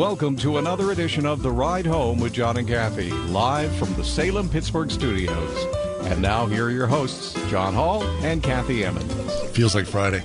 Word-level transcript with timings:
Welcome 0.00 0.36
to 0.38 0.56
another 0.56 0.92
edition 0.92 1.26
of 1.26 1.42
The 1.42 1.50
Ride 1.52 1.84
Home 1.84 2.20
with 2.20 2.32
John 2.32 2.56
and 2.56 2.66
Kathy, 2.66 3.10
live 3.10 3.70
from 3.76 3.92
the 3.96 4.02
Salem 4.02 4.48
Pittsburgh 4.48 4.90
studios. 4.90 5.66
And 6.06 6.22
now, 6.22 6.46
here 6.46 6.64
are 6.64 6.70
your 6.70 6.86
hosts, 6.86 7.34
John 7.50 7.74
Hall 7.74 8.02
and 8.24 8.42
Kathy 8.42 8.82
Emmons. 8.82 9.12
Feels 9.50 9.74
like 9.74 9.84
Friday. 9.84 10.22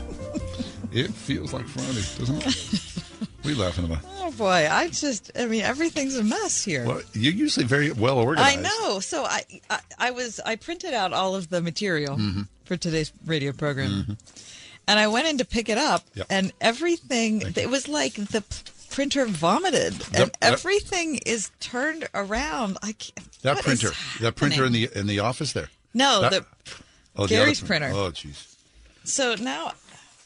it 0.93 1.11
feels 1.11 1.51
like 1.51 1.65
Friday, 1.67 2.05
doesn't 2.17 2.47
it? 2.47 3.03
What 3.41 3.53
are 3.53 3.57
laughing 3.57 3.83
about? 3.83 3.99
Oh 4.21 4.31
boy, 4.31 4.65
I 4.71 4.87
just 4.87 5.31
I 5.37 5.45
mean 5.45 5.63
everything's 5.63 6.15
a 6.15 6.23
mess 6.23 6.63
here. 6.63 6.85
Well, 6.85 7.01
you're 7.11 7.33
usually 7.33 7.65
very 7.65 7.91
well 7.91 8.17
organized. 8.17 8.57
I 8.57 8.61
know. 8.61 9.01
So 9.01 9.25
I, 9.25 9.41
I 9.69 9.79
I 9.99 10.11
was 10.11 10.39
I 10.39 10.55
printed 10.55 10.93
out 10.93 11.11
all 11.11 11.35
of 11.35 11.49
the 11.49 11.61
material 11.61 12.15
Mm-hmm. 12.15 12.43
for 12.63 12.77
today's 12.77 13.11
radio 13.25 13.51
program. 13.51 14.15
And 14.87 14.99
I 14.99 15.07
went 15.09 15.27
in 15.27 15.37
to 15.39 15.45
pick 15.45 15.67
it 15.67 15.77
up 15.77 16.03
Yep. 16.13 16.27
and 16.29 16.53
everything 16.61 17.41
it 17.57 17.69
was 17.69 17.87
like 17.89 18.13
the 18.13 18.41
p- 18.41 18.71
printer 18.95 19.25
vomited 19.25 19.93
and 20.13 20.31
everything 20.41 21.19
is 21.25 21.51
turned 21.59 22.07
around. 22.13 22.77
I 22.81 22.93
can't, 22.93 23.41
That 23.41 23.57
printer, 23.61 23.91
that 24.21 24.35
printer 24.35 24.65
in 24.65 24.71
the 24.71 24.89
in 24.95 25.05
the 25.07 25.19
office 25.19 25.51
there. 25.53 25.69
No, 25.93 26.21
that- 26.21 26.31
the 26.31 26.45
Oh, 27.17 27.27
Gary's 27.27 27.59
other 27.61 27.67
printer. 27.67 27.91
Oh, 27.93 28.11
jeez. 28.11 28.55
so 29.03 29.35
now 29.35 29.71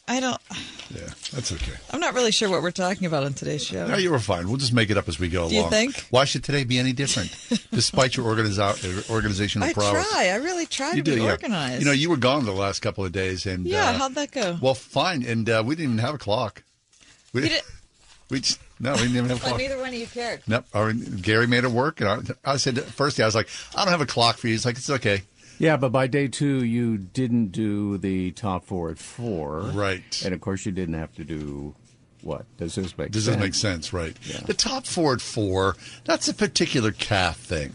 I 0.08 0.20
don't 0.20 0.42
Yeah, 0.90 1.02
that's 1.32 1.52
okay. 1.52 1.74
I'm 1.92 2.00
not 2.00 2.16
really 2.16 2.32
sure 2.32 2.50
what 2.50 2.64
we're 2.64 2.72
talking 2.72 3.06
about 3.06 3.24
on 3.24 3.34
today's 3.34 3.64
show. 3.64 3.86
No, 3.86 3.96
you 3.98 4.10
were 4.10 4.18
fine. 4.20 4.48
We'll 4.48 4.58
just 4.58 4.74
make 4.74 4.90
it 4.90 4.98
up 4.98 5.08
as 5.08 5.20
we 5.20 5.30
go 5.30 5.48
Do 5.50 5.54
you 5.54 5.62
along. 5.62 5.70
think? 5.72 6.06
Why 6.10 6.26
should 6.26 6.44
today 6.44 6.64
be 6.64 6.80
any 6.80 6.94
different, 6.94 7.30
despite 7.72 8.18
your 8.18 8.26
organiza- 8.26 9.08
organizational 9.12 9.72
problems. 9.72 9.98
I 9.98 10.02
prowess? 10.02 10.12
try. 10.14 10.28
I 10.30 10.36
really 10.38 10.66
try 10.66 10.90
You 10.94 11.04
to 11.04 11.12
do, 11.12 11.16
be 11.18 11.22
yeah. 11.22 11.32
organized. 11.32 11.80
You 11.82 11.86
know, 11.86 11.92
you 11.92 12.10
were 12.10 12.18
gone 12.18 12.46
the 12.46 12.52
last 12.54 12.80
couple 12.82 13.06
of 13.06 13.12
days, 13.12 13.46
and 13.46 13.66
Yeah, 13.68 13.90
uh, 13.90 13.94
how'd 14.00 14.16
that 14.16 14.32
go? 14.32 14.58
Well, 14.62 14.74
fine, 14.76 15.24
and 15.24 15.48
uh, 15.50 15.62
we 15.66 15.76
didn't 15.76 15.92
even 15.94 15.98
have 16.06 16.16
a 16.16 16.20
clock. 16.20 16.64
We, 17.34 17.44
You 17.44 17.50
did- 17.50 17.62
we 18.30 18.40
just, 18.42 18.60
no, 18.80 18.94
we 18.94 19.00
didn't 19.00 19.16
even 19.18 19.30
have 19.30 19.44
a 19.44 19.46
Well, 19.48 19.58
neither 19.58 19.78
one 19.78 19.90
of 19.90 19.94
you 19.96 20.08
cared. 20.08 20.42
Nope. 20.48 20.66
Or 20.74 20.94
Gary 20.94 21.48
made 21.48 21.64
it 21.64 21.72
work, 21.72 22.00
and 22.02 22.10
I, 22.46 22.54
I 22.54 22.58
said 22.58 22.80
first 22.84 23.18
day 23.18 23.24
I 23.24 23.26
was 23.26 23.36
like, 23.36 23.50
I 23.76 23.84
don't 23.84 23.92
have 23.92 24.02
a 24.02 24.06
clock 24.06 24.38
for 24.38 24.48
you. 24.48 24.54
He's 24.54 24.66
like, 24.66 24.78
it's 24.78 24.90
okay. 24.90 25.24
Yeah, 25.58 25.76
but 25.76 25.90
by 25.90 26.08
day 26.08 26.28
two, 26.30 26.64
you 26.64 26.98
didn't 26.98 27.48
do 27.48 27.98
the 27.98 28.32
top 28.32 28.64
four 28.66 28.90
at 28.92 28.98
four. 28.98 29.60
Right. 29.74 30.22
And 30.24 30.34
of 30.34 30.40
course, 30.42 30.66
you 30.66 30.72
didn't 30.72 30.94
have 30.96 31.14
to 31.16 31.26
do 31.26 31.76
what? 32.22 32.46
Does 32.58 32.76
this 32.76 32.98
make 32.98 33.12
Does 33.12 33.26
sense? 33.26 33.36
this 33.38 33.44
make 33.44 33.54
sense? 33.56 33.92
Right. 33.94 34.16
Yeah. 34.24 34.40
The 34.46 34.54
top 34.54 34.86
four 34.86 35.14
at 35.14 35.22
four, 35.22 35.76
that's 36.06 36.28
a 36.30 36.34
particular 36.34 36.92
calf 36.92 37.38
thing. 37.38 37.74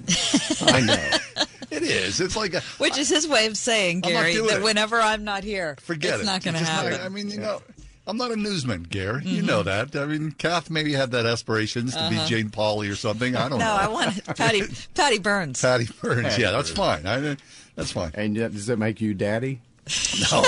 I 0.72 0.80
know. 0.80 1.44
it 1.70 1.82
is. 1.82 2.20
It's 2.22 2.36
like 2.36 2.54
a. 2.54 2.60
Which 2.78 2.96
is 2.96 3.08
his 3.10 3.26
way 3.28 3.46
of 3.46 3.56
saying, 3.58 4.00
Gary, 4.00 4.36
that 4.36 4.58
it. 4.58 4.62
whenever 4.62 4.98
I'm 5.00 5.24
not 5.24 5.44
here, 5.44 5.76
Forget 5.80 6.14
it's 6.14 6.22
it. 6.22 6.26
not 6.26 6.42
going 6.42 6.54
to 6.54 6.60
It's 6.60 6.68
just 6.70 6.82
not- 6.84 6.92
happen. 6.92 7.06
I 7.06 7.08
mean, 7.10 7.30
you 7.30 7.38
know, 7.40 7.60
I'm 8.06 8.16
not 8.18 8.30
a 8.32 8.36
newsman, 8.36 8.82
Gary. 8.82 9.22
You 9.24 9.40
know 9.42 9.62
that. 9.62 9.96
I 9.96 10.04
mean, 10.04 10.32
Kath 10.32 10.68
maybe 10.68 10.92
had 10.92 11.10
that 11.12 11.24
aspirations 11.24 11.94
to 11.96 12.06
be 12.10 12.18
Jane 12.26 12.50
Pauley 12.50 12.90
or 12.92 12.96
something. 12.96 13.34
I 13.34 13.48
don't 13.48 13.62
Uh-huh. 13.62 13.76
no. 13.76 13.82
I 13.82 13.88
want 13.88 14.24
Patti 14.36 14.62
Patti 14.94 15.18
Burns. 15.18 15.60
Patti 15.62 15.88
Burns. 16.02 16.36
Yeah, 16.38 16.50
that's 16.50 16.70
fine. 16.70 17.06
I, 17.06 17.36
that's 17.76 17.92
fine. 17.92 18.10
And 18.14 18.34
does 18.36 18.68
it 18.68 18.78
make 18.78 19.00
you 19.00 19.14
daddy? 19.14 19.60
No. 20.32 20.42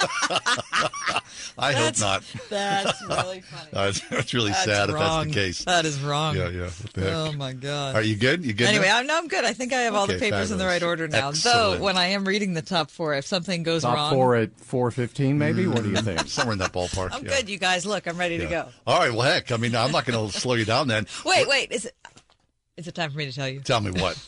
I 1.58 1.72
hope 1.72 2.00
not. 2.00 2.22
That's 2.48 3.02
really 3.08 3.40
funny. 3.40 3.90
It's 4.10 4.34
really 4.34 4.50
That's 4.50 4.64
sad 4.64 4.90
wrong. 4.90 5.02
if 5.02 5.08
that's 5.08 5.26
the 5.26 5.32
case. 5.32 5.64
That 5.64 5.84
is 5.84 6.00
wrong. 6.00 6.36
Yeah, 6.36 6.48
yeah. 6.48 6.62
What 6.62 6.92
the 6.94 7.00
oh 7.00 7.24
heck? 7.24 7.34
Oh 7.34 7.36
my 7.36 7.52
god. 7.52 7.96
Are 7.96 8.02
you 8.02 8.16
good? 8.16 8.44
You 8.44 8.52
good? 8.52 8.68
Anyway, 8.68 8.86
now? 8.86 8.98
I'm 8.98 9.06
no, 9.06 9.18
I'm 9.18 9.28
good. 9.28 9.44
I 9.44 9.52
think 9.52 9.72
I 9.72 9.82
have 9.82 9.94
all 9.94 10.06
the 10.06 10.16
Okay, 10.16 10.30
papers 10.30 10.50
in 10.50 10.58
the 10.58 10.66
right 10.66 10.82
order 10.82 11.06
now. 11.06 11.30
Excellent. 11.30 11.78
Though 11.78 11.84
when 11.84 11.96
I 11.96 12.06
am 12.06 12.26
reading 12.26 12.54
the 12.54 12.62
top 12.62 12.90
four, 12.90 13.14
if 13.14 13.26
something 13.26 13.62
goes 13.62 13.82
Top 13.82 13.94
wrong, 13.94 14.12
four 14.12 14.36
at 14.36 14.58
four 14.58 14.90
fifteen, 14.90 15.38
maybe. 15.38 15.66
What 15.66 15.82
do 15.82 15.90
you 15.90 15.96
mm. 15.96 16.04
think? 16.04 16.20
somewhere 16.28 16.54
in 16.54 16.58
that 16.60 16.72
ballpark. 16.72 17.10
I'm 17.12 17.24
yeah. 17.24 17.36
good. 17.36 17.50
You 17.50 17.58
guys, 17.58 17.84
look, 17.84 18.06
I'm 18.06 18.16
ready 18.16 18.38
to 18.38 18.46
go. 18.46 18.68
All 18.86 18.98
right. 18.98 19.12
Well, 19.12 19.22
heck. 19.22 19.52
I 19.52 19.56
mean, 19.56 19.74
I'm 19.76 19.92
not 19.92 20.06
going 20.06 20.30
to 20.30 20.38
slow 20.38 20.54
you 20.54 20.64
down. 20.64 20.88
Then 20.88 21.06
Wait, 21.24 21.46
wait. 21.46 21.72
Is 21.72 21.86
it? 21.86 21.94
Is 22.76 22.88
it 22.88 22.94
time 22.94 23.10
for 23.10 23.18
me 23.18 23.26
to 23.26 23.32
tell 23.32 23.48
you? 23.48 23.60
tell 23.60 23.80
me 23.80 23.90
what. 23.90 24.18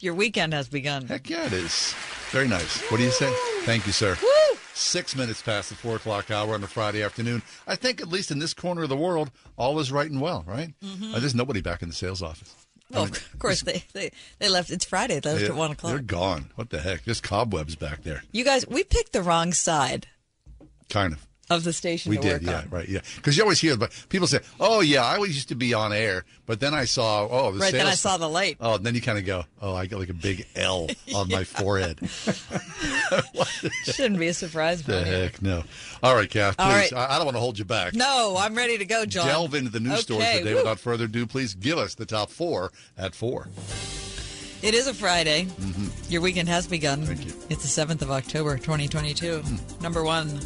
Your 0.00 0.14
weekend 0.14 0.54
has 0.54 0.68
begun. 0.68 1.06
Heck 1.06 1.28
yeah, 1.28 1.44
it 1.44 1.52
is. 1.52 1.94
Very 2.30 2.48
nice. 2.48 2.80
What 2.90 2.96
do 2.96 3.02
you 3.02 3.10
say? 3.10 3.30
Thank 3.64 3.86
you, 3.86 3.92
sir. 3.92 4.16
Woo! 4.22 4.58
Six 4.74 5.14
minutes 5.14 5.40
past 5.40 5.68
the 5.68 5.76
four 5.76 5.96
o'clock 5.96 6.30
hour 6.30 6.54
on 6.54 6.62
a 6.64 6.66
Friday 6.66 7.02
afternoon. 7.02 7.42
I 7.66 7.76
think, 7.76 8.00
at 8.00 8.08
least 8.08 8.30
in 8.30 8.40
this 8.40 8.52
corner 8.54 8.82
of 8.82 8.88
the 8.88 8.96
world, 8.96 9.30
all 9.56 9.78
is 9.78 9.92
right 9.92 10.10
and 10.10 10.20
well, 10.20 10.44
right? 10.46 10.74
Uh, 10.82 11.18
there's 11.20 11.34
nobody 11.34 11.60
back 11.60 11.80
in 11.82 11.88
the 11.88 11.94
sales 11.94 12.22
office. 12.22 12.52
Mm-hmm. 12.92 12.94
Well, 12.94 13.04
of 13.04 13.38
course 13.38 13.62
they, 13.62 13.84
they 13.92 14.10
they 14.38 14.48
left. 14.48 14.70
It's 14.70 14.84
Friday. 14.84 15.20
They 15.20 15.30
left 15.30 15.42
They- 15.42 15.48
at 15.48 15.54
one 15.56 15.70
o'clock. 15.70 15.92
They're 15.92 16.02
gone. 16.02 16.50
What 16.56 16.70
the 16.70 16.80
heck? 16.80 17.04
There's 17.04 17.20
cobwebs 17.20 17.76
back 17.76 18.02
there. 18.02 18.24
You 18.32 18.44
guys, 18.44 18.66
we 18.66 18.84
picked 18.84 19.12
the 19.12 19.22
wrong 19.22 19.52
side 19.52 20.06
Kind 20.90 21.14
of. 21.14 21.26
Of 21.50 21.62
the 21.64 21.72
station 21.72 22.10
We 22.10 22.16
did, 22.16 22.42
yeah, 22.42 22.60
on. 22.60 22.68
right, 22.70 22.88
yeah. 22.88 23.00
Because 23.16 23.36
you 23.36 23.42
always 23.42 23.60
hear, 23.60 23.76
but 23.76 23.92
people 24.08 24.26
say, 24.26 24.40
"Oh, 24.58 24.80
yeah, 24.80 25.04
I 25.04 25.16
always 25.16 25.34
used 25.34 25.48
to 25.48 25.54
be 25.54 25.74
on 25.74 25.92
air," 25.92 26.24
but 26.46 26.60
then 26.60 26.72
I 26.72 26.86
saw, 26.86 27.28
oh, 27.30 27.52
the 27.52 27.58
Right, 27.58 27.72
then 27.72 27.86
I 27.86 27.94
saw 27.94 28.16
the 28.16 28.28
light. 28.28 28.56
Oh, 28.60 28.78
then 28.78 28.94
you 28.94 29.02
kind 29.02 29.18
of 29.18 29.26
go, 29.26 29.44
"Oh, 29.60 29.74
I 29.74 29.86
got 29.86 30.00
like 30.00 30.08
a 30.08 30.14
big 30.14 30.46
L 30.56 30.88
on 31.14 31.28
my 31.28 31.44
forehead." 31.44 31.98
Shouldn't 33.84 34.18
be 34.18 34.28
a 34.28 34.34
surprise. 34.34 34.82
the 34.82 34.92
Bonnie. 34.92 35.10
heck, 35.10 35.42
no. 35.42 35.64
All 36.02 36.14
right, 36.14 36.30
Kath, 36.30 36.56
please. 36.56 36.64
All 36.64 36.72
right. 36.72 36.92
I, 36.92 37.14
I 37.14 37.16
don't 37.18 37.26
want 37.26 37.36
to 37.36 37.40
hold 37.40 37.58
you 37.58 37.64
back. 37.64 37.94
No, 37.94 38.36
I'm 38.38 38.54
ready 38.54 38.78
to 38.78 38.84
go, 38.84 39.04
John. 39.04 39.26
Delve 39.26 39.54
into 39.54 39.70
the 39.70 39.80
news 39.80 40.00
stories 40.00 40.26
today 40.38 40.52
woo. 40.54 40.60
without 40.60 40.78
further 40.80 41.04
ado. 41.04 41.26
Please 41.26 41.54
give 41.54 41.78
us 41.78 41.94
the 41.94 42.06
top 42.06 42.30
four 42.30 42.72
at 42.96 43.14
four. 43.14 43.48
It 44.62 44.72
is 44.72 44.86
a 44.86 44.94
Friday. 44.94 45.46
Your 46.08 46.22
weekend 46.22 46.48
has 46.48 46.66
begun. 46.66 47.02
Mm-hmm. 47.02 47.14
Thank 47.14 47.26
you. 47.26 47.34
It's 47.50 47.74
the 47.74 47.84
7th 47.84 48.00
of 48.00 48.10
October, 48.10 48.56
2022. 48.56 49.42
Number 49.82 50.02
one. 50.02 50.40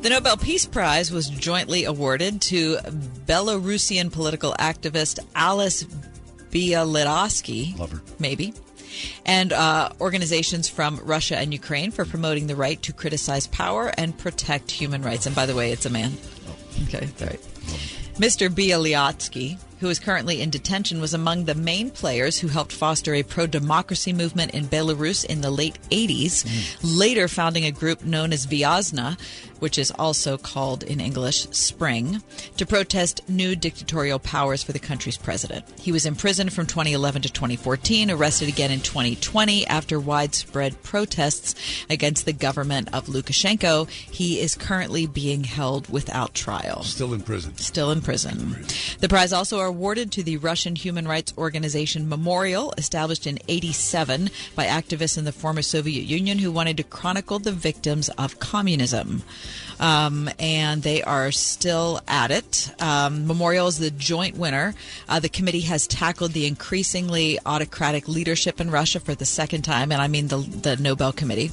The 0.00 0.10
Nobel 0.10 0.36
Peace 0.36 0.64
Prize 0.64 1.10
was 1.10 1.28
jointly 1.28 1.84
awarded 1.84 2.40
to 2.42 2.76
Belarusian 3.26 4.12
political 4.12 4.54
activist 4.58 5.18
Alice 5.34 5.84
her. 7.90 8.00
Maybe. 8.20 8.54
And 9.26 9.52
uh, 9.52 9.90
organizations 10.00 10.68
from 10.68 11.00
Russia 11.02 11.36
and 11.36 11.52
Ukraine 11.52 11.90
for 11.90 12.04
promoting 12.04 12.46
the 12.46 12.54
right 12.54 12.80
to 12.82 12.92
criticize 12.92 13.48
power 13.48 13.92
and 13.98 14.16
protect 14.16 14.70
human 14.70 15.02
rights. 15.02 15.26
And 15.26 15.34
by 15.34 15.46
the 15.46 15.54
way, 15.56 15.72
it's 15.72 15.84
a 15.84 15.90
man. 15.90 16.16
Okay, 16.84 17.08
all 17.20 17.26
right. 17.26 17.40
Mr. 18.18 18.48
Bialyatsky, 18.48 19.58
who 19.80 19.88
is 19.88 19.98
currently 19.98 20.40
in 20.40 20.50
detention, 20.50 21.00
was 21.00 21.14
among 21.14 21.44
the 21.44 21.54
main 21.54 21.90
players 21.90 22.38
who 22.38 22.48
helped 22.48 22.72
foster 22.72 23.14
a 23.14 23.22
pro 23.22 23.46
democracy 23.46 24.12
movement 24.12 24.52
in 24.54 24.66
Belarus 24.66 25.24
in 25.24 25.40
the 25.40 25.50
late 25.50 25.78
80s, 25.90 26.44
later 26.82 27.28
founding 27.28 27.64
a 27.64 27.70
group 27.72 28.04
known 28.04 28.32
as 28.32 28.46
Viasna, 28.46 29.18
which 29.60 29.78
is 29.78 29.90
also 29.92 30.36
called 30.38 30.84
in 30.84 31.00
English 31.00 31.48
Spring, 31.50 32.22
to 32.56 32.64
protest 32.64 33.20
new 33.28 33.56
dictatorial 33.56 34.18
powers 34.20 34.62
for 34.62 34.72
the 34.72 34.78
country's 34.78 35.16
president. 35.16 35.64
He 35.80 35.90
was 35.90 36.06
imprisoned 36.06 36.52
from 36.52 36.66
2011 36.66 37.22
to 37.22 37.32
2014, 37.32 38.10
arrested 38.10 38.48
again 38.48 38.70
in 38.70 38.80
2020 38.80 39.66
after 39.66 39.98
widespread 39.98 40.80
protests 40.84 41.54
against 41.90 42.24
the 42.24 42.32
government 42.32 42.88
of 42.92 43.06
Lukashenko. 43.06 43.88
He 43.90 44.40
is 44.40 44.54
currently 44.54 45.06
being 45.06 45.44
held 45.44 45.88
without 45.88 46.34
trial 46.34 46.82
Still 46.84 47.12
in 47.12 47.22
prison. 47.22 47.56
still 47.56 47.90
in 47.90 48.00
prison. 48.00 48.64
The 49.00 49.08
prize 49.08 49.32
also 49.32 49.58
awarded 49.68 50.10
to 50.12 50.22
the 50.22 50.36
Russian 50.38 50.74
human 50.74 51.06
rights 51.06 51.32
organization 51.38 52.08
Memorial, 52.08 52.74
established 52.76 53.26
in 53.26 53.38
87 53.48 54.30
by 54.56 54.66
activists 54.66 55.16
in 55.16 55.24
the 55.24 55.32
former 55.32 55.62
Soviet 55.62 56.04
Union 56.04 56.38
who 56.38 56.50
wanted 56.50 56.76
to 56.78 56.82
chronicle 56.82 57.38
the 57.38 57.52
victims 57.52 58.08
of 58.10 58.40
communism. 58.40 59.22
Um, 59.80 60.28
and 60.40 60.82
they 60.82 61.02
are 61.02 61.30
still 61.30 62.00
at 62.08 62.30
it. 62.30 62.72
Um, 62.80 63.26
Memorial 63.26 63.68
is 63.68 63.78
the 63.78 63.92
joint 63.92 64.36
winner. 64.36 64.74
Uh, 65.08 65.20
the 65.20 65.28
committee 65.28 65.60
has 65.60 65.86
tackled 65.86 66.32
the 66.32 66.46
increasingly 66.46 67.38
autocratic 67.46 68.08
leadership 68.08 68.60
in 68.60 68.70
Russia 68.70 68.98
for 68.98 69.14
the 69.14 69.24
second 69.24 69.62
time, 69.62 69.92
and 69.92 70.02
I 70.02 70.08
mean 70.08 70.28
the, 70.28 70.38
the 70.38 70.76
Nobel 70.76 71.12
Committee. 71.12 71.52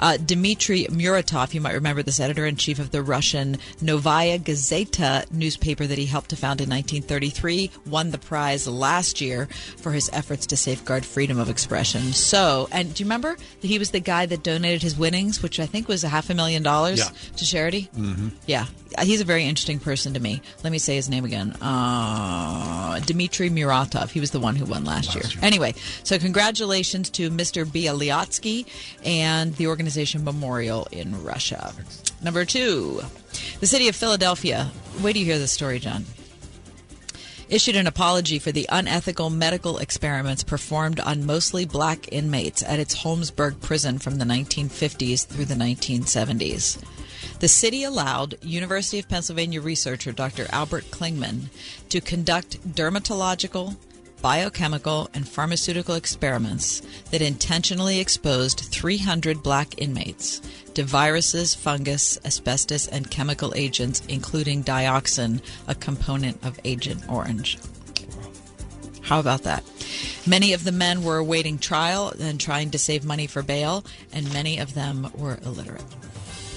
Uh, 0.00 0.16
Dmitry 0.16 0.84
Muratov, 0.84 1.52
you 1.52 1.60
might 1.60 1.74
remember 1.74 2.02
this 2.02 2.20
editor 2.20 2.46
in 2.46 2.56
chief 2.56 2.78
of 2.78 2.92
the 2.92 3.02
Russian 3.02 3.58
Novaya 3.82 4.38
Gazeta 4.38 5.30
newspaper 5.30 5.86
that 5.86 5.98
he 5.98 6.06
helped 6.06 6.30
to 6.30 6.36
found 6.36 6.60
in 6.60 6.70
1933, 6.70 7.55
Sherry 7.56 7.70
won 7.86 8.10
the 8.10 8.18
prize 8.18 8.66
last 8.68 9.20
year 9.20 9.46
for 9.78 9.92
his 9.92 10.10
efforts 10.12 10.46
to 10.46 10.56
safeguard 10.56 11.04
freedom 11.04 11.38
of 11.38 11.48
expression. 11.48 12.12
So, 12.12 12.68
and 12.72 12.92
do 12.94 13.02
you 13.02 13.06
remember 13.06 13.36
that 13.36 13.66
he 13.66 13.78
was 13.78 13.90
the 13.90 14.00
guy 14.00 14.26
that 14.26 14.42
donated 14.42 14.82
his 14.82 14.96
winnings, 14.96 15.42
which 15.42 15.58
I 15.60 15.66
think 15.66 15.88
was 15.88 16.04
a 16.04 16.08
half 16.08 16.30
a 16.30 16.34
million 16.34 16.62
dollars 16.62 16.98
Yeah. 16.98 17.08
to 17.36 17.46
charity? 17.46 17.88
Mm-hmm. 17.96 18.28
Yeah. 18.46 18.66
He's 19.02 19.20
a 19.20 19.24
very 19.24 19.44
interesting 19.44 19.78
person 19.78 20.14
to 20.14 20.20
me. 20.20 20.40
Let 20.62 20.70
me 20.72 20.78
say 20.78 20.96
his 20.96 21.08
name 21.08 21.24
again. 21.24 21.52
Uh, 21.60 22.98
Dmitry 23.00 23.50
Muratov. 23.50 24.10
He 24.10 24.20
was 24.20 24.30
the 24.30 24.40
one 24.40 24.56
who 24.56 24.64
won 24.64 24.84
last, 24.84 25.14
year. 25.14 25.24
Anyway, 25.42 25.74
so 26.02 26.18
congratulations 26.18 27.10
to 27.10 27.30
Mr. 27.30 27.64
Bialyatsky 27.66 28.66
and 29.04 29.54
the 29.56 29.66
organization 29.66 30.24
Memorial 30.24 30.88
in 30.92 31.22
Russia. 31.22 31.74
Number 32.22 32.44
two, 32.44 33.02
the 33.60 33.66
city 33.66 33.88
of 33.88 33.96
Philadelphia. 33.96 34.70
Wait 35.02 35.12
till 35.12 35.20
you 35.20 35.26
hear 35.26 35.38
this 35.38 35.52
story, 35.52 35.78
John 35.78 36.06
issued 37.48 37.76
an 37.76 37.86
apology 37.86 38.38
for 38.38 38.52
the 38.52 38.66
unethical 38.70 39.30
medical 39.30 39.78
experiments 39.78 40.42
performed 40.42 41.00
on 41.00 41.26
mostly 41.26 41.64
black 41.64 42.12
inmates 42.12 42.62
at 42.62 42.80
its 42.80 42.94
Holmesburg 42.94 43.60
prison 43.60 43.98
from 43.98 44.16
the 44.16 44.24
1950s 44.24 45.26
through 45.26 45.44
the 45.44 45.54
1970s. 45.54 46.82
The 47.38 47.48
city 47.48 47.84
allowed 47.84 48.38
University 48.42 48.98
of 48.98 49.08
Pennsylvania 49.08 49.60
researcher 49.60 50.12
Dr. 50.12 50.46
Albert 50.50 50.90
Kligman 50.90 51.50
to 51.90 52.00
conduct 52.00 52.74
dermatological, 52.74 53.76
biochemical, 54.26 55.08
and 55.14 55.28
pharmaceutical 55.28 55.94
experiments 55.94 56.82
that 57.12 57.22
intentionally 57.22 58.00
exposed 58.00 58.58
300 58.58 59.40
black 59.40 59.80
inmates 59.80 60.40
to 60.74 60.82
viruses, 60.82 61.54
fungus, 61.54 62.18
asbestos, 62.24 62.88
and 62.88 63.08
chemical 63.08 63.52
agents, 63.54 64.02
including 64.08 64.64
dioxin, 64.64 65.40
a 65.68 65.76
component 65.76 66.44
of 66.44 66.58
Agent 66.64 67.08
Orange. 67.08 67.56
How 69.00 69.20
about 69.20 69.44
that? 69.44 69.62
Many 70.26 70.54
of 70.54 70.64
the 70.64 70.72
men 70.72 71.04
were 71.04 71.18
awaiting 71.18 71.56
trial 71.58 72.12
and 72.18 72.40
trying 72.40 72.72
to 72.72 72.80
save 72.80 73.04
money 73.04 73.28
for 73.28 73.42
bail, 73.42 73.84
and 74.12 74.32
many 74.32 74.58
of 74.58 74.74
them 74.74 75.08
were 75.14 75.38
illiterate. 75.44 75.84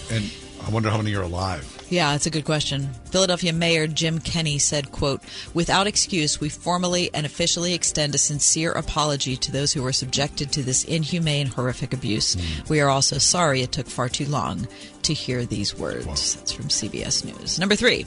And 0.10 0.32
I 0.66 0.70
wonder 0.72 0.90
how 0.90 0.98
many 0.98 1.16
are 1.16 1.24
alive. 1.24 1.76
Yeah, 1.90 2.12
that's 2.12 2.28
a 2.28 2.30
good 2.32 2.46
question. 2.46 2.90
Philadelphia 3.06 3.52
Mayor 3.52 3.88
Jim 3.88 4.20
Kenney 4.20 4.60
said, 4.60 4.92
quote, 4.92 5.22
Without 5.54 5.88
excuse, 5.88 6.40
we 6.40 6.50
formally 6.50 7.10
and 7.14 7.26
officially 7.26 7.74
extend 7.74 8.14
a 8.14 8.20
sincere 8.20 8.72
apology 8.72 9.36
to 9.38 9.52
those 9.52 9.74
who 9.74 9.82
were 9.82 9.94
subjected 9.94 10.52
to 10.52 10.62
this 10.62 10.84
inhumane, 10.84 11.48
horrific 11.48 11.94
abuse. 11.94 12.36
Hmm. 12.36 12.70
We 12.70 12.82
are 12.82 12.90
also 12.90 13.18
sorry 13.18 13.62
it 13.62 13.72
took 13.72 13.88
far 13.88 14.10
too 14.10 14.26
long 14.26 14.68
to 15.04 15.14
hear 15.14 15.46
these 15.46 15.78
words. 15.78 16.36
That's 16.36 16.52
from 16.52 16.66
CBS 16.66 17.26
News. 17.26 17.60
Number 17.60 17.76
three, 17.76 18.06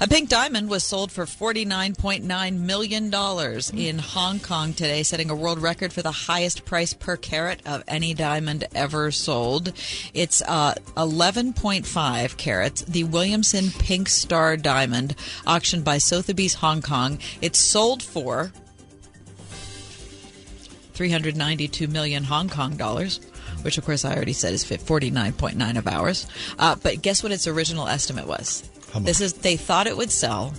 a 0.00 0.08
pink 0.08 0.28
diamond 0.28 0.68
was 0.68 0.84
sold 0.84 1.12
for 1.12 1.24
$49.9 1.24 2.58
million 2.58 3.14
in 3.74 3.98
Hong 3.98 4.40
Kong 4.40 4.72
today, 4.72 5.02
setting 5.02 5.30
a 5.30 5.34
world 5.34 5.60
record 5.60 5.92
for 5.92 6.02
the 6.02 6.12
highest 6.12 6.64
price 6.64 6.94
per 6.94 7.16
carat 7.16 7.60
of 7.66 7.82
any 7.86 8.14
diamond 8.14 8.64
ever 8.74 9.10
sold. 9.10 9.72
It's 10.14 10.42
uh, 10.42 10.74
11.5 10.96 12.36
carats. 12.36 12.82
The 12.82 13.04
Williamson 13.04 13.70
Pink 13.70 14.08
Star 14.08 14.56
Diamond, 14.56 15.14
auctioned 15.46 15.84
by 15.84 15.98
Sotheby's 15.98 16.54
Hong 16.54 16.82
Kong. 16.82 17.18
It's 17.40 17.58
sold 17.58 18.02
for 18.02 18.52
392 21.00 21.88
million 21.88 22.24
Hong 22.24 22.50
Kong 22.50 22.76
dollars, 22.76 23.20
which 23.64 23.78
of 23.78 23.84
course 23.84 24.04
I 24.04 24.14
already 24.14 24.32
said 24.32 24.52
is 24.52 24.64
49.9 24.64 25.78
of 25.78 25.86
ours. 25.86 26.26
Uh, 26.58 26.76
but 26.82 27.02
guess 27.02 27.22
what 27.22 27.32
its 27.32 27.46
original 27.46 27.86
estimate 27.88 28.26
was? 28.26 28.68
This 29.00 29.20
is 29.20 29.34
they 29.34 29.56
thought 29.56 29.86
it 29.86 29.96
would 29.96 30.10
sell 30.10 30.52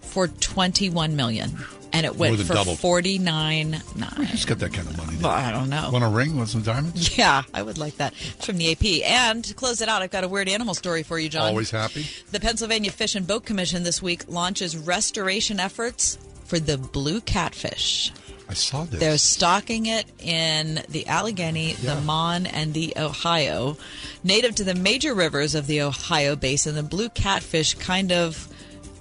for 0.00 0.26
21 0.26 1.14
million, 1.14 1.56
and 1.92 2.04
it 2.04 2.16
went 2.16 2.40
for 2.40 2.52
double. 2.54 2.72
49.9. 2.74 4.24
Who's 4.26 4.44
got 4.44 4.58
that 4.58 4.72
kind 4.72 4.88
of 4.88 4.96
money? 4.96 5.16
Well, 5.20 5.30
I 5.30 5.52
don't 5.52 5.68
know. 5.68 5.90
Want 5.92 6.04
a 6.04 6.08
ring 6.08 6.38
with 6.38 6.48
some 6.48 6.62
diamonds? 6.62 7.16
Yeah, 7.16 7.42
I 7.54 7.62
would 7.62 7.78
like 7.78 7.96
that. 7.98 8.14
It's 8.36 8.46
from 8.46 8.58
the 8.58 8.72
AP. 8.72 9.08
And 9.08 9.44
to 9.44 9.54
close 9.54 9.80
it 9.80 9.88
out, 9.88 10.02
I've 10.02 10.10
got 10.10 10.24
a 10.24 10.28
weird 10.28 10.48
animal 10.48 10.74
story 10.74 11.02
for 11.02 11.18
you, 11.18 11.28
John. 11.28 11.48
Always 11.48 11.70
happy. 11.70 12.06
The 12.32 12.40
Pennsylvania 12.40 12.90
Fish 12.90 13.14
and 13.14 13.26
Boat 13.26 13.44
Commission 13.44 13.82
this 13.84 14.02
week 14.02 14.24
launches 14.28 14.76
restoration 14.76 15.60
efforts 15.60 16.18
for 16.44 16.58
the 16.58 16.78
blue 16.78 17.20
catfish. 17.20 18.12
I 18.48 18.54
saw 18.54 18.84
this. 18.84 19.00
They're 19.00 19.18
stocking 19.18 19.86
it 19.86 20.06
in 20.20 20.82
the 20.88 21.06
Allegheny, 21.06 21.74
the 21.74 22.00
Mon, 22.00 22.46
and 22.46 22.72
the 22.72 22.94
Ohio. 22.96 23.76
Native 24.24 24.54
to 24.56 24.64
the 24.64 24.74
major 24.74 25.14
rivers 25.14 25.54
of 25.54 25.66
the 25.66 25.82
Ohio 25.82 26.34
basin, 26.34 26.74
the 26.74 26.82
blue 26.82 27.10
catfish 27.10 27.74
kind 27.74 28.10
of 28.10 28.48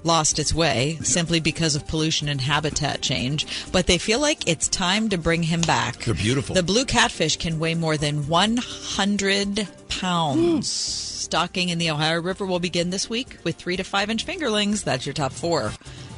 lost 0.04 0.40
its 0.40 0.54
way 0.54 0.98
simply 1.02 1.40
because 1.40 1.76
of 1.76 1.88
pollution 1.88 2.30
and 2.30 2.40
habitat 2.40 3.02
change, 3.02 3.46
but 3.72 3.88
they 3.88 3.98
feel 3.98 4.20
like 4.20 4.48
it's 4.48 4.68
time 4.68 5.10
to 5.10 5.18
bring 5.18 5.44
him 5.44 5.62
back. 5.62 5.98
They're 6.00 6.14
beautiful. 6.14 6.56
The 6.56 6.64
blue 6.64 6.86
catfish 6.86 7.38
can 7.38 7.60
weigh 7.60 7.76
more 7.76 7.98
than 7.98 8.28
100 8.28 9.68
pounds. 9.90 10.56
Hmm. 10.56 10.62
Stocking 11.28 11.70
in 11.70 11.78
the 11.78 11.92
Ohio 11.92 12.22
River 12.22 12.46
will 12.46 12.60
begin 12.60 12.90
this 12.90 13.10
week 13.10 13.38
with 13.44 13.58
three 13.58 13.76
to 13.76 13.84
five 13.84 14.10
inch 14.10 14.26
fingerlings. 14.26 14.84
That's 14.84 15.06
your 15.06 15.14
top 15.14 15.34
four 15.34 15.74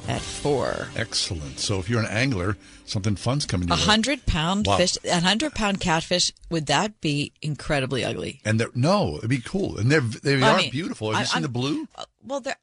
at 0.10 0.22
four. 0.22 0.90
Excellent. 0.96 1.60
So 1.60 1.80
if 1.80 1.90
you're 1.90 2.00
an 2.00 2.08
angler, 2.08 2.58
something 2.86 3.16
fun's 3.16 3.46
coming 3.46 3.70
A 3.72 3.76
hundred 3.76 4.26
pound 4.26 4.68
Wow. 4.68 4.78
fish, 4.78 4.98
a 5.06 5.20
hundred 5.22 5.54
pound 5.54 5.80
catfish. 5.80 6.32
Would 6.50 6.66
that 6.68 7.00
be 7.02 7.32
incredibly 7.42 8.04
ugly? 8.04 8.42
And 8.44 8.60
they're 8.60 8.72
no, 8.76 9.18
it'd 9.18 9.30
be 9.30 9.40
cool. 9.42 9.78
And 9.78 9.92
they're 9.92 10.02
they 10.02 10.42
I 10.42 10.50
are 10.54 10.58
mean, 10.58 10.72
beautiful. 10.72 11.10
Have 11.12 11.18
I- 11.18 11.22
you 11.22 11.26
seen 11.28 11.34
I'm- 11.36 11.42
the 11.44 11.50
blue? 11.50 11.88
Uh, 11.96 12.06
Well, 12.24 12.40
they're, 12.42 12.58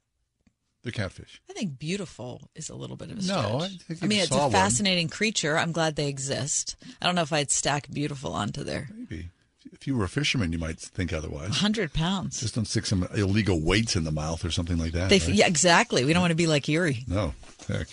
The 0.85 0.93
catfish. 0.93 1.41
I 1.51 1.53
think 1.53 1.79
beautiful 1.79 2.49
is 2.55 2.69
a 2.69 2.75
little 2.77 2.97
bit 2.97 3.11
of 3.11 3.19
a 3.19 3.23
No, 3.23 3.59
stretch. 3.61 3.73
I 3.89 3.93
think 3.95 4.03
I 4.03 4.07
mean, 4.07 4.21
it's 4.21 4.31
a 4.31 4.37
one- 4.39 4.53
fascinating 4.53 5.09
creature. 5.09 5.57
I'm 5.59 5.73
glad 5.73 5.97
they 5.97 6.07
exist. 6.09 6.77
I 7.01 7.07
don't 7.07 7.15
know 7.17 7.23
if 7.23 7.33
I'd 7.33 7.51
stack 7.51 7.89
beautiful 7.91 8.33
onto 8.35 8.63
there. 8.63 8.89
Maybe. 8.95 9.31
If 9.73 9.87
you 9.87 9.97
were 9.97 10.05
a 10.05 10.09
fisherman, 10.09 10.53
you 10.53 10.59
might 10.59 10.79
think 10.79 11.13
otherwise. 11.13 11.57
hundred 11.59 11.93
pounds. 11.93 12.41
Just 12.41 12.55
don't 12.55 12.65
stick 12.67 12.87
some 12.87 13.09
illegal 13.15 13.61
weights 13.61 13.95
in 13.97 14.05
the 14.05 14.13
mouth 14.13 14.45
or 14.45 14.51
something 14.51 14.79
like 14.79 14.93
that. 14.93 15.11
They, 15.11 15.19
right? 15.19 15.29
yeah, 15.29 15.47
exactly. 15.47 16.05
We 16.05 16.13
don't 16.13 16.23
want 16.23 16.31
to 16.33 16.37
be 16.37 16.47
like 16.47 16.67
Yuri. 16.69 17.05
No. 17.07 17.35
Heck. 17.69 17.89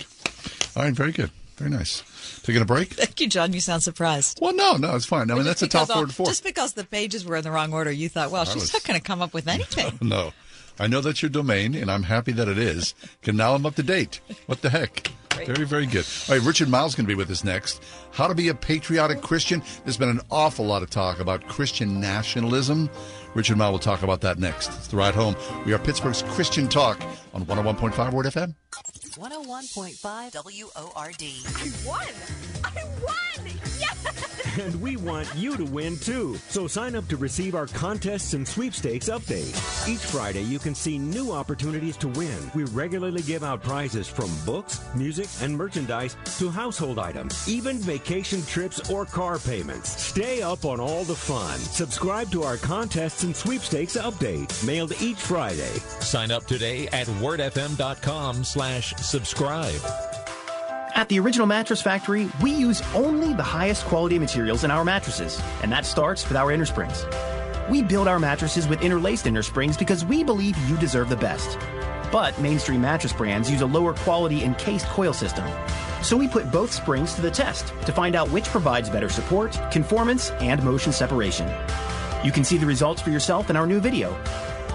All 0.75 0.83
right. 0.83 0.93
Very 0.93 1.11
good. 1.11 1.31
Very 1.57 1.69
nice. 1.69 2.01
Taking 2.43 2.61
a 2.61 2.65
break? 2.65 2.89
Thank 2.93 3.21
you, 3.21 3.27
John. 3.27 3.53
You 3.53 3.59
sound 3.59 3.83
surprised. 3.83 4.39
Well, 4.41 4.55
no, 4.55 4.75
no, 4.75 4.95
it's 4.95 5.05
fine. 5.05 5.29
I 5.29 5.35
mean, 5.35 5.43
that's 5.43 5.61
a 5.61 5.67
top 5.67 5.89
all- 5.89 6.01
word 6.01 6.13
four. 6.13 6.25
Just 6.25 6.43
because 6.43 6.73
the 6.73 6.83
pages 6.83 7.25
were 7.25 7.35
in 7.35 7.43
the 7.43 7.51
wrong 7.51 7.73
order, 7.73 7.91
you 7.91 8.09
thought, 8.09 8.31
well, 8.31 8.45
she's 8.45 8.55
was- 8.63 8.73
not 8.73 8.83
going 8.83 8.99
to 8.99 9.03
come 9.05 9.21
up 9.21 9.33
with 9.33 9.47
anything. 9.47 9.97
No. 10.01 10.31
I 10.79 10.87
know 10.87 11.01
that's 11.01 11.21
your 11.21 11.29
domain, 11.29 11.75
and 11.75 11.91
I'm 11.91 12.03
happy 12.03 12.31
that 12.33 12.47
it 12.47 12.57
is. 12.57 12.95
And 13.25 13.37
now 13.37 13.53
I'm 13.53 13.65
up 13.65 13.75
to 13.75 13.83
date. 13.83 14.19
What 14.47 14.61
the 14.61 14.69
heck? 14.69 15.11
Very, 15.45 15.65
very 15.65 15.85
good. 15.85 16.05
All 16.29 16.37
right, 16.37 16.45
Richard 16.45 16.67
Mouw's 16.67 16.95
going 16.95 17.05
to 17.05 17.11
be 17.11 17.15
with 17.15 17.29
us 17.31 17.43
next. 17.43 17.81
How 18.11 18.27
to 18.27 18.35
be 18.35 18.49
a 18.49 18.53
patriotic 18.53 19.21
Christian. 19.21 19.63
There's 19.83 19.97
been 19.97 20.09
an 20.09 20.21
awful 20.29 20.65
lot 20.65 20.83
of 20.83 20.89
talk 20.89 21.19
about 21.19 21.47
Christian 21.47 21.99
nationalism. 21.99 22.89
Richard 23.33 23.57
Mouw 23.57 23.71
will 23.71 23.79
talk 23.79 24.03
about 24.03 24.21
that 24.21 24.37
next. 24.37 24.69
It's 24.69 24.87
the 24.87 24.97
ride 24.97 25.15
home. 25.15 25.35
We 25.65 25.73
are 25.73 25.79
Pittsburgh's 25.79 26.21
Christian 26.29 26.67
Talk 26.67 27.01
on 27.33 27.45
101.5 27.45 28.13
Word 28.13 28.27
FM. 28.27 28.53
101.5 29.15 30.35
WORD. 30.35 31.87
won! 31.87 32.07
I 32.63 32.83
won! 33.01 33.62
And 34.61 34.79
we 34.81 34.97
want 34.97 35.33
you 35.35 35.57
to 35.57 35.65
win 35.65 35.97
too. 35.97 36.35
So 36.49 36.67
sign 36.67 36.95
up 36.95 37.07
to 37.07 37.17
receive 37.17 37.55
our 37.55 37.67
contests 37.67 38.33
and 38.33 38.47
sweepstakes 38.47 39.09
update. 39.09 39.53
Each 39.87 39.99
Friday, 39.99 40.43
you 40.43 40.59
can 40.59 40.75
see 40.75 40.97
new 40.97 41.31
opportunities 41.31 41.97
to 41.97 42.07
win. 42.09 42.37
We 42.53 42.65
regularly 42.65 43.21
give 43.23 43.43
out 43.43 43.63
prizes 43.63 44.07
from 44.07 44.29
books, 44.45 44.79
music, 44.95 45.27
and 45.41 45.57
merchandise 45.57 46.15
to 46.37 46.49
household 46.49 46.99
items, 46.99 47.47
even 47.47 47.77
vacation 47.79 48.43
trips 48.43 48.89
or 48.89 49.05
car 49.05 49.39
payments. 49.39 50.01
Stay 50.01 50.41
up 50.41 50.65
on 50.65 50.79
all 50.79 51.03
the 51.03 51.15
fun. 51.15 51.59
Subscribe 51.59 52.29
to 52.31 52.43
our 52.43 52.57
contests 52.57 53.23
and 53.23 53.35
sweepstakes 53.35 53.97
update, 53.97 54.65
mailed 54.65 54.93
each 55.01 55.17
Friday. 55.17 55.73
Sign 55.99 56.31
up 56.31 56.45
today 56.45 56.87
at 56.87 57.07
wordfm.com 57.07 58.43
slash 58.43 58.93
subscribe. 58.95 60.22
At 60.95 61.09
the 61.09 61.19
Original 61.19 61.47
Mattress 61.47 61.81
Factory, 61.81 62.29
we 62.39 62.51
use 62.51 62.83
only 62.93 63.33
the 63.33 63.41
highest 63.41 63.85
quality 63.85 64.19
materials 64.19 64.63
in 64.63 64.69
our 64.69 64.85
mattresses, 64.85 65.41
and 65.63 65.71
that 65.71 65.87
starts 65.87 66.27
with 66.27 66.37
our 66.37 66.51
inner 66.51 66.67
springs. 66.67 67.07
We 67.67 67.81
build 67.81 68.07
our 68.07 68.19
mattresses 68.19 68.67
with 68.67 68.83
interlaced 68.83 69.25
inner 69.25 69.41
springs 69.41 69.75
because 69.75 70.05
we 70.05 70.23
believe 70.23 70.55
you 70.69 70.77
deserve 70.77 71.09
the 71.09 71.17
best. 71.17 71.57
But 72.11 72.39
mainstream 72.39 72.81
mattress 72.81 73.11
brands 73.11 73.49
use 73.49 73.61
a 73.61 73.65
lower 73.65 73.93
quality 73.93 74.43
encased 74.43 74.85
coil 74.85 75.13
system. 75.13 75.49
So 76.03 76.15
we 76.15 76.27
put 76.27 76.51
both 76.51 76.71
springs 76.71 77.15
to 77.15 77.21
the 77.21 77.31
test 77.31 77.73
to 77.87 77.91
find 77.91 78.15
out 78.15 78.29
which 78.29 78.45
provides 78.45 78.87
better 78.87 79.09
support, 79.09 79.59
conformance, 79.71 80.29
and 80.41 80.61
motion 80.63 80.91
separation. 80.91 81.51
You 82.23 82.31
can 82.31 82.43
see 82.43 82.57
the 82.59 82.67
results 82.67 83.01
for 83.01 83.09
yourself 83.09 83.49
in 83.49 83.55
our 83.55 83.65
new 83.65 83.79
video. 83.79 84.15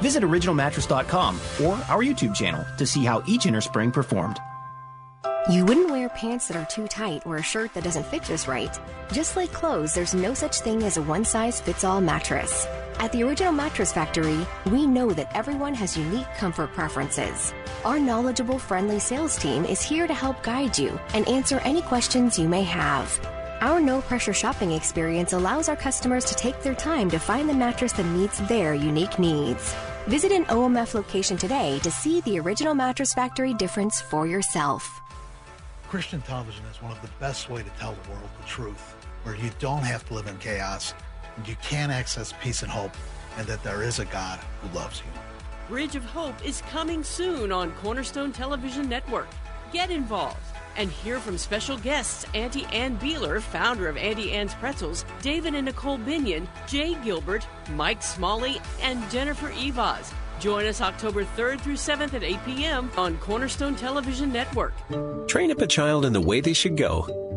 Visit 0.02 0.24
originalmattress.com 0.24 1.40
or 1.62 1.74
our 1.74 2.02
YouTube 2.02 2.34
channel 2.34 2.66
to 2.76 2.86
see 2.86 3.04
how 3.04 3.22
each 3.28 3.46
inner 3.46 3.60
spring 3.60 3.92
performed. 3.92 4.40
You 5.48 5.64
wouldn't 5.64 5.90
wear 5.90 6.10
pants 6.10 6.46
that 6.48 6.58
are 6.58 6.66
too 6.66 6.86
tight 6.86 7.24
or 7.24 7.36
a 7.36 7.42
shirt 7.42 7.72
that 7.72 7.82
doesn't 7.82 8.04
fit 8.04 8.22
just 8.22 8.46
right. 8.48 8.78
Just 9.10 9.34
like 9.34 9.50
clothes, 9.50 9.94
there's 9.94 10.12
no 10.12 10.34
such 10.34 10.60
thing 10.60 10.82
as 10.82 10.98
a 10.98 11.02
one 11.02 11.24
size 11.24 11.58
fits 11.58 11.84
all 11.84 12.02
mattress. 12.02 12.66
At 12.98 13.12
the 13.12 13.22
Original 13.22 13.52
Mattress 13.52 13.90
Factory, 13.90 14.46
we 14.66 14.86
know 14.86 15.10
that 15.12 15.34
everyone 15.34 15.72
has 15.72 15.96
unique 15.96 16.26
comfort 16.36 16.74
preferences. 16.74 17.54
Our 17.86 17.98
knowledgeable, 17.98 18.58
friendly 18.58 18.98
sales 18.98 19.38
team 19.38 19.64
is 19.64 19.80
here 19.80 20.06
to 20.06 20.12
help 20.12 20.42
guide 20.42 20.76
you 20.76 21.00
and 21.14 21.26
answer 21.26 21.60
any 21.60 21.80
questions 21.80 22.38
you 22.38 22.46
may 22.46 22.64
have. 22.64 23.18
Our 23.62 23.80
no 23.80 24.02
pressure 24.02 24.34
shopping 24.34 24.72
experience 24.72 25.32
allows 25.32 25.70
our 25.70 25.76
customers 25.76 26.26
to 26.26 26.34
take 26.34 26.60
their 26.60 26.74
time 26.74 27.08
to 27.10 27.18
find 27.18 27.48
the 27.48 27.54
mattress 27.54 27.94
that 27.94 28.04
meets 28.04 28.38
their 28.40 28.74
unique 28.74 29.18
needs. 29.18 29.74
Visit 30.08 30.30
an 30.30 30.44
OMF 30.44 30.92
location 30.92 31.38
today 31.38 31.78
to 31.78 31.90
see 31.90 32.20
the 32.20 32.38
Original 32.38 32.74
Mattress 32.74 33.14
Factory 33.14 33.54
difference 33.54 33.98
for 33.98 34.26
yourself. 34.26 35.00
Christian 35.88 36.20
television 36.20 36.66
is 36.66 36.82
one 36.82 36.92
of 36.92 37.00
the 37.00 37.08
best 37.18 37.48
way 37.48 37.62
to 37.62 37.70
tell 37.70 37.94
the 37.94 38.10
world 38.10 38.28
the 38.38 38.46
truth, 38.46 38.94
where 39.22 39.34
you 39.34 39.50
don't 39.58 39.82
have 39.82 40.06
to 40.08 40.14
live 40.14 40.26
in 40.26 40.36
chaos 40.36 40.92
and 41.36 41.48
you 41.48 41.56
can 41.62 41.90
access 41.90 42.34
peace 42.42 42.62
and 42.62 42.70
hope, 42.70 42.94
and 43.38 43.46
that 43.46 43.62
there 43.62 43.82
is 43.82 43.98
a 43.98 44.04
God 44.04 44.38
who 44.60 44.76
loves 44.76 45.00
you. 45.00 45.20
Bridge 45.66 45.96
of 45.96 46.04
Hope 46.04 46.44
is 46.44 46.60
coming 46.70 47.02
soon 47.02 47.50
on 47.52 47.72
Cornerstone 47.72 48.32
Television 48.32 48.86
Network. 48.86 49.28
Get 49.72 49.90
involved 49.90 50.36
and 50.76 50.90
hear 50.90 51.20
from 51.20 51.38
special 51.38 51.78
guests 51.78 52.26
Auntie 52.34 52.66
Anne 52.66 52.98
Beiler, 52.98 53.40
founder 53.40 53.88
of 53.88 53.96
Auntie 53.96 54.32
Anne's 54.32 54.54
Pretzels, 54.54 55.06
David 55.22 55.54
and 55.54 55.64
Nicole 55.64 55.98
Binion, 55.98 56.46
Jay 56.66 56.96
Gilbert, 57.02 57.46
Mike 57.72 58.02
Smalley, 58.02 58.60
and 58.82 59.10
Jennifer 59.10 59.48
Evas. 59.52 60.12
Join 60.38 60.66
us 60.66 60.80
October 60.80 61.24
3rd 61.24 61.60
through 61.60 61.74
7th 61.74 62.14
at 62.14 62.22
8 62.22 62.38
p.m. 62.44 62.90
on 62.96 63.18
Cornerstone 63.18 63.74
Television 63.74 64.32
Network. 64.32 64.72
Train 65.26 65.50
up 65.50 65.60
a 65.60 65.66
child 65.66 66.04
in 66.04 66.12
the 66.12 66.20
way 66.20 66.40
they 66.40 66.52
should 66.52 66.76
go. 66.76 67.27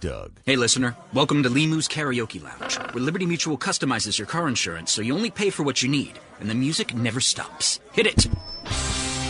Doug. 0.00 0.40
Hey, 0.44 0.56
listener. 0.56 0.96
Welcome 1.12 1.42
to 1.42 1.48
Limu's 1.48 1.88
Karaoke 1.88 2.42
Lounge, 2.42 2.76
where 2.92 3.02
Liberty 3.02 3.26
Mutual 3.26 3.56
customizes 3.58 4.18
your 4.18 4.26
car 4.26 4.48
insurance 4.48 4.92
so 4.92 5.02
you 5.02 5.14
only 5.14 5.30
pay 5.30 5.50
for 5.50 5.62
what 5.62 5.82
you 5.82 5.88
need, 5.88 6.18
and 6.40 6.48
the 6.48 6.54
music 6.54 6.94
never 6.94 7.20
stops. 7.20 7.80
Hit 7.92 8.06
it! 8.06 8.26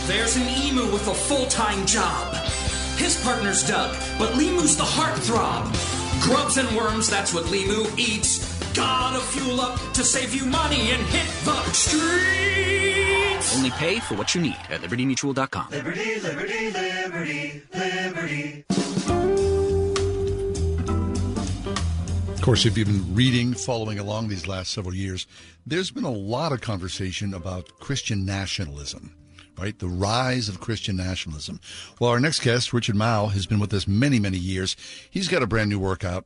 There's 0.07 0.35
an 0.37 0.47
emu 0.47 0.91
with 0.91 1.07
a 1.07 1.13
full 1.13 1.45
time 1.47 1.85
job. 1.85 2.33
His 2.97 3.21
partner's 3.23 3.67
Doug, 3.67 3.95
but 4.17 4.33
Limu's 4.33 4.77
the 4.77 4.83
heartthrob. 4.83 5.71
Grubs 6.21 6.57
and 6.57 6.69
worms, 6.75 7.09
that's 7.09 7.33
what 7.33 7.45
Limu 7.45 7.97
eats. 7.97 8.57
Gotta 8.73 9.19
fuel 9.19 9.59
up 9.61 9.79
to 9.93 10.03
save 10.03 10.33
you 10.33 10.45
money 10.45 10.91
and 10.91 11.01
hit 11.07 11.27
the 11.45 11.63
streets. 11.71 13.55
Only 13.55 13.71
pay 13.71 13.99
for 13.99 14.15
what 14.15 14.35
you 14.35 14.41
need 14.41 14.57
at 14.69 14.81
libertymutual.com. 14.81 15.69
Liberty, 15.71 16.19
liberty, 16.19 16.71
liberty, 16.71 17.63
liberty. 17.73 19.26
Course, 22.47 22.65
if 22.65 22.77
you've 22.77 22.87
been 22.87 23.13
reading, 23.13 23.53
following 23.53 23.99
along 23.99 24.29
these 24.29 24.47
last 24.47 24.71
several 24.71 24.95
years, 24.95 25.27
there's 25.65 25.91
been 25.91 26.05
a 26.05 26.09
lot 26.09 26.53
of 26.53 26.61
conversation 26.61 27.33
about 27.33 27.77
Christian 27.81 28.25
nationalism, 28.25 29.13
right? 29.59 29.77
The 29.77 29.89
rise 29.89 30.47
of 30.47 30.61
Christian 30.61 30.95
nationalism. 30.95 31.59
Well, 31.99 32.09
our 32.09 32.21
next 32.21 32.39
guest, 32.39 32.71
Richard 32.71 32.95
Mouw, 32.95 33.33
has 33.33 33.45
been 33.47 33.59
with 33.59 33.73
us 33.73 33.85
many, 33.85 34.17
many 34.17 34.37
years. 34.37 34.77
He's 35.09 35.27
got 35.27 35.43
a 35.43 35.45
brand 35.45 35.69
new 35.69 35.77
workout 35.77 36.25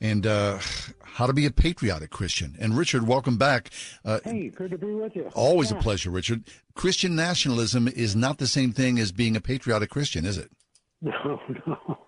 and 0.00 0.26
uh, 0.26 0.58
how 1.02 1.26
to 1.26 1.34
be 1.34 1.44
a 1.44 1.50
patriotic 1.50 2.08
Christian. 2.08 2.56
And 2.58 2.74
Richard, 2.74 3.06
welcome 3.06 3.36
back. 3.36 3.68
Uh, 4.06 4.20
hey, 4.24 4.48
good 4.48 4.70
to 4.70 4.78
be 4.78 4.94
with 4.94 5.14
you. 5.14 5.30
Always 5.34 5.70
yeah. 5.70 5.76
a 5.76 5.82
pleasure, 5.82 6.08
Richard. 6.08 6.44
Christian 6.76 7.14
nationalism 7.14 7.88
is 7.88 8.16
not 8.16 8.38
the 8.38 8.46
same 8.46 8.72
thing 8.72 8.98
as 8.98 9.12
being 9.12 9.36
a 9.36 9.40
patriotic 9.42 9.90
Christian, 9.90 10.24
is 10.24 10.38
it? 10.38 10.50
No, 11.02 11.38
no. 11.66 11.98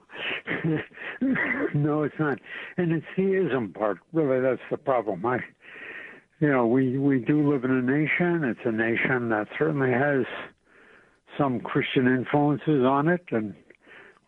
no, 1.74 2.02
it's 2.02 2.18
not. 2.18 2.38
And 2.76 2.92
it's 2.92 3.06
the 3.16 3.34
ism 3.34 3.72
part. 3.72 3.98
Really, 4.12 4.40
that's 4.40 4.62
the 4.70 4.78
problem. 4.78 5.24
I, 5.26 5.40
you 6.40 6.48
know, 6.48 6.66
we 6.66 6.98
we 6.98 7.18
do 7.18 7.50
live 7.50 7.64
in 7.64 7.70
a 7.70 7.82
nation. 7.82 8.44
It's 8.44 8.60
a 8.64 8.72
nation 8.72 9.28
that 9.28 9.48
certainly 9.58 9.90
has 9.90 10.24
some 11.36 11.60
Christian 11.60 12.06
influences 12.06 12.84
on 12.84 13.08
it, 13.08 13.24
and 13.30 13.54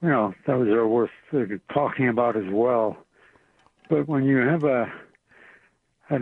you 0.03 0.09
know, 0.09 0.35
those 0.47 0.69
are 0.69 0.87
worth 0.87 1.11
talking 1.73 2.09
about 2.09 2.37
as 2.37 2.51
well. 2.51 2.99
But 3.89 4.09
when 4.09 4.25
you 4.25 4.39
have 4.39 4.65
a 4.65 4.93
uh, 6.11 6.19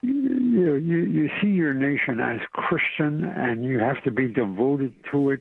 you, 0.00 0.76
you 0.76 0.98
you 0.98 1.30
see 1.40 1.48
your 1.48 1.74
nation 1.74 2.20
as 2.20 2.40
Christian, 2.52 3.24
and 3.24 3.64
you 3.64 3.78
have 3.78 4.02
to 4.04 4.10
be 4.10 4.28
devoted 4.28 4.94
to 5.10 5.30
it 5.30 5.40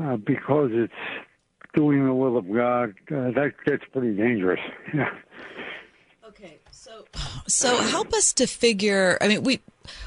uh, 0.00 0.16
because 0.16 0.70
it's 0.72 0.92
doing 1.74 2.04
the 2.04 2.14
will 2.14 2.36
of 2.36 2.50
God, 2.52 2.94
uh, 3.10 3.30
that 3.32 3.52
gets 3.64 3.84
pretty 3.92 4.16
dangerous. 4.16 4.60
Okay, 6.26 6.58
so 6.72 7.04
so 7.46 7.76
help 7.76 8.12
us 8.12 8.32
to 8.32 8.46
figure. 8.46 9.18
I 9.20 9.28
mean, 9.28 9.44
we 9.44 9.60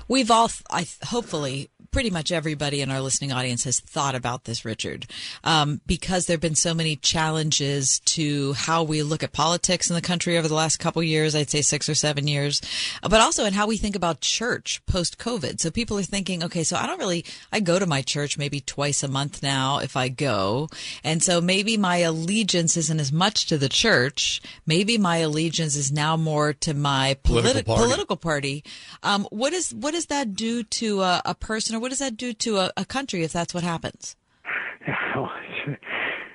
we've 0.10 0.30
all, 0.30 0.50
I 0.70 0.86
hopefully 1.04 1.70
pretty 1.98 2.10
much 2.12 2.32
everybody 2.32 2.82
in 2.82 2.92
our 2.92 3.02
listening 3.02 3.32
audience 3.32 3.64
has 3.64 3.80
thought 3.80 4.14
about 4.14 4.44
this, 4.44 4.64
Richard, 4.64 5.08
um, 5.44 5.82
because 5.88 6.28
there 6.28 6.36
have 6.36 6.42
been 6.42 6.54
so 6.54 6.72
many 6.72 6.96
challenges 6.96 8.00
to 8.02 8.54
how 8.54 8.84
we 8.84 9.02
look 9.02 9.24
at 9.24 9.34
politics 9.34 9.90
in 9.90 9.96
the 9.96 10.02
country 10.02 10.38
over 10.38 10.48
the 10.48 10.54
last 10.54 10.78
couple 10.78 11.02
years. 11.02 11.36
I'd 11.36 11.50
say 11.50 11.64
six 11.64 11.90
or 11.90 11.96
seven 11.96 12.28
years, 12.28 12.62
but 13.02 13.20
also 13.20 13.46
in 13.46 13.54
how 13.54 13.66
we 13.66 13.78
think 13.78 13.96
about 13.96 14.22
church 14.22 14.80
post 14.86 15.18
COVID. 15.18 15.60
So 15.60 15.72
people 15.72 15.98
are 15.98 16.04
thinking, 16.04 16.44
okay, 16.44 16.64
so 16.64 16.78
I 16.78 16.86
don't 16.86 17.00
really, 17.00 17.26
I 17.52 17.62
go 17.62 17.80
to 17.80 17.88
my 17.88 18.04
church 18.04 18.38
maybe 18.38 18.60
twice 18.60 19.02
a 19.02 19.08
month 19.08 19.42
now 19.42 19.80
if 19.80 19.98
I 19.98 20.10
go. 20.10 20.70
And 21.04 21.24
so 21.24 21.42
maybe 21.42 21.78
my 21.78 21.98
allegiance 21.98 22.78
isn't 22.78 23.00
as 23.00 23.12
much 23.12 23.48
to 23.48 23.58
the 23.58 23.70
church. 23.70 24.40
Maybe 24.68 25.00
my 25.00 25.18
allegiance 25.18 25.76
is 25.76 25.92
now 25.92 26.16
more 26.16 26.54
to 26.54 26.76
my 26.76 27.18
politi- 27.24 27.42
political 27.42 27.64
party. 27.64 27.84
Political 27.88 28.18
party. 28.18 28.64
Um, 29.02 29.28
what 29.32 29.54
is, 29.54 29.74
what 29.74 29.96
does 29.96 30.06
that 30.06 30.36
do 30.36 30.62
to 30.62 31.02
a, 31.02 31.24
a 31.26 31.34
person 31.34 31.76
or 31.76 31.80
what 31.80 31.87
does 31.90 32.00
that 32.00 32.18
do 32.18 32.34
to 32.34 32.58
a, 32.58 32.72
a 32.78 32.86
country 32.86 33.24
if 33.24 33.34
that's 33.34 33.54
what 33.54 33.64
happens? 33.64 34.16
Well, 35.16 35.32
it's, 35.68 35.82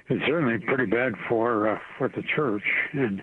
it's 0.09 0.26
certainly 0.26 0.59
pretty 0.59 0.87
bad 0.87 1.12
for 1.28 1.68
uh, 1.68 1.78
for 1.97 2.09
the 2.09 2.23
church, 2.23 2.64
and 2.92 3.23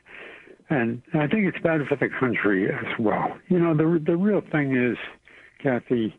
and 0.70 1.02
I 1.14 1.28
think 1.28 1.46
it's 1.46 1.60
bad 1.62 1.82
for 1.88 1.98
the 1.98 2.08
country 2.08 2.72
as 2.72 2.98
well. 2.98 3.38
You 3.50 3.60
know, 3.60 3.76
the 3.76 4.02
the 4.04 4.16
real 4.16 4.42
thing 4.52 4.76
is, 4.76 4.98
Kathy, 5.62 6.16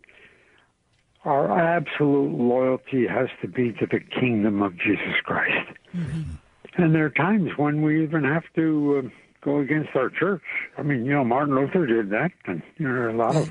our 1.25 1.59
absolute 1.59 2.37
loyalty 2.37 3.07
has 3.07 3.29
to 3.43 3.49
be 3.49 3.73
to 3.73 3.87
the 3.87 4.01
kingdom 4.01 4.63
of 4.63 4.77
Jesus 4.77 5.17
Christ. 5.25 5.71
Mm-hmm. 5.95 6.83
And 6.83 6.95
there 6.95 7.05
are 7.05 7.11
times 7.11 7.51
when 7.57 7.83
we 7.83 8.03
even 8.03 8.25
have 8.25 8.45
to 8.57 9.05
uh, 9.05 9.09
go 9.45 9.61
against 9.61 9.91
our 9.95 10.09
church. 10.09 10.43
I 10.79 10.83
mean, 10.83 11.05
you 11.05 11.13
know, 11.13 11.25
Martin 11.25 11.55
Luther 11.55 11.87
did 11.87 12.11
that, 12.11 12.33
and 12.47 12.63
you 12.79 12.87
know, 12.87 12.95
there 12.95 13.05
are 13.05 13.11
a 13.11 13.17
lot 13.17 13.37
of 13.37 13.51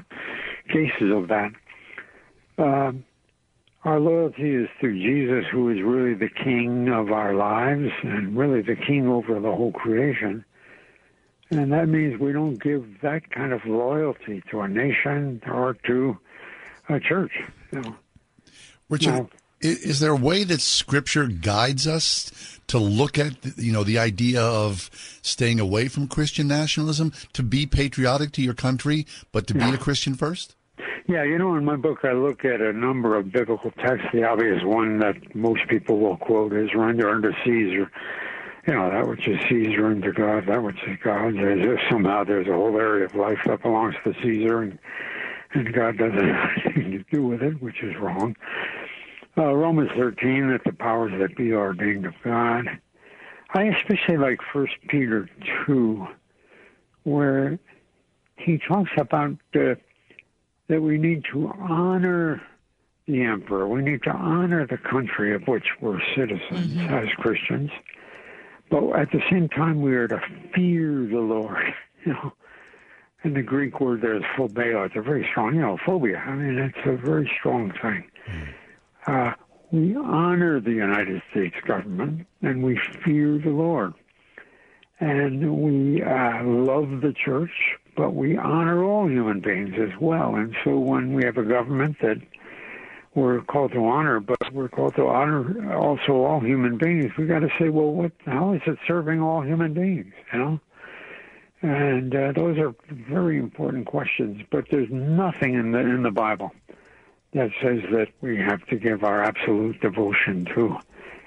cases 0.67 1.11
of 1.11 1.27
that. 1.27 1.51
Uh, 2.59 2.91
our 3.85 3.99
loyalty 3.99 4.55
is 4.55 4.67
to 4.81 4.91
Jesus, 4.91 5.45
who 5.49 5.69
is 5.69 5.81
really 5.81 6.13
the 6.13 6.29
king 6.29 6.89
of 6.89 7.11
our 7.11 7.33
lives 7.33 7.91
and 8.03 8.37
really 8.37 8.61
the 8.61 8.75
king 8.75 9.07
over 9.07 9.39
the 9.39 9.55
whole 9.55 9.71
creation. 9.71 10.43
And 11.49 11.71
that 11.71 11.87
means 11.87 12.19
we 12.19 12.33
don't 12.33 12.61
give 12.61 13.01
that 13.01 13.31
kind 13.31 13.53
of 13.53 13.65
loyalty 13.65 14.43
to 14.51 14.59
a 14.59 14.67
nation 14.67 15.41
or 15.47 15.75
to 15.87 16.17
a 16.89 16.99
church. 16.99 17.31
You 17.71 17.81
know. 17.81 17.95
Richard, 18.89 19.11
now, 19.11 19.29
is 19.61 20.01
there 20.01 20.11
a 20.11 20.17
way 20.17 20.43
that 20.43 20.59
Scripture 20.59 21.27
guides 21.27 21.87
us 21.87 22.59
to 22.67 22.77
look 22.77 23.17
at, 23.17 23.33
you 23.57 23.71
know, 23.71 23.83
the 23.83 23.97
idea 23.97 24.41
of 24.41 24.89
staying 25.21 25.59
away 25.59 25.87
from 25.87 26.07
Christian 26.07 26.47
nationalism, 26.47 27.13
to 27.33 27.43
be 27.43 27.65
patriotic 27.65 28.33
to 28.33 28.41
your 28.41 28.53
country, 28.53 29.07
but 29.31 29.47
to 29.47 29.53
be 29.53 29.69
a 29.69 29.77
Christian 29.77 30.15
first? 30.15 30.55
Yeah, 31.07 31.23
you 31.23 31.37
know, 31.37 31.55
in 31.55 31.65
my 31.65 31.75
book, 31.75 31.99
I 32.03 32.11
look 32.11 32.45
at 32.45 32.61
a 32.61 32.71
number 32.73 33.15
of 33.15 33.31
biblical 33.31 33.71
texts. 33.71 34.07
The 34.13 34.23
obvious 34.23 34.63
one 34.63 34.99
that 34.99 35.35
most 35.35 35.67
people 35.67 35.99
will 35.99 36.17
quote 36.17 36.53
is 36.53 36.69
render 36.75 37.09
unto 37.09 37.31
Caesar, 37.43 37.91
you 38.67 38.73
know, 38.73 38.89
that 38.89 39.07
which 39.07 39.27
is 39.27 39.39
Caesar 39.49 39.87
unto 39.87 40.13
God, 40.13 40.45
that 40.47 40.61
which 40.61 40.77
is 40.87 40.97
God's. 41.03 41.37
As 41.37 41.59
if 41.59 41.79
somehow 41.89 42.23
there's 42.23 42.47
a 42.47 42.53
whole 42.53 42.77
area 42.77 43.05
of 43.05 43.15
life 43.15 43.39
that 43.45 43.61
belongs 43.61 43.95
to 44.03 44.13
Caesar 44.21 44.61
and, 44.61 44.79
and 45.53 45.73
God 45.73 45.97
doesn't 45.97 46.17
have 46.33 46.49
anything 46.65 46.91
to 46.91 47.03
do 47.11 47.23
with 47.23 47.41
it, 47.41 47.61
which 47.61 47.81
is 47.81 47.95
wrong. 47.97 48.35
Uh, 49.37 49.53
Romans 49.53 49.89
13, 49.97 50.49
that 50.49 50.61
the 50.65 50.73
powers 50.73 51.13
that 51.19 51.35
be 51.35 51.51
are 51.51 51.67
ordained 51.67 52.05
of 52.05 52.13
God. 52.23 52.65
I 53.53 53.63
especially 53.63 54.17
like 54.17 54.39
First 54.53 54.73
Peter 54.89 55.27
2, 55.65 56.05
where 57.03 57.57
he 58.37 58.59
talks 58.59 58.91
about 58.97 59.31
uh, 59.55 59.75
that 60.69 60.81
we 60.81 60.97
need 60.97 61.25
to 61.33 61.51
honor 61.59 62.41
the 63.07 63.23
emperor. 63.23 63.67
We 63.67 63.81
need 63.81 64.03
to 64.03 64.11
honor 64.11 64.65
the 64.65 64.77
country 64.77 65.33
of 65.33 65.47
which 65.47 65.65
we're 65.81 65.99
citizens 66.15 66.77
as 66.89 67.09
Christians. 67.17 67.71
But 68.69 68.91
at 68.91 69.11
the 69.11 69.21
same 69.29 69.49
time, 69.49 69.81
we 69.81 69.95
are 69.95 70.07
to 70.07 70.21
fear 70.55 71.05
the 71.05 71.19
Lord. 71.19 71.73
You 72.05 72.13
know, 72.13 72.31
and 73.23 73.35
the 73.35 73.41
Greek 73.41 73.81
word 73.81 74.01
there 74.01 74.15
is 74.15 74.23
phobeo. 74.37 74.85
It's 74.85 74.95
a 74.95 75.01
very 75.01 75.27
strong, 75.29 75.55
you 75.55 75.59
know, 75.59 75.77
phobia. 75.85 76.19
I 76.19 76.33
mean, 76.33 76.57
it's 76.57 76.77
a 76.85 76.95
very 76.95 77.29
strong 77.37 77.73
thing. 77.81 78.09
Uh, 79.05 79.33
we 79.71 79.97
honor 79.97 80.61
the 80.61 80.71
United 80.71 81.21
States 81.31 81.55
government 81.67 82.25
and 82.41 82.63
we 82.63 82.79
fear 83.03 83.37
the 83.37 83.49
Lord. 83.49 83.93
And 85.01 85.61
we 85.61 86.01
uh, 86.01 86.43
love 86.43 87.01
the 87.01 87.13
church, 87.13 87.51
but 87.99 88.15
we 88.15 88.37
honor 88.37 88.81
all 88.81 89.09
human 89.09 89.41
beings 89.41 89.75
as 89.77 89.99
well. 89.99 90.35
And 90.35 90.55
so 90.63 90.79
when 90.79 91.11
we 91.13 91.25
have 91.25 91.37
a 91.37 91.43
government 91.43 91.97
that 92.01 92.15
we're 93.13 93.41
called 93.41 93.73
to 93.73 93.85
honor, 93.85 94.21
but 94.21 94.53
we're 94.53 94.69
called 94.69 94.95
to 94.95 95.07
honor 95.07 95.75
also 95.75 96.23
all 96.23 96.39
human 96.39 96.77
beings, 96.77 97.11
we 97.17 97.25
got 97.25 97.39
to 97.39 97.49
say, 97.59 97.67
well, 97.67 97.91
what? 97.91 98.13
How 98.25 98.53
is 98.53 98.61
it 98.65 98.77
serving 98.87 99.21
all 99.21 99.41
human 99.41 99.73
beings? 99.73 100.13
You 100.31 100.39
know. 100.39 100.59
And 101.61 102.15
uh, 102.15 102.31
those 102.31 102.57
are 102.57 102.73
very 102.89 103.37
important 103.37 103.85
questions, 103.85 104.43
but 104.49 104.69
there's 104.71 104.89
nothing 104.89 105.55
in 105.55 105.73
the 105.73 105.79
in 105.79 106.03
the 106.03 106.11
Bible 106.11 106.53
that 107.33 107.49
says 107.61 107.81
that 107.91 108.07
we 108.21 108.37
have 108.37 108.65
to 108.67 108.77
give 108.77 109.03
our 109.03 109.21
absolute 109.21 109.81
devotion 109.81 110.45
to 110.55 110.77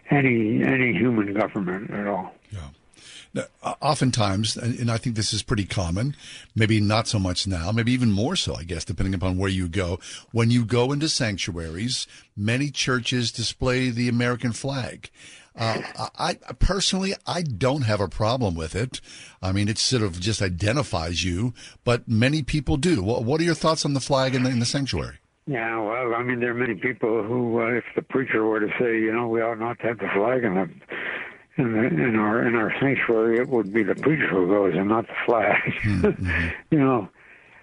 any 0.08 0.64
any 0.64 0.94
human 0.94 1.34
government 1.34 1.90
at 1.90 2.06
all. 2.06 2.32
Now, 3.34 3.44
oftentimes, 3.62 4.56
and, 4.56 4.90
I 4.90 4.98
think 4.98 5.16
this 5.16 5.32
is 5.32 5.42
pretty 5.42 5.64
common, 5.64 6.14
maybe 6.54 6.80
not 6.80 7.08
so 7.08 7.18
much 7.18 7.46
now, 7.46 7.72
maybe 7.72 7.92
even 7.92 8.10
more 8.10 8.36
so, 8.36 8.54
I 8.54 8.64
guess, 8.64 8.84
depending 8.84 9.14
upon 9.14 9.38
where 9.38 9.48
you 9.48 9.68
go. 9.68 9.98
When 10.32 10.50
you 10.50 10.66
go 10.66 10.92
into 10.92 11.08
sanctuaries, 11.08 12.06
many 12.36 12.70
churches 12.70 13.32
display 13.32 13.88
the 13.88 14.08
American 14.08 14.52
flag. 14.52 15.10
Uh, 15.54 15.80
I, 16.18 16.34
personally, 16.58 17.14
I 17.26 17.42
don't 17.42 17.82
have 17.82 18.00
a 18.00 18.08
problem 18.08 18.54
with 18.54 18.74
it. 18.74 19.00
I 19.42 19.52
mean, 19.52 19.68
it 19.68 19.78
sort 19.78 20.02
of 20.02 20.18
just 20.20 20.40
identifies 20.40 21.24
you, 21.24 21.52
but 21.84 22.08
many 22.08 22.42
people 22.42 22.76
do. 22.76 23.02
What, 23.02 23.24
what 23.24 23.40
are 23.40 23.44
your 23.44 23.54
thoughts 23.54 23.84
on 23.84 23.94
the 23.94 24.00
flag 24.00 24.34
in 24.34 24.44
the, 24.44 24.50
in 24.50 24.60
the 24.60 24.66
sanctuary? 24.66 25.18
Yeah, 25.46 25.80
well, 25.80 26.14
I 26.14 26.22
mean, 26.22 26.40
there 26.40 26.52
are 26.52 26.54
many 26.54 26.74
people 26.76 27.22
who, 27.24 27.60
uh, 27.60 27.66
if 27.72 27.84
the 27.96 28.02
preacher 28.02 28.44
were 28.44 28.60
to 28.60 28.68
say, 28.78 28.98
you 29.00 29.12
know, 29.12 29.26
we 29.26 29.42
ought 29.42 29.58
not 29.58 29.78
to 29.80 29.88
have 29.88 29.98
the 29.98 30.08
flag 30.14 30.44
in 30.44 30.54
the 30.54 30.70
in, 31.56 31.72
the, 31.72 31.84
in 31.86 32.16
our 32.16 32.46
in 32.46 32.54
our 32.54 32.72
sanctuary, 32.80 33.38
it 33.38 33.48
would 33.48 33.72
be 33.72 33.82
the 33.82 33.94
preacher 33.94 34.28
who 34.28 34.48
goes 34.48 34.74
and 34.74 34.88
not 34.88 35.06
the 35.06 35.14
flag. 35.26 35.60
you 36.70 36.78
know, 36.78 37.08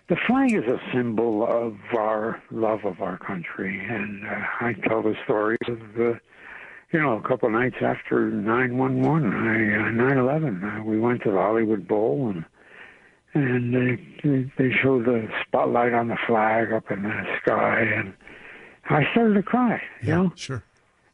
the 0.07 0.17
flag 0.27 0.53
is 0.53 0.65
a 0.65 0.79
symbol 0.93 1.43
of 1.43 1.77
our 1.97 2.41
love 2.51 2.85
of 2.85 3.01
our 3.01 3.17
country, 3.17 3.79
and 3.79 4.25
uh, 4.27 4.41
I 4.61 4.73
tell 4.87 5.01
the 5.01 5.15
story 5.23 5.57
of 5.67 5.79
the. 5.95 6.19
You 6.91 6.99
know, 6.99 7.17
a 7.17 7.21
couple 7.21 7.47
of 7.47 7.53
nights 7.53 7.75
after 7.83 8.31
911, 8.31 9.31
I, 9.31 9.75
uh, 9.75 9.91
9/11, 9.91 10.79
uh, 10.79 10.83
we 10.83 10.99
went 10.99 11.21
to 11.21 11.29
the 11.29 11.37
Hollywood 11.37 11.87
Bowl 11.87 12.29
and 12.29 12.43
and 13.33 13.75
they 13.75 14.51
they 14.57 14.71
showed 14.81 15.05
the 15.05 15.27
spotlight 15.45 15.93
on 15.93 16.07
the 16.07 16.17
flag 16.25 16.73
up 16.73 16.89
in 16.89 17.03
the 17.03 17.25
sky, 17.41 17.81
and 17.81 18.13
I 18.89 19.03
started 19.11 19.35
to 19.35 19.43
cry. 19.43 19.81
You 20.01 20.15
know, 20.15 20.33
sure. 20.35 20.63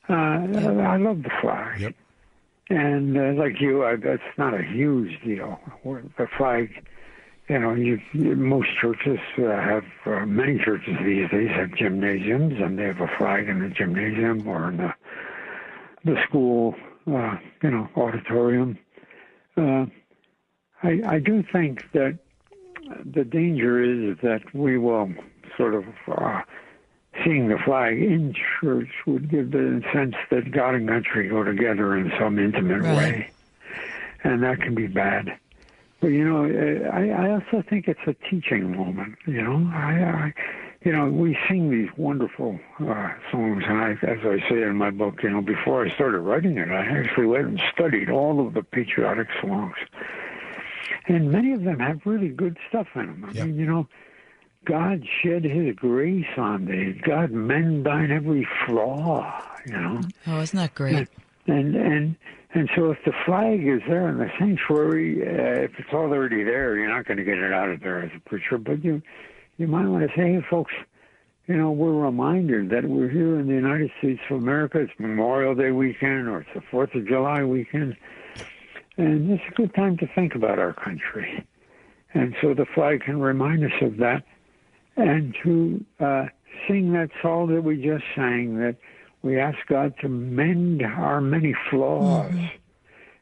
Uh, 0.08 0.14
I 0.14 0.98
love 0.98 1.24
the 1.24 1.32
flag. 1.42 1.82
Yep. 1.82 1.96
And 2.70 3.18
uh, 3.18 3.42
like 3.42 3.62
you, 3.62 3.86
I, 3.86 3.96
that's 3.96 4.24
not 4.38 4.54
a 4.54 4.64
huge 4.64 5.22
deal. 5.24 5.60
The 5.84 6.28
flag, 6.38 6.70
you 7.48 7.60
know, 7.60 7.74
you, 7.74 8.00
you 8.14 8.36
most 8.36 8.70
churches 8.82 9.20
uh, 9.38 9.44
have 9.44 9.84
uh, 10.06 10.26
many 10.26 10.58
churches 10.58 10.96
these 11.04 11.30
days 11.30 11.50
have 11.52 11.76
gymnasiums, 11.76 12.60
and 12.60 12.80
they 12.80 12.84
have 12.84 13.02
a 13.02 13.10
flag 13.18 13.48
in 13.48 13.60
the 13.60 13.70
gymnasium 13.70 14.48
or 14.48 14.70
in 14.70 14.78
the 14.78 14.94
the 16.06 16.16
school, 16.28 16.76
uh, 17.08 17.36
you 17.64 17.72
know, 17.72 17.90
auditorium. 17.96 18.78
Uh, 19.58 19.86
I, 20.84 21.02
I 21.08 21.20
do 21.20 21.44
think 21.52 21.92
that 21.94 22.20
the 23.04 23.24
danger 23.24 23.82
is 23.82 24.18
that 24.22 24.42
we 24.54 24.78
will 24.78 25.12
sort 25.58 25.74
of 25.74 25.86
uh, 26.08 26.42
seeing 27.24 27.48
the 27.48 27.58
flag 27.58 28.02
in 28.02 28.34
church 28.60 28.90
would 29.06 29.30
give 29.30 29.52
the 29.52 29.82
sense 29.94 30.16
that 30.32 30.52
God 30.52 30.76
and 30.76 30.88
country 30.88 31.30
go 31.30 31.44
together 31.44 31.96
in 31.96 32.12
some 32.20 32.40
intimate 32.40 32.84
way, 32.84 33.30
and 34.24 34.44
that 34.44 34.62
can 34.62 34.76
be 34.76 34.88
bad. 34.88 35.38
But 36.02 36.08
you 36.08 36.26
know, 36.26 36.46
I, 36.92 37.10
I 37.10 37.32
also 37.32 37.64
think 37.68 37.88
it's 37.88 38.00
a 38.06 38.14
teaching 38.30 38.76
moment. 38.76 39.16
You 39.26 39.42
know, 39.42 39.72
I, 39.74 39.94
I 40.04 40.34
you 40.86 40.92
know, 40.92 41.10
we 41.10 41.36
sing 41.50 41.72
these 41.72 41.90
wonderful 41.98 42.60
uh, 42.80 43.10
songs, 43.32 43.64
and 43.68 43.78
I, 43.80 43.92
as 44.04 44.20
I 44.24 44.48
say 44.48 44.62
in 44.62 44.76
my 44.76 44.92
book, 44.92 45.24
you 45.24 45.32
know, 45.32 45.42
before 45.42 45.84
I 45.84 45.90
started 45.90 46.20
writing 46.20 46.60
it, 46.60 46.70
I 46.70 46.86
actually 46.86 47.26
went 47.26 47.48
and 47.48 47.62
studied 47.74 48.12
all 48.12 48.46
of 48.46 48.54
the 48.54 48.62
patriotic 48.62 49.28
songs, 49.42 49.74
and 51.08 51.32
many 51.32 51.54
of 51.54 51.64
them 51.64 51.80
have 51.80 52.02
really 52.06 52.30
good 52.30 52.58
stuff 52.70 52.88
in 52.94 53.08
them. 53.08 53.26
I 53.28 53.34
mean, 53.34 53.58
you 53.58 53.66
know, 53.66 53.88
God 54.66 55.06
shed 55.22 55.44
His 55.44 55.76
grace 55.76 56.26
on 56.38 56.66
thee. 56.66 57.00
God 57.06 57.32
mend 57.32 57.86
thine 57.86 58.12
every 58.12 58.48
flaw. 58.66 59.42
You 59.66 59.74
know. 59.74 60.02
Oh, 60.28 60.42
isn't 60.42 60.58
that 60.58 60.76
great? 60.76 61.08
And 61.48 61.76
and 61.76 62.16
and 62.54 62.70
so 62.76 62.92
if 62.92 62.98
the 63.06 63.14
flag 63.26 63.68
is 63.68 63.82
there 63.88 64.08
in 64.08 64.18
the 64.18 64.30
sanctuary, 64.40 65.22
uh, 65.22 65.64
if 65.64 65.72
it's 65.78 65.94
already 65.94 66.44
there, 66.44 66.78
you're 66.78 66.90
not 66.90 67.06
going 67.06 67.18
to 67.18 67.24
get 67.24 67.38
it 67.38 67.52
out 67.52 67.70
of 67.70 67.82
there 67.82 68.02
as 68.02 68.12
a 68.16 68.30
preacher. 68.30 68.58
But 68.58 68.84
you 68.84 69.02
you 69.58 69.68
might 69.68 69.88
want 69.88 70.10
to 70.10 70.16
say, 70.16 70.34
hey, 70.34 70.46
folks, 70.50 70.74
you 71.48 71.56
know, 71.56 71.72
we're 71.72 71.94
reminded 71.94 72.70
that 72.72 72.86
we're 72.86 73.10
here 73.10 73.40
in 73.40 73.48
the 73.48 73.54
United 73.54 73.92
States 74.00 74.22
of 74.30 74.38
America. 74.38 74.80
It's 74.80 74.94
Memorial 74.98 75.54
Day 75.54 75.72
weekend, 75.72 76.28
or 76.28 76.42
it's 76.42 76.50
the 76.56 76.62
Fourth 76.72 76.96
of 76.96 77.08
July 77.08 77.44
weekend, 77.44 77.96
and 78.98 79.30
it's 79.32 79.44
a 79.48 79.54
good 79.54 79.74
time 79.76 79.98
to 79.98 80.08
think 80.16 80.34
about 80.34 80.58
our 80.58 80.74
country. 80.74 81.46
And 82.14 82.36
so 82.42 82.54
the 82.54 82.66
flag 82.74 83.02
can 83.02 83.20
remind 83.20 83.64
us 83.64 83.74
of 83.82 83.98
that, 83.98 84.24
and 84.96 85.36
to 85.44 85.86
uh, 86.00 86.28
sing 86.68 86.94
that 86.94 87.10
song 87.22 87.54
that 87.54 87.64
we 87.64 87.82
just 87.82 88.06
sang 88.16 88.58
that 88.60 88.76
we 89.22 89.40
ask 89.40 89.58
God 89.68 89.94
to 90.02 90.10
mend 90.10 90.84
our 90.84 91.20
many 91.20 91.56
flaws. 91.70 92.34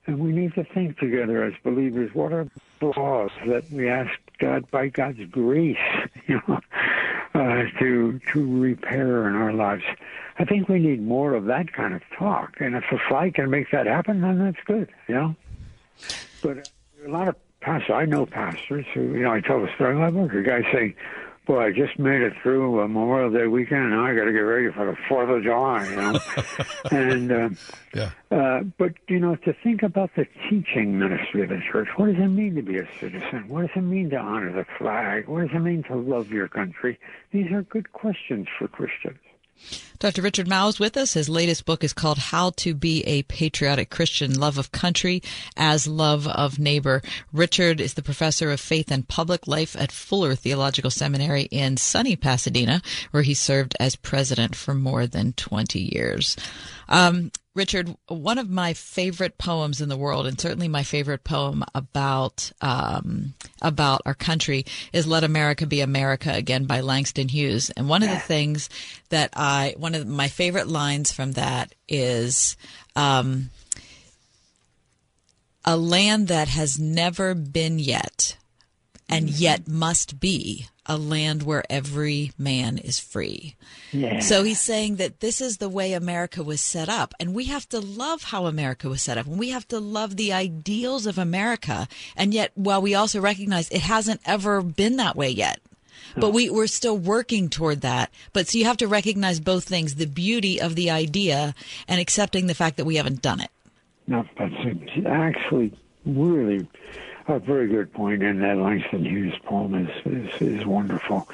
And 0.06 0.20
we 0.20 0.34
need 0.34 0.54
to 0.56 0.66
think 0.66 0.98
together 1.00 1.44
as 1.44 1.54
believers 1.64 2.14
what 2.14 2.34
are 2.34 2.44
the 2.80 2.94
flaws 2.94 3.32
that 3.48 3.72
we 3.72 3.90
ask 3.90 4.12
God 4.38 4.70
by 4.70 4.90
God's 4.90 5.24
grace, 5.32 5.78
you 6.28 6.42
know, 6.48 6.60
uh, 7.34 7.64
to 7.80 8.20
to 8.34 8.60
repair 8.60 9.30
in 9.30 9.36
our 9.36 9.54
lives. 9.54 9.84
I 10.40 10.46
think 10.46 10.68
we 10.68 10.80
need 10.80 11.02
more 11.02 11.36
of 11.36 11.46
that 11.46 11.72
kind 11.72 11.94
of 11.94 12.02
talk. 12.18 12.60
And 12.60 12.76
if 12.76 12.84
a 12.92 12.98
flag 13.08 13.36
can 13.36 13.50
make 13.50 13.72
that 13.72 13.86
happen, 13.86 14.22
then 14.22 14.40
that's 14.40 14.64
good, 14.66 14.90
you 15.08 15.16
know. 15.16 15.36
But 16.42 16.58
uh, 16.58 17.08
a 17.08 17.10
lot 17.10 17.28
of 17.30 17.36
pastors, 17.62 17.96
I 17.96 18.06
know 18.06 18.26
pastors 18.26 18.86
who, 18.94 19.02
you 19.14 19.24
know, 19.24 19.32
I 19.32 19.40
tell 19.40 19.62
the 19.62 19.74
story 19.76 19.96
my 19.96 20.10
book. 20.10 20.34
A 20.34 20.42
guy 20.42 20.64
saying, 20.72 20.96
"Boy, 21.46 21.66
I 21.66 21.72
just 21.72 22.00
made 22.00 22.22
it 22.22 22.34
through 22.42 22.76
Memorial 22.76 23.32
Day 23.32 23.48
weekend, 23.48 23.82
and 23.84 23.92
now 23.92 24.06
I 24.06 24.16
got 24.16 24.26
to 24.26 24.32
get 24.32 24.40
ready 24.40 24.72
for 24.72 24.86
the 24.86 24.98
Fourth 25.08 25.30
of 25.30 25.44
July." 25.44 25.88
You 25.90 25.96
know, 25.96 26.20
and 26.92 27.32
uh, 27.32 27.50
yeah. 27.94 28.12
uh, 28.32 28.64
but 28.78 28.94
you 29.08 29.20
know, 29.20 29.36
to 29.36 29.54
think 29.64 29.84
about 29.84 30.12
the 30.16 30.26
teaching 30.50 30.98
ministry 30.98 31.44
of 31.44 31.50
the 31.50 31.62
church. 31.72 31.90
What 31.98 32.08
does 32.08 32.18
it 32.18 32.28
mean 32.28 32.56
to 32.56 32.62
be 32.62 32.78
a 32.78 32.88
citizen? 33.00 33.46
What 33.48 33.62
does 33.62 33.72
it 33.76 33.82
mean 33.82 34.10
to 34.12 34.18
honor 34.18 34.52
the 34.52 34.66
flag? 34.78 35.28
What 35.28 35.42
does 35.42 35.56
it 35.56 35.60
mean 35.60 35.84
to 35.84 35.96
love 35.96 36.32
your 36.32 36.48
country? 36.48 37.00
These 37.32 37.52
are 37.52 37.62
good 37.64 37.92
questions 37.94 38.48
for 38.58 38.68
Christians. 38.68 39.20
Dr. 40.00 40.22
Richard 40.22 40.48
Mouw 40.48 40.68
is 40.68 40.80
with 40.80 40.98
us. 40.98 41.14
His 41.14 41.30
latest 41.30 41.66
book 41.66 41.82
is 41.82 41.94
called 41.94 42.18
How 42.18 42.50
to 42.58 42.74
Be 42.74 43.04
a 43.06 43.24
Patriotic 43.24 43.90
Christian 43.90 44.38
Love 44.38 44.58
of 44.58 44.74
Country 44.74 45.24
as 45.56 45.88
Love 45.88 46.28
of 46.28 46.60
Neighbor. 46.60 47.02
Richard 47.32 47.80
is 47.80 47.94
the 47.94 48.02
professor 48.02 48.52
of 48.52 48.60
faith 48.60 48.92
and 48.92 49.08
public 49.08 49.48
life 49.48 49.78
at 49.80 49.94
Fuller 49.94 50.36
Theological 50.36 50.92
Seminary 50.92 51.44
in 51.44 51.78
sunny 51.78 52.18
Pasadena, 52.18 52.82
where 53.12 53.24
he 53.24 53.34
served 53.34 53.78
as 53.80 53.96
president 53.96 54.58
for 54.58 54.74
more 54.74 55.08
than 55.08 55.32
20 55.34 55.80
years. 55.80 56.36
Um, 56.94 57.32
Richard, 57.56 57.96
one 58.08 58.38
of 58.38 58.52
my 58.52 58.74
favorite 58.74 59.40
poems 59.40 59.82
in 59.82 59.90
the 59.90 59.98
world, 59.98 60.28
and 60.28 60.40
certainly 60.40 60.68
my 60.68 60.84
favorite 60.84 61.24
poem 61.24 61.64
about 61.74 62.52
um, 62.62 63.34
about 63.64 64.02
our 64.06 64.14
country, 64.14 64.66
is 64.94 65.08
"Let 65.08 65.24
America 65.24 65.66
Be 65.66 65.82
America 65.82 66.32
Again" 66.32 66.66
by 66.66 66.82
Langston 66.82 67.30
Hughes. 67.30 67.72
And 67.72 67.90
one 67.90 68.04
of 68.04 68.10
the 68.10 68.20
things 68.20 68.70
that 69.10 69.32
I, 69.34 69.74
one 69.76 69.96
of 69.96 70.06
my 70.06 70.28
favorite 70.28 70.68
lines 70.68 71.12
from 71.12 71.32
that 71.32 71.74
is, 71.90 72.56
um, 72.96 73.50
"A 75.66 75.76
land 75.76 76.28
that 76.28 76.48
has 76.48 76.78
never 76.78 77.34
been 77.34 77.80
yet, 77.80 78.38
and 79.10 79.32
yet 79.32 79.68
must 79.68 80.20
be." 80.20 80.68
A 80.86 80.98
land 80.98 81.44
where 81.44 81.64
every 81.70 82.34
man 82.38 82.78
is 82.78 83.00
free. 83.00 83.56
Yeah. 83.92 84.20
So 84.20 84.44
he's 84.44 84.60
saying 84.60 84.98
that 84.98 85.22
this 85.22 85.40
is 85.40 85.58
the 85.58 85.70
way 85.70 85.94
America 85.94 86.44
was 86.44 86.60
set 86.60 86.90
up. 86.90 87.14
And 87.20 87.34
we 87.34 87.46
have 87.46 87.70
to 87.70 87.80
love 87.80 88.24
how 88.24 88.48
America 88.48 88.90
was 88.90 89.02
set 89.02 89.18
up. 89.18 89.26
And 89.26 89.40
we 89.40 89.50
have 89.50 89.68
to 89.70 89.80
love 89.80 90.18
the 90.18 90.34
ideals 90.34 91.06
of 91.06 91.18
America. 91.18 91.88
And 92.18 92.34
yet, 92.34 92.52
while 92.56 92.82
we 92.82 92.96
also 92.96 93.22
recognize 93.22 93.70
it 93.70 93.82
hasn't 93.82 94.20
ever 94.26 94.62
been 94.62 94.98
that 94.98 95.16
way 95.16 95.30
yet, 95.30 95.62
but 96.16 96.32
we 96.32 96.50
we're 96.50 96.68
still 96.68 96.98
working 96.98 97.50
toward 97.50 97.82
that. 97.82 98.12
But 98.34 98.48
so 98.48 98.58
you 98.58 98.66
have 98.66 98.78
to 98.78 98.88
recognize 98.88 99.40
both 99.40 99.64
things: 99.64 99.96
the 99.96 100.06
beauty 100.06 100.60
of 100.60 100.76
the 100.76 100.90
idea 100.90 101.56
and 101.88 102.00
accepting 102.00 102.48
the 102.48 102.54
fact 102.54 102.78
that 102.78 102.86
we 102.86 102.98
haven't 102.98 103.22
done 103.22 103.40
it. 103.42 103.50
No, 104.08 104.26
that's 104.38 104.54
actually 105.08 105.74
really 106.06 106.68
a 107.28 107.40
very 107.40 107.68
good 107.68 107.94
point, 107.94 108.22
and 108.24 108.42
that 108.42 108.58
Langston 108.58 109.06
Hughes 109.06 109.34
poem 109.44 109.76
is, 109.76 109.90
is, 110.06 110.42
is 110.42 110.66
wonderful. 110.66 111.28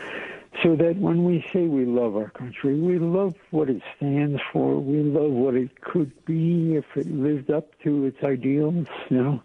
So 0.63 0.75
that 0.75 0.97
when 0.97 1.23
we 1.23 1.45
say 1.53 1.67
we 1.67 1.85
love 1.85 2.17
our 2.17 2.29
country, 2.31 2.75
we 2.75 2.99
love 2.99 3.35
what 3.51 3.69
it 3.69 3.81
stands 3.95 4.41
for. 4.51 4.79
We 4.79 5.03
love 5.03 5.31
what 5.31 5.55
it 5.55 5.79
could 5.81 6.11
be 6.25 6.75
if 6.75 6.85
it 6.97 7.09
lived 7.09 7.49
up 7.49 7.79
to 7.83 8.05
its 8.05 8.21
ideals, 8.23 8.87
you 9.09 9.23
know. 9.23 9.43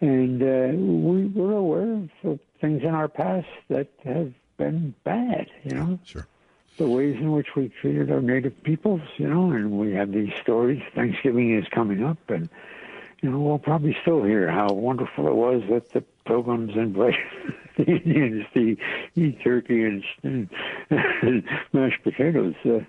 And 0.00 0.42
uh, 0.42 0.76
we, 0.76 1.26
we're 1.26 1.54
aware 1.54 2.06
of 2.24 2.40
things 2.60 2.82
in 2.82 2.90
our 2.90 3.08
past 3.08 3.48
that 3.68 3.88
have 4.04 4.32
been 4.58 4.94
bad, 5.04 5.48
you 5.64 5.74
know. 5.74 5.98
Sure. 6.04 6.26
The 6.76 6.88
ways 6.88 7.16
in 7.16 7.32
which 7.32 7.56
we 7.56 7.68
treated 7.68 8.12
our 8.12 8.20
native 8.20 8.62
peoples, 8.62 9.00
you 9.16 9.28
know, 9.28 9.50
and 9.50 9.72
we 9.72 9.92
have 9.92 10.12
these 10.12 10.32
stories. 10.42 10.82
Thanksgiving 10.94 11.56
is 11.56 11.66
coming 11.68 12.04
up, 12.04 12.18
and 12.28 12.48
you 13.20 13.30
know 13.30 13.38
we'll 13.40 13.58
probably 13.58 13.96
still 14.02 14.22
hear 14.22 14.50
how 14.50 14.68
wonderful 14.68 15.26
it 15.26 15.34
was 15.34 15.62
that 15.70 15.92
the 15.92 16.02
pilgrims 16.26 16.72
invited 16.74 17.16
the 17.76 17.84
Indians 17.84 18.46
to 18.54 18.76
eat 19.16 19.42
turkey 19.42 19.84
and, 19.84 20.04
and, 20.22 20.48
and 20.90 21.44
mashed 21.72 22.02
potatoes 22.02 22.54
uh, 22.64 22.80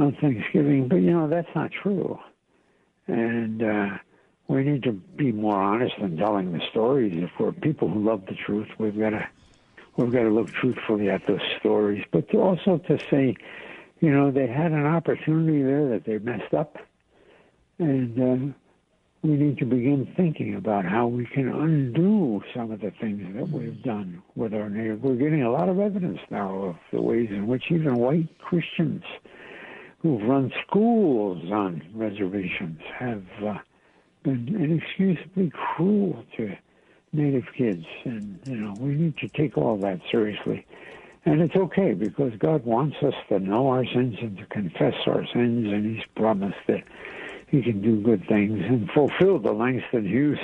on 0.00 0.16
Thanksgiving. 0.20 0.88
But 0.88 0.96
you 0.96 1.12
know 1.12 1.28
that's 1.28 1.54
not 1.54 1.70
true, 1.72 2.18
and. 3.06 3.62
uh 3.62 3.98
we 4.48 4.62
need 4.62 4.82
to 4.82 4.92
be 4.92 5.32
more 5.32 5.56
honest 5.60 5.94
in 5.98 6.16
telling 6.16 6.52
the 6.52 6.60
stories. 6.70 7.14
If 7.16 7.30
we're 7.38 7.52
people 7.52 7.88
who 7.88 8.04
love 8.04 8.26
the 8.26 8.34
truth, 8.34 8.68
we've 8.78 8.98
got 8.98 9.10
to 9.10 9.26
we've 9.96 10.12
got 10.12 10.22
to 10.22 10.30
look 10.30 10.48
truthfully 10.52 11.08
at 11.10 11.26
those 11.26 11.40
stories. 11.58 12.04
But 12.10 12.28
to 12.30 12.40
also 12.40 12.78
to 12.78 12.98
say, 13.10 13.36
you 14.00 14.10
know, 14.10 14.30
they 14.30 14.46
had 14.46 14.72
an 14.72 14.86
opportunity 14.86 15.62
there 15.62 15.88
that 15.90 16.04
they 16.04 16.18
messed 16.18 16.52
up, 16.52 16.76
and 17.78 18.52
uh, 18.52 18.54
we 19.24 19.30
need 19.30 19.58
to 19.58 19.64
begin 19.64 20.06
thinking 20.16 20.54
about 20.54 20.84
how 20.84 21.08
we 21.08 21.26
can 21.26 21.48
undo 21.48 22.40
some 22.54 22.70
of 22.70 22.80
the 22.80 22.92
things 23.00 23.34
that 23.34 23.48
we've 23.48 23.82
done 23.82 24.22
with 24.36 24.54
our 24.54 24.70
native. 24.70 25.02
We're 25.02 25.16
getting 25.16 25.42
a 25.42 25.50
lot 25.50 25.68
of 25.68 25.80
evidence 25.80 26.20
now 26.30 26.54
of 26.54 26.76
the 26.92 27.00
ways 27.00 27.30
in 27.30 27.48
which 27.48 27.64
even 27.70 27.96
white 27.96 28.28
Christians 28.38 29.02
who've 29.98 30.22
run 30.22 30.52
schools 30.66 31.50
on 31.50 31.82
reservations 31.94 32.80
have. 32.98 33.24
Uh, 33.44 33.54
been 34.24 34.48
inexcusably 34.56 35.52
cruel 35.54 36.24
to 36.36 36.56
native 37.12 37.44
kids, 37.56 37.84
and 38.04 38.40
you 38.46 38.56
know 38.56 38.74
we 38.80 38.94
need 38.94 39.16
to 39.18 39.28
take 39.28 39.56
all 39.56 39.76
that 39.76 40.00
seriously. 40.10 40.66
And 41.26 41.40
it's 41.40 41.54
okay 41.54 41.94
because 41.94 42.32
God 42.38 42.66
wants 42.66 42.96
us 43.02 43.14
to 43.28 43.38
know 43.38 43.68
our 43.68 43.84
sins 43.86 44.16
and 44.20 44.36
to 44.38 44.46
confess 44.46 44.94
our 45.06 45.24
sins, 45.32 45.72
and 45.72 45.96
He's 45.96 46.04
promised 46.16 46.58
that 46.66 46.82
He 47.54 47.62
can 47.62 47.80
do 47.82 48.00
good 48.00 48.26
things 48.26 48.64
and 48.66 48.90
fulfill 48.90 49.38
the 49.38 49.52
Langston 49.52 50.04
Hughes 50.04 50.40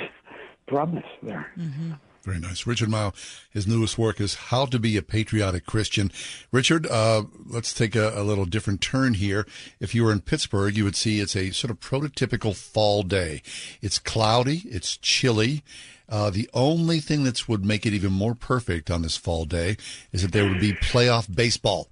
promise 0.65 1.03
there. 1.21 1.51
Mm-hmm. 1.57 1.91
Very 2.23 2.39
nice. 2.39 2.65
Richard 2.65 2.87
Mouw, 2.87 3.13
his 3.49 3.67
newest 3.67 3.97
work 3.97 4.21
is 4.21 4.35
How 4.35 4.65
to 4.67 4.79
Be 4.79 4.95
a 4.95 5.01
Patriotic 5.01 5.65
Christian. 5.65 6.09
Richard, 6.53 6.87
uh, 6.87 7.23
let's 7.45 7.73
take 7.73 7.97
a, 7.97 8.17
a, 8.17 8.23
little 8.23 8.45
different 8.45 8.79
turn 8.79 9.15
here. 9.15 9.45
If 9.81 9.93
you 9.93 10.05
were 10.05 10.13
in 10.13 10.21
Pittsburgh, 10.21 10.77
you 10.77 10.85
would 10.85 10.95
see 10.95 11.19
it's 11.19 11.35
a 11.35 11.51
sort 11.51 11.69
of 11.71 11.81
prototypical 11.81 12.55
fall 12.55 13.03
day. 13.03 13.41
It's 13.81 13.99
cloudy, 13.99 14.61
it's 14.63 14.95
chilly. 14.95 15.63
Uh, 16.07 16.29
the 16.29 16.49
only 16.53 17.01
thing 17.01 17.25
that 17.25 17.49
would 17.49 17.65
make 17.65 17.85
it 17.85 17.93
even 17.93 18.13
more 18.13 18.35
perfect 18.35 18.89
on 18.89 19.01
this 19.01 19.17
fall 19.17 19.43
day 19.43 19.75
is 20.13 20.21
that 20.21 20.31
there 20.31 20.47
would 20.47 20.61
be 20.61 20.71
playoff 20.71 21.33
baseball. 21.35 21.89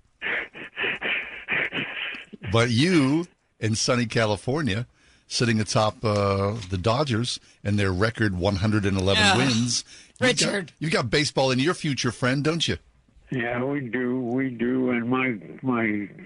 But 2.53 2.69
you 2.69 3.27
in 3.59 3.75
sunny 3.75 4.05
California, 4.05 4.87
sitting 5.29 5.61
atop 5.61 6.03
uh, 6.03 6.55
the 6.69 6.77
Dodgers 6.77 7.39
and 7.63 7.79
their 7.79 7.93
record 7.93 8.37
111 8.37 9.37
wins, 9.37 9.85
Richard. 10.19 10.73
You 10.79 10.89
got, 10.89 11.03
you 11.03 11.03
got 11.03 11.09
baseball 11.09 11.51
in 11.51 11.59
your 11.59 11.73
future, 11.73 12.11
friend, 12.11 12.43
don't 12.43 12.67
you? 12.67 12.77
Yeah, 13.31 13.63
we 13.63 13.79
do, 13.81 14.19
we 14.19 14.49
do, 14.49 14.89
and 14.89 15.07
my 15.07 15.35
my 15.61 15.83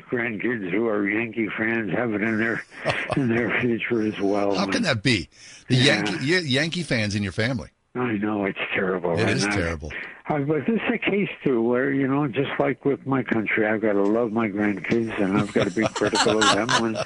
grandkids 0.10 0.72
who 0.72 0.88
are 0.88 1.06
Yankee 1.08 1.50
fans 1.58 1.92
have 1.92 2.14
it 2.14 2.22
in 2.22 2.40
their 2.40 2.64
in 3.18 3.28
their 3.28 3.60
future 3.60 4.02
as 4.08 4.18
well. 4.22 4.56
How 4.56 4.66
can 4.68 4.84
that 4.84 5.04
be? 5.04 5.28
The 5.68 5.76
Yeah. 5.76 6.06
Yankee 6.06 6.48
Yankee 6.48 6.84
fans 6.84 7.14
in 7.14 7.22
your 7.22 7.34
family. 7.34 7.68
I 7.96 8.14
know 8.14 8.46
it's 8.46 8.58
terrible. 8.74 9.20
It 9.20 9.28
is 9.30 9.46
I- 9.46 9.54
terrible. 9.54 9.92
I, 10.28 10.40
but 10.40 10.66
this 10.66 10.76
is 10.76 10.94
a 10.94 10.98
case 10.98 11.30
too, 11.44 11.62
where 11.62 11.92
you 11.92 12.08
know, 12.08 12.28
just 12.28 12.52
like 12.58 12.86
with 12.86 13.06
my 13.06 13.24
country, 13.24 13.68
I've 13.68 13.82
got 13.82 13.94
to 13.94 14.04
love 14.04 14.32
my 14.32 14.48
grandkids, 14.48 15.20
and 15.22 15.38
I've 15.38 15.52
got 15.54 15.66
to 15.68 15.72
be 15.72 15.86
critical 15.94 16.42
of 16.42 16.56
them 16.56 16.82
when 16.82 16.98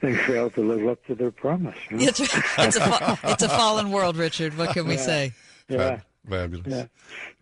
they 0.00 0.14
fail 0.14 0.50
to 0.50 0.60
live 0.62 0.86
up 0.88 1.04
to 1.06 1.14
their 1.14 1.30
promise. 1.30 1.76
You 1.90 1.98
know? 1.98 2.04
It's, 2.04 2.20
it's 2.20 2.76
a 2.76 3.18
it's 3.24 3.42
a 3.44 3.48
fallen 3.48 3.90
world, 3.90 4.16
Richard. 4.16 4.56
What 4.58 4.70
can 4.70 4.86
we 4.88 4.94
Yeah. 4.96 5.00
say? 5.00 5.32
Yeah. 5.68 6.00
Fabulous. 6.28 6.66
Yeah, 6.66 6.86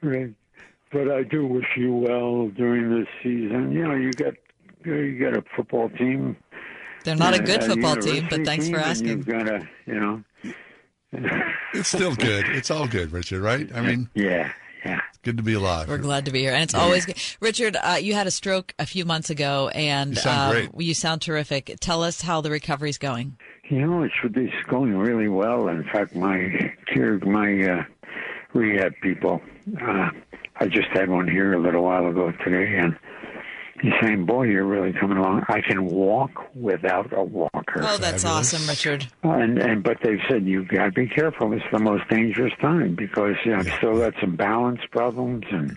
right. 0.02 0.34
But 0.92 1.10
I 1.10 1.22
do 1.22 1.46
wish 1.46 1.66
you 1.76 1.94
well 1.94 2.48
during 2.48 2.90
this 2.98 3.08
season. 3.22 3.72
You 3.72 3.88
know, 3.88 3.94
you 3.94 4.12
got 4.12 4.34
you 4.84 5.18
got 5.18 5.36
a 5.36 5.42
football 5.56 5.88
team. 5.88 6.36
They're 7.04 7.16
not 7.16 7.34
a 7.34 7.42
uh, 7.42 7.46
good 7.46 7.64
football 7.64 7.96
team, 7.96 8.26
but 8.30 8.44
thanks 8.44 8.66
for 8.66 8.72
team, 8.72 8.80
and 8.80 8.84
asking. 8.84 9.08
You've 9.08 9.26
got 9.26 9.48
a, 9.48 9.68
you 9.86 9.94
know. 10.00 10.22
It's 11.74 11.88
still 11.88 12.14
good. 12.14 12.46
It's 12.48 12.70
all 12.70 12.86
good, 12.86 13.12
Richard. 13.12 13.40
Right? 13.40 13.70
I 13.74 13.80
mean, 13.80 14.08
yeah, 14.14 14.52
yeah. 14.84 15.00
It's 15.10 15.18
good 15.22 15.36
to 15.38 15.42
be 15.42 15.54
alive. 15.54 15.88
We're 15.88 15.98
glad 15.98 16.26
to 16.26 16.30
be 16.30 16.40
here, 16.40 16.52
and 16.52 16.62
it's 16.62 16.74
always 16.74 17.06
good. 17.06 17.16
Richard. 17.40 17.76
Uh, 17.80 17.96
you 18.00 18.14
had 18.14 18.26
a 18.26 18.30
stroke 18.30 18.74
a 18.78 18.86
few 18.86 19.04
months 19.04 19.30
ago, 19.30 19.68
and 19.74 20.10
You 20.10 20.16
sound 20.16 20.56
um, 20.58 20.66
great. 20.70 20.86
you 20.86 20.94
sound 20.94 21.22
terrific. 21.22 21.74
Tell 21.80 22.02
us 22.02 22.20
how 22.20 22.40
the 22.40 22.50
recovery's 22.50 22.98
going. 22.98 23.36
You 23.70 23.80
know, 23.86 24.02
it's, 24.02 24.14
it's 24.22 24.66
going 24.68 24.94
really 24.96 25.28
well. 25.28 25.68
In 25.68 25.84
fact, 25.84 26.14
my 26.14 26.74
care, 26.92 27.18
my 27.20 27.62
uh, 27.62 27.84
rehab 28.52 28.92
people, 29.02 29.40
uh, 29.80 30.10
I 30.56 30.66
just 30.68 30.88
had 30.88 31.08
one 31.08 31.26
here 31.28 31.54
a 31.54 31.58
little 31.58 31.82
while 31.82 32.06
ago 32.06 32.30
today, 32.44 32.76
and 32.76 32.96
he's 33.80 33.92
saying, 34.00 34.26
"Boy, 34.26 34.44
you're 34.44 34.64
really 34.64 34.92
coming 34.92 35.18
along. 35.18 35.44
I 35.48 35.60
can 35.60 35.86
walk 35.86 36.54
without 36.54 37.12
a 37.12 37.22
walker." 37.22 37.80
Oh, 37.82 37.96
that's 37.98 38.24
awesome, 38.24 38.66
Richard. 38.68 39.06
Uh, 39.24 39.30
and 39.32 39.58
and 39.58 39.82
but 39.82 39.98
they've 40.02 40.20
said 40.28 40.44
you've 40.44 40.68
got 40.68 40.86
to 40.86 40.92
be 40.92 41.08
careful. 41.08 41.52
It's 41.52 41.64
the 41.72 41.78
most 41.78 42.08
dangerous 42.08 42.52
time 42.60 42.94
because 42.94 43.36
you 43.44 43.52
know, 43.52 43.58
I've 43.58 43.72
still 43.78 43.98
got 43.98 44.14
some 44.20 44.36
balance 44.36 44.80
problems, 44.90 45.44
and 45.50 45.76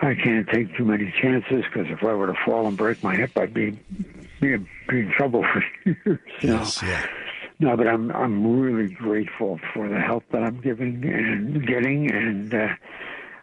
I 0.00 0.14
can't 0.14 0.48
take 0.48 0.76
too 0.76 0.84
many 0.84 1.12
chances 1.20 1.64
because 1.64 1.86
if 1.90 2.02
I 2.02 2.14
were 2.14 2.26
to 2.26 2.38
fall 2.44 2.66
and 2.66 2.76
break 2.76 3.02
my 3.02 3.14
hip, 3.14 3.36
I'd 3.36 3.54
be 3.54 3.78
be, 4.40 4.56
be 4.88 5.00
in 5.00 5.12
trouble 5.16 5.44
for 5.44 5.64
years. 5.84 6.20
You 6.40 6.48
know? 6.48 6.58
Yes, 6.58 6.82
yeah. 6.82 7.06
No, 7.60 7.76
but 7.76 7.86
I'm 7.86 8.10
I'm 8.12 8.60
really 8.60 8.92
grateful 8.92 9.60
for 9.72 9.88
the 9.88 10.00
help 10.00 10.24
that 10.32 10.42
I'm 10.42 10.60
giving 10.60 11.04
and 11.04 11.66
getting, 11.66 12.10
and 12.10 12.52
uh, 12.52 12.68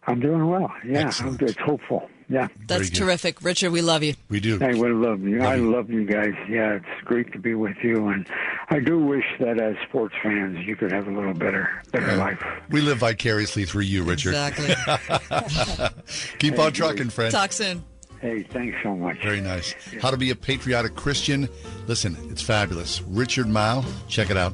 I'm 0.08 0.20
doing 0.20 0.48
well. 0.48 0.72
Yeah, 0.86 1.12
I'm 1.20 1.38
it's 1.40 1.60
hopeful. 1.60 2.10
Yeah, 2.32 2.48
That's 2.66 2.90
terrific, 2.90 3.44
Richard. 3.44 3.72
We 3.72 3.82
love 3.82 4.04
you. 4.04 4.14
We 4.30 4.40
do. 4.40 4.58
I 4.64 4.74
would 4.74 4.92
love 4.92 5.22
you. 5.22 5.42
I 5.42 5.58
love 5.58 5.90
you 5.90 6.06
guys. 6.06 6.34
Yeah, 6.50 6.76
it's 6.76 7.04
great 7.04 7.34
to 7.34 7.40
be 7.40 7.56
with 7.56 7.76
you, 7.84 8.08
and 8.08 8.26
I 8.70 8.80
do 8.80 8.98
wish 9.04 9.26
that 9.42 9.60
as 9.60 9.76
sports 9.90 10.16
fans, 10.24 10.58
you 10.66 10.78
could 10.78 10.94
have 10.94 11.10
a 11.10 11.12
little 11.12 11.34
better, 11.34 11.84
better 11.92 12.16
life. 12.16 12.42
We 12.70 12.80
live 12.80 13.00
vicariously 13.00 13.66
through 13.66 13.82
you, 13.82 14.04
Richard. 14.04 14.34
Exactly. 14.34 14.76
Keep 16.40 16.58
on 16.58 16.72
trucking, 16.72 17.10
friend. 17.10 17.34
Talk 17.34 17.52
soon. 17.52 17.84
Hey, 18.22 18.44
thanks 18.44 18.78
so 18.82 18.96
much. 18.96 19.22
Very 19.22 19.42
nice. 19.42 19.74
How 20.02 20.10
to 20.12 20.18
be 20.18 20.30
a 20.30 20.36
patriotic 20.36 20.96
Christian. 20.96 21.50
Listen, 21.88 22.16
it's 22.30 22.42
fabulous. 22.42 23.02
Richard 23.02 23.48
Mouw, 23.48 23.84
check 24.08 24.30
it 24.30 24.38
out. 24.38 24.54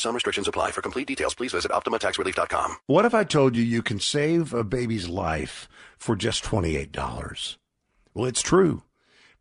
Some 0.00 0.14
restrictions 0.14 0.48
apply. 0.48 0.70
For 0.70 0.82
complete 0.82 1.06
details, 1.06 1.34
please 1.34 1.52
visit 1.52 1.70
OptimaTaxRelief.com. 1.70 2.76
What 2.86 3.04
if 3.04 3.14
I 3.14 3.24
told 3.24 3.56
you 3.56 3.62
you 3.62 3.82
can 3.82 4.00
save 4.00 4.52
a 4.52 4.64
baby's 4.64 5.08
life 5.08 5.68
for 5.98 6.16
just 6.16 6.44
$28? 6.44 7.56
Well, 8.14 8.26
it's 8.26 8.42
true. 8.42 8.82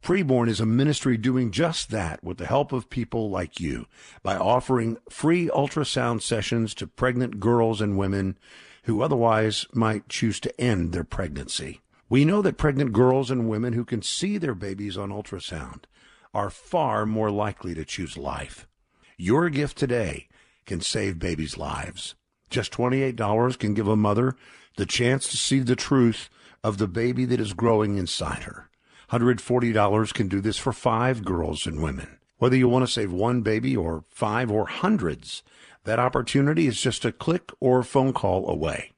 Preborn 0.04 0.50
is 0.50 0.60
a 0.60 0.66
ministry 0.66 1.16
doing 1.16 1.50
just 1.50 1.90
that 1.92 2.22
with 2.22 2.38
the 2.38 2.46
help 2.46 2.74
of 2.74 2.90
people 2.90 3.30
like 3.30 3.62
you 3.62 3.86
by 4.22 4.36
offering 4.36 4.98
free 5.10 5.48
ultrasound 5.48 6.22
sessions 6.22 6.74
to 6.74 6.88
pregnant 6.88 7.40
girls 7.40 7.80
and 7.80 7.98
women 7.98 8.38
who 8.84 9.02
otherwise 9.02 9.66
might 9.74 10.10
choose 10.10 10.42
to 10.42 10.60
end 10.60 10.92
their 10.92 11.06
pregnancy. 11.06 11.80
We 12.10 12.26
know 12.26 12.42
that 12.42 12.58
pregnant 12.58 12.92
girls 12.92 13.32
and 13.32 13.48
women 13.48 13.72
who 13.74 13.86
can 13.86 14.02
see 14.02 14.38
their 14.38 14.54
babies 14.54 14.98
on 14.98 15.10
ultrasound 15.10 15.86
are 16.34 16.50
far 16.50 17.06
more 17.06 17.32
likely 17.32 17.74
to 17.74 17.86
choose 17.86 18.18
life. 18.18 18.68
Your 19.18 19.50
gift 19.50 19.78
today 19.78 20.28
can 20.66 20.82
save 20.82 21.20
babies' 21.20 21.58
lives. 21.58 22.16
Just 22.50 22.72
$28 22.72 23.58
can 23.58 23.74
give 23.74 23.88
a 23.88 23.96
mother 23.96 24.36
the 24.78 24.86
chance 24.86 25.28
to 25.30 25.38
see 25.38 25.60
the 25.60 25.76
truth 25.76 26.30
of 26.64 26.78
the 26.78 26.88
baby 26.88 27.26
that 27.26 27.40
is 27.40 27.54
growing 27.54 27.98
inside 27.98 28.44
her. 28.44 28.70
$140 29.12 30.14
can 30.14 30.28
do 30.28 30.40
this 30.42 30.58
for 30.58 30.74
five 30.74 31.26
girls 31.26 31.66
and 31.68 31.82
women. 31.82 32.20
Whether 32.38 32.58
you 32.58 32.68
want 32.68 32.86
to 32.86 32.92
save 32.92 33.12
one 33.12 33.42
baby 33.42 33.76
or 33.76 34.04
five 34.10 34.52
or 34.52 34.68
hundreds, 34.68 35.42
that 35.84 36.00
opportunity 36.00 36.68
is 36.68 36.80
just 36.82 37.06
a 37.06 37.12
click 37.12 37.52
or 37.60 37.84
phone 37.84 38.14
call 38.14 38.50
away. 38.50 38.92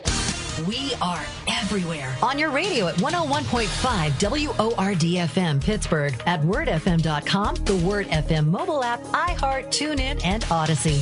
We 0.67 0.93
are 1.01 1.25
everywhere. 1.49 2.15
On 2.23 2.39
your 2.39 2.51
radio 2.51 2.89
at 2.89 2.97
101.5 2.97 4.57
WORD-FM 4.59 5.65
Pittsburgh, 5.65 6.15
at 6.27 6.43
wordfm.com, 6.43 7.55
the 7.65 7.77
Word 7.77 8.07
FM 8.09 8.49
mobile 8.49 8.85
app, 8.85 9.01
iHeart, 9.05 9.69
TuneIn, 9.69 10.21
and 10.25 10.45
Odyssey. 10.51 11.01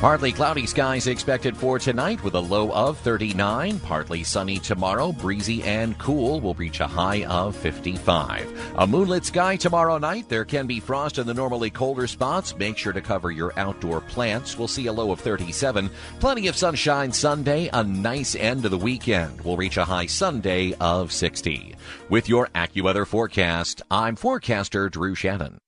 Partly 0.00 0.30
cloudy 0.30 0.64
skies 0.64 1.08
expected 1.08 1.56
for 1.56 1.76
tonight 1.76 2.22
with 2.22 2.34
a 2.34 2.40
low 2.40 2.70
of 2.70 2.98
39. 2.98 3.80
Partly 3.80 4.22
sunny 4.22 4.60
tomorrow, 4.60 5.10
breezy 5.10 5.60
and 5.64 5.98
cool 5.98 6.40
will 6.40 6.54
reach 6.54 6.78
a 6.78 6.86
high 6.86 7.24
of 7.24 7.56
55. 7.56 8.74
A 8.78 8.86
moonlit 8.86 9.24
sky 9.24 9.56
tomorrow 9.56 9.98
night. 9.98 10.28
There 10.28 10.44
can 10.44 10.68
be 10.68 10.78
frost 10.78 11.18
in 11.18 11.26
the 11.26 11.34
normally 11.34 11.68
colder 11.68 12.06
spots. 12.06 12.56
Make 12.56 12.78
sure 12.78 12.92
to 12.92 13.00
cover 13.00 13.32
your 13.32 13.52
outdoor 13.58 14.00
plants. 14.00 14.56
We'll 14.56 14.68
see 14.68 14.86
a 14.86 14.92
low 14.92 15.10
of 15.10 15.18
37. 15.18 15.90
Plenty 16.20 16.46
of 16.46 16.54
sunshine 16.54 17.10
Sunday. 17.10 17.68
A 17.72 17.82
nice 17.82 18.36
end 18.36 18.62
to 18.62 18.68
the 18.68 18.78
weekend. 18.78 19.40
We'll 19.40 19.56
reach 19.56 19.78
a 19.78 19.84
high 19.84 20.06
Sunday 20.06 20.74
of 20.74 21.10
60. 21.10 21.74
With 22.08 22.28
your 22.28 22.46
AccuWeather 22.54 23.04
forecast, 23.04 23.82
I'm 23.90 24.14
forecaster 24.14 24.88
Drew 24.88 25.16
Shannon. 25.16 25.58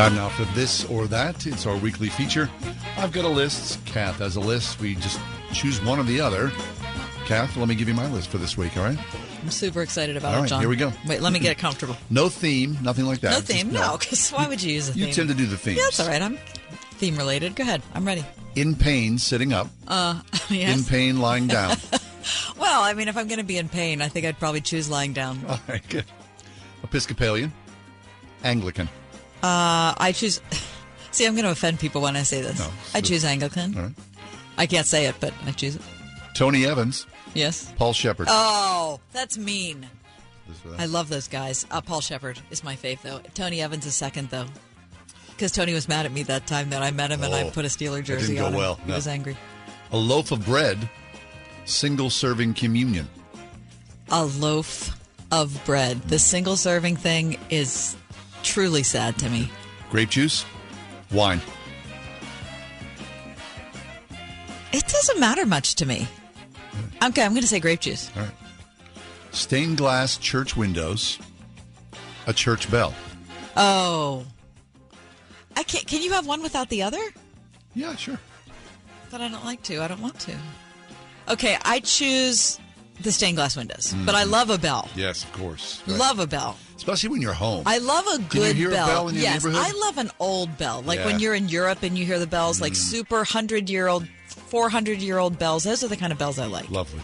Time 0.00 0.14
now 0.14 0.30
for 0.30 0.44
this 0.54 0.84
or 0.86 1.06
that. 1.08 1.46
It's 1.46 1.66
our 1.66 1.76
weekly 1.76 2.08
feature. 2.08 2.48
I've 2.96 3.12
got 3.12 3.26
a 3.26 3.28
list. 3.28 3.84
Kath 3.84 4.18
has 4.20 4.36
a 4.36 4.40
list. 4.40 4.80
We 4.80 4.94
just 4.94 5.20
choose 5.52 5.78
one 5.84 5.98
or 5.98 6.04
the 6.04 6.22
other. 6.22 6.50
Kath, 7.26 7.54
let 7.58 7.68
me 7.68 7.74
give 7.74 7.86
you 7.86 7.92
my 7.92 8.10
list 8.10 8.30
for 8.30 8.38
this 8.38 8.56
week, 8.56 8.76
all 8.78 8.84
right? 8.84 8.98
I'm 9.42 9.50
super 9.50 9.82
excited 9.82 10.16
about 10.16 10.32
All 10.32 10.38
it, 10.38 10.40
right, 10.42 10.48
John. 10.48 10.60
here 10.60 10.70
we 10.70 10.76
go. 10.76 10.90
Wait, 11.06 11.20
let 11.20 11.34
me 11.34 11.38
get 11.38 11.58
comfortable. 11.66 11.96
No 12.08 12.30
theme, 12.30 12.78
nothing 12.82 13.04
like 13.04 13.20
that. 13.20 13.30
No 13.32 13.36
Just- 13.40 13.48
theme, 13.52 13.72
no, 13.72 13.98
because 13.98 14.30
why 14.30 14.48
would 14.48 14.62
you 14.62 14.72
use 14.72 14.88
a 14.88 14.92
theme? 14.94 15.08
You 15.08 15.12
tend 15.12 15.28
to 15.28 15.34
do 15.34 15.44
the 15.46 15.58
themes. 15.58 15.76
Yeah, 15.78 15.84
that's 15.84 16.00
all 16.00 16.08
right. 16.08 16.22
I'm 16.22 16.38
theme 16.92 17.16
related. 17.16 17.54
Go 17.54 17.62
ahead. 17.62 17.82
I'm 17.92 18.06
ready. 18.06 18.24
In 18.56 18.74
pain, 18.76 19.18
sitting 19.18 19.52
up. 19.52 19.68
Uh, 19.86 20.22
yes. 20.48 20.78
In 20.78 20.84
pain, 20.84 21.20
lying 21.20 21.46
down. 21.46 21.76
Well, 22.58 22.82
I 22.82 22.92
mean, 22.92 23.08
if 23.08 23.16
I'm 23.16 23.28
going 23.28 23.38
to 23.38 23.44
be 23.44 23.56
in 23.56 23.70
pain, 23.70 24.02
I 24.02 24.08
think 24.08 24.26
I'd 24.26 24.38
probably 24.38 24.60
choose 24.60 24.90
lying 24.90 25.14
down. 25.14 25.42
all 25.48 25.58
right, 25.66 25.82
good. 25.88 26.04
Episcopalian. 26.84 27.50
Anglican. 28.44 28.90
Uh, 29.42 29.94
I 29.96 30.12
choose. 30.14 30.40
See, 31.12 31.26
I'm 31.26 31.34
going 31.34 31.44
to 31.44 31.50
offend 31.50 31.80
people 31.80 32.02
when 32.02 32.16
I 32.16 32.22
say 32.22 32.40
this. 32.40 32.58
No, 32.58 32.68
I 32.94 33.00
choose 33.00 33.24
Anglican. 33.24 33.72
Right. 33.74 33.92
I 34.58 34.66
can't 34.66 34.86
say 34.86 35.06
it, 35.06 35.16
but 35.20 35.32
I 35.44 35.50
choose 35.52 35.76
it. 35.76 35.82
Tony 36.34 36.66
Evans. 36.66 37.06
Yes. 37.34 37.72
Paul 37.76 37.92
Shepard. 37.92 38.28
Oh, 38.30 39.00
that's 39.12 39.36
mean. 39.38 39.88
This 40.48 40.64
or 40.64 40.70
that. 40.70 40.80
I 40.80 40.86
love 40.86 41.08
those 41.08 41.26
guys. 41.28 41.66
Uh, 41.70 41.80
Paul 41.80 42.00
Shepard 42.00 42.38
is 42.50 42.62
my 42.62 42.76
fave, 42.76 43.00
though. 43.02 43.20
Tony 43.34 43.60
Evans 43.60 43.86
is 43.86 43.94
second, 43.94 44.30
though. 44.30 44.46
Because 45.30 45.52
Tony 45.52 45.72
was 45.72 45.88
mad 45.88 46.06
at 46.06 46.12
me 46.12 46.22
that 46.24 46.46
time 46.46 46.70
that 46.70 46.82
I 46.82 46.90
met 46.90 47.10
him 47.10 47.22
and 47.22 47.34
I 47.34 47.44
Oh, 47.44 47.50
put 47.50 47.64
a 47.64 47.68
Steeler 47.68 48.04
jersey 48.04 48.34
didn't 48.34 48.38
go 48.38 48.46
on 48.46 48.52
him. 48.52 48.58
well, 48.58 48.74
He 48.84 48.90
no. 48.90 48.94
was 48.96 49.08
angry. 49.08 49.36
A 49.92 49.96
loaf 49.96 50.30
of 50.32 50.44
bread. 50.44 50.88
Single 51.64 52.10
serving 52.10 52.54
communion. 52.54 53.08
A 54.10 54.24
loaf 54.24 54.96
of 55.32 55.60
bread. 55.64 56.02
The 56.02 56.18
single 56.18 56.56
serving 56.56 56.96
thing 56.96 57.38
is 57.48 57.96
truly 58.42 58.82
sad 58.82 59.18
to 59.18 59.28
me. 59.28 59.50
Grape 59.90 60.10
juice. 60.10 60.44
Wine. 61.12 61.40
It 64.72 64.86
doesn't 64.86 65.18
matter 65.18 65.46
much 65.46 65.74
to 65.76 65.86
me. 65.86 66.06
Okay, 67.02 67.24
I'm 67.24 67.32
going 67.32 67.42
to 67.42 67.48
say 67.48 67.60
grape 67.60 67.80
juice. 67.80 68.10
All 68.16 68.22
right. 68.22 68.32
Stained 69.32 69.78
glass 69.78 70.16
church 70.16 70.56
windows. 70.56 71.18
A 72.26 72.32
church 72.32 72.70
bell. 72.70 72.94
Oh. 73.56 74.24
I 75.56 75.62
can't. 75.62 75.86
Can 75.86 76.02
you 76.02 76.12
have 76.12 76.26
one 76.26 76.42
without 76.42 76.68
the 76.68 76.82
other? 76.82 77.00
Yeah, 77.74 77.96
sure. 77.96 78.18
But 79.10 79.20
I 79.20 79.28
don't 79.28 79.44
like 79.44 79.62
to. 79.64 79.82
I 79.82 79.88
don't 79.88 80.00
want 80.00 80.18
to. 80.20 80.36
Okay, 81.28 81.56
I 81.64 81.80
choose 81.80 82.58
the 83.02 83.12
stained 83.12 83.36
glass 83.36 83.56
windows. 83.56 83.94
But 84.04 84.14
I 84.14 84.24
love 84.24 84.50
a 84.50 84.58
bell. 84.58 84.88
Yes, 84.94 85.24
of 85.24 85.32
course. 85.32 85.82
Right. 85.86 85.98
Love 85.98 86.18
a 86.18 86.26
bell. 86.26 86.56
Especially 86.76 87.08
when 87.10 87.20
you're 87.22 87.32
home. 87.32 87.62
I 87.66 87.78
love 87.78 88.06
a 88.14 88.18
good 88.18 88.56
hear 88.56 88.68
a 88.68 88.72
bell. 88.72 88.86
bell 88.86 89.08
in 89.08 89.14
your 89.14 89.24
yes? 89.24 89.44
I 89.46 89.70
love 89.72 89.98
an 89.98 90.10
old 90.18 90.56
bell. 90.58 90.82
Like 90.82 90.98
when 91.00 91.10
Yeah. 91.10 91.16
Mm. 91.16 91.20
you're 91.20 91.34
in 91.34 91.48
Europe 91.48 91.82
and 91.82 91.98
you 91.98 92.04
hear 92.06 92.18
the 92.18 92.26
bells, 92.26 92.60
like 92.60 92.74
super 92.74 93.24
hundred 93.24 93.68
year 93.68 93.86
old, 93.88 94.08
four 94.28 94.70
hundred 94.70 95.00
year 95.00 95.18
old 95.18 95.38
bells. 95.38 95.64
Those 95.64 95.84
are 95.84 95.88
the 95.88 95.96
kind 95.96 96.12
of 96.12 96.18
bells 96.18 96.38
I 96.38 96.46
like. 96.46 96.70
Lovely. 96.70 97.00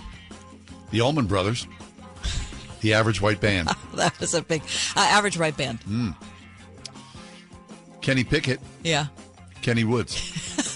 The 0.90 1.00
Allman 1.00 1.26
Brothers. 1.26 1.66
The 2.80 2.94
average 2.94 3.20
white 3.20 3.40
band. 3.40 3.68
that 3.94 4.18
was 4.20 4.34
a 4.34 4.42
big 4.42 4.62
uh, 4.96 5.00
average 5.00 5.38
white 5.38 5.56
band. 5.56 5.80
Mm. 5.82 6.14
Kenny 8.00 8.22
Pickett. 8.24 8.60
Yeah. 8.84 9.06
Kenny 9.62 9.84
Woods. 9.84 10.32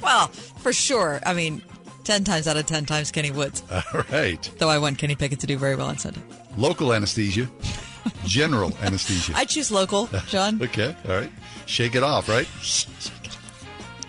Well, 0.00 0.28
for 0.28 0.72
sure. 0.72 1.20
I 1.26 1.34
mean, 1.34 1.60
10 2.08 2.24
times 2.24 2.48
out 2.48 2.56
of 2.56 2.64
10 2.64 2.86
times 2.86 3.12
Kenny 3.12 3.30
Woods. 3.30 3.62
All 3.70 4.02
right. 4.10 4.50
Though 4.56 4.70
I 4.70 4.78
want 4.78 4.96
Kenny 4.96 5.14
Pickett 5.14 5.40
to 5.40 5.46
do 5.46 5.58
very 5.58 5.76
well 5.76 5.88
on 5.88 5.98
Sunday. 5.98 6.22
Local 6.56 6.94
anesthesia, 6.94 7.50
general 8.24 8.72
anesthesia. 8.82 9.34
I 9.36 9.44
choose 9.44 9.70
local, 9.70 10.08
John. 10.26 10.58
okay. 10.62 10.96
All 11.06 11.14
right. 11.14 11.30
Shake 11.66 11.94
it 11.94 12.02
off, 12.02 12.26
right? 12.30 12.48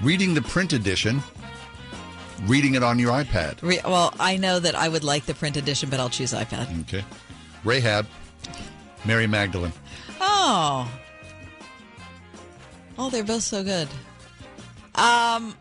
Reading 0.01 0.33
the 0.33 0.41
print 0.41 0.71
edition, 0.71 1.21
reading 2.43 2.75
it 2.75 2.83
on 2.83 2.99
your 2.99 3.11
iPad. 3.11 3.61
Re- 3.61 3.81
well, 3.83 4.13
I 4.17 4.37
know 4.37 4.59
that 4.59 4.75
I 4.75 4.87
would 4.87 5.03
like 5.03 5.25
the 5.25 5.33
print 5.33 5.57
edition, 5.57 5.89
but 5.89 5.99
I'll 5.99 6.09
choose 6.09 6.31
iPad. 6.31 6.79
Okay. 6.83 7.03
Rahab, 7.65 8.07
Mary 9.03 9.27
Magdalene. 9.27 9.73
Oh. 10.21 10.89
Oh, 12.97 13.09
they're 13.09 13.25
both 13.25 13.43
so 13.43 13.61
good. 13.61 13.89
Um, 14.95 15.53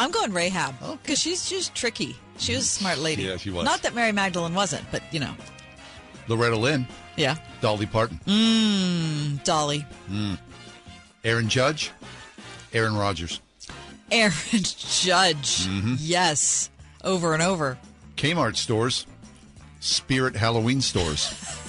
I'm 0.00 0.10
going 0.10 0.32
Rahab 0.32 0.74
because 1.02 1.18
she's 1.18 1.48
just 1.48 1.74
tricky. 1.74 2.16
She 2.38 2.54
was 2.54 2.64
a 2.64 2.66
smart 2.68 2.98
lady. 2.98 3.24
Yeah, 3.24 3.36
she 3.36 3.50
was. 3.50 3.64
Not 3.66 3.82
that 3.82 3.94
Mary 3.94 4.12
Magdalene 4.12 4.54
wasn't, 4.54 4.84
but 4.90 5.02
you 5.12 5.20
know. 5.20 5.34
Loretta 6.26 6.56
Lynn, 6.56 6.86
Yeah. 7.16 7.36
Dolly 7.60 7.84
Parton. 7.86 8.18
Mmm, 8.26 9.44
Dolly. 9.44 9.84
Mm. 10.10 10.38
Aaron 11.22 11.48
Judge, 11.50 11.90
Aaron 12.72 12.96
Rodgers. 12.96 13.40
Aaron 14.10 14.32
Judge. 14.52 15.66
Mm-hmm. 15.66 15.94
Yes. 15.98 16.70
Over 17.04 17.34
and 17.34 17.42
over. 17.42 17.76
Kmart 18.16 18.56
stores, 18.56 19.06
Spirit 19.80 20.34
Halloween 20.34 20.80
stores. 20.80 21.30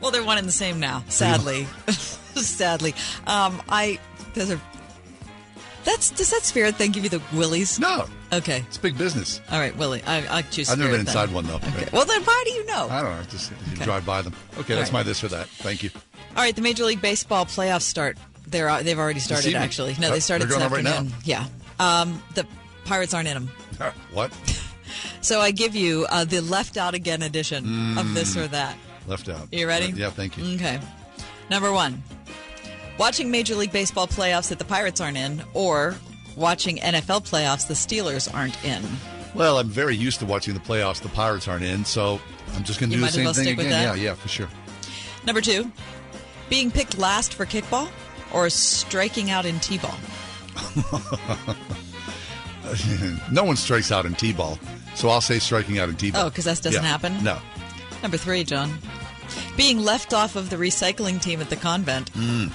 Well, 0.00 0.10
they're 0.10 0.22
one 0.24 0.36
and 0.36 0.46
the 0.46 0.52
same 0.52 0.80
now. 0.80 1.02
Sadly, 1.08 1.66
sadly. 2.34 2.94
Um, 3.26 3.62
I 3.70 3.98
those 4.34 4.50
are. 4.50 4.60
That's 5.84 6.10
does 6.10 6.30
that 6.30 6.42
spirit 6.42 6.76
thing 6.76 6.92
give 6.92 7.04
you 7.04 7.10
the 7.10 7.22
willies? 7.34 7.78
No. 7.78 8.06
Okay. 8.32 8.64
It's 8.66 8.78
big 8.78 8.96
business. 8.96 9.40
All 9.50 9.58
right, 9.60 9.76
Willie. 9.76 10.02
I 10.06 10.38
I 10.38 10.42
choose. 10.42 10.70
I've 10.70 10.78
never 10.78 10.92
been 10.92 11.00
inside 11.00 11.26
then. 11.26 11.34
one 11.34 11.46
though. 11.46 11.56
Okay. 11.56 11.88
Well, 11.92 12.04
then 12.06 12.22
why 12.24 12.42
do 12.46 12.52
you 12.52 12.66
know? 12.66 12.88
I 12.90 13.02
don't 13.02 13.16
know. 13.16 13.22
Just 13.24 13.52
Okay. 13.74 13.84
drive 13.84 14.04
by 14.06 14.22
them. 14.22 14.34
Okay, 14.58 14.74
All 14.74 14.80
that's 14.80 14.90
right. 14.90 15.00
my 15.00 15.02
this 15.02 15.22
or 15.22 15.28
that. 15.28 15.46
Thank 15.48 15.82
you. 15.82 15.90
All 16.36 16.42
right, 16.42 16.56
the 16.56 16.62
Major 16.62 16.84
League 16.84 17.02
Baseball 17.02 17.44
playoffs 17.46 17.82
start. 17.82 18.16
They're 18.46 18.68
uh, 18.68 18.82
they've 18.82 18.98
already 18.98 19.20
started. 19.20 19.54
Actually, 19.54 19.94
no, 20.00 20.10
they 20.10 20.20
started 20.20 20.48
this 20.48 20.56
going 20.56 20.70
right 20.70 20.86
afternoon. 20.86 21.12
Yeah. 21.24 21.46
Um, 21.78 22.22
the 22.34 22.46
Pirates 22.84 23.14
aren't 23.14 23.28
in 23.28 23.34
them. 23.34 23.50
what? 24.12 24.32
So 25.22 25.40
I 25.40 25.50
give 25.50 25.74
you 25.74 26.06
uh, 26.10 26.24
the 26.26 26.40
left 26.42 26.76
out 26.76 26.92
again 26.94 27.22
edition 27.22 27.96
of 27.98 28.12
this 28.14 28.36
or 28.36 28.46
that. 28.48 28.76
Left 29.08 29.28
out. 29.30 29.48
You 29.50 29.66
ready? 29.66 29.86
Uh, 29.92 29.96
yeah, 29.96 30.10
thank 30.10 30.36
you. 30.36 30.54
Okay. 30.56 30.78
Number 31.50 31.72
one, 31.72 32.02
watching 32.98 33.30
Major 33.30 33.54
League 33.54 33.72
Baseball 33.72 34.06
playoffs 34.06 34.48
that 34.48 34.58
the 34.58 34.64
Pirates 34.64 35.00
aren't 35.00 35.16
in, 35.16 35.42
or 35.54 35.94
watching 36.36 36.78
NFL 36.78 37.28
playoffs 37.28 37.66
the 37.66 37.74
Steelers 37.74 38.32
aren't 38.34 38.62
in. 38.64 38.82
Well, 39.34 39.58
I'm 39.58 39.68
very 39.68 39.96
used 39.96 40.20
to 40.20 40.26
watching 40.26 40.54
the 40.54 40.60
playoffs. 40.60 41.00
The 41.00 41.08
Pirates 41.08 41.48
aren't 41.48 41.64
in, 41.64 41.84
so 41.84 42.20
I'm 42.54 42.62
just 42.64 42.78
going 42.78 42.90
to 42.90 42.96
do 42.96 43.02
the 43.02 43.08
same 43.08 43.24
well 43.24 43.34
thing 43.34 43.44
stick 43.44 43.56
with 43.56 43.66
again. 43.66 43.84
that. 43.88 43.96
Yeah, 43.98 44.04
yeah, 44.10 44.14
for 44.14 44.28
sure. 44.28 44.48
Number 45.26 45.40
two, 45.40 45.70
being 46.48 46.70
picked 46.70 46.98
last 46.98 47.34
for 47.34 47.44
kickball, 47.46 47.88
or 48.32 48.48
striking 48.50 49.30
out 49.30 49.44
in 49.46 49.58
t-ball. 49.60 49.94
no 53.30 53.44
one 53.44 53.56
strikes 53.56 53.90
out 53.92 54.06
in 54.06 54.14
t-ball, 54.14 54.58
so 54.94 55.08
I'll 55.08 55.20
say 55.20 55.38
striking 55.38 55.78
out 55.78 55.88
in 55.88 55.96
t-ball. 55.96 56.26
Oh, 56.26 56.28
because 56.30 56.44
that 56.44 56.60
doesn't 56.62 56.82
Yeah. 56.82 56.88
happen? 56.88 57.22
No. 57.22 57.38
Number 58.02 58.16
three, 58.16 58.44
John, 58.44 58.78
being 59.56 59.78
left 59.80 60.12
off 60.12 60.36
of 60.36 60.50
the 60.50 60.56
recycling 60.56 61.20
team 61.20 61.40
at 61.40 61.50
the 61.50 61.56
convent, 61.56 62.12
Mm. 62.12 62.50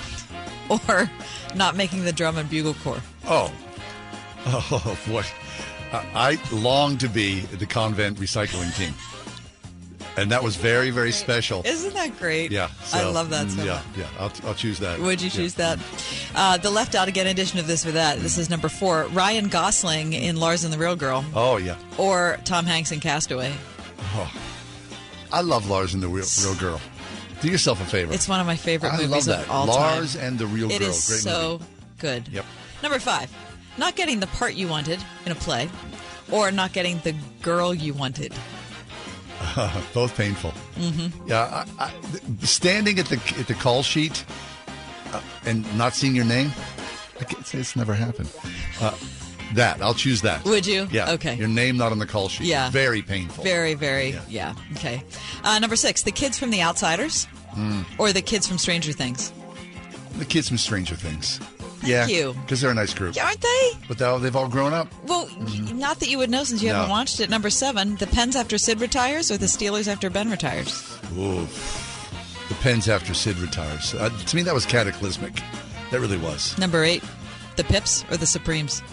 or 0.88 1.10
not 1.56 1.76
making 1.76 2.06
the 2.06 2.12
drum 2.14 2.38
and 2.38 2.50
bugle 2.50 2.74
corps. 2.76 3.02
Oh, 3.26 3.52
oh 4.46 4.98
boy! 5.08 5.24
I, 5.92 6.40
long 6.52 6.98
to 7.00 7.10
be 7.10 7.40
the 7.42 7.66
convent 7.66 8.18
recycling 8.18 8.76
team, 8.78 8.94
and 10.18 10.32
that 10.32 10.44
was 10.44 10.56
very, 10.56 10.92
very 10.92 11.12
special. 11.12 11.62
Isn't 11.66 11.94
that 11.96 12.18
great? 12.20 12.52
Yeah, 12.52 12.70
I 12.94 13.04
love 13.10 13.30
that 13.32 13.48
mm, 13.48 13.58
so 13.58 13.64
yeah, 13.64 13.74
much. 13.74 13.84
yeah. 13.98 14.08
I'll, 14.20 14.32
I'll 14.50 14.54
choose 14.56 14.80
that. 14.80 15.00
Would 15.00 15.22
you 15.22 15.28
Yeah. 15.28 15.34
choose 15.34 15.54
that? 15.56 15.80
Uh, 16.36 16.58
the 16.58 16.70
left 16.70 16.94
out 16.96 17.08
again 17.08 17.28
edition 17.28 17.60
of 17.60 17.68
this 17.68 17.86
or 17.86 17.92
that. 17.92 18.20
This 18.20 18.38
is 18.38 18.50
number 18.50 18.70
four. 18.70 19.06
Ryan 19.12 19.48
Gosling 19.48 20.14
in 20.14 20.38
Lars 20.38 20.64
and 20.64 20.72
the 20.74 20.78
Real 20.78 20.96
Girl, 20.96 21.26
Oh 21.36 21.58
yeah. 21.58 21.76
or 21.98 22.38
Tom 22.46 22.66
Hanks 22.66 22.92
in 22.92 23.00
Castaway. 23.00 23.52
Oh, 24.16 24.32
I 25.32 25.42
love 25.42 25.70
Lars 25.70 25.94
and 25.94 26.02
the 26.02 26.08
Real, 26.08 26.26
Real 26.44 26.56
Girl. 26.56 26.82
Do 27.42 27.48
yourself 27.50 27.82
a 27.82 27.86
favor. 27.86 28.14
It's 28.14 28.28
one 28.28 28.40
of 28.40 28.48
my 28.48 28.56
favorite 28.58 28.94
I 28.94 28.98
movies 28.98 29.28
love 29.28 29.38
that. 29.38 29.46
of 29.46 29.52
all 29.52 29.66
Lars 29.68 30.16
time. 30.16 30.26
and 30.26 30.40
the 30.40 30.46
Real 30.48 30.70
It 30.72 30.80
Girl. 30.80 30.90
is 30.90 31.08
Great 31.08 31.20
so 31.22 31.52
movie. 31.54 31.66
good. 32.00 32.28
Yep. 32.28 32.46
Number 32.84 33.00
five, 33.00 33.32
not 33.78 33.96
getting 33.96 34.20
the 34.20 34.28
part 34.28 34.56
you 34.56 34.68
wanted 34.68 35.00
in 35.26 35.32
a 35.32 35.36
play, 35.36 35.70
or 36.32 36.52
not 36.52 36.74
getting 36.74 37.00
the 37.00 37.14
girl 37.42 37.74
you 37.74 37.94
wanted. 37.94 38.34
Both 39.94 40.16
painful. 40.18 40.52
Mm-hmm. 40.76 41.28
Yeah, 41.30 41.66
I, 41.80 41.86
I, 41.86 41.92
standing 42.46 43.00
at 43.00 43.06
the 43.06 43.16
at 43.40 43.48
the 43.48 43.54
call 43.54 43.84
sheet 43.84 44.26
uh, 45.14 45.22
and 45.46 45.66
not 45.78 45.94
seeing 45.94 46.14
your 46.16 46.26
name, 46.26 46.52
I 47.20 47.24
can't 47.24 47.46
say 47.48 47.60
it's 47.60 47.76
never 47.76 47.94
happened. 47.94 48.30
Uh, 48.82 48.94
that 49.56 49.82
I'll 49.82 49.94
choose 49.94 50.22
that. 50.22 50.44
Would 50.46 50.66
you? 50.66 50.88
Yeah. 50.92 51.12
Okay. 51.12 51.36
Your 51.36 51.48
name 51.48 51.78
not 51.78 51.92
on 51.92 52.00
the 52.00 52.06
call 52.06 52.30
sheet. 52.30 52.48
Yeah. 52.48 52.70
Very 52.70 53.02
painful. 53.02 53.44
Very, 53.44 53.74
very, 53.74 54.16
yeah. 54.28 54.54
Okay. 54.74 55.04
Uh, 55.44 55.60
number 55.60 55.76
six, 55.76 56.04
the 56.04 56.12
kids 56.12 56.38
from 56.38 56.52
The 56.52 56.62
Outsiders, 56.62 57.28
Mm. 57.56 57.84
or 57.98 58.14
the 58.14 58.22
kids 58.22 58.48
from 58.48 58.60
Stranger 58.60 58.92
Things. 58.92 59.34
The 60.20 60.26
kids 60.26 60.48
from 60.50 60.58
Stranger 60.60 60.96
Things. 60.96 61.40
Thank 61.80 61.84
yeah. 61.92 62.06
you. 62.08 62.34
Because 62.42 62.62
they're 62.62 62.70
a 62.72 62.76
nice 62.76 62.94
group. 62.94 63.16
Aren't 63.20 63.42
they? 63.42 63.72
But 63.88 63.98
they've 64.22 64.36
all 64.36 64.48
grown 64.50 64.74
up. 64.74 64.88
Well, 65.06 65.28
y- 65.40 65.72
not 65.74 66.00
that 66.02 66.10
you 66.10 66.18
would 66.20 66.30
know 66.30 66.44
since 66.44 66.62
you 66.62 66.70
No. 66.70 66.76
haven't 66.76 66.90
watched 66.92 67.20
it. 67.22 67.30
Number 67.30 67.50
seven, 67.50 67.96
the 67.96 68.06
Pens 68.08 68.36
after 68.36 68.58
Sid 68.60 68.82
retires, 68.82 69.32
or 69.32 69.38
the 69.38 69.46
Steelers 69.48 69.88
after 69.88 70.10
Ben 70.12 70.30
retires. 70.30 70.84
Ooh. 71.18 71.48
The 72.50 72.56
Pens 72.62 72.88
after 72.90 73.14
Sid 73.14 73.38
retires. 73.38 73.94
Uh, 73.96 74.10
to 74.10 74.36
me, 74.36 74.44
that 74.44 74.54
was 74.54 74.66
cataclysmic. 74.66 75.34
That 75.92 76.02
really 76.02 76.18
was. 76.18 76.58
Number 76.58 76.84
eight, 76.84 77.04
the 77.56 77.64
Pips 77.64 78.04
or 78.12 78.18
the 78.18 78.28
Supremes. 78.28 78.84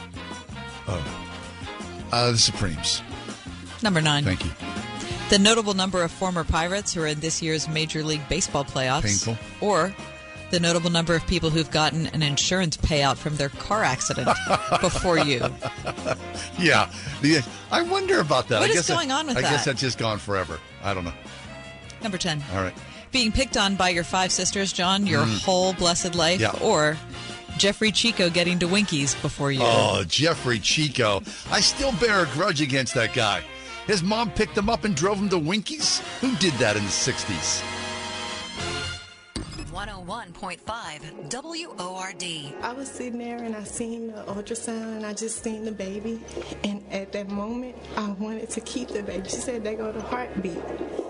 Oh. 0.88 1.22
Uh, 2.12 2.30
the 2.32 2.38
Supremes. 2.38 3.02
Number 3.82 4.00
nine, 4.00 4.24
Thank 4.24 4.44
you. 4.44 4.50
the 5.30 5.38
notable 5.38 5.74
number 5.74 6.02
of 6.02 6.10
former 6.10 6.44
Pirates 6.44 6.94
who 6.94 7.02
are 7.02 7.06
in 7.06 7.20
this 7.20 7.42
year's 7.42 7.68
Major 7.68 8.02
League 8.02 8.26
Baseball 8.28 8.64
playoffs. 8.64 9.02
Painful. 9.02 9.36
Or 9.60 9.94
the 10.50 10.60
notable 10.60 10.90
number 10.90 11.14
of 11.14 11.26
people 11.26 11.50
who've 11.50 11.70
gotten 11.72 12.06
an 12.08 12.22
insurance 12.22 12.76
payout 12.76 13.16
from 13.16 13.36
their 13.36 13.48
car 13.48 13.82
accident 13.82 14.28
before 14.80 15.18
you. 15.18 15.40
Yeah. 16.58 16.90
The, 17.20 17.44
I 17.70 17.82
wonder 17.82 18.20
about 18.20 18.48
that. 18.48 18.60
What 18.60 18.68
I 18.68 18.70
is 18.70 18.76
guess 18.76 18.86
that- 18.86 18.94
going 18.94 19.10
on 19.12 19.26
with 19.26 19.36
I 19.36 19.42
guess 19.42 19.64
that's 19.64 19.80
just 19.80 19.98
gone 19.98 20.18
forever. 20.18 20.58
I 20.84 20.94
don't 20.94 21.04
know. 21.04 21.12
Number 22.02 22.18
10. 22.18 22.42
All 22.54 22.62
right. 22.62 22.74
Being 23.12 23.32
picked 23.32 23.56
on 23.56 23.76
by 23.76 23.88
your 23.90 24.04
five 24.04 24.30
sisters, 24.30 24.72
John, 24.72 25.06
your 25.06 25.22
Mm. 25.24 25.42
whole 25.44 25.72
blessed 25.72 26.14
life. 26.14 26.40
Yeah. 26.40 26.52
Or 26.62 26.96
Jeffrey 27.58 27.90
Chico 27.90 28.28
getting 28.28 28.58
to 28.58 28.66
Winky's 28.66 29.14
before 29.16 29.50
you. 29.52 29.60
Oh, 29.62 30.04
Jeffrey 30.06 30.58
Chico. 30.58 31.22
I 31.50 31.60
still 31.60 31.92
bear 31.92 32.24
a 32.24 32.26
grudge 32.26 32.60
against 32.60 32.94
that 32.94 33.14
guy. 33.14 33.42
His 33.86 34.02
mom 34.02 34.30
picked 34.30 34.58
him 34.58 34.68
up 34.68 34.84
and 34.84 34.94
drove 34.94 35.18
him 35.18 35.28
to 35.30 35.38
Winky's? 35.38 36.00
Who 36.20 36.34
did 36.36 36.52
that 36.54 36.76
in 36.76 36.82
the 36.82 36.90
60s? 36.90 37.75
101.5 40.06 41.78
WORD. 41.78 42.54
I 42.62 42.72
was 42.72 42.88
sitting 42.88 43.18
there 43.18 43.42
and 43.42 43.56
I 43.56 43.64
seen 43.64 44.06
the 44.08 44.22
ultrasound 44.22 44.96
and 44.96 45.04
I 45.04 45.12
just 45.12 45.42
seen 45.42 45.64
the 45.64 45.72
baby. 45.72 46.22
And 46.62 46.84
at 46.92 47.10
that 47.12 47.28
moment, 47.28 47.74
I 47.96 48.10
wanted 48.12 48.48
to 48.50 48.60
keep 48.60 48.88
the 48.88 49.02
baby. 49.02 49.28
She 49.28 49.36
said 49.36 49.64
they 49.64 49.74
go 49.74 49.90
to 49.90 50.00
heartbeat. 50.00 50.62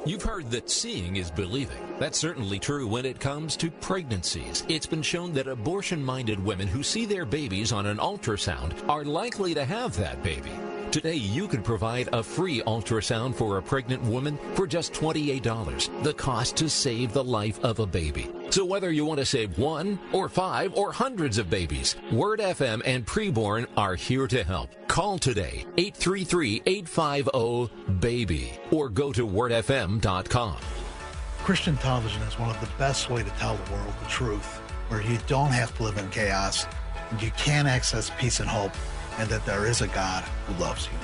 You've 0.06 0.22
heard 0.22 0.50
that 0.50 0.70
seeing 0.70 1.16
is 1.16 1.30
believing. 1.30 1.76
That's 1.98 2.18
certainly 2.18 2.58
true 2.58 2.86
when 2.86 3.04
it 3.04 3.20
comes 3.20 3.54
to 3.58 3.70
pregnancies. 3.70 4.64
It's 4.68 4.86
been 4.86 5.02
shown 5.02 5.34
that 5.34 5.46
abortion 5.46 6.02
minded 6.02 6.42
women 6.42 6.66
who 6.66 6.82
see 6.82 7.04
their 7.04 7.26
babies 7.26 7.72
on 7.72 7.84
an 7.84 7.98
ultrasound 7.98 8.88
are 8.88 9.04
likely 9.04 9.52
to 9.54 9.64
have 9.64 9.94
that 9.98 10.22
baby. 10.22 10.52
Today, 10.90 11.14
you 11.14 11.48
can 11.48 11.62
provide 11.62 12.08
a 12.12 12.22
free 12.22 12.62
ultrasound 12.62 13.34
for 13.34 13.58
a 13.58 13.62
pregnant 13.62 14.02
woman 14.04 14.38
for 14.54 14.66
just 14.66 14.92
$28, 14.94 16.02
the 16.02 16.14
cost 16.14 16.56
to 16.56 16.70
save 16.70 17.12
the 17.12 17.24
life 17.24 17.62
of 17.64 17.80
a 17.80 17.86
baby. 17.86 18.30
So, 18.50 18.64
whether 18.64 18.90
you 18.90 19.04
want 19.04 19.18
to 19.20 19.26
save 19.26 19.58
one, 19.58 19.98
or 20.12 20.28
five, 20.28 20.72
or 20.74 20.92
hundreds 20.92 21.38
of 21.38 21.50
babies, 21.50 21.96
Word 22.12 22.40
FM 22.40 22.82
and 22.86 23.04
Preborn 23.04 23.66
are 23.76 23.94
here 23.94 24.26
to 24.28 24.44
help. 24.44 24.70
Call 24.88 25.18
today, 25.18 25.66
833 25.76 26.62
850 26.64 27.74
BABY, 28.00 28.58
or 28.70 28.88
go 28.88 29.12
to 29.12 29.26
wordfm.com. 29.26 30.56
Christian 31.38 31.76
television 31.76 32.22
is 32.22 32.38
one 32.38 32.50
of 32.50 32.60
the 32.60 32.68
best 32.78 33.10
way 33.10 33.22
to 33.22 33.30
tell 33.30 33.56
the 33.56 33.72
world 33.72 33.94
the 34.02 34.08
truth, 34.08 34.46
where 34.88 35.02
you 35.02 35.18
don't 35.26 35.50
have 35.50 35.76
to 35.76 35.82
live 35.82 35.98
in 35.98 36.08
chaos, 36.10 36.66
and 37.10 37.20
you 37.20 37.30
can 37.36 37.66
access 37.66 38.10
peace 38.18 38.40
and 38.40 38.48
hope, 38.48 38.72
and 39.18 39.28
that 39.28 39.44
there 39.46 39.66
is 39.66 39.80
a 39.80 39.88
God 39.88 40.24
who 40.46 40.54
loves 40.62 40.86
you. 40.86 40.98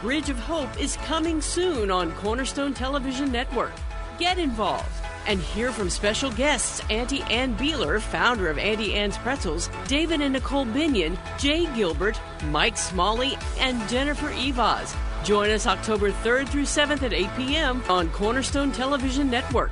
Bridge 0.00 0.30
of 0.30 0.38
Hope 0.38 0.80
is 0.80 0.96
coming 0.96 1.40
soon 1.40 1.90
on 1.90 2.12
Cornerstone 2.12 2.72
Television 2.72 3.30
Network. 3.30 3.72
Get 4.18 4.38
involved 4.38 4.88
and 5.26 5.40
hear 5.40 5.70
from 5.72 5.90
special 5.90 6.30
guests 6.32 6.82
Auntie 6.90 7.22
Anne 7.24 7.54
Beiler, 7.56 8.00
founder 8.00 8.48
of 8.48 8.58
Auntie 8.58 8.94
Anne's 8.94 9.18
Pretzels, 9.18 9.68
David 9.86 10.20
and 10.20 10.32
Nicole 10.32 10.64
Binion, 10.64 11.18
Jay 11.38 11.66
Gilbert, 11.74 12.20
Mike 12.46 12.76
Smalley, 12.76 13.36
and 13.58 13.86
Jennifer 13.88 14.30
Evaz. 14.30 14.96
Join 15.24 15.50
us 15.50 15.66
October 15.66 16.10
3rd 16.10 16.48
through 16.48 16.62
7th 16.62 17.02
at 17.02 17.12
8 17.12 17.28
p.m. 17.36 17.82
on 17.88 18.08
Cornerstone 18.10 18.72
Television 18.72 19.30
Network. 19.30 19.70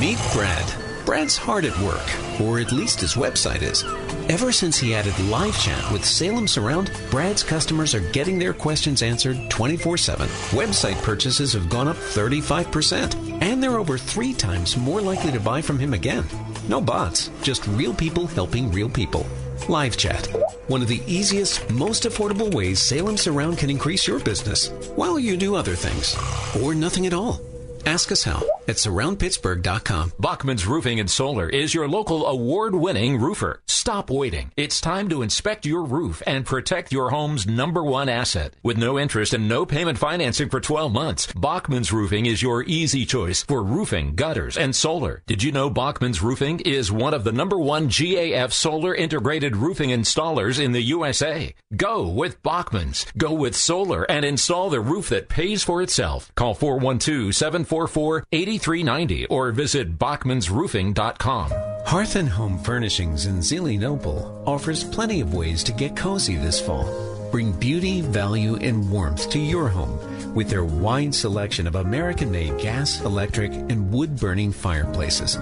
Meet 0.00 0.18
Brad. 0.32 0.99
Brad's 1.10 1.36
hard 1.36 1.64
at 1.64 1.76
work, 1.80 2.40
or 2.40 2.60
at 2.60 2.70
least 2.70 3.00
his 3.00 3.14
website 3.14 3.62
is. 3.62 3.82
Ever 4.30 4.52
since 4.52 4.76
he 4.78 4.94
added 4.94 5.18
live 5.24 5.58
chat 5.60 5.90
with 5.90 6.04
Salem 6.04 6.46
Surround, 6.46 6.92
Brad's 7.10 7.42
customers 7.42 7.96
are 7.96 8.12
getting 8.12 8.38
their 8.38 8.54
questions 8.54 9.02
answered 9.02 9.36
24 9.50 9.96
7. 9.96 10.28
Website 10.52 11.02
purchases 11.02 11.52
have 11.52 11.68
gone 11.68 11.88
up 11.88 11.96
35%, 11.96 13.42
and 13.42 13.60
they're 13.60 13.80
over 13.80 13.98
three 13.98 14.32
times 14.32 14.76
more 14.76 15.00
likely 15.00 15.32
to 15.32 15.40
buy 15.40 15.60
from 15.60 15.80
him 15.80 15.94
again. 15.94 16.24
No 16.68 16.80
bots, 16.80 17.28
just 17.42 17.66
real 17.66 17.92
people 17.92 18.28
helping 18.28 18.70
real 18.70 18.88
people. 18.88 19.26
Live 19.68 19.96
chat. 19.96 20.28
One 20.68 20.80
of 20.80 20.86
the 20.86 21.02
easiest, 21.08 21.68
most 21.70 22.04
affordable 22.04 22.54
ways 22.54 22.78
Salem 22.78 23.16
Surround 23.16 23.58
can 23.58 23.68
increase 23.68 24.06
your 24.06 24.20
business 24.20 24.68
while 24.94 25.18
you 25.18 25.36
do 25.36 25.56
other 25.56 25.74
things. 25.74 26.16
Or 26.62 26.72
nothing 26.72 27.04
at 27.08 27.14
all. 27.14 27.40
Ask 27.86 28.12
us 28.12 28.24
how 28.24 28.42
at 28.68 28.76
surroundpittsburgh.com. 28.76 30.12
Bachman's 30.18 30.66
Roofing 30.66 31.00
and 31.00 31.10
Solar 31.10 31.48
is 31.48 31.74
your 31.74 31.88
local 31.88 32.26
award 32.26 32.74
winning 32.74 33.18
roofer. 33.20 33.60
Stop 33.66 34.10
waiting. 34.10 34.52
It's 34.56 34.80
time 34.80 35.08
to 35.08 35.22
inspect 35.22 35.66
your 35.66 35.82
roof 35.82 36.22
and 36.26 36.46
protect 36.46 36.92
your 36.92 37.10
home's 37.10 37.46
number 37.46 37.82
one 37.82 38.08
asset. 38.08 38.54
With 38.62 38.76
no 38.76 38.98
interest 38.98 39.32
and 39.32 39.48
no 39.48 39.66
payment 39.66 39.98
financing 39.98 40.48
for 40.50 40.60
12 40.60 40.92
months, 40.92 41.32
Bachman's 41.32 41.92
Roofing 41.92 42.26
is 42.26 42.42
your 42.42 42.62
easy 42.64 43.04
choice 43.04 43.42
for 43.42 43.62
roofing, 43.62 44.14
gutters, 44.14 44.56
and 44.56 44.76
solar. 44.76 45.22
Did 45.26 45.42
you 45.42 45.50
know 45.50 45.70
Bachman's 45.70 46.22
Roofing 46.22 46.60
is 46.60 46.92
one 46.92 47.14
of 47.14 47.24
the 47.24 47.32
number 47.32 47.58
one 47.58 47.88
GAF 47.88 48.52
solar 48.52 48.94
integrated 48.94 49.56
roofing 49.56 49.90
installers 49.90 50.62
in 50.62 50.72
the 50.72 50.82
USA? 50.82 51.54
Go 51.74 52.06
with 52.06 52.42
Bachman's. 52.42 53.06
Go 53.16 53.32
with 53.32 53.56
solar 53.56 54.04
and 54.04 54.24
install 54.24 54.70
the 54.70 54.80
roof 54.80 55.08
that 55.08 55.28
pays 55.28 55.62
for 55.64 55.82
itself. 55.82 56.30
Call 56.34 56.54
412 56.54 57.34
744 57.70 58.24
8390 58.32 59.26
or 59.26 59.52
visit 59.52 59.96
bachmansroofing.com. 59.96 61.52
Hearth 61.86 62.16
and 62.16 62.28
Home 62.28 62.58
Furnishings 62.58 63.26
in 63.26 63.38
Zelienople 63.38 64.44
offers 64.46 64.82
plenty 64.82 65.20
of 65.20 65.34
ways 65.34 65.62
to 65.64 65.72
get 65.72 65.96
cozy 65.96 66.34
this 66.34 66.60
fall. 66.60 67.09
Bring 67.30 67.52
beauty, 67.52 68.00
value, 68.00 68.56
and 68.56 68.90
warmth 68.90 69.30
to 69.30 69.38
your 69.38 69.68
home 69.68 69.98
with 70.34 70.48
their 70.48 70.64
wide 70.64 71.14
selection 71.14 71.66
of 71.66 71.76
American 71.76 72.30
made 72.30 72.58
gas, 72.58 73.00
electric, 73.02 73.52
and 73.52 73.92
wood 73.92 74.16
burning 74.16 74.52
fireplaces. 74.52 75.36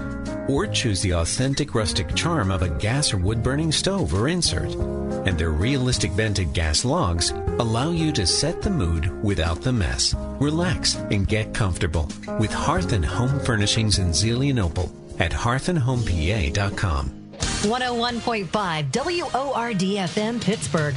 Or 0.47 0.65
choose 0.67 1.01
the 1.01 1.13
authentic 1.13 1.75
rustic 1.75 2.15
charm 2.15 2.51
of 2.51 2.61
a 2.61 2.69
gas 2.69 3.13
or 3.13 3.17
wood 3.17 3.43
burning 3.43 3.71
stove 3.71 4.13
or 4.13 4.27
insert. 4.27 4.73
And 5.25 5.37
their 5.37 5.51
realistic 5.51 6.11
vented 6.11 6.53
gas 6.53 6.85
logs 6.85 7.31
allow 7.59 7.91
you 7.91 8.11
to 8.13 8.25
set 8.25 8.61
the 8.61 8.69
mood 8.69 9.23
without 9.23 9.61
the 9.61 9.73
mess. 9.73 10.15
Relax 10.39 10.95
and 10.95 11.27
get 11.27 11.53
comfortable 11.53 12.09
with 12.39 12.51
Hearth 12.51 12.93
and 12.93 13.05
Home 13.05 13.39
Furnishings 13.39 13.99
in 13.99 14.09
Zelienople 14.09 14.91
at 15.19 15.31
hearthandhomepa.com. 15.31 17.18
101.5 17.63 18.93
WORD 18.95 19.79
FM 19.79 20.41
Pittsburgh. 20.41 20.95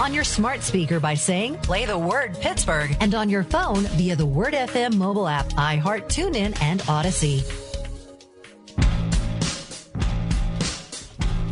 On 0.00 0.12
your 0.12 0.24
smart 0.24 0.62
speaker 0.62 0.98
by 0.98 1.14
saying, 1.14 1.56
play 1.58 1.86
the 1.86 1.96
word 1.96 2.36
Pittsburgh. 2.40 2.96
And 3.00 3.14
on 3.14 3.28
your 3.28 3.44
phone 3.44 3.84
via 3.96 4.16
the 4.16 4.26
Word 4.26 4.54
FM 4.54 4.96
mobile 4.96 5.28
app, 5.28 5.48
iHeart, 5.50 6.08
TuneIn, 6.08 6.60
and 6.60 6.80
Audacy. 6.82 7.44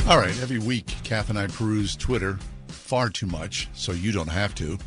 All 0.09 0.19
right, 0.19 0.37
every 0.43 0.59
week, 0.59 0.87
Kath 1.05 1.31
and 1.31 1.39
I 1.39 1.47
peruse 1.47 1.95
Twitter 1.95 2.39
far 2.67 3.11
too 3.11 3.27
much, 3.27 3.69
so 3.75 3.93
you 3.93 4.11
don't 4.11 4.31
have 4.31 4.55
to. 4.57 4.79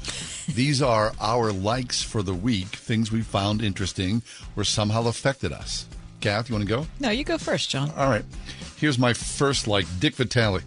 These 0.53 0.81
are 0.81 1.13
our 1.21 1.51
likes 1.51 2.01
for 2.01 2.23
the 2.23 2.33
week, 2.33 2.67
things 2.67 3.11
we 3.11 3.21
found 3.21 3.61
interesting 3.61 4.23
or 4.57 4.63
somehow 4.63 5.07
affected 5.07 5.53
us. 5.53 5.85
Kath, 6.19 6.49
you 6.49 6.55
want 6.55 6.67
to 6.67 6.75
go? 6.75 6.87
No, 6.99 7.09
you 7.09 7.23
go 7.23 7.37
first, 7.37 7.69
John. 7.69 7.91
All 7.91 8.09
right. 8.09 8.25
Here's 8.81 8.97
my 8.97 9.13
first 9.13 9.67
like 9.67 9.85
Dick 9.99 10.15
Vitale. 10.15 10.61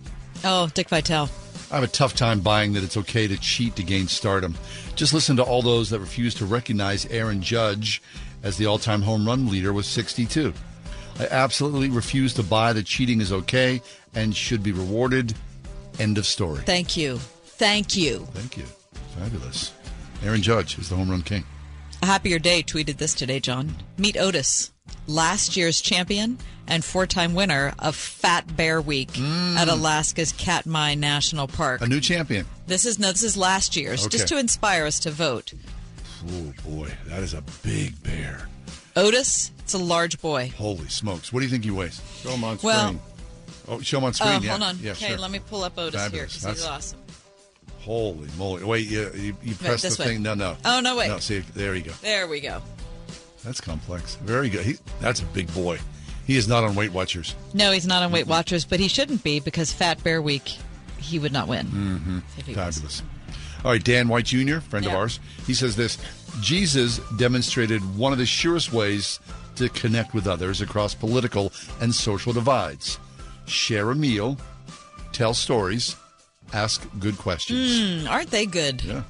Oh, 0.45 0.69
Dick 0.73 0.89
Vitale. 0.89 1.29
I 1.73 1.75
have 1.75 1.83
a 1.83 1.89
tough 1.89 2.15
time 2.15 2.39
buying 2.39 2.73
that 2.75 2.85
it's 2.85 2.97
okay 2.97 3.27
to 3.27 3.37
cheat 3.37 3.75
to 3.75 3.83
gain 3.83 4.07
stardom. 4.07 4.55
Just 4.95 5.12
listen 5.12 5.35
to 5.39 5.43
all 5.43 5.62
those 5.62 5.91
that 5.91 5.99
refuse 5.99 6.33
to 6.37 6.47
recognize 6.47 7.07
Aaron 7.07 7.43
Judge 7.43 8.01
as 8.45 8.57
the 8.57 8.67
all 8.67 8.79
time 8.79 9.03
home 9.03 9.27
run 9.27 9.49
leader 9.49 9.73
with 9.73 9.85
62. 9.85 10.55
I 11.19 11.27
absolutely 11.27 11.91
refuse 11.91 12.35
to 12.35 12.45
buy 12.45 12.73
that 12.73 12.87
cheating 12.87 13.21
is 13.21 13.33
okay 13.33 13.83
and 14.15 14.37
should 14.37 14.62
be 14.62 14.71
rewarded. 14.71 15.35
End 15.99 16.17
of 16.17 16.25
story. 16.25 16.61
Thank 16.61 16.97
you. 16.97 17.19
Thank 17.19 17.97
you. 17.97 18.21
Thank 18.33 18.57
you. 18.57 18.65
Fabulous. 19.19 19.73
Aaron 20.23 20.41
Judge 20.41 20.79
is 20.79 20.89
the 20.89 20.95
home 20.95 21.11
run 21.11 21.23
king. 21.23 21.43
A 22.01 22.07
happier 22.07 22.39
day 22.39 22.62
tweeted 22.62 22.99
this 22.99 23.12
today, 23.12 23.41
John. 23.41 23.75
Meet 23.99 24.19
Otis, 24.19 24.71
last 25.07 25.57
year's 25.57 25.80
champion 25.80 26.38
and 26.66 26.84
four 26.84 27.07
time 27.07 27.34
winner 27.34 27.74
of 27.78 27.95
Fat 27.95 28.57
Bear 28.57 28.80
Week 28.80 29.11
mm. 29.12 29.57
at 29.57 29.68
Alaska's 29.68 30.32
Katmai 30.32 30.95
National 30.95 31.47
Park. 31.47 31.80
A 31.80 31.86
new 31.86 32.01
champion. 32.01 32.47
This 32.66 32.86
is 32.86 32.99
no, 32.99 33.12
this 33.12 33.22
is 33.22 33.36
last 33.36 33.76
year's, 33.76 34.07
just 34.07 34.28
to 34.28 34.38
inspire 34.38 34.84
us 34.86 34.99
to 35.01 35.11
vote. 35.11 35.53
Oh 36.26 36.53
boy, 36.64 36.90
that 37.07 37.22
is 37.22 37.34
a 37.34 37.42
big 37.62 38.03
bear. 38.03 38.49
Otis, 38.97 39.51
it's 39.59 39.74
a 39.74 39.78
large 39.78 40.20
boy. 40.20 40.53
Holy 40.57 40.88
smokes! 40.88 41.32
What 41.32 41.40
do 41.40 41.47
you 41.47 41.51
think 41.51 41.64
he 41.64 41.70
weighs? 41.70 42.01
Show 42.22 42.30
him 42.30 42.45
on 42.45 42.59
Well- 42.62 42.88
screen. 42.88 43.01
oh, 43.68 43.80
show 43.80 43.99
him 43.99 44.05
on 44.05 44.11
uh, 44.11 44.12
screen. 44.12 44.32
Oh, 44.34 44.40
yeah. 44.40 44.51
hold 44.51 44.62
on. 44.62 44.78
Yeah, 44.80 44.92
okay, 44.92 45.09
sure. 45.09 45.18
let 45.18 45.30
me 45.30 45.40
pull 45.40 45.64
up 45.64 45.76
Otis 45.76 46.01
here 46.01 46.22
because 46.22 46.34
he's 46.34 46.42
That's- 46.42 46.66
awesome. 46.66 47.01
Holy 47.80 48.28
moly! 48.38 48.64
Wait, 48.64 48.88
you, 48.88 49.11
you, 49.14 49.36
you 49.42 49.55
press 49.57 49.82
the 49.82 50.03
way. 50.03 50.11
thing. 50.11 50.22
No, 50.22 50.32
no. 50.32 50.57
Oh, 50.64 50.80
no, 50.80 50.97
wait. 50.97 51.09
No, 51.09 51.18
see, 51.18 51.40
there 51.40 51.74
you 51.74 51.82
go. 51.82 51.92
There 52.01 52.26
we 52.26 52.40
go. 52.40 52.62
That's 53.45 53.61
complex. 53.61 54.16
Very 54.16 54.49
good. 54.49 54.64
He, 54.64 54.76
that's 55.01 55.20
a 55.20 55.26
big 55.26 55.53
boy. 55.53 55.78
He 56.26 56.36
is 56.36 56.49
not 56.49 56.64
on 56.64 56.74
Weight 56.74 56.92
Watchers. 56.92 57.34
No, 57.53 57.70
he's 57.70 57.86
not 57.86 58.03
on 58.03 58.11
Weight 58.11 58.26
Watchers, 58.26 58.64
but 58.64 58.80
he 58.80 58.88
shouldn't 58.88 59.22
be 59.22 59.40
because 59.40 59.72
Fat 59.72 60.03
Bear 60.03 60.22
Week, 60.22 60.57
he 60.99 61.18
would 61.18 61.32
not 61.32 61.49
win. 61.49 61.66
Mm-hmm. 61.66 62.18
He 62.47 62.55
was. 62.55 62.76
Fabulous. 62.76 63.03
All 63.64 63.70
right, 63.70 63.82
Dan 63.82 64.09
White 64.09 64.26
Jr., 64.26 64.59
friend 64.59 64.86
of 64.86 64.92
ours, 64.92 65.20
he 65.47 65.55
says 65.55 65.76
this 65.76 65.99
Jesus 66.40 67.01
demonstrated 67.16 67.80
one 67.97 68.12
of 68.12 68.18
the 68.18 68.26
surest 68.26 68.72
ways 68.72 69.20
to 69.57 69.68
connect 69.70 70.14
with 70.14 70.26
others 70.26 70.61
across 70.61 70.95
political 70.95 71.53
and 71.80 71.95
social 71.95 72.32
divides. 72.32 72.99
Share 73.47 73.90
a 73.90 73.95
meal, 73.95 74.36
tell 75.12 75.32
stories, 75.32 75.97
ask 76.53 76.86
good 76.99 77.16
questions. 77.16 78.05
Mm, 78.05 78.11
aren't 78.11 78.30
they 78.30 78.47
good? 78.47 78.82
Yeah. 78.82 79.03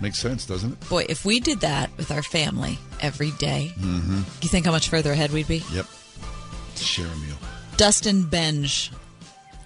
Makes 0.00 0.18
sense, 0.18 0.46
doesn't 0.46 0.72
it? 0.72 0.88
Boy, 0.88 1.06
if 1.08 1.24
we 1.24 1.40
did 1.40 1.60
that 1.60 1.90
with 1.96 2.10
our 2.10 2.22
family 2.22 2.78
every 3.00 3.32
day, 3.32 3.72
Mm-hmm. 3.78 4.20
you 4.42 4.48
think 4.48 4.64
how 4.66 4.72
much 4.72 4.88
further 4.88 5.12
ahead 5.12 5.32
we'd 5.32 5.48
be? 5.48 5.64
Yep. 5.72 5.86
Share 6.76 7.06
a 7.06 7.16
meal. 7.16 7.36
Dustin 7.76 8.22
Benge 8.24 8.90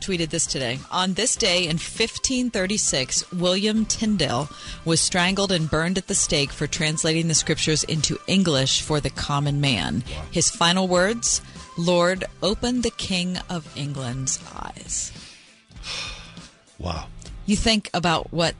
tweeted 0.00 0.30
this 0.30 0.46
today. 0.46 0.78
On 0.90 1.12
this 1.14 1.36
day 1.36 1.64
in 1.64 1.76
1536, 1.76 3.30
William 3.32 3.84
Tyndale 3.84 4.48
was 4.84 5.00
strangled 5.00 5.52
and 5.52 5.70
burned 5.70 5.96
at 5.98 6.08
the 6.08 6.14
stake 6.14 6.50
for 6.50 6.66
translating 6.66 7.28
the 7.28 7.34
scriptures 7.34 7.84
into 7.84 8.18
English 8.26 8.80
for 8.82 8.98
the 9.00 9.10
common 9.10 9.60
man. 9.60 10.02
His 10.30 10.50
final 10.50 10.88
words 10.88 11.40
Lord, 11.78 12.24
open 12.42 12.80
the 12.82 12.90
King 12.90 13.38
of 13.48 13.66
England's 13.76 14.38
eyes. 14.56 15.12
Wow. 16.78 17.06
You 17.46 17.54
think 17.54 17.88
about 17.94 18.32
what, 18.32 18.56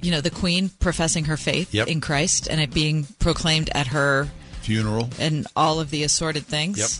you 0.00 0.10
know, 0.10 0.20
the 0.20 0.30
Queen 0.30 0.70
professing 0.80 1.24
her 1.26 1.36
faith 1.36 1.72
Yep. 1.74 1.88
in 1.88 2.00
Christ 2.00 2.46
and 2.48 2.60
it 2.60 2.72
being 2.72 3.04
proclaimed 3.18 3.70
at 3.74 3.88
her 3.88 4.28
Funeral. 4.62 5.10
and 5.18 5.46
all 5.56 5.80
of 5.80 5.90
the 5.90 6.02
assorted 6.04 6.46
things. 6.46 6.78
Yep. 6.78 6.90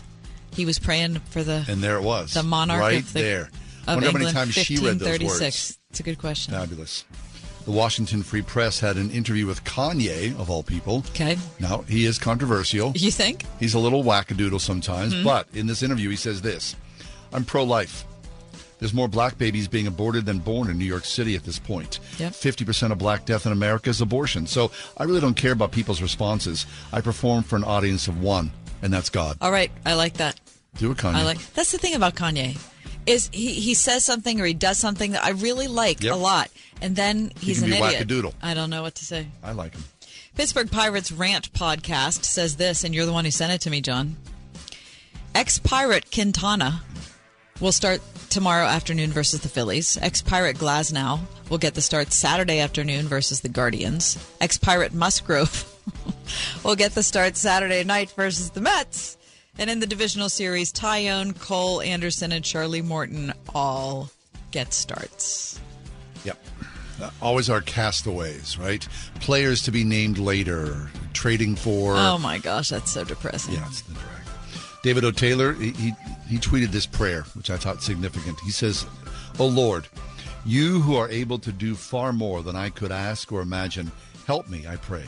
He 0.55 0.65
was 0.65 0.79
praying 0.79 1.19
for 1.29 1.43
the 1.43 1.63
And 1.67 1.81
there 1.83 1.95
it 1.97 2.03
was. 2.03 2.33
the 2.33 2.43
monarch 2.43 2.79
right 2.81 2.99
of 2.99 3.13
the, 3.13 3.21
there. 3.21 3.49
of 3.87 3.95
Wonder 3.95 4.07
how 4.11 4.17
many 4.17 4.31
times 4.31 4.53
she 4.55 4.75
read 4.75 4.99
those 4.99 5.07
1536. 5.19 5.41
words. 5.41 5.77
It's 5.91 5.99
a 5.99 6.03
good 6.03 6.17
question. 6.17 6.53
Fabulous. 6.53 7.05
The 7.65 7.71
Washington 7.71 8.23
Free 8.23 8.41
Press 8.41 8.79
had 8.79 8.95
an 8.95 9.11
interview 9.11 9.45
with 9.45 9.63
Kanye, 9.63 10.37
of 10.39 10.49
all 10.49 10.63
people. 10.63 11.03
Okay. 11.09 11.37
Now, 11.59 11.83
he 11.87 12.05
is 12.05 12.17
controversial. 12.17 12.93
You 12.95 13.11
think? 13.11 13.45
He's 13.59 13.75
a 13.75 13.79
little 13.79 14.03
wackadoodle 14.03 14.59
sometimes, 14.61 15.13
Mhm. 15.13 15.23
but 15.23 15.47
in 15.53 15.67
this 15.67 15.83
interview, 15.83 16.09
he 16.09 16.15
says 16.15 16.41
this 16.41 16.75
I'm 17.31 17.45
pro 17.45 17.63
life. 17.63 18.05
There's 18.79 18.93
more 18.93 19.07
black 19.07 19.37
babies 19.37 19.67
being 19.67 19.87
aborted 19.87 20.25
than 20.25 20.39
born 20.39 20.69
in 20.69 20.77
New 20.77 20.85
York 20.85 21.05
City 21.05 21.35
at 21.35 21.43
this 21.43 21.59
point. 21.59 21.99
Yep. 22.17 22.31
50% 22.31 22.91
of 22.91 22.97
black 22.97 23.25
death 23.25 23.45
in 23.45 23.51
America 23.51 23.89
is 23.89 23.99
abortion. 24.01 24.47
So 24.47 24.71
I 24.97 25.03
really 25.03 25.19
don't 25.21 25.35
care 25.35 25.51
about 25.51 25.71
people's 25.71 26.01
responses. 26.01 26.65
I 26.93 27.01
perform 27.01 27.43
for 27.43 27.57
an 27.57 27.63
audience 27.65 28.07
of 28.07 28.21
one, 28.21 28.51
and 28.81 28.91
that's 28.93 29.09
God. 29.09 29.37
All 29.41 29.51
right, 29.51 29.71
I 29.85 29.93
like 29.95 30.13
that. 30.15 30.39
Do 30.77 30.91
it, 30.91 30.97
Kanye. 30.97 31.15
I 31.15 31.23
like. 31.23 31.53
That's 31.53 31.71
the 31.71 31.77
thing 31.77 31.93
about 31.95 32.15
Kanye, 32.15 32.57
is 33.05 33.29
he 33.33 33.53
he 33.53 33.73
says 33.73 34.05
something 34.05 34.39
or 34.39 34.45
he 34.45 34.53
does 34.53 34.77
something 34.77 35.11
that 35.11 35.23
I 35.25 35.31
really 35.31 35.67
like 35.67 36.01
Yep. 36.01 36.13
a 36.13 36.17
lot, 36.17 36.49
and 36.81 36.95
then 36.95 37.31
He 37.39 37.47
he's 37.47 37.59
can 37.61 37.73
an 37.73 37.83
idiot. 37.83 38.33
I 38.41 38.53
don't 38.53 38.69
know 38.69 38.81
what 38.81 38.95
to 38.95 39.05
say. 39.05 39.27
I 39.43 39.51
like 39.51 39.73
him. 39.73 39.83
Pittsburgh 40.35 40.71
Pirates 40.71 41.11
Rant 41.11 41.51
podcast 41.51 42.23
says 42.23 42.55
this, 42.55 42.85
and 42.85 42.95
you're 42.95 43.05
the 43.05 43.11
one 43.11 43.25
who 43.25 43.31
sent 43.31 43.51
it 43.51 43.59
to 43.61 43.69
me, 43.69 43.81
John. 43.81 44.15
Ex 45.35 45.59
Pirate 45.59 46.11
Quintana 46.11 46.81
will 47.59 47.71
start 47.71 48.01
tomorrow 48.29 48.65
afternoon 48.65 49.11
versus 49.11 49.41
the 49.41 49.49
Phillies. 49.49 49.97
Ex 50.01 50.21
Pirate 50.21 50.57
Glasnow 50.57 51.19
will 51.49 51.57
get 51.57 51.73
the 51.73 51.81
start 51.81 52.11
Saturday 52.13 52.59
afternoon 52.59 53.07
versus 53.07 53.41
the 53.41 53.49
Guardians. 53.49 54.17
Ex 54.39 54.57
Pirate 54.57 54.93
Musgrove 54.93 55.65
will 56.63 56.75
get 56.75 56.93
the 56.93 57.03
start 57.03 57.35
Saturday 57.35 57.83
night 57.83 58.11
versus 58.11 58.51
the 58.51 58.61
Mets. 58.61 59.17
And 59.57 59.69
in 59.69 59.79
the 59.79 59.87
divisional 59.87 60.29
series, 60.29 60.71
Taillon, 60.71 61.37
Cole, 61.37 61.81
Anderson, 61.81 62.31
and 62.31 62.45
Charlie 62.45 62.81
Morton 62.81 63.33
all 63.53 64.09
get 64.51 64.73
starts. 64.73 65.59
Yep. 66.23 66.37
Uh, 67.01 67.09
always 67.21 67.49
our 67.49 67.61
castaways, 67.61 68.57
right? 68.57 68.87
Players 69.19 69.61
to 69.63 69.71
be 69.71 69.83
named 69.83 70.17
later, 70.17 70.89
trading 71.13 71.55
for. 71.55 71.95
Oh 71.95 72.17
my 72.17 72.37
gosh, 72.37 72.69
that's 72.69 72.91
so 72.91 73.03
depressing. 73.03 73.55
Yeah, 73.55 73.69
it's 74.83 74.93
the 74.93 75.01
drag. 75.01 75.03
David 75.03 75.03
O. 75.05 75.11
Taylor, 75.11 75.53
he, 75.53 75.71
he, 75.71 75.93
he 76.27 76.37
tweeted 76.37 76.71
this 76.71 76.85
prayer, 76.85 77.23
which 77.35 77.49
I 77.49 77.57
thought 77.57 77.83
significant. 77.83 78.39
He 78.41 78.51
says, 78.51 78.85
O 79.39 79.47
Lord, 79.47 79.87
you 80.45 80.81
who 80.81 80.95
are 80.95 81.09
able 81.09 81.39
to 81.39 81.51
do 81.51 81.75
far 81.75 82.13
more 82.13 82.41
than 82.41 82.55
I 82.55 82.69
could 82.69 82.91
ask 82.91 83.31
or 83.31 83.41
imagine, 83.41 83.91
help 84.25 84.49
me, 84.49 84.65
I 84.67 84.77
pray, 84.77 85.05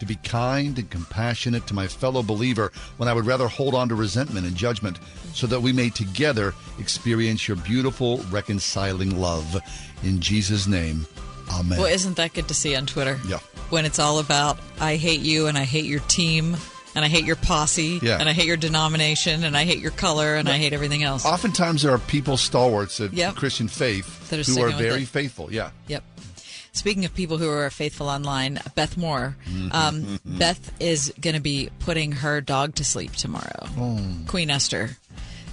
to 0.00 0.06
be 0.06 0.16
kind 0.16 0.78
and 0.78 0.90
compassionate 0.90 1.66
to 1.66 1.74
my 1.74 1.86
fellow 1.86 2.22
believer 2.22 2.72
when 2.96 3.08
I 3.08 3.12
would 3.12 3.26
rather 3.26 3.48
hold 3.48 3.74
on 3.74 3.88
to 3.90 3.94
resentment 3.94 4.46
and 4.46 4.56
judgment, 4.56 4.98
so 5.34 5.46
that 5.46 5.60
we 5.60 5.72
may 5.72 5.90
together 5.90 6.54
experience 6.78 7.46
your 7.46 7.56
beautiful, 7.58 8.18
reconciling 8.30 9.20
love. 9.20 9.60
In 10.02 10.20
Jesus' 10.20 10.66
name, 10.66 11.06
Amen. 11.52 11.78
Well, 11.78 11.92
isn't 11.92 12.16
that 12.16 12.32
good 12.32 12.48
to 12.48 12.54
see 12.54 12.76
on 12.76 12.86
Twitter? 12.86 13.18
Yeah. 13.26 13.38
When 13.70 13.84
it's 13.84 13.98
all 13.98 14.18
about, 14.18 14.58
I 14.80 14.96
hate 14.96 15.20
you 15.20 15.46
and 15.46 15.58
I 15.58 15.64
hate 15.64 15.84
your 15.84 16.00
team 16.00 16.56
and 16.94 17.04
I 17.04 17.08
hate 17.08 17.24
your 17.24 17.36
posse 17.36 18.00
Yeah. 18.02 18.18
and 18.18 18.28
I 18.28 18.32
hate 18.32 18.46
your 18.46 18.56
denomination 18.56 19.44
and 19.44 19.56
I 19.56 19.64
hate 19.64 19.78
your 19.80 19.90
color 19.92 20.36
and 20.36 20.48
I 20.48 20.58
hate 20.58 20.72
everything 20.72 21.02
else. 21.02 21.24
Oftentimes, 21.24 21.82
there 21.82 21.92
are 21.92 21.98
people 21.98 22.36
stalwarts 22.36 23.00
of 23.00 23.14
Yep. 23.14 23.34
Christian 23.36 23.68
faith 23.68 24.28
That 24.30 24.40
are 24.40 24.52
who 24.52 24.62
are 24.62 24.70
very 24.70 25.02
it. 25.02 25.08
faithful. 25.08 25.52
Yeah. 25.52 25.70
Yep. 25.88 26.04
Speaking 26.72 27.04
of 27.04 27.12
people 27.14 27.38
who 27.38 27.48
are 27.50 27.68
faithful 27.70 28.08
online, 28.08 28.60
Beth 28.76 28.96
Moore. 28.96 29.36
Um, 29.72 30.20
Beth 30.24 30.72
is 30.78 31.12
going 31.20 31.34
to 31.34 31.40
be 31.40 31.68
putting 31.80 32.12
her 32.12 32.40
dog 32.40 32.76
to 32.76 32.84
sleep 32.84 33.12
tomorrow. 33.16 33.66
Oh. 33.76 34.00
Queen 34.28 34.50
Esther, 34.50 34.96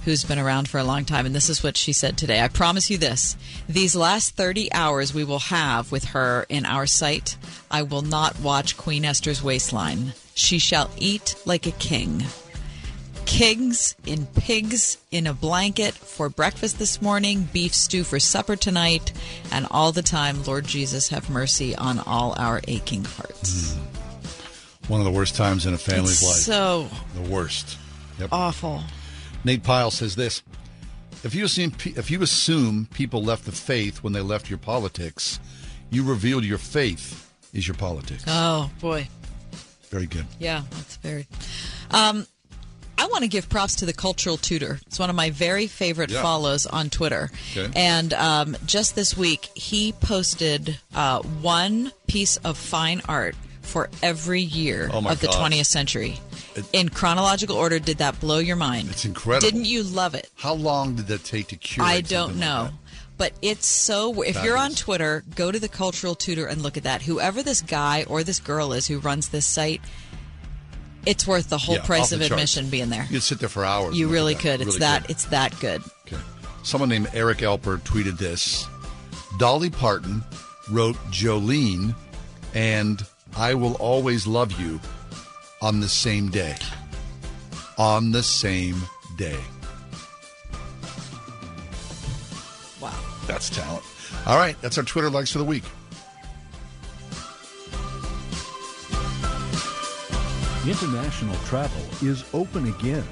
who's 0.04 0.22
been 0.24 0.38
around 0.38 0.68
for 0.68 0.78
a 0.78 0.84
long 0.84 1.04
time. 1.04 1.26
And 1.26 1.34
this 1.34 1.48
is 1.50 1.60
what 1.62 1.76
she 1.76 1.92
said 1.92 2.16
today. 2.16 2.40
I 2.40 2.46
promise 2.48 2.88
you 2.88 2.98
this 2.98 3.36
these 3.68 3.96
last 3.96 4.36
30 4.36 4.72
hours 4.72 5.12
we 5.12 5.24
will 5.24 5.40
have 5.40 5.90
with 5.90 6.04
her 6.06 6.46
in 6.48 6.64
our 6.64 6.86
sight, 6.86 7.36
I 7.68 7.82
will 7.82 8.02
not 8.02 8.38
watch 8.40 8.76
Queen 8.76 9.04
Esther's 9.04 9.42
waistline. 9.42 10.12
She 10.38 10.60
shall 10.60 10.88
eat 10.96 11.34
like 11.46 11.66
a 11.66 11.72
king. 11.72 12.22
Kings 13.26 13.96
in 14.06 14.24
pigs 14.26 14.96
in 15.10 15.26
a 15.26 15.34
blanket 15.34 15.94
for 15.94 16.28
breakfast 16.28 16.78
this 16.78 17.02
morning, 17.02 17.48
beef 17.52 17.74
stew 17.74 18.04
for 18.04 18.20
supper 18.20 18.54
tonight, 18.54 19.12
and 19.50 19.66
all 19.70 19.90
the 19.90 20.00
time, 20.00 20.44
Lord 20.44 20.64
Jesus, 20.64 21.08
have 21.08 21.28
mercy 21.28 21.74
on 21.74 21.98
all 21.98 22.34
our 22.38 22.60
aching 22.68 23.04
hearts. 23.04 23.74
Mm. 23.74 24.88
One 24.88 25.00
of 25.00 25.04
the 25.04 25.10
worst 25.12 25.34
times 25.34 25.66
in 25.66 25.74
a 25.74 25.78
family's 25.78 26.22
It's 26.22 26.22
life. 26.22 26.36
so 26.36 26.88
the 27.20 27.28
worst. 27.28 27.76
Yep. 28.20 28.28
awful. 28.32 28.82
Nate 29.44 29.64
Pyle 29.64 29.90
says 29.90 30.14
this: 30.14 30.42
If 31.24 31.34
you 31.34 31.44
assume 31.44 31.72
if 31.84 32.10
you 32.12 32.22
assume 32.22 32.88
people 32.94 33.22
left 33.24 33.44
the 33.44 33.52
faith 33.52 34.04
when 34.04 34.12
they 34.12 34.20
left 34.22 34.48
your 34.48 34.58
politics, 34.58 35.40
you 35.90 36.04
revealed 36.04 36.44
your 36.44 36.58
faith 36.58 37.30
is 37.52 37.66
your 37.66 37.74
politics. 37.76 38.24
Oh 38.28 38.70
boy, 38.80 39.08
Very 39.90 40.06
good. 40.06 40.26
yeah, 40.38 40.62
that's 40.70 40.96
very. 40.96 41.26
Um, 41.90 42.26
I 43.00 43.06
want 43.06 43.22
to 43.22 43.28
give 43.28 43.48
props 43.48 43.76
to 43.76 43.86
the 43.86 43.92
cultural 43.92 44.36
tutor. 44.36 44.80
It's 44.86 44.98
one 44.98 45.08
of 45.08 45.14
my 45.16 45.30
very 45.30 45.66
favorite 45.68 46.10
Yeah. 46.10 46.20
follows 46.20 46.66
on 46.66 46.90
Twitter. 46.90 47.30
Okay. 47.56 47.70
And 47.76 48.12
um, 48.14 48.56
just 48.66 48.96
this 48.96 49.16
week, 49.16 49.48
he 49.54 49.92
posted 49.92 50.78
uh, 50.94 51.20
one 51.22 51.92
piece 52.08 52.38
of 52.38 52.58
fine 52.58 53.00
art 53.08 53.36
for 53.62 53.88
every 54.02 54.40
year 54.40 54.90
Oh, 54.92 54.98
of 55.08 55.20
the 55.20 55.28
gosh. 55.28 55.36
20th 55.52 55.66
century. 55.66 56.18
It- 56.56 56.64
In 56.72 56.88
chronological 56.88 57.54
order, 57.56 57.78
did 57.78 57.98
that 57.98 58.18
blow 58.18 58.38
your 58.38 58.56
mind? 58.56 58.88
It's 58.90 59.04
incredible. 59.04 59.48
Didn't 59.48 59.66
you 59.66 59.84
love 59.84 60.14
it? 60.16 60.28
How 60.36 60.54
long 60.54 60.96
did 60.96 61.06
that 61.06 61.22
take 61.22 61.48
to 61.48 61.56
curate? 61.56 61.88
I 61.88 62.00
don't 62.00 62.30
something 62.30 62.40
like 62.40 62.72
know. 62.72 62.78
But 63.18 63.32
it's 63.42 63.66
so. 63.66 64.22
If 64.22 64.42
you're 64.44 64.56
on 64.56 64.72
Twitter, 64.72 65.24
go 65.34 65.50
to 65.52 65.58
the 65.58 65.68
cultural 65.68 66.14
tutor 66.14 66.46
and 66.46 66.62
look 66.62 66.76
at 66.76 66.84
that. 66.84 67.02
Whoever 67.02 67.42
this 67.42 67.60
guy 67.60 68.04
or 68.08 68.22
this 68.24 68.38
girl 68.40 68.72
is 68.72 68.86
who 68.86 69.00
runs 69.00 69.28
this 69.28 69.44
site, 69.44 69.80
it's 71.04 71.26
worth 71.26 71.48
the 71.50 71.58
whole 71.58 71.74
Yeah, 71.76 71.84
price 71.84 72.12
of 72.12 72.20
charts. 72.20 72.30
admission 72.32 72.70
being 72.70 72.90
there. 72.90 73.02
You 73.02 73.08
could 73.14 73.22
sit 73.22 73.40
there 73.40 73.48
for 73.48 73.64
hours. 73.64 73.98
You 73.98 74.08
really 74.08 74.34
could. 74.36 74.60
It's 74.60 74.66
Really 74.66 74.78
that. 74.80 75.02
could. 75.02 75.10
It's 75.10 75.24
that 75.26 75.58
good. 75.60 75.82
Okay. 76.06 76.16
Someone 76.62 76.88
named 76.90 77.08
Eric 77.12 77.38
Elper 77.38 77.78
tweeted 77.80 78.18
this. 78.18 78.66
Dolly 79.38 79.70
Parton 79.70 80.22
wrote 80.70 80.96
Jolene 81.10 81.94
and 82.54 83.04
I 83.36 83.54
Will 83.54 83.74
Always 83.74 84.26
Love 84.26 84.58
You 84.60 84.80
on 85.60 85.80
the 85.80 85.88
same 85.88 86.28
day. 86.30 86.54
On 87.78 88.10
the 88.12 88.22
same 88.22 88.76
day. 89.16 89.38
That's 93.28 93.50
talent. 93.50 93.84
All 94.26 94.38
right, 94.38 94.60
that's 94.62 94.78
our 94.78 94.84
Twitter 94.84 95.10
likes 95.10 95.30
for 95.30 95.38
the 95.38 95.44
week. 95.44 95.64
International 100.66 101.36
travel 101.44 101.82
is 102.02 102.24
open 102.34 102.66
again. 102.68 103.04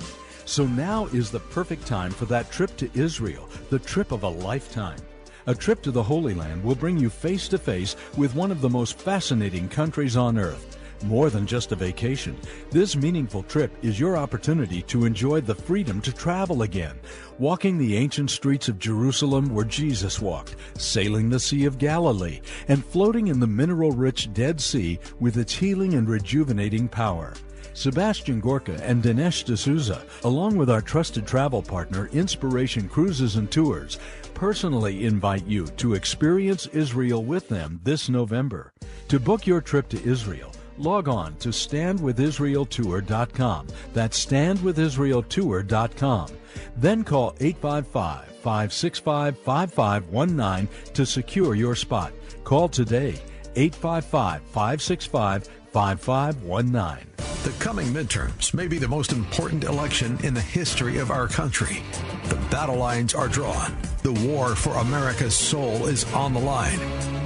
So 0.47 0.67
now 0.67 1.07
is 1.07 1.31
the 1.31 1.41
perfect 1.41 1.87
time 1.87 2.11
for 2.11 2.25
that 2.27 2.51
trip 2.51 2.77
to 2.79 2.91
Israel, 2.95 3.49
the 3.71 3.79
trip 3.79 4.11
of 4.11 4.23
a 4.23 4.29
lifetime. 4.29 4.99
A 5.47 5.55
trip 5.55 5.83
to 5.83 5.91
the 5.91 6.03
Holy 6.03 6.35
Land 6.35 6.65
will 6.65 6.75
bring 6.75 6.99
you 6.99 7.09
face 7.09 7.47
to 7.49 7.59
face 7.59 7.95
with 8.17 8.35
one 8.35 8.51
of 8.51 8.61
the 8.61 8.69
most 8.69 8.99
fascinating 8.99 9.69
countries 9.69 10.17
on 10.17 10.39
earth. 10.39 10.76
More 11.05 11.31
than 11.31 11.47
just 11.47 11.73
a 11.73 11.77
vacation, 11.77 12.37
this 12.71 12.97
meaningful 12.97 13.43
trip 13.43 13.71
is 13.83 14.01
your 14.01 14.17
opportunity 14.17 14.83
to 14.83 15.05
enjoy 15.05 15.41
the 15.41 15.55
freedom 15.55 16.01
to 16.01 16.13
travel 16.13 16.63
again, 16.63 16.99
walking 17.39 17.77
the 17.77 17.97
ancient 17.97 18.31
streets 18.31 18.69
of 18.69 18.79
Jerusalem 18.79 19.51
where 19.51 19.65
Jesus 19.65 20.21
walked, 20.21 20.57
sailing 20.79 21.29
the 21.29 21.39
Sea 21.39 21.67
of 21.67 21.79
Galilee, 21.79 22.41
and 22.69 22.85
floating 22.85 23.29
in 23.29 23.41
the 23.41 23.47
mineral 23.47 23.93
rich 23.93 24.33
Dead 24.33 24.61
Sea 24.61 24.99
with 25.21 25.37
its 25.37 25.55
healing 25.55 25.95
and 25.95 26.09
rejuvenating 26.09 26.89
power. 26.89 27.35
Sebastian 27.75 28.41
Gorka 28.41 28.83
and 28.83 29.03
Dinesh 29.03 29.45
D'Souza, 29.45 30.03
along 30.25 30.57
with 30.57 30.71
our 30.71 30.81
trusted 30.81 31.27
travel 31.27 31.63
partner 31.63 32.09
Inspiration 32.15 32.89
Cruises 32.89 33.37
and 33.37 33.51
Tours, 33.51 33.99
personally 34.33 35.05
invite 35.05 35.47
you 35.47 35.67
to 35.67 35.93
experience 35.93 36.67
Israel 36.69 37.23
with 37.23 37.51
them 37.51 37.81
this 37.85 38.09
November. 38.09 38.73
To 39.09 39.21
book 39.21 39.47
your 39.47 39.61
trip 39.61 39.91
to 39.91 40.03
Israel, 40.05 40.53
log 40.79 41.09
on 41.09 41.37
to 41.37 41.51
standwithisraeltour.com. 41.51 43.69
That's 43.95 44.25
standwithisraeltour.com. 44.25 46.29
Then 46.77 47.05
call 47.05 47.35
855 47.41 48.27
565 48.27 49.39
5519 49.39 50.69
to 50.95 51.07
secure 51.07 51.55
your 51.55 51.75
spot. 51.75 52.13
Call 52.45 52.69
today 52.69 53.15
855 53.57 54.43
565 54.43 55.49
5519. 55.73 57.07
The 57.43 57.51
coming 57.59 57.89
midterms 57.89 58.55
may 58.55 58.67
be 58.67 58.79
the 58.79 58.89
most 58.89 59.13
important 59.13 59.65
election 59.65 60.19
in 60.25 60.35
the 60.35 60.41
history 60.41 60.99
of 60.99 61.11
our 61.11 61.29
country. 61.29 61.83
The 62.25 62.37
battle 62.51 62.77
lines 62.77 63.15
are 63.15 63.29
drawn. 63.29 63.77
The 64.07 64.29
war 64.29 64.55
for 64.55 64.73
America's 64.75 65.35
soul 65.35 65.87
is 65.87 66.05
on 66.13 66.33
the 66.33 66.39
line. 66.39 66.79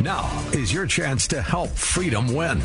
Now 0.02 0.30
is 0.54 0.72
your 0.72 0.86
chance 0.86 1.28
to 1.28 1.42
help 1.42 1.68
freedom 1.68 2.32
win. 2.32 2.62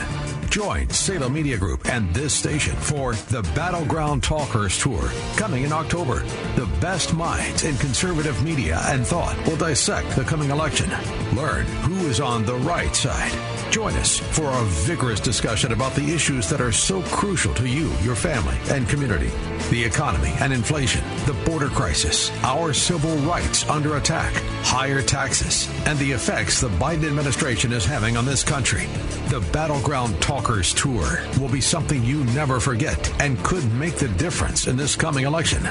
Join 0.49 0.89
Salem 0.89 1.33
Media 1.33 1.57
Group 1.57 1.85
and 1.89 2.13
this 2.13 2.33
station 2.33 2.77
for 2.77 3.13
the 3.13 3.41
Battleground 3.53 4.23
Talkers 4.23 4.79
Tour 4.79 5.09
coming 5.35 5.63
in 5.65 5.73
October. 5.73 6.19
The 6.55 6.69
best 6.79 7.13
minds 7.13 7.65
in 7.65 7.75
conservative 7.75 8.41
media 8.41 8.79
and 8.85 9.05
thought 9.05 9.35
will 9.45 9.57
dissect 9.57 10.15
the 10.15 10.23
coming 10.23 10.49
election. 10.49 10.89
Learn 11.35 11.65
who 11.83 12.07
is 12.07 12.21
on 12.21 12.45
the 12.45 12.55
right 12.55 12.95
side. 12.95 13.33
Join 13.69 13.95
us 13.95 14.19
for 14.19 14.45
a 14.45 14.63
vigorous 14.85 15.19
discussion 15.19 15.73
about 15.73 15.93
the 15.95 16.13
issues 16.13 16.49
that 16.49 16.61
are 16.61 16.71
so 16.71 17.01
crucial 17.01 17.53
to 17.55 17.67
you, 17.67 17.91
your 18.01 18.15
family, 18.15 18.55
and 18.69 18.87
community. 18.87 19.31
The 19.71 19.83
economy 19.83 20.31
and 20.39 20.53
inflation, 20.53 21.03
the 21.25 21.33
border 21.45 21.67
crisis, 21.67 22.31
our 22.43 22.71
civil 22.71 23.17
rights 23.27 23.67
under 23.69 23.97
attack, 23.97 24.04
higher 24.07 25.01
taxes, 25.01 25.69
and 25.85 25.97
the 25.99 26.11
effects 26.11 26.61
the 26.61 26.69
Biden 26.69 27.05
administration 27.05 27.71
is 27.71 27.85
having 27.85 28.17
on 28.17 28.25
this 28.25 28.43
country. 28.43 28.85
The 29.29 29.47
Battleground 29.51 30.21
Talkers 30.21 30.73
Tour 30.73 31.19
will 31.39 31.49
be 31.49 31.61
something 31.61 32.03
you 32.03 32.23
never 32.25 32.59
forget 32.59 33.11
and 33.21 33.37
could 33.43 33.65
make 33.73 33.95
the 33.95 34.07
difference 34.09 34.67
in 34.67 34.77
this 34.77 34.95
coming 34.95 35.25
election. 35.25 35.63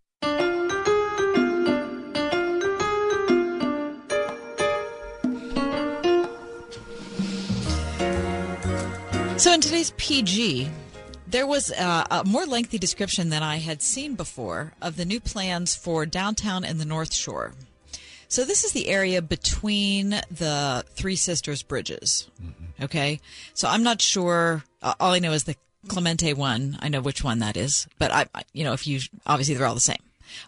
So 9.36 9.52
in 9.52 9.60
today's 9.60 9.92
PG, 9.96 10.68
there 11.26 11.46
was 11.46 11.70
uh, 11.72 12.04
a 12.10 12.24
more 12.24 12.46
lengthy 12.46 12.78
description 12.78 13.28
than 13.30 13.42
I 13.42 13.56
had 13.58 13.82
seen 13.82 14.14
before 14.14 14.72
of 14.80 14.96
the 14.96 15.04
new 15.04 15.20
plans 15.20 15.74
for 15.74 16.06
downtown 16.06 16.64
and 16.64 16.80
the 16.80 16.84
North 16.86 17.12
Shore. 17.12 17.52
So 18.28 18.44
this 18.44 18.64
is 18.64 18.72
the 18.72 18.88
area 18.88 19.20
between 19.20 20.10
the 20.30 20.84
Three 20.94 21.16
Sisters 21.16 21.62
bridges. 21.62 22.28
Okay, 22.80 23.20
so 23.52 23.68
I'm 23.68 23.82
not 23.82 24.00
sure. 24.00 24.64
Uh, 24.82 24.94
all 24.98 25.12
I 25.12 25.18
know 25.18 25.32
is 25.32 25.44
the 25.44 25.56
Clemente 25.88 26.32
one. 26.32 26.78
I 26.80 26.88
know 26.88 27.00
which 27.02 27.22
one 27.22 27.40
that 27.40 27.56
is, 27.56 27.86
but 27.98 28.10
I, 28.12 28.26
I- 28.34 28.44
you 28.52 28.64
know, 28.64 28.72
if 28.72 28.86
you 28.86 29.00
obviously 29.26 29.54
they're 29.56 29.66
all 29.66 29.74
the 29.74 29.80
same. 29.80 29.98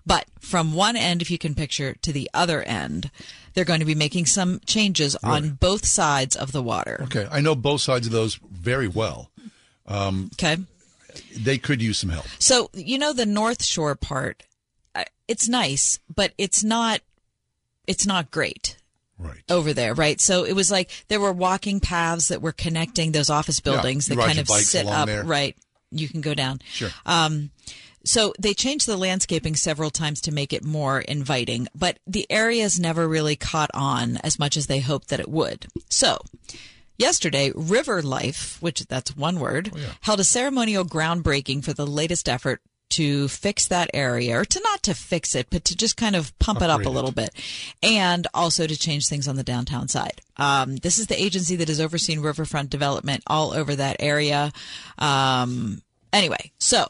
But 0.07 0.25
from 0.41 0.73
one 0.75 0.97
end, 0.97 1.23
if 1.23 1.31
you 1.31 1.39
can 1.39 1.55
picture, 1.55 1.95
to 2.03 2.13
the 2.13 2.31
other 2.33 2.63
end, 2.63 3.11
they're 3.57 3.65
going 3.65 3.81
to 3.81 3.87
be 3.87 3.95
making 3.95 4.27
some 4.27 4.61
changes 4.67 5.17
on 5.25 5.53
both 5.53 5.87
sides 5.87 6.37
of 6.37 6.53
the 6.53 6.63
water. 6.63 7.01
Okay, 7.05 7.27
I 7.33 7.41
know 7.41 7.55
both 7.55 7.81
sides 7.81 8.07
of 8.07 8.13
those 8.13 8.35
very 8.35 8.87
well. 8.87 9.31
Um, 9.87 10.31
okay, 10.35 10.59
they 11.37 11.57
could 11.57 11.83
use 11.83 11.99
some 11.99 12.11
help. 12.11 12.27
So 12.39 12.71
you 12.75 12.99
know 12.99 13.15
the 13.15 13.25
North 13.25 13.65
Shore 13.65 13.95
part, 13.97 14.45
it's 15.27 15.49
nice, 15.49 15.99
but 16.15 16.33
it's 16.39 16.63
not. 16.63 17.01
It's 17.87 18.07
not 18.07 18.31
great. 18.31 18.77
Right. 19.19 19.43
Over 19.49 19.73
there, 19.73 19.95
right? 19.95 20.21
So 20.21 20.45
it 20.45 20.53
was 20.53 20.71
like 20.71 20.91
there 21.09 21.21
were 21.21 21.33
walking 21.33 21.81
paths 21.81 22.29
that 22.29 22.43
were 22.43 22.53
connecting 22.53 23.13
those 23.13 23.31
office 23.31 23.61
buildings 23.61 24.11
you 24.11 24.17
that 24.17 24.27
kind 24.27 24.39
of 24.39 24.49
sit 24.49 24.87
up, 24.87 25.07
there. 25.07 25.25
right? 25.25 25.57
You 25.91 26.09
can 26.09 26.21
go 26.21 26.35
down. 26.35 26.61
Sure. 26.69 26.91
Um, 27.07 27.51
so 28.07 28.33
they 28.39 28.55
changed 28.55 28.87
the 28.87 28.97
landscaping 28.97 29.57
several 29.57 29.91
times 29.91 30.21
to 30.23 30.33
make 30.33 30.53
it 30.53 30.65
more 30.65 31.01
inviting, 31.01 31.69
but 31.75 31.99
the 32.07 32.27
areas 32.31 32.79
never 32.79 33.07
really 33.09 33.37
caught 33.37 33.71
on 33.75 34.17
as 34.19 34.39
much 34.39 34.57
as 34.57 34.67
they 34.67 34.81
hoped 34.81 35.09
that 35.09 35.21
it 35.21 35.29
would. 35.29 35.67
So 35.91 36.19
yesterday, 36.99 37.51
Riverlife, 37.51 38.63
which 38.63 38.87
that's 38.87 39.17
one 39.17 39.41
word, 39.41 39.73
held 40.03 40.21
a 40.21 40.25
ceremonial 40.25 40.85
groundbreaking 40.85 41.65
for 41.65 41.73
the 41.73 41.87
latest 41.87 42.29
effort 42.29 42.61
to 42.89 43.27
fix 43.27 43.67
that 43.67 43.91
area 43.93 44.39
or 44.39 44.45
to 44.45 44.61
not 44.61 44.83
to 44.85 44.95
fix 44.95 45.35
it, 45.35 45.49
but 45.51 45.65
to 45.65 45.77
just 45.77 45.97
kind 45.97 46.15
of 46.15 46.37
pump 46.39 46.63
it 46.63 46.71
up 46.71 46.71
a 46.71 46.73
Upgrade 46.75 46.87
it. 46.87 46.91
little 46.91 47.11
bit 47.11 47.31
and 47.83 48.29
also 48.33 48.65
to 48.67 48.79
change 48.79 49.09
things 49.09 49.27
on 49.27 49.35
the 49.35 49.43
downtown 49.43 49.89
side. 49.89 50.21
Um, 50.37 50.77
this 50.77 50.97
is 50.97 51.09
the 51.09 51.21
agency 51.21 51.57
that 51.57 51.67
has 51.67 51.81
overseen 51.81 52.21
riverfront 52.21 52.71
development 52.71 53.25
all 53.27 53.53
over 53.53 53.75
that 53.75 53.97
area. 53.99 54.53
Um, 54.99 55.83
anyway, 56.13 56.53
so 56.59 56.89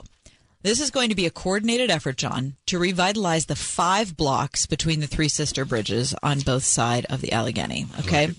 this 0.66 0.80
is 0.80 0.90
going 0.90 1.08
to 1.10 1.14
be 1.14 1.26
a 1.26 1.30
coordinated 1.30 1.90
effort, 1.90 2.16
John, 2.16 2.56
to 2.66 2.78
revitalize 2.78 3.46
the 3.46 3.56
five 3.56 4.16
blocks 4.16 4.66
between 4.66 5.00
the 5.00 5.06
three 5.06 5.28
sister 5.28 5.64
bridges 5.64 6.14
on 6.22 6.40
both 6.40 6.64
side 6.64 7.06
of 7.08 7.20
the 7.20 7.32
Allegheny. 7.32 7.86
Okay. 8.00 8.30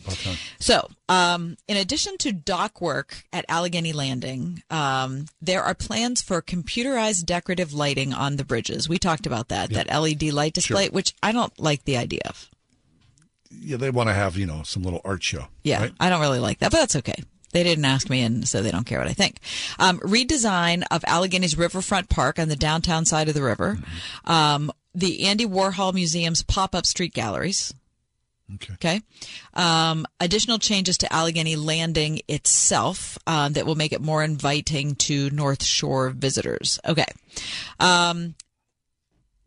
So, 0.60 0.90
um, 1.10 1.58
in 1.68 1.78
addition 1.78 2.18
to 2.20 2.32
dock 2.32 2.82
work 2.82 3.24
at 3.32 3.46
Allegheny 3.48 3.94
Landing, 3.94 4.62
um, 4.70 5.26
there 5.42 5.64
are 5.64 5.74
plans 5.74 6.22
for 6.22 6.42
computerized 6.42 7.26
decorative 7.26 7.74
lighting 7.74 8.14
on 8.14 8.36
the 8.36 8.46
bridges. 8.46 8.90
We 8.90 8.98
talked 8.98 9.26
about 9.26 9.48
that, 9.50 9.70
that 9.72 9.88
LED 9.88 10.24
light 10.34 10.54
display, 10.54 10.86
Sure. 10.86 10.92
which 10.92 11.14
I 11.24 11.32
don't 11.32 11.58
like 11.60 11.86
the 11.86 11.98
idea 11.98 12.22
of. 12.26 12.50
Yeah, 13.50 13.78
they 13.78 13.90
want 13.90 14.10
to 14.10 14.14
have 14.14 14.36
you 14.38 14.46
know 14.46 14.64
some 14.64 14.84
little 14.84 15.02
art 15.06 15.24
show. 15.24 15.48
Yeah, 15.64 15.82
right? 15.82 15.94
I 16.00 16.10
don't 16.10 16.20
really 16.20 16.40
like 16.40 16.60
that, 16.60 16.72
but 16.72 16.80
that's 16.80 16.96
okay. 16.98 17.24
They 17.52 17.64
didn't 17.64 17.86
ask 17.86 18.10
me, 18.10 18.22
and 18.22 18.48
so 18.48 18.62
they 18.62 18.72
don't 18.72 18.86
care 18.86 19.00
what 19.00 19.08
I 19.08 19.14
think. 19.14 19.40
Um, 19.80 20.00
redesign 20.00 20.84
of 20.92 21.04
Allegheny's 21.08 21.58
Riverfront 21.58 22.10
Park 22.10 22.40
on 22.40 22.50
the 22.50 22.56
downtown 22.56 23.06
side 23.06 23.30
of 23.30 23.36
the 23.36 23.42
river. 23.42 23.80
Um, 24.26 24.72
the 24.94 25.26
Andy 25.26 25.46
Warhol 25.46 25.94
Museum's 25.94 26.44
pop-up 26.44 26.86
street 26.86 27.14
galleries. 27.14 27.74
Okay. 28.74 29.02
Um, 29.54 30.06
additional 30.20 30.58
changes 30.58 30.98
to 31.00 31.14
Allegheny 31.14 31.56
Landing 31.56 32.22
itself 32.28 33.18
um, 33.28 33.54
that 33.54 33.66
will 33.66 33.76
make 33.76 33.92
it 33.92 34.02
more 34.02 34.24
inviting 34.24 34.96
to 34.96 35.30
North 35.32 35.64
Shore 35.64 36.10
visitors. 36.10 36.80
Okay. 36.86 37.06
Um, 37.80 38.36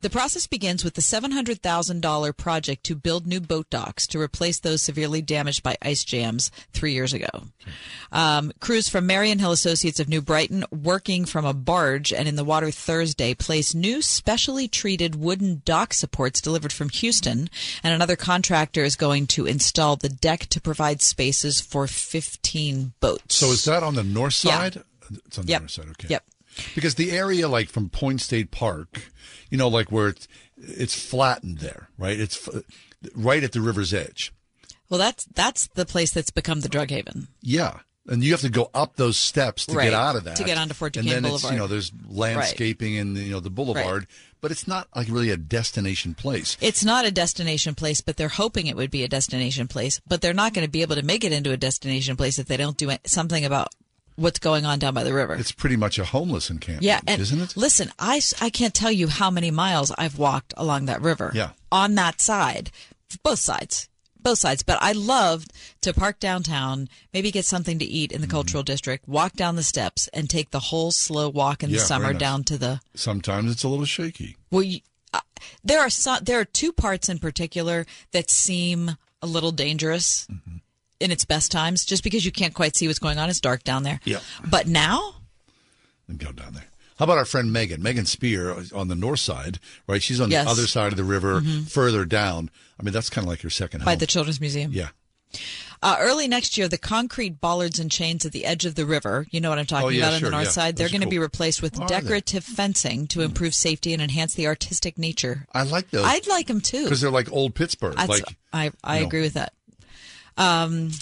the 0.01 0.11
process 0.11 0.47
begins 0.47 0.83
with 0.85 0.95
the 0.95 1.03
$700,000 1.03 2.37
project 2.37 2.85
to 2.85 2.95
build 2.95 3.27
new 3.27 3.41
boat 3.41 3.69
docks 3.71 4.07
to 4.09 4.21
replace 4.21 4.59
those 4.59 4.81
severely 4.83 5.21
damaged 5.23 5.63
by 5.63 5.77
ice 5.83 6.05
jams 6.05 6.51
three 6.73 6.93
years 6.93 7.13
ago. 7.13 7.29
Um, 8.13 8.53
crews 8.61 8.89
from 8.89 9.07
Marion 9.07 9.39
Hill 9.39 9.53
Associates 9.53 10.01
of 10.01 10.09
New 10.09 10.23
Brighton, 10.23 10.65
working 10.71 11.25
from 11.25 11.45
a 11.45 11.53
barge 11.55 12.13
and 12.13 12.27
in 12.27 12.37
the 12.37 12.45
water 12.45 12.71
Thursday, 12.71 13.35
placed 13.35 13.75
new 13.75 14.01
specially 14.03 14.69
treated 14.69 15.15
wooden 15.17 15.63
dock 15.65 15.93
supports 15.93 16.41
delivered 16.41 16.73
from 16.73 16.89
Houston, 16.89 17.49
and 17.83 17.95
another 17.95 18.17
contractor 18.17 18.85
is 18.85 18.97
going 18.97 19.27
to 19.29 19.47
install 19.47 19.97
the 19.97 20.09
deck 20.09 20.41
to 20.47 20.61
provide 20.61 21.03
spaces 21.03 21.61
for 21.61 21.87
15 21.87 22.93
boats. 23.01 23.37
So 23.37 23.53
is 23.53 23.65
that 23.67 23.83
on 23.83 23.95
the 23.95 24.05
north 24.05 24.35
side? 24.35 24.77
Yeah. 24.77 24.83
It's 25.27 25.39
on 25.39 25.45
the 25.47 25.51
Yep. 25.53 25.61
north 25.63 25.71
side. 25.73 25.89
Okay. 25.91 26.07
Yep. 26.11 26.25
Because 26.75 26.97
the 26.97 27.13
area, 27.13 27.49
like 27.49 27.69
from 27.69 27.89
Point 27.89 28.21
State 28.21 28.51
Park, 28.51 29.11
you 29.51 29.59
know, 29.59 29.69
like 29.69 29.91
where 29.93 30.09
it's 30.09 30.29
it's 30.57 30.95
flattened 31.01 31.59
there, 31.59 31.89
right? 31.99 32.19
It's 32.19 32.49
f- 32.49 32.63
right 33.15 33.43
at 33.43 33.53
the 33.53 33.61
river's 33.61 33.95
edge. 33.95 34.33
Well, 34.89 34.99
that's 34.99 35.25
that's 35.27 35.69
the 35.69 35.87
place 35.87 36.13
that's 36.13 36.31
become 36.31 36.61
the 36.61 36.69
drug 36.69 36.91
haven. 36.91 37.29
Yeah. 37.41 37.79
And 38.07 38.25
you 38.25 38.33
have 38.33 38.41
to 38.41 38.49
go 38.49 38.71
up 38.75 38.97
those 38.97 39.17
steps 39.17 39.67
to 39.67 39.75
Right. 39.75 39.85
get 39.85 39.95
out 39.95 40.17
of 40.17 40.25
that. 40.25 40.37
To 40.37 40.43
get 40.45 40.59
onto 40.59 40.75
Fort 40.75 40.97
And 40.97 41.07
Duquesne 41.07 41.23
then 41.23 41.33
it's, 41.33 41.49
you 41.49 41.57
know, 41.57 41.67
there's 41.69 41.93
landscaping 42.09 42.97
and, 42.99 43.17
you 43.17 43.31
know, 43.31 43.41
the 43.41 43.51
boulevard, 43.51 44.09
but 44.41 44.51
it's 44.51 44.67
not 44.67 44.89
like 44.97 45.07
really 45.09 45.31
a 45.31 45.37
destination 45.37 46.15
place. 46.15 46.57
It's 46.61 46.83
not 46.85 47.05
a 47.05 47.11
destination 47.13 47.75
place, 47.75 48.01
but 48.01 48.17
they're 48.17 48.29
hoping 48.29 48.67
it 48.67 48.75
would 48.75 48.91
be 48.91 49.05
a 49.05 49.09
destination 49.09 49.69
place. 49.69 50.01
But 50.09 50.23
they're 50.23 50.35
not 50.35 50.55
going 50.55 50.67
to 50.67 50.71
be 50.71 50.83
able 50.83 50.97
to 50.97 51.05
make 51.05 51.25
it 51.25 51.33
into 51.33 51.53
a 51.53 51.57
destination 51.57 52.17
place 52.17 52.39
if 52.39 52.47
they 52.47 52.57
don't 52.57 52.77
do 52.77 52.91
something 53.05 53.45
about 53.45 53.69
what's 54.21 54.39
going 54.39 54.65
on 54.67 54.79
down 54.79 54.95
by 54.95 55.03
the 55.05 55.15
river. 55.15 55.35
It's 55.35 55.53
pretty 55.53 55.77
much 55.77 55.99
a 55.99 56.05
homeless 56.05 56.51
encampment, 56.51 56.83
yeah, 56.85 57.01
and 57.07 57.21
isn't 57.21 57.41
it? 57.41 57.57
listen, 57.57 57.91
I, 57.99 58.21
I 58.41 58.51
can't 58.51 58.75
tell 58.75 58.91
you 58.93 59.09
how 59.09 59.31
many 59.31 59.51
miles 59.51 59.91
I've 59.97 60.19
walked 60.19 60.53
along 60.57 60.87
that 60.87 61.01
river. 61.01 61.33
Yeah. 61.35 61.51
On 61.73 61.95
that 61.95 62.21
side, 62.21 62.71
both 63.23 63.39
sides, 63.39 63.89
both 64.23 64.39
sides. 64.39 64.63
But 64.63 64.79
I 64.83 64.93
love 64.93 65.47
to 65.81 65.95
park 65.95 66.21
downtown, 66.21 66.89
maybe 67.15 67.31
get 67.31 67.45
something 67.47 67.79
to 67.79 67.85
eat 67.85 68.13
in 68.13 68.21
the 68.21 68.27
cultural 68.27 68.63
district, 68.63 69.09
walk 69.09 69.33
down 69.35 69.57
the 69.57 69.63
steps, 69.63 70.09
and 70.13 70.29
take 70.29 70.51
the 70.51 70.61
whole 70.61 70.91
slow 70.91 71.29
walk 71.29 71.63
in 71.63 71.69
Mm-hmm. 71.71 71.75
Yeah, 71.77 71.81
the 71.81 71.87
summer 71.87 72.13
nice. 72.13 72.21
down 72.21 72.45
to 72.45 72.59
the 72.59 72.81
Sometimes 72.95 73.51
it's 73.51 73.65
a 73.65 73.69
little 73.69 73.87
shaky. 73.87 74.37
well, 74.51 74.63
you, 74.63 74.81
uh, 75.15 75.21
there 75.65 75.81
are 75.81 75.91
some, 75.91 76.23
there 76.23 76.39
are 76.39 76.45
two 76.45 76.73
parts 76.73 77.09
in 77.09 77.19
particular 77.19 77.87
that 78.13 78.31
seem 78.31 78.97
a 79.23 79.27
little 79.27 79.53
dangerous 79.53 80.27
Mm-hmm. 80.31 80.50
In 81.01 81.11
its 81.11 81.25
best 81.25 81.51
times, 81.51 81.85
just 81.85 82.05
because 82.05 82.25
you 82.25 82.31
can't 82.33 82.55
quite 82.55 82.77
see 82.77 82.87
what's 82.87 82.99
going 82.99 83.19
on. 83.19 83.29
It's 83.31 83.41
dark 83.41 83.65
down 83.65 83.83
there. 83.83 84.01
Yeah. 84.05 84.21
But 84.49 84.67
now, 84.69 85.15
go 86.17 86.33
down 86.33 86.55
there. 86.55 86.65
How 86.99 87.05
about 87.05 87.17
our 87.19 87.25
friend 87.25 87.51
Megan? 87.53 87.83
Megan 87.83 88.05
Spear 88.05 88.55
on 88.75 88.89
the 88.89 88.95
north 88.95 89.21
side, 89.21 89.59
right? 89.87 90.03
She's 90.03 90.21
on 90.21 90.31
Yes. 90.31 90.45
the 90.45 90.51
other 90.51 90.67
side 90.67 90.93
of 90.93 90.97
the 90.99 91.05
river, 91.05 91.41
Mhm. 91.41 91.71
further 91.71 92.05
down. 92.05 92.51
I 92.79 92.83
mean, 92.83 92.93
that's 92.93 93.09
kind 93.09 93.25
of 93.25 93.31
like 93.31 93.43
your 93.43 93.51
second 93.51 93.85
by 93.85 93.93
home. 93.93 93.99
the 93.99 94.07
Children's 94.07 94.41
Museum. 94.41 94.73
yeah. 94.73 94.89
Uh, 95.83 95.97
early 96.01 96.29
next 96.29 96.59
year, 96.59 96.69
the 96.69 96.77
concrete 96.77 97.41
bollards 97.41 97.79
and 97.79 97.91
chains 97.91 98.27
at 98.27 98.33
the 98.33 98.45
edge 98.45 98.67
of 98.67 98.75
the 98.75 98.85
river, 98.85 99.27
you 99.31 99.41
know 99.41 99.49
what 99.49 99.59
I'm 99.59 99.65
talking 99.65 99.87
Oh, 99.87 99.89
yeah, 99.89 100.09
about 100.09 100.15
on 100.17 100.23
the 100.23 100.31
north 100.31 100.45
yeah. 100.47 100.51
side, 100.51 100.77
they're 100.77 100.89
going 100.91 101.01
to 101.01 101.07
cool. 101.07 101.11
be 101.13 101.19
replaced 101.19 101.63
with 101.63 101.73
decorative 101.87 102.45
fencing 102.45 103.07
to 103.09 103.23
improve 103.23 103.55
safety 103.55 103.95
and 103.95 104.03
enhance 104.03 104.35
the 104.35 104.47
artistic 104.47 104.99
nature. 104.99 105.47
I 105.55 105.63
like 105.63 105.89
those. 105.91 106.05
I'd 106.05 106.27
like 106.27 106.49
them 106.49 106.61
too. 106.61 106.83
because 106.85 107.01
they're 107.01 107.11
like 107.11 107.33
old 107.33 107.55
Pittsburgh. 107.55 107.95
That's- 107.97 108.09
like 108.11 108.37
I, 108.53 108.73
I 108.85 108.97
you 108.97 109.01
know. 109.03 109.07
agree 109.07 109.23
with 109.23 109.35
that. 109.35 109.55
Um, 110.41 110.93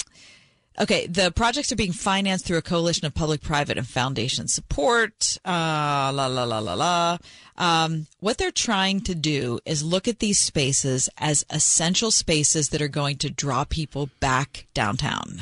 okay, 0.81 1.07
the 1.07 1.31
projects 1.31 1.71
are 1.71 1.77
being 1.77 1.93
financed 1.93 2.45
through 2.45 2.59
a 2.59 2.63
coalition 2.63 3.07
of 3.07 3.15
public, 3.15 3.41
private, 3.41 3.79
and 3.79 3.87
foundation 3.87 4.49
support. 4.49 5.39
Uh, 5.45 6.11
la 6.13 6.27
la 6.27 6.45
la 6.45 6.59
la 6.59 6.75
la. 6.75 7.19
Um, 7.57 8.07
what 8.21 8.39
they're 8.39 8.51
trying 8.51 9.01
to 9.03 9.15
do 9.15 9.61
is 9.65 9.83
look 9.83 10.09
at 10.09 10.19
these 10.19 10.39
spaces 10.39 11.09
as 11.19 11.45
essential 11.51 12.11
spaces 12.11 12.71
that 12.71 12.83
are 12.83 12.89
going 12.89 13.17
to 13.19 13.31
draw 13.31 13.65
people 13.65 14.11
back 14.21 14.67
downtown. 14.75 15.41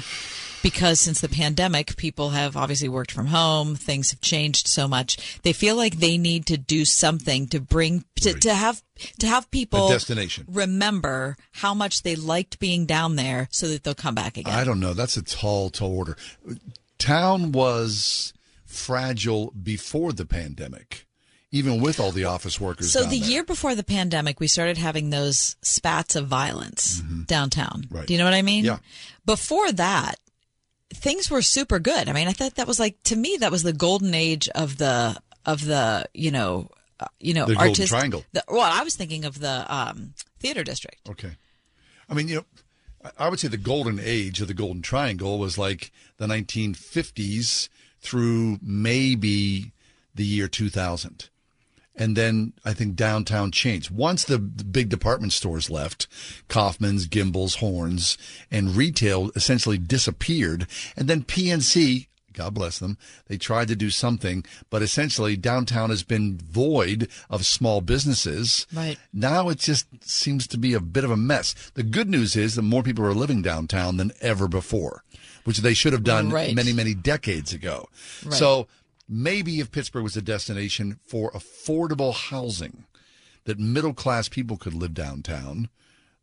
Because 0.66 0.98
since 0.98 1.20
the 1.20 1.28
pandemic, 1.28 1.96
people 1.96 2.30
have 2.30 2.56
obviously 2.56 2.88
worked 2.88 3.12
from 3.12 3.26
home. 3.26 3.76
Things 3.76 4.10
have 4.10 4.20
changed 4.20 4.66
so 4.66 4.88
much. 4.88 5.38
They 5.42 5.52
feel 5.52 5.76
like 5.76 5.98
they 5.98 6.18
need 6.18 6.46
to 6.46 6.58
do 6.58 6.84
something 6.84 7.46
to 7.48 7.60
bring 7.60 8.04
to, 8.16 8.32
to 8.32 8.52
have 8.52 8.82
to 9.20 9.28
have 9.28 9.48
people 9.52 9.86
A 9.86 9.92
destination. 9.92 10.44
remember 10.48 11.36
how 11.52 11.72
much 11.72 12.02
they 12.02 12.16
liked 12.16 12.58
being 12.58 12.84
down 12.84 13.14
there 13.14 13.46
so 13.52 13.68
that 13.68 13.84
they'll 13.84 13.94
come 13.94 14.16
back 14.16 14.36
again. 14.36 14.52
I 14.52 14.64
don't 14.64 14.80
know. 14.80 14.92
That's 14.92 15.16
a 15.16 15.22
tall, 15.22 15.70
tall 15.70 15.96
order. 15.96 16.16
Town 16.98 17.52
was 17.52 18.32
fragile 18.64 19.52
before 19.52 20.12
the 20.12 20.26
pandemic, 20.26 21.06
even 21.52 21.80
with 21.80 22.00
all 22.00 22.10
the 22.10 22.24
office 22.24 22.60
workers. 22.60 22.92
So 22.92 23.04
the 23.04 23.20
there. 23.20 23.28
year 23.28 23.44
before 23.44 23.76
the 23.76 23.84
pandemic, 23.84 24.40
we 24.40 24.48
started 24.48 24.78
having 24.78 25.10
those 25.10 25.54
spats 25.62 26.16
of 26.16 26.26
violence 26.26 27.00
downtown. 27.26 27.82
Mm-hmm. 27.82 27.96
Right. 27.98 28.06
Do 28.08 28.14
you 28.14 28.18
know 28.18 28.24
what 28.24 28.34
I 28.34 28.42
mean? 28.42 28.64
Yeah. 28.64 28.78
Before 29.24 29.70
that, 29.70 30.16
things 30.92 31.30
were 31.30 31.42
super 31.42 31.78
good. 31.78 32.08
I 32.08 32.12
mean, 32.12 32.28
I 32.28 32.32
thought 32.32 32.54
that 32.56 32.66
was 32.66 32.78
like 32.80 33.02
to 33.04 33.16
me 33.16 33.36
that 33.40 33.50
was 33.52 33.62
the 33.62 33.72
golden 33.72 34.14
age 34.14 34.48
of 34.50 34.78
the 34.78 35.16
of 35.44 35.64
the 35.64 36.06
you 36.14 36.30
know 36.30 36.68
uh, 37.00 37.06
you 37.20 37.34
know 37.34 37.46
The 37.46 37.54
Golden 37.54 37.68
artist- 37.70 37.88
Triangle. 37.88 38.24
The, 38.32 38.44
well, 38.48 38.60
I 38.72 38.82
was 38.82 38.96
thinking 38.96 39.24
of 39.24 39.40
the 39.40 39.66
um, 39.74 40.14
theater 40.40 40.64
district. 40.64 41.08
Okay. 41.10 41.32
I 42.08 42.14
mean, 42.14 42.28
you 42.28 42.36
know, 42.36 42.44
I- 43.04 43.26
I 43.26 43.28
would 43.28 43.38
say 43.40 43.48
the 43.48 43.56
golden 43.56 43.98
age 44.00 44.40
of 44.40 44.48
the 44.48 44.54
Golden 44.54 44.82
Triangle 44.82 45.38
was 45.38 45.58
like 45.58 45.92
the 46.18 46.26
1950s 46.26 47.68
through 48.00 48.58
maybe 48.62 49.72
the 50.14 50.24
year 50.24 50.48
2000. 50.48 51.28
And 51.96 52.14
then 52.16 52.52
I 52.64 52.74
think 52.74 52.94
downtown 52.94 53.50
changed. 53.52 53.90
Once 53.90 54.24
the, 54.24 54.36
the 54.38 54.64
big 54.64 54.88
department 54.90 55.32
stores 55.32 55.70
left, 55.70 56.06
Kaufmann's, 56.48 57.06
Gimbel's, 57.06 57.56
Horne's, 57.56 58.18
and 58.50 58.76
retail 58.76 59.30
essentially 59.34 59.78
disappeared. 59.78 60.66
And 60.94 61.08
then 61.08 61.22
PNC, 61.24 62.06
God 62.34 62.52
bless 62.52 62.78
them, 62.78 62.98
they 63.28 63.38
tried 63.38 63.68
to 63.68 63.76
do 63.76 63.88
something, 63.88 64.44
but 64.68 64.82
essentially 64.82 65.38
downtown 65.38 65.88
has 65.88 66.02
been 66.02 66.36
void 66.36 67.08
of 67.30 67.46
small 67.46 67.80
businesses. 67.80 68.66
Right. 68.74 68.98
Now 69.14 69.48
it 69.48 69.58
just 69.58 69.86
seems 70.06 70.46
to 70.48 70.58
be 70.58 70.74
a 70.74 70.80
bit 70.80 71.04
of 71.04 71.10
a 71.10 71.16
mess. 71.16 71.54
The 71.74 71.82
good 71.82 72.10
news 72.10 72.36
is 72.36 72.56
that 72.56 72.62
more 72.62 72.82
people 72.82 73.06
are 73.06 73.14
living 73.14 73.40
downtown 73.40 73.96
than 73.96 74.12
ever 74.20 74.48
before, 74.48 75.02
which 75.44 75.58
they 75.58 75.72
should 75.72 75.94
have 75.94 76.04
done 76.04 76.28
Right. 76.28 76.54
many, 76.54 76.74
many 76.74 76.92
decades 76.92 77.54
ago. 77.54 77.88
Right. 78.22 78.34
So 78.34 78.68
maybe 79.08 79.60
if 79.60 79.70
Pittsburgh 79.70 80.02
was 80.04 80.16
a 80.16 80.22
destination 80.22 80.98
for 81.06 81.30
affordable 81.32 82.14
housing, 82.14 82.84
that 83.44 83.58
middle 83.58 83.94
class 83.94 84.28
people 84.28 84.56
could 84.56 84.74
live 84.74 84.94
downtown, 84.94 85.68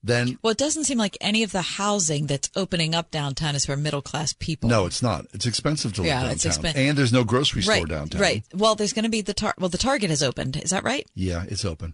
then 0.03 0.37
Well, 0.41 0.51
it 0.51 0.57
doesn't 0.57 0.83
seem 0.83 0.97
like 0.97 1.17
any 1.21 1.43
of 1.43 1.53
the 1.53 1.61
housing 1.61 2.27
that's 2.27 2.49
opening 2.57 2.93
up 2.93 3.09
downtown 3.09 3.55
is 3.55 3.65
for 3.65 3.77
middle 3.77 4.01
class 4.01 4.33
people. 4.33 4.69
no, 4.69 4.85
it's 4.85 5.01
not. 5.01 5.25
It's 5.33 5.45
expensive 5.45 5.93
to 5.93 6.01
live 6.01 6.07
Yeah, 6.09 6.31
it's 6.31 6.43
downtown, 6.43 6.73
expen- 6.73 6.75
and 6.89 6.97
there's 6.97 7.13
no 7.13 7.23
grocery 7.23 7.61
store 7.61 7.75
right, 7.75 7.87
downtown. 7.87 8.19
Right. 8.21 8.43
Well, 8.53 8.75
there's 8.75 8.91
going 8.91 9.03
to 9.03 9.09
be 9.09 9.21
the 9.21 9.33
tar- 9.33 9.55
well, 9.57 9.69
the 9.69 9.77
Target 9.77 10.09
has 10.09 10.21
opened. 10.21 10.57
Is 10.57 10.71
that 10.71 10.83
right? 10.83 11.07
Yeah, 11.15 11.45
it's 11.47 11.63
open. 11.63 11.93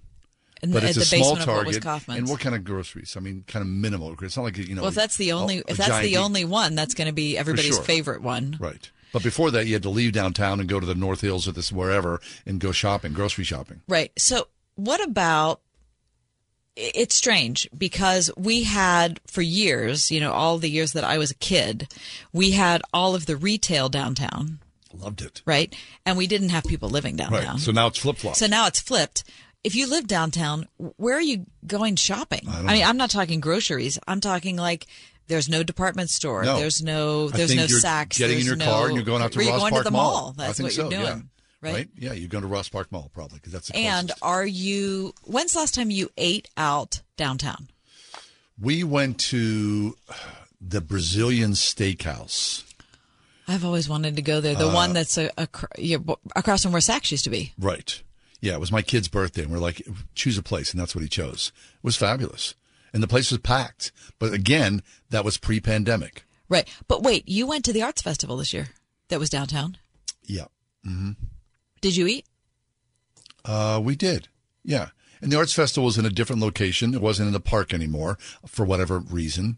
In 0.64 0.72
but 0.72 0.82
the- 0.82 0.88
it's 0.90 0.98
a 0.98 1.02
the 1.02 1.06
small 1.06 1.36
basement 1.36 1.42
of 1.52 1.56
what 1.56 1.68
was 1.68 1.78
Target. 1.78 2.08
And 2.18 2.28
what 2.28 2.40
kind 2.40 2.56
of 2.56 2.64
groceries? 2.64 3.16
I 3.16 3.20
mean, 3.20 3.44
kind 3.48 3.62
of 3.62 3.68
minimal. 3.70 4.16
It's 4.24 4.36
not 4.36 4.44
like 4.44 4.58
you 4.58 4.74
know. 4.74 4.82
well, 4.82 4.90
if 4.90 4.96
that's 4.96 5.16
the 5.18 5.32
only 5.34 5.60
a- 5.60 5.62
a 5.62 5.64
if 5.72 5.78
that's 5.78 6.00
the 6.04 6.18
only 6.18 6.46
one, 6.46 6.74
that's 6.74 6.96
going 6.96 7.06
to 7.08 7.14
be 7.14 7.38
everybody's 7.38 7.76
sure. 7.76 7.84
favorite 7.84 8.24
one. 8.24 8.58
Right. 8.60 8.90
But 9.12 9.24
before 9.24 9.52
that, 9.52 9.66
you 9.66 9.74
had 9.74 9.84
to 9.84 9.90
leave 9.90 10.14
downtown 10.14 10.60
and 10.60 10.70
go 10.70 10.80
to 10.80 10.86
the 10.86 10.96
North 10.96 11.22
Hills 11.22 11.48
or 11.48 11.52
this 11.52 11.72
wherever 11.72 12.22
and 12.46 12.60
go 12.60 12.72
shopping, 12.72 13.14
grocery 13.14 13.44
shopping. 13.44 13.82
Right. 13.88 14.12
So, 14.18 14.48
what 14.76 15.04
about 15.04 15.62
it's 16.76 17.16
strange 17.16 17.68
because 17.78 18.32
we 18.38 18.64
had 18.64 19.20
for 19.28 19.42
years, 19.42 20.12
you 20.12 20.20
know, 20.22 20.32
all 20.32 20.58
the 20.58 20.70
years 20.70 20.94
that 20.94 21.04
I 21.04 21.18
was 21.18 21.32
a 21.32 21.36
kid, 21.36 21.88
we 22.32 22.52
had 22.52 22.82
all 22.94 23.16
of 23.16 23.26
the 23.26 23.36
retail 23.36 23.90
downtown, 23.90 24.60
Loved 24.94 25.22
it. 25.22 25.42
right? 25.46 25.76
And 26.06 26.18
we 26.18 26.26
didn't 26.28 26.50
have 26.50 26.64
people 26.64 26.90
living 26.90 27.16
downtown. 27.18 27.56
Right. 27.56 27.60
So 27.60 27.72
now 27.72 27.88
it's 27.88 28.00
flip 28.00 28.18
flop. 28.18 28.36
So 28.36 28.48
now 28.48 28.68
it's 28.68 28.80
flipped. 28.80 29.24
If 29.62 29.76
you 29.76 29.90
live 29.90 30.08
downtown, 30.08 30.68
where 30.78 31.16
are 31.18 31.22
you 31.22 31.46
going 31.68 31.98
shopping? 31.98 32.48
I 32.48 32.60
I, 32.60 32.62
mean, 32.62 32.80
know. 32.82 32.88
I'm 32.88 32.98
not 32.98 33.10
talking 33.10 33.42
groceries. 33.42 34.00
I'm 34.08 34.22
talking 34.22 34.56
like 34.56 34.88
there's 35.30 35.48
no 35.48 35.64
department 35.64 36.10
store. 36.10 36.44
No. 36.44 36.58
There's 36.58 36.84
no 36.84 37.30
I 37.34 37.38
there's 37.38 37.50
think 37.52 37.62
no 37.62 37.66
you're 37.68 37.80
Saks. 37.80 38.18
Getting 38.18 38.40
in 38.42 38.46
your 38.46 38.58
no, 38.58 38.66
car 38.66 38.88
and 38.88 38.96
you're 38.96 39.06
going 39.06 39.22
out 39.22 39.32
to 39.32 39.40
Ross 39.40 39.48
going 39.60 39.72
Park 39.72 39.84
to 39.86 39.90
the 39.90 39.92
Mall. 39.92 40.12
mall. 40.12 40.36
I 40.38 40.48
That's 40.48 40.58
think 40.58 40.66
what 40.66 40.74
so, 40.74 40.90
you're 40.90 41.00
yeah. 41.02 41.10
doing. 41.10 41.30
Right? 41.62 41.90
Yeah, 41.98 42.14
you're 42.14 42.30
going 42.30 42.44
to 42.44 42.48
Ross 42.48 42.70
Park 42.70 42.90
Mall 42.92 43.12
probably 43.14 43.38
because 43.38 43.52
that's 43.52 43.68
the 43.68 43.76
And 43.78 44.08
closest. 44.10 44.24
are 44.24 44.46
you? 44.46 45.14
When's 45.24 45.54
the 45.54 45.60
last 45.60 45.74
time 45.76 45.92
you 45.92 46.10
ate 46.18 46.50
out 46.58 47.02
downtown? 47.18 47.70
we 48.62 48.84
went 48.84 49.18
to 49.18 49.96
the 50.60 50.82
Brazilian 50.82 51.52
Steakhouse. 51.52 52.64
I've 53.48 53.64
always 53.66 53.88
wanted 53.90 54.18
to 54.18 54.22
go 54.22 54.42
there. 54.42 54.54
The 54.56 54.68
Uh, 54.68 54.74
one 54.74 54.92
that's 54.94 55.18
a, 55.18 55.32
a, 55.38 55.48
across 56.36 56.64
from 56.64 56.72
where 56.74 56.82
Saks 56.82 57.10
used 57.12 57.24
to 57.24 57.30
be. 57.30 57.54
Right. 57.58 58.02
Yeah, 58.42 58.54
it 58.54 58.60
was 58.60 58.72
my 58.72 58.82
kid's 58.82 59.08
birthday, 59.08 59.44
and 59.44 59.52
we're 59.52 59.60
like, 59.60 59.82
choose 60.14 60.38
a 60.38 60.44
place, 60.44 60.72
and 60.72 60.80
that's 60.80 60.94
what 60.94 61.02
he 61.02 61.08
chose. 61.10 61.52
It 61.76 61.84
was 61.84 61.96
fabulous, 61.96 62.54
and 62.94 63.02
the 63.04 63.08
place 63.08 63.32
was 63.32 63.40
packed. 63.40 63.92
But 64.18 64.34
again, 64.34 64.84
that 65.10 65.26
was 65.26 65.38
pre-pandemic. 65.38 66.24
Right. 66.48 66.68
But 66.88 67.04
wait, 67.04 67.28
you 67.28 67.46
went 67.48 67.66
to 67.66 67.74
the 67.74 67.84
arts 67.84 68.02
festival 68.02 68.38
this 68.38 68.54
year. 68.54 68.70
That 69.10 69.20
was 69.20 69.30
downtown. 69.30 69.78
Yeah. 70.24 70.46
hmm 70.84 71.12
Did 71.82 71.96
you 71.96 72.08
eat? 72.08 72.26
Uh, 73.46 73.80
we 73.84 73.96
did. 73.96 74.28
Yeah. 74.64 74.90
And 75.22 75.32
the 75.32 75.38
Arts 75.38 75.54
Festival 75.54 75.86
was 75.86 75.98
in 75.98 76.06
a 76.06 76.10
different 76.10 76.42
location. 76.42 76.94
It 76.94 77.02
wasn't 77.02 77.28
in 77.28 77.34
the 77.34 77.40
park 77.40 77.74
anymore 77.74 78.18
for 78.46 78.64
whatever 78.64 79.00
reason. 79.00 79.58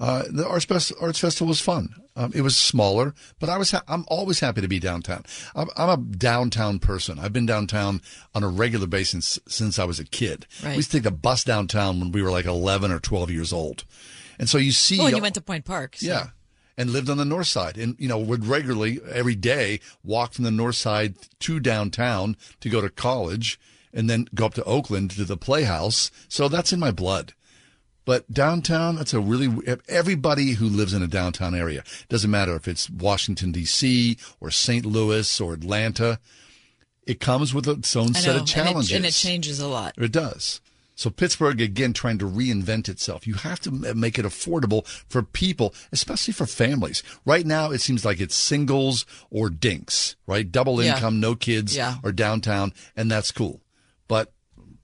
Uh, 0.00 0.22
the 0.30 0.46
Arts, 0.46 0.64
Fest- 0.64 0.92
Arts 1.00 1.18
Festival 1.18 1.48
was 1.48 1.60
fun. 1.60 1.94
Um, 2.14 2.32
it 2.34 2.42
was 2.42 2.56
smaller, 2.56 3.14
but 3.40 3.48
I 3.48 3.58
was 3.58 3.72
ha- 3.72 3.82
I'm 3.88 4.04
always 4.08 4.40
happy 4.40 4.60
to 4.60 4.68
be 4.68 4.78
downtown. 4.78 5.24
I'm, 5.56 5.68
I'm 5.76 5.88
a 5.88 5.96
downtown 5.96 6.78
person. 6.78 7.18
I've 7.18 7.32
been 7.32 7.46
downtown 7.46 8.00
on 8.34 8.42
a 8.44 8.48
regular 8.48 8.86
basis 8.86 9.38
since 9.48 9.78
I 9.78 9.84
was 9.84 9.98
a 10.00 10.04
kid. 10.04 10.46
Right. 10.62 10.70
We 10.70 10.76
used 10.76 10.90
to 10.92 10.98
take 10.98 11.04
the 11.04 11.10
bus 11.10 11.42
downtown 11.44 11.98
when 12.00 12.12
we 12.12 12.22
were 12.22 12.30
like 12.30 12.44
11 12.46 12.90
or 12.92 13.00
12 13.00 13.30
years 13.30 13.52
old. 13.52 13.84
And 14.38 14.48
so 14.48 14.58
you 14.58 14.70
see 14.72 15.00
Oh, 15.00 15.06
and 15.06 15.16
you 15.16 15.22
went 15.22 15.34
to 15.34 15.40
Point 15.40 15.64
Park. 15.64 15.96
so- 15.96 16.06
yeah. 16.06 16.26
And 16.76 16.90
lived 16.90 17.10
on 17.10 17.16
the 17.16 17.24
north 17.24 17.48
side 17.48 17.76
and, 17.76 17.96
you 17.98 18.06
know, 18.06 18.18
would 18.18 18.46
regularly 18.46 19.00
every 19.10 19.34
day 19.34 19.80
walk 20.04 20.32
from 20.34 20.44
the 20.44 20.52
north 20.52 20.76
side 20.76 21.16
to 21.40 21.58
downtown 21.58 22.36
to 22.60 22.68
go 22.70 22.80
to 22.80 22.88
college 22.88 23.58
and 23.92 24.08
then 24.08 24.28
go 24.32 24.46
up 24.46 24.54
to 24.54 24.62
Oakland 24.62 25.10
to 25.12 25.24
the 25.24 25.36
Playhouse. 25.36 26.12
So 26.28 26.48
that's 26.48 26.72
in 26.72 26.78
my 26.78 26.92
blood. 26.92 27.32
But 28.08 28.32
downtown, 28.32 28.96
that's 28.96 29.12
a 29.12 29.20
really, 29.20 29.50
everybody 29.86 30.52
who 30.52 30.64
lives 30.66 30.94
in 30.94 31.02
a 31.02 31.06
downtown 31.06 31.54
area, 31.54 31.84
doesn't 32.08 32.30
matter 32.30 32.56
if 32.56 32.66
it's 32.66 32.88
Washington, 32.88 33.52
D.C. 33.52 34.16
or 34.40 34.50
St. 34.50 34.86
Louis 34.86 35.38
or 35.42 35.52
Atlanta, 35.52 36.18
it 37.06 37.20
comes 37.20 37.52
with 37.52 37.68
its 37.68 37.94
own 37.94 38.14
set 38.14 38.30
of 38.34 38.40
and 38.40 38.48
it- 38.48 38.50
challenges. 38.50 38.92
and 38.92 39.04
it 39.04 39.12
changes 39.12 39.60
a 39.60 39.68
lot. 39.68 39.92
It 39.98 40.10
does. 40.10 40.62
So 40.94 41.10
Pittsburgh 41.10 41.60
again 41.60 41.92
trying 41.92 42.16
to 42.20 42.24
reinvent 42.24 42.88
itself. 42.88 43.26
You 43.26 43.34
have 43.34 43.60
to 43.60 43.70
make 43.70 44.18
it 44.18 44.24
affordable 44.24 44.86
for 45.10 45.22
people, 45.22 45.74
especially 45.92 46.32
for 46.32 46.46
families. 46.46 47.02
Right 47.26 47.44
now 47.44 47.72
it 47.72 47.82
seems 47.82 48.06
like 48.06 48.20
it's 48.22 48.34
singles 48.34 49.04
or 49.30 49.50
dinks, 49.50 50.16
right? 50.26 50.50
Double 50.50 50.82
Yeah. 50.82 50.94
income, 50.94 51.20
no 51.20 51.34
kids 51.34 51.76
Yeah. 51.76 51.96
or 52.02 52.10
downtown 52.12 52.72
and 52.96 53.10
that's 53.10 53.32
cool. 53.32 53.60
But 54.08 54.32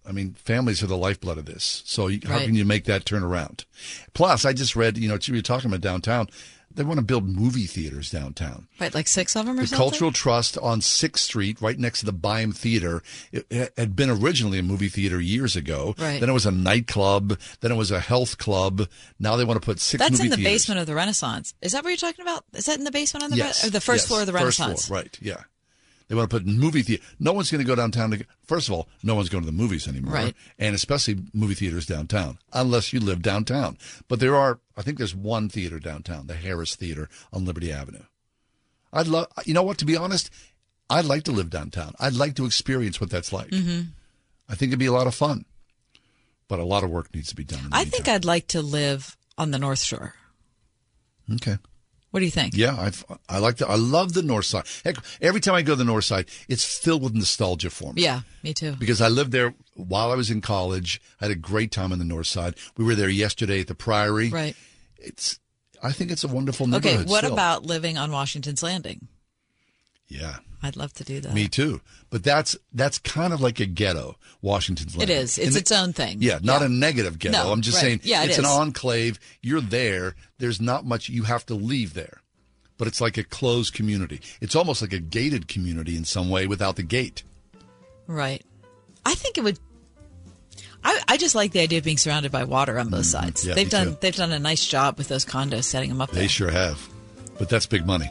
I 0.06 0.12
mean, 0.12 0.34
families 0.34 0.82
are 0.82 0.86
the 0.86 0.96
lifeblood 0.96 1.38
of 1.38 1.46
this. 1.46 1.82
So 1.86 2.08
you, 2.08 2.20
how 2.24 2.34
Right. 2.34 2.46
can 2.46 2.54
you 2.54 2.64
make 2.64 2.84
that 2.84 3.04
turn 3.06 3.22
around? 3.22 3.64
Plus, 4.12 4.44
I 4.44 4.52
just 4.52 4.76
read, 4.76 4.98
you 4.98 5.08
know, 5.08 5.18
you 5.22 5.34
were 5.34 5.40
talking 5.42 5.70
about 5.70 5.80
downtown. 5.80 6.28
They 6.76 6.82
want 6.82 6.98
to 6.98 7.04
build 7.04 7.28
movie 7.28 7.66
theaters 7.66 8.10
downtown. 8.10 8.66
Right, 8.80 8.92
like 8.92 9.06
six 9.06 9.36
of 9.36 9.46
them 9.46 9.56
or 9.58 9.62
The 9.62 9.68
something. 9.68 9.78
Cultural 9.78 10.10
Trust 10.10 10.58
on 10.58 10.80
Sixth 10.80 11.22
Street, 11.24 11.60
right 11.60 11.78
next 11.78 12.00
to 12.00 12.06
the 12.06 12.12
Byham 12.12 12.52
Theater, 12.52 13.00
it 13.30 13.72
had 13.78 13.94
been 13.94 14.10
originally 14.10 14.58
a 14.58 14.62
movie 14.64 14.88
theater 14.88 15.20
years 15.20 15.54
ago. 15.54 15.94
Right. 15.98 16.18
Then 16.18 16.28
it 16.28 16.32
was 16.32 16.46
a 16.46 16.50
nightclub. 16.50 17.38
Then 17.60 17.70
it 17.70 17.76
was 17.76 17.92
a 17.92 18.00
health 18.00 18.38
club. 18.38 18.88
Now 19.20 19.36
they 19.36 19.44
want 19.44 19.62
to 19.62 19.64
put 19.64 19.78
six. 19.78 20.00
That's 20.00 20.18
in 20.18 20.30
the 20.30 20.36
theaters. 20.36 20.52
basement 20.52 20.80
of 20.80 20.86
the 20.88 20.96
Renaissance. 20.96 21.54
Is 21.62 21.72
that 21.72 21.84
what 21.84 21.90
you're 21.90 21.96
talking 21.96 22.22
about? 22.24 22.44
Is 22.54 22.64
that 22.66 22.76
in 22.78 22.84
the 22.84 22.90
basement 22.90 23.22
of 23.24 23.30
the 23.30 23.36
Yes. 23.36 23.62
Re- 23.62 23.68
or 23.68 23.70
the 23.70 23.80
first 23.80 24.02
Yes. 24.02 24.08
floor 24.08 24.20
of 24.22 24.26
the 24.26 24.32
Renaissance? 24.32 24.72
First 24.72 24.86
floor, 24.88 24.98
right? 24.98 25.18
Yeah. 25.22 25.42
They 26.08 26.14
want 26.14 26.28
to 26.30 26.36
put 26.36 26.46
movie 26.46 26.82
theater. 26.82 27.02
No 27.18 27.32
one's 27.32 27.50
going 27.50 27.64
to 27.64 27.66
go 27.66 27.74
downtown 27.74 28.10
to. 28.10 28.26
First 28.44 28.68
of 28.68 28.74
all, 28.74 28.88
no 29.02 29.14
one's 29.14 29.30
going 29.30 29.42
to 29.42 29.46
the 29.50 29.56
movies 29.56 29.88
anymore, 29.88 30.12
Right. 30.14 30.36
And 30.58 30.74
especially 30.74 31.22
movie 31.32 31.54
theaters 31.54 31.86
downtown, 31.86 32.38
unless 32.52 32.92
you 32.92 33.00
live 33.00 33.22
downtown. 33.22 33.78
But 34.06 34.20
there 34.20 34.36
are, 34.36 34.60
I 34.76 34.82
think, 34.82 34.98
there's 34.98 35.14
one 35.14 35.48
theater 35.48 35.78
downtown, 35.78 36.26
the 36.26 36.34
Harris 36.34 36.76
Theater 36.76 37.08
on 37.32 37.44
Liberty 37.46 37.72
Avenue. 37.72 38.04
I'd 38.92 39.06
love. 39.08 39.28
You 39.46 39.54
know 39.54 39.62
what? 39.62 39.78
To 39.78 39.84
be 39.86 39.96
honest, 39.96 40.30
I'd 40.90 41.06
like 41.06 41.22
to 41.24 41.32
live 41.32 41.48
downtown. 41.50 41.94
I'd 41.98 42.14
like 42.14 42.34
to 42.36 42.44
experience 42.44 43.00
what 43.00 43.08
that's 43.10 43.32
like. 43.32 43.48
Mhm. 43.48 43.88
I 44.48 44.54
think 44.54 44.70
it'd 44.70 44.78
be 44.78 44.86
a 44.86 44.92
lot 44.92 45.06
of 45.06 45.14
fun, 45.14 45.46
but 46.48 46.58
a 46.58 46.64
lot 46.64 46.84
of 46.84 46.90
work 46.90 47.14
needs 47.14 47.30
to 47.30 47.34
be 47.34 47.44
done. 47.44 47.70
I 47.72 47.86
think 47.86 48.08
I'd 48.08 48.26
like 48.26 48.46
to 48.48 48.60
live 48.60 49.16
on 49.38 49.50
the 49.52 49.58
North 49.58 49.80
Shore. 49.80 50.14
Okay. 51.32 51.56
What 52.14 52.20
do 52.20 52.26
you 52.26 52.30
think? 52.30 52.56
Yeah, 52.56 52.76
I've, 52.78 53.04
I 53.28 53.38
like 53.38 53.56
the, 53.56 53.66
I 53.66 53.74
love 53.74 54.12
the 54.12 54.22
North 54.22 54.44
Side. 54.44 54.66
Heck, 54.84 54.94
every 55.20 55.40
time 55.40 55.56
I 55.56 55.62
go 55.62 55.72
to 55.72 55.76
the 55.76 55.84
North 55.84 56.04
Side, 56.04 56.26
it's 56.48 56.64
filled 56.64 57.02
with 57.02 57.12
nostalgia 57.12 57.70
for 57.70 57.92
me. 57.92 58.02
Yeah, 58.02 58.20
me 58.44 58.54
too. 58.54 58.76
Because 58.78 59.00
I 59.00 59.08
lived 59.08 59.32
there 59.32 59.52
while 59.74 60.12
I 60.12 60.14
was 60.14 60.30
in 60.30 60.40
college. 60.40 61.00
I 61.20 61.24
had 61.24 61.32
a 61.32 61.34
great 61.34 61.72
time 61.72 61.90
on 61.90 61.98
the 61.98 62.04
North 62.04 62.28
Side. 62.28 62.54
We 62.76 62.84
were 62.84 62.94
there 62.94 63.08
yesterday 63.08 63.62
at 63.62 63.66
the 63.66 63.74
Priory. 63.74 64.28
Right. 64.28 64.54
It's. 64.96 65.40
I 65.82 65.90
think 65.90 66.12
it's 66.12 66.22
a 66.22 66.28
wonderful 66.28 66.68
neighborhood. 66.68 67.00
Okay, 67.00 67.10
what 67.10 67.24
still. 67.24 67.32
about 67.32 67.66
living 67.66 67.98
on 67.98 68.12
Washington's 68.12 68.62
Landing? 68.62 69.08
Yeah, 70.08 70.36
I'd 70.62 70.76
love 70.76 70.92
to 70.94 71.04
do 71.04 71.20
that. 71.20 71.32
me 71.34 71.48
too. 71.48 71.80
But 72.10 72.22
that's 72.22 72.56
that's 72.72 72.98
kind 72.98 73.32
of 73.32 73.40
like 73.40 73.58
a 73.60 73.66
ghetto, 73.66 74.16
Washington's 74.42 74.94
It 74.94 74.98
Landing. 74.98 75.16
is. 75.16 75.38
It's 75.38 75.48
And 75.48 75.56
its 75.56 75.72
own 75.72 75.92
thing. 75.92 76.18
Yeah, 76.20 76.38
not 76.42 76.62
a 76.62 76.68
negative 76.68 77.18
ghetto. 77.18 77.36
No, 77.42 77.52
I'm 77.52 77.62
just 77.62 77.76
right. 77.76 77.82
saying 77.82 78.00
Yeah, 78.04 78.22
it 78.22 78.28
it's 78.30 78.38
an 78.38 78.44
enclave. 78.44 79.18
You're 79.42 79.60
there. 79.60 80.14
There's 80.38 80.60
not 80.60 80.84
much 80.84 81.08
you 81.08 81.24
have 81.24 81.44
to 81.46 81.54
leave 81.54 81.94
there. 81.94 82.20
But 82.76 82.88
it's 82.88 83.00
like 83.00 83.16
a 83.16 83.24
closed 83.24 83.72
community. 83.72 84.20
It's 84.40 84.54
almost 84.56 84.82
like 84.82 84.92
a 84.92 84.98
gated 84.98 85.46
community 85.48 85.96
in 85.96 86.04
some 86.04 86.28
way 86.28 86.46
without 86.48 86.74
the 86.76 86.82
gate. 86.82 87.22
Right. 88.06 88.44
I 89.06 89.14
think 89.14 89.38
it 89.38 89.44
would. 89.44 89.58
I, 90.82 91.00
I 91.08 91.16
just 91.16 91.34
like 91.34 91.52
the 91.52 91.60
idea 91.60 91.78
of 91.78 91.84
being 91.84 91.98
surrounded 91.98 92.30
by 92.32 92.44
water 92.44 92.78
on 92.78 92.88
both 92.90 93.06
sides. 93.06 93.40
Mm-hmm. 93.40 93.48
Yeah, 93.50 93.54
they've 93.54 93.70
done 93.70 93.86
too. 93.92 93.98
they've 94.00 94.14
done 94.16 94.32
a 94.32 94.38
nice 94.38 94.66
job 94.66 94.98
with 94.98 95.08
those 95.08 95.24
condos 95.24 95.64
setting 95.64 95.88
them 95.88 96.00
up 96.00 96.10
They 96.10 96.20
there. 96.20 96.28
sure 96.28 96.50
have. 96.50 96.86
But 97.38 97.48
that's 97.48 97.66
big 97.66 97.86
money. 97.86 98.10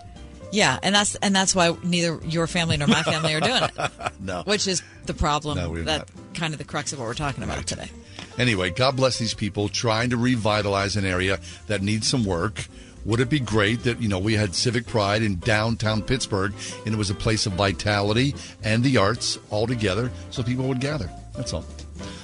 Yeah, 0.54 0.78
and 0.84 0.94
that's 0.94 1.16
and 1.16 1.36
that's 1.36 1.56
why 1.56 1.76
neither 1.82 2.20
your 2.26 2.46
family 2.46 2.78
nor 2.78 2.88
my 2.88 3.02
family 3.02 3.34
are 3.34 3.40
doing 3.40 3.64
it. 3.64 3.72
No. 4.20 4.44
Which 4.44 4.68
is 4.70 4.82
the 5.06 5.14
problem. 5.14 5.58
No, 5.58 5.70
we're 5.70 5.84
that 5.84 6.10
kind 6.34 6.54
of 6.54 6.58
the 6.58 6.64
crux 6.64 6.94
of 6.94 7.00
what 7.00 7.06
we're 7.06 7.14
talking 7.14 7.44
about 7.44 7.68
today. 7.68 7.90
Anyway, 8.38 8.70
God 8.70 8.96
bless 8.96 9.20
these 9.20 9.34
people 9.34 9.68
trying 9.68 10.12
to 10.12 10.18
revitalize 10.18 10.96
an 10.96 11.04
area 11.06 11.40
that 11.68 11.82
needs 11.82 12.08
some 12.08 12.24
work. 12.24 12.68
Would 13.04 13.20
it 13.20 13.30
be 13.30 13.42
great 13.42 13.84
that, 13.84 14.02
you 14.02 14.08
know, 14.08 14.20
we 14.20 14.36
had 14.36 14.56
Civic 14.56 14.88
Pride 14.88 15.24
in 15.24 15.40
downtown 15.40 16.02
Pittsburgh 16.04 16.54
and 16.86 16.96
it 16.96 16.98
was 16.98 17.10
a 17.10 17.16
place 17.16 17.46
of 17.46 17.54
vitality 17.54 18.34
and 18.64 18.82
the 18.82 18.96
arts 18.96 19.38
all 19.50 19.68
together 19.68 20.10
so 20.30 20.42
people 20.42 20.68
would 20.70 20.80
gather? 20.80 21.10
That's 21.36 21.54
all. 21.54 21.66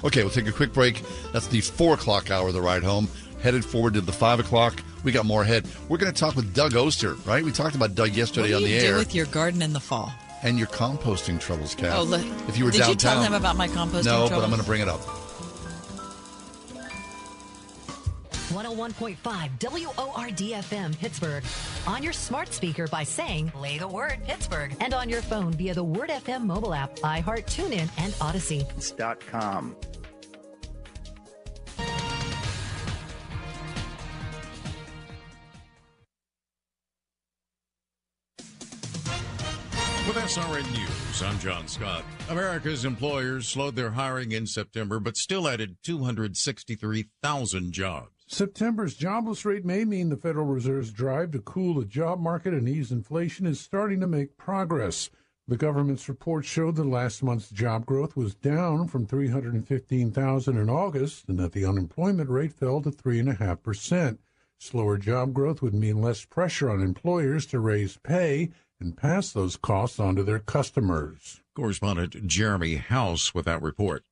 Okay, 0.05 0.21
we'll 0.23 0.32
take 0.32 0.47
a 0.47 0.53
quick 0.53 0.71
break. 0.71 1.01
That's 1.34 1.47
the 1.47 1.59
four 1.59 1.95
o'clock 1.95 2.32
hour 2.32 2.47
of 2.47 2.53
the 2.53 2.61
ride 2.61 2.84
home. 2.84 3.09
Headed 3.41 3.63
forward 3.63 3.93
to 3.95 4.01
the 4.01 4.11
five 4.11 4.39
o'clock. 4.39 4.81
We 5.03 5.11
got 5.11 5.25
more 5.25 5.43
ahead. 5.43 5.65
We're 5.87 5.97
going 5.97 6.11
to 6.13 6.19
talk 6.19 6.35
with 6.35 6.53
Doug 6.53 6.75
Oster, 6.75 7.13
right? 7.25 7.43
We 7.43 7.51
talked 7.51 7.75
about 7.75 7.95
Doug 7.95 8.09
yesterday 8.11 8.49
what 8.53 8.57
on 8.57 8.63
do 8.63 8.69
you 8.69 8.79
the 8.79 8.85
do 8.85 8.91
air. 8.93 8.97
with 8.97 9.15
your 9.15 9.25
garden 9.27 9.61
in 9.61 9.73
the 9.73 9.79
fall? 9.79 10.11
and 10.41 10.57
your 10.57 10.67
composting 10.67 11.37
troubles, 11.37 11.75
Kath. 11.75 11.97
Oh, 11.97 12.03
look. 12.03 12.25
if 12.47 12.57
you 12.57 12.63
were 12.63 12.71
Did 12.71 12.77
downtown, 12.79 12.91
you 12.91 12.95
tell 12.95 13.21
him 13.23 13.33
about 13.33 13.57
my 13.57 13.67
composting 13.67 14.05
No, 14.05 14.29
but? 14.29 14.41
I'm 14.41 14.49
going 14.49 14.61
to 14.61 14.65
bring 14.65 14.79
it 14.81 14.87
up. 14.87 15.01
101.5 18.49 19.95
WORD-FM 19.95 20.97
Pittsburgh. 20.97 21.43
On 21.85 22.01
your 22.01 22.13
smart 22.13 22.51
speaker 22.53 22.87
by 22.87 23.03
saying, 23.03 23.49
play 23.51 23.77
the 23.77 23.87
word 23.87 24.19
Pittsburgh. 24.25 24.75
And 24.79 24.93
on 24.93 25.07
your 25.09 25.21
phone 25.21 25.51
via 25.53 25.73
the 25.73 25.83
Word 25.83 26.09
FM 26.09 26.45
mobile 26.45 26.73
app, 26.73 26.95
iHeart, 26.99 27.45
TuneIn, 27.45 27.89
and 27.97 28.13
Audacy. 28.13 28.65
com. 29.29 29.75
With 40.10 40.18
SRN 40.18 40.72
News, 40.76 41.22
I'm 41.22 41.38
John 41.38 41.68
Scott. 41.68 42.03
America's 42.32 42.84
employers 42.84 43.47
slowed 43.47 43.76
their 43.76 43.91
hiring 43.91 44.32
in 44.32 44.47
September, 44.47 44.99
but 44.99 45.16
still 45.16 45.47
added 45.47 45.78
263,000 45.84 47.72
jobs. 47.72 48.10
September's 48.26 48.95
jobless 48.95 49.45
rate 49.45 49.66
may 49.66 49.86
mean 49.86 50.10
the 50.10 50.18
Federal 50.18 50.47
Reserve's 50.47 50.91
drive 50.91 51.30
to 51.34 51.39
cool 51.41 51.76
the 51.76 51.86
job 51.86 52.20
market 52.20 52.55
and 52.55 52.68
ease 52.68 52.91
inflation 52.91 53.45
is 53.45 53.60
starting 53.60 53.99
to 53.99 54.07
make 54.07 54.36
progress. 54.36 55.12
The 55.47 55.57
government's 55.57 56.10
report 56.10 56.43
showed 56.43 56.78
that 56.78 56.86
last 56.86 57.22
month's 57.22 57.51
job 57.51 57.86
growth 57.86 58.16
was 58.16 58.34
down 58.34 58.88
from 58.88 59.05
315,000 59.05 60.57
in 60.57 60.70
August 60.72 61.30
and 61.30 61.38
that 61.38 61.51
the 61.51 61.66
unemployment 61.66 62.32
rate 62.32 62.53
fell 62.53 62.82
to 62.82 62.89
3.5%. 62.89 64.18
Slower 64.57 64.97
job 64.97 65.34
growth 65.34 65.62
would 65.62 65.76
mean 65.76 66.01
less 66.01 66.26
pressure 66.26 66.72
on 66.72 66.82
employers 66.82 67.45
to 67.45 67.60
raise 67.60 67.97
pay 67.97 68.49
and 68.80 68.97
pass 68.97 69.32
those 69.32 69.57
costs 69.57 69.99
on 69.99 70.15
to 70.15 70.23
their 70.23 70.39
customers. 70.39 71.41
Correspondent 71.55 72.27
Jeremy 72.27 72.75
House 72.75 73.34
with 73.34 73.45
that 73.45 73.61
report. 73.61 74.03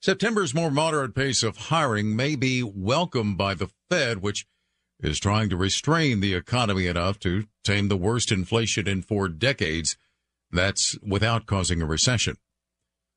September's 0.00 0.54
more 0.54 0.70
moderate 0.70 1.14
pace 1.14 1.42
of 1.42 1.56
hiring 1.56 2.14
may 2.14 2.36
be 2.36 2.62
welcomed 2.62 3.38
by 3.38 3.54
the 3.54 3.70
Fed, 3.88 4.22
which 4.22 4.46
is 5.00 5.18
trying 5.18 5.48
to 5.50 5.56
restrain 5.56 6.20
the 6.20 6.34
economy 6.34 6.86
enough 6.86 7.18
to 7.20 7.44
tame 7.64 7.88
the 7.88 7.96
worst 7.96 8.32
inflation 8.32 8.88
in 8.88 9.02
four 9.02 9.28
decades. 9.28 9.96
That's 10.50 10.98
without 11.02 11.46
causing 11.46 11.82
a 11.82 11.86
recession. 11.86 12.36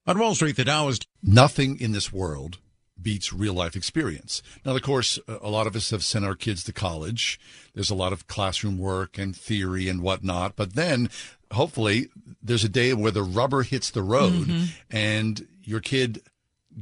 On 0.06 0.18
Wall 0.18 0.36
Street, 0.36 0.56
the 0.56 0.66
Dow 0.66 0.88
is 0.88 1.00
Nothing 1.22 1.80
in 1.80 1.92
this 1.92 2.12
world 2.12 2.60
beats 3.02 3.32
real 3.34 3.54
life 3.54 3.76
experience. 3.76 4.42
Now, 4.66 4.76
of 4.76 4.82
course, 4.82 5.20
a 5.28 5.50
lot 5.50 5.68
of 5.68 5.76
us 5.76 5.92
have 5.92 6.04
sent 6.04 6.26
our 6.26 6.36
kids 6.36 6.64
to 6.66 6.74
college. 6.74 7.40
There's 7.74 7.90
a 7.90 7.96
lot 7.96 8.14
of 8.14 8.28
classroom 8.28 8.78
work 8.78 9.18
and 9.18 9.36
theory 9.36 9.88
and 9.88 10.02
whatnot. 10.02 10.56
But 10.56 10.76
then, 10.76 11.10
hopefully, 11.52 12.10
there's 12.42 12.64
a 12.64 12.70
day 12.70 12.94
where 12.94 13.12
the 13.12 13.24
rubber 13.24 13.64
hits 13.64 13.90
the 13.92 14.04
road 14.04 14.48
Mm-hmm. 14.48 14.66
and 14.92 15.48
your 15.64 15.80
kid 15.80 16.22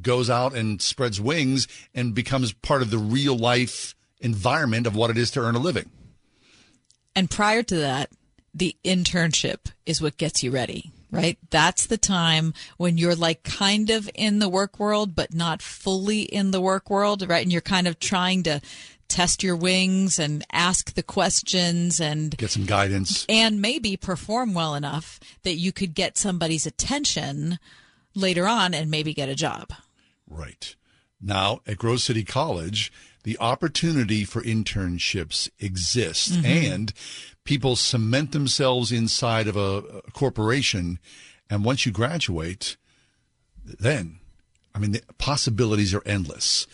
goes 0.01 0.30
out 0.30 0.53
and 0.53 0.82
spreads 0.82 1.20
wings 1.20 1.68
and 1.93 2.13
becomes 2.13 2.53
part 2.53 2.82
of 2.82 2.91
the 2.91 2.97
real 2.97 3.36
life 3.38 3.95
environment 4.20 4.86
of 4.88 4.95
what 4.95 5.09
it 5.09 5.18
is 5.18 5.32
to 5.32 5.39
earn 5.39 5.55
a 5.55 5.59
living. 5.59 5.89
And 7.15 7.30
prior 7.30 7.63
to 7.63 7.76
that, 7.78 8.09
the 8.53 8.76
internship 8.84 9.72
is 9.86 10.01
what 10.01 10.18
gets 10.18 10.43
you 10.43 10.51
ready, 10.51 10.91
right? 11.12 11.38
That's 11.49 11.88
the 11.88 11.97
time 11.97 12.53
when 12.78 12.97
you're 12.97 13.16
like 13.16 13.43
kind 13.43 13.89
of 13.89 14.10
in 14.16 14.39
the 14.39 14.49
work 14.49 14.80
world, 14.80 15.16
but 15.16 15.34
not 15.34 15.62
fully 15.62 16.22
in 16.22 16.51
the 16.51 16.62
work 16.62 16.89
world, 16.89 17.28
right? 17.28 17.43
And 17.43 17.51
you're 17.51 17.62
kind 17.62 17.88
of 17.88 17.99
trying 17.99 18.43
to 18.43 18.62
test 19.08 19.41
your 19.41 19.55
wings 19.55 20.20
and 20.20 20.43
ask 20.51 20.93
the 20.93 21.03
questions 21.03 22.01
and 22.01 22.36
Get 22.38 22.51
some 22.51 22.66
guidance. 22.66 23.26
and 23.30 23.62
maybe 23.62 23.95
perform 23.95 24.53
well 24.53 24.76
enough 24.76 25.20
that 25.43 25.55
you 25.55 25.72
could 25.72 25.93
get 25.95 26.18
somebody's 26.18 26.66
attention 26.66 27.58
later 28.14 28.47
on 28.47 28.74
and 28.74 28.91
maybe 28.91 29.14
get 29.14 29.30
a 29.30 29.36
job. 29.36 29.72
Right. 30.30 30.76
Now, 31.22 31.62
at 31.66 31.78
Grove 31.78 32.01
City 32.01 32.24
College, 32.26 32.91
the 33.24 33.38
opportunity 33.39 34.26
for 34.26 34.41
internships 34.41 35.49
exists 35.60 36.30
Mhm. 36.32 36.45
and 36.45 36.93
people 37.47 37.77
cement 37.77 38.33
themselves 38.33 38.91
inside 38.91 39.47
of 39.47 39.55
a, 39.55 40.01
a 40.05 40.11
corporation. 40.11 40.99
And 41.49 41.63
once 41.63 41.85
you 41.85 41.93
graduate, 41.93 42.75
then, 43.65 44.19
I 44.75 44.79
mean, 44.79 44.91
the 44.91 45.01
possibilities 45.17 45.93
are 45.93 46.03
endless. 46.05 46.67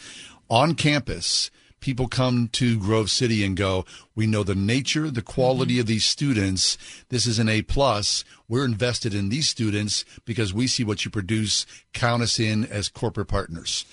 On 0.49 0.73
campus, 0.73 1.51
people 1.79 2.07
come 2.07 2.49
to 2.53 2.79
Grove 2.79 3.11
City 3.11 3.45
and 3.45 3.55
go, 3.55 3.85
we 4.15 4.25
know 4.25 4.41
the 4.41 4.55
nature, 4.55 5.11
the 5.11 5.21
quality 5.21 5.75
mm-hmm. 5.75 5.81
of 5.81 5.85
these 5.85 6.05
students. 6.05 6.75
This 7.09 7.27
is 7.27 7.37
an 7.37 7.49
A 7.49 7.61
plus. 7.61 8.25
We're 8.49 8.65
invested 8.65 9.13
in 9.13 9.29
these 9.29 9.47
students 9.47 10.03
because 10.25 10.55
we 10.55 10.65
see 10.65 10.83
what 10.83 11.05
you 11.05 11.11
produce. 11.11 11.67
Count 11.93 12.23
us 12.23 12.39
in 12.39 12.65
as 12.65 12.89
corporate 12.89 13.27
partners. 13.27 13.85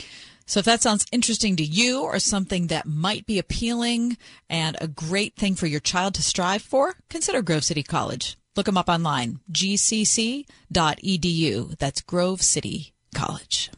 So 0.51 0.59
if 0.59 0.66
that 0.66 0.82
sounds 0.82 1.07
interesting 1.12 1.55
to 1.57 1.62
you 1.62 2.03
or 2.03 2.18
something 2.18 2.66
that 2.66 2.84
might 2.84 3.24
be 3.24 3.38
appealing 3.38 4.18
and 4.48 4.76
a 4.80 4.88
great 4.88 5.36
thing 5.36 5.55
for 5.55 5.68
your 5.68 5.78
child 5.78 6.14
to 6.14 6.24
strive 6.24 6.61
for, 6.61 6.96
consider 7.09 7.40
Grove 7.40 7.62
City 7.62 7.84
College. 7.84 8.36
Look 8.57 8.66
them 8.66 8.76
up 8.76 8.88
online, 8.88 9.38
gcc.edu. 9.53 10.48
That's 11.78 12.01
Grove 12.01 12.42
City 12.42 12.92
College. 13.14 13.70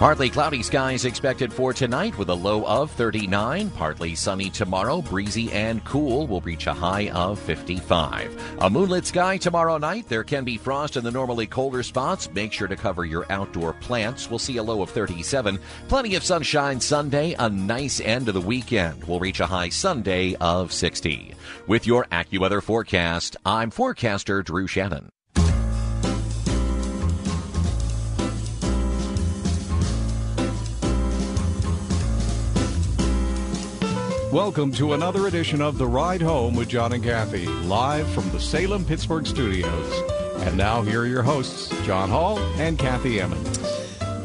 Partly 0.00 0.30
cloudy 0.30 0.62
skies 0.62 1.04
expected 1.04 1.52
for 1.52 1.74
tonight 1.74 2.16
with 2.16 2.30
a 2.30 2.34
low 2.34 2.64
of 2.64 2.90
39. 2.92 3.68
Partly 3.72 4.14
sunny 4.14 4.48
tomorrow, 4.48 5.02
breezy 5.02 5.52
and 5.52 5.84
cool 5.84 6.26
will 6.26 6.40
reach 6.40 6.66
a 6.66 6.72
high 6.72 7.10
of 7.10 7.38
55. 7.38 8.56
A 8.60 8.70
moonlit 8.70 9.04
sky 9.04 9.36
tomorrow 9.36 9.76
night. 9.76 10.08
There 10.08 10.24
can 10.24 10.42
be 10.42 10.56
frost 10.56 10.96
in 10.96 11.04
the 11.04 11.10
normally 11.10 11.46
colder 11.46 11.82
spots. 11.82 12.30
Make 12.32 12.50
sure 12.50 12.66
to 12.66 12.76
cover 12.76 13.04
your 13.04 13.30
outdoor 13.30 13.74
plants. 13.74 14.30
We'll 14.30 14.38
see 14.38 14.56
a 14.56 14.62
low 14.62 14.80
of 14.80 14.88
37. 14.88 15.58
Plenty 15.88 16.14
of 16.14 16.24
sunshine 16.24 16.80
Sunday. 16.80 17.36
A 17.38 17.50
nice 17.50 18.00
end 18.00 18.28
of 18.28 18.32
the 18.32 18.40
weekend. 18.40 19.04
We'll 19.04 19.20
reach 19.20 19.40
a 19.40 19.46
high 19.46 19.68
Sunday 19.68 20.34
of 20.36 20.72
60. 20.72 21.34
With 21.66 21.86
your 21.86 22.06
AccuWeather 22.06 22.62
forecast, 22.62 23.36
I'm 23.44 23.70
forecaster 23.70 24.42
Drew 24.42 24.66
Shannon. 24.66 25.10
Welcome 34.32 34.70
to 34.72 34.92
another 34.92 35.26
edition 35.26 35.60
of 35.60 35.76
The 35.76 35.86
Ride 35.86 36.22
Home 36.22 36.54
with 36.54 36.68
John 36.68 36.92
and 36.92 37.02
Kathy, 37.02 37.46
live 37.46 38.08
from 38.10 38.28
the 38.30 38.38
Salem 38.38 38.84
Pittsburgh 38.84 39.26
studios. 39.26 40.02
And 40.46 40.56
now, 40.56 40.82
here 40.82 41.02
are 41.02 41.06
your 41.06 41.22
hosts, 41.22 41.68
John 41.84 42.08
Hall 42.10 42.38
and 42.58 42.78
Kathy 42.78 43.20
Emmons. 43.20 43.58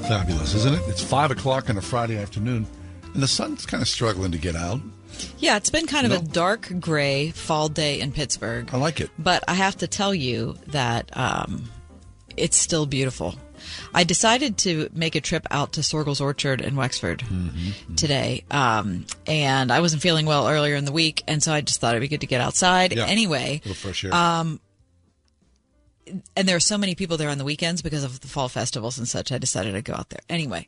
Fabulous, 0.08 0.54
isn't 0.54 0.76
it? 0.76 0.82
It's 0.88 1.02
5 1.02 1.32
o'clock 1.32 1.70
on 1.70 1.78
a 1.78 1.82
Friday 1.82 2.18
afternoon, 2.18 2.68
and 3.14 3.24
the 3.24 3.28
sun's 3.28 3.66
kind 3.66 3.82
of 3.82 3.90
struggling 3.90 4.32
to 4.32 4.38
get 4.38 4.56
out. 4.56 4.80
Yeah, 5.40 5.56
it's 5.58 5.70
been 5.72 5.88
kind 5.88 6.06
of 6.06 6.12
No. 6.12 6.18
a 6.20 6.22
dark 6.22 6.72
gray 6.80 7.32
fall 7.32 7.68
day 7.70 8.00
in 8.00 8.12
Pittsburgh. 8.12 8.70
I 8.74 8.78
like 8.78 9.02
it. 9.02 9.10
But 9.18 9.44
I 9.48 9.56
have 9.56 9.78
to 9.78 9.88
tell 9.88 10.14
you 10.14 10.56
that 10.68 11.10
um, 11.18 11.70
it's 12.38 12.58
still 12.58 12.86
beautiful. 12.86 13.36
I 13.94 14.04
decided 14.04 14.58
to 14.60 14.90
make 14.94 15.16
a 15.16 15.22
trip 15.22 15.46
out 15.52 15.74
to 15.74 15.82
Soergel's 15.82 16.22
Orchard 16.22 16.62
in 16.62 16.76
Wexford 16.76 17.20
Mm-hmm, 17.20 17.96
today. 17.96 18.44
Um, 18.52 19.06
and 19.28 19.72
I 19.72 19.80
wasn't 19.80 20.02
feeling 20.02 20.26
well 20.26 20.48
earlier 20.48 20.76
in 20.76 20.86
the 20.86 20.92
week, 20.92 21.24
and 21.28 21.42
so 21.44 21.54
I 21.54 21.62
just 21.62 21.80
thought 21.82 21.94
it'd 21.96 22.02
be 22.02 22.08
good 22.08 22.22
to 22.22 22.28
get 22.28 22.42
outside. 22.42 22.94
Yeah. 22.96 23.06
Anyway, 23.06 23.62
A 23.64 23.68
little 23.68 23.74
fresh 23.76 24.04
air. 24.06 24.14
um, 24.14 24.60
and 26.36 26.48
there 26.48 26.56
are 26.56 26.60
so 26.62 26.78
many 26.78 26.94
people 26.96 27.18
there 27.18 27.30
on 27.30 27.38
the 27.40 27.44
weekends 27.46 27.82
because 27.82 28.04
of 28.04 28.20
the 28.22 28.28
fall 28.28 28.48
festivals 28.50 28.98
and 28.98 29.08
such. 29.08 29.32
I 29.32 29.38
decided 29.38 29.74
to 29.74 29.82
go 29.82 29.94
out 29.94 30.10
there 30.10 30.20
anyway. 30.30 30.68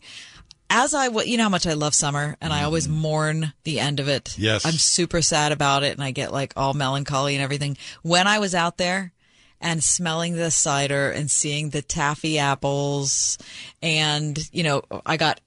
As 0.70 0.94
I, 0.94 1.06
w- 1.08 1.30
you 1.30 1.38
know 1.38 1.44
how 1.44 1.50
much 1.50 1.66
I 1.68 1.74
love 1.74 1.94
summer, 1.96 2.36
and 2.42 2.52
I 2.52 2.64
always 2.64 2.90
mourn 2.90 3.54
the 3.64 3.80
end 3.80 4.00
of 4.02 4.10
it. 4.10 4.26
Mm-hmm. 4.26 4.42
Yes. 4.42 4.66
I'm 4.66 4.74
super 4.74 5.22
sad 5.22 5.52
about 5.54 5.84
it, 5.84 5.94
and 5.94 6.04
I 6.04 6.12
get 6.12 6.34
like 6.34 6.54
all 6.58 6.74
melancholy 6.74 7.36
and 7.36 7.44
everything. 7.44 7.78
When 8.02 8.28
I 8.28 8.40
was 8.40 8.54
out 8.56 8.78
there 8.78 9.14
and 9.60 9.84
smelling 9.84 10.36
the 10.36 10.52
cider 10.52 11.10
and 11.12 11.30
seeing 11.32 11.70
the 11.72 11.82
taffy 11.82 12.38
apples, 12.40 13.38
and 13.82 14.38
you 14.52 14.64
know, 14.64 14.84
I 15.06 15.18
got 15.18 15.40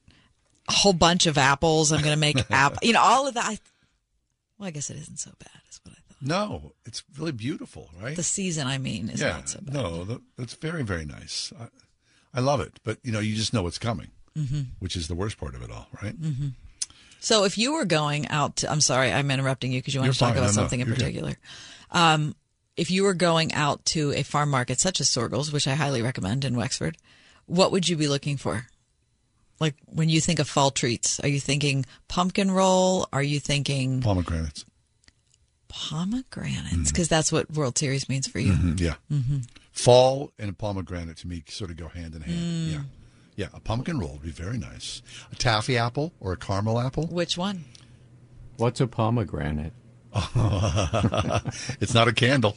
a 0.68 0.72
whole 0.72 0.92
bunch 0.92 1.26
of 1.26 1.38
apples. 1.38 1.92
I'm 1.92 2.00
going 2.02 2.14
to 2.14 2.20
make 2.20 2.36
app, 2.50 2.78
you 2.82 2.92
know, 2.92 3.00
all 3.00 3.26
of 3.28 3.34
that. 3.34 3.44
I, 3.44 3.58
well, 4.58 4.68
I 4.68 4.70
guess 4.70 4.90
it 4.90 4.96
isn't 4.98 5.18
so 5.18 5.30
bad. 5.38 5.50
Is 5.70 5.80
what 5.84 5.92
I 5.94 6.00
thought 6.12 6.22
No, 6.22 6.72
it's 6.84 7.02
really 7.18 7.32
beautiful, 7.32 7.88
right? 8.02 8.16
the 8.16 8.22
season. 8.22 8.66
I 8.66 8.78
mean, 8.78 9.08
is 9.08 9.20
yeah, 9.20 9.30
not 9.32 9.48
so 9.48 9.60
bad. 9.62 9.74
no, 9.74 10.20
that's 10.36 10.54
very, 10.54 10.82
very 10.82 11.04
nice. 11.04 11.52
I, 11.58 11.68
I 12.34 12.40
love 12.40 12.60
it, 12.60 12.78
but 12.84 12.98
you 13.02 13.10
know, 13.12 13.20
you 13.20 13.34
just 13.34 13.52
know 13.52 13.62
what's 13.62 13.78
coming, 13.78 14.08
Mhm. 14.38 14.66
which 14.78 14.96
is 14.96 15.08
the 15.08 15.14
worst 15.16 15.38
part 15.38 15.54
of 15.54 15.62
it 15.62 15.70
all, 15.70 15.88
right? 16.02 16.12
hmm 16.14 16.48
So 17.20 17.44
if 17.44 17.58
you 17.58 17.72
were 17.72 17.84
going 17.84 18.28
out, 18.28 18.56
to, 18.56 18.70
I'm 18.70 18.80
sorry, 18.80 19.12
I'm 19.12 19.30
interrupting 19.30 19.72
you 19.72 19.80
because 19.80 19.94
you 19.94 20.00
want 20.00 20.06
You're 20.08 20.12
to 20.14 20.18
talk 20.20 20.28
fine. 20.34 20.38
about 20.38 20.46
No, 20.46 20.52
no, 20.52 20.62
something 20.62 20.80
in 20.80 20.86
you're 20.86 20.96
particular. 20.96 21.36
Um, 21.90 22.34
if 22.80 22.90
you 22.90 23.02
were 23.04 23.14
going 23.14 23.52
out 23.52 23.84
to 23.84 24.12
a 24.12 24.22
farm 24.22 24.50
market 24.50 24.80
such 24.80 25.00
as 25.00 25.08
Soergel's, 25.10 25.52
which 25.52 25.68
I 25.68 25.74
highly 25.74 26.00
recommend 26.02 26.44
in 26.44 26.56
Wexford, 26.56 26.96
what 27.46 27.70
would 27.72 27.88
you 27.88 27.96
be 27.96 28.08
looking 28.08 28.36
for? 28.38 28.66
Like 29.60 29.74
when 29.84 30.08
you 30.08 30.20
think 30.20 30.38
of 30.38 30.48
fall 30.48 30.70
treats, 30.70 31.20
are 31.20 31.28
you 31.28 31.40
thinking 31.40 31.84
pumpkin 32.08 32.50
roll? 32.50 33.06
Are 33.12 33.22
you 33.22 33.38
thinking 33.38 34.00
Pomegranates. 34.00 34.64
pomegranates? 35.68 36.90
Because 36.90 37.08
that's 37.08 37.30
what 37.30 37.50
World 37.50 37.76
Series 37.76 38.08
means 38.08 38.26
for 38.26 38.38
you. 38.38 38.52
Mhm, 38.52 38.80
yeah. 38.80 38.94
Mhm. 39.10 39.46
Fall 39.72 40.32
and 40.38 40.50
a 40.50 40.52
pomegranate 40.52 41.18
to 41.18 41.28
me 41.28 41.42
sort 41.48 41.70
of 41.70 41.76
go 41.76 41.88
hand 41.88 42.14
in 42.14 42.22
hand. 42.22 42.38
Mm. 42.40 42.72
Yeah. 42.72 42.82
Yeah, 43.36 43.48
a 43.54 43.60
pumpkin 43.60 43.98
roll 43.98 44.12
would 44.12 44.22
be 44.22 44.30
very 44.30 44.58
nice. 44.58 45.02
A 45.32 45.36
taffy 45.36 45.76
apple 45.78 46.12
or 46.20 46.32
a 46.32 46.36
caramel 46.36 46.78
apple. 46.80 47.06
Which 47.06 47.38
one? 47.38 47.64
What's 48.56 48.80
a 48.80 48.86
pomegranate? 48.86 49.72
it's 51.80 51.94
not 51.94 52.08
a 52.08 52.12
candle. 52.12 52.56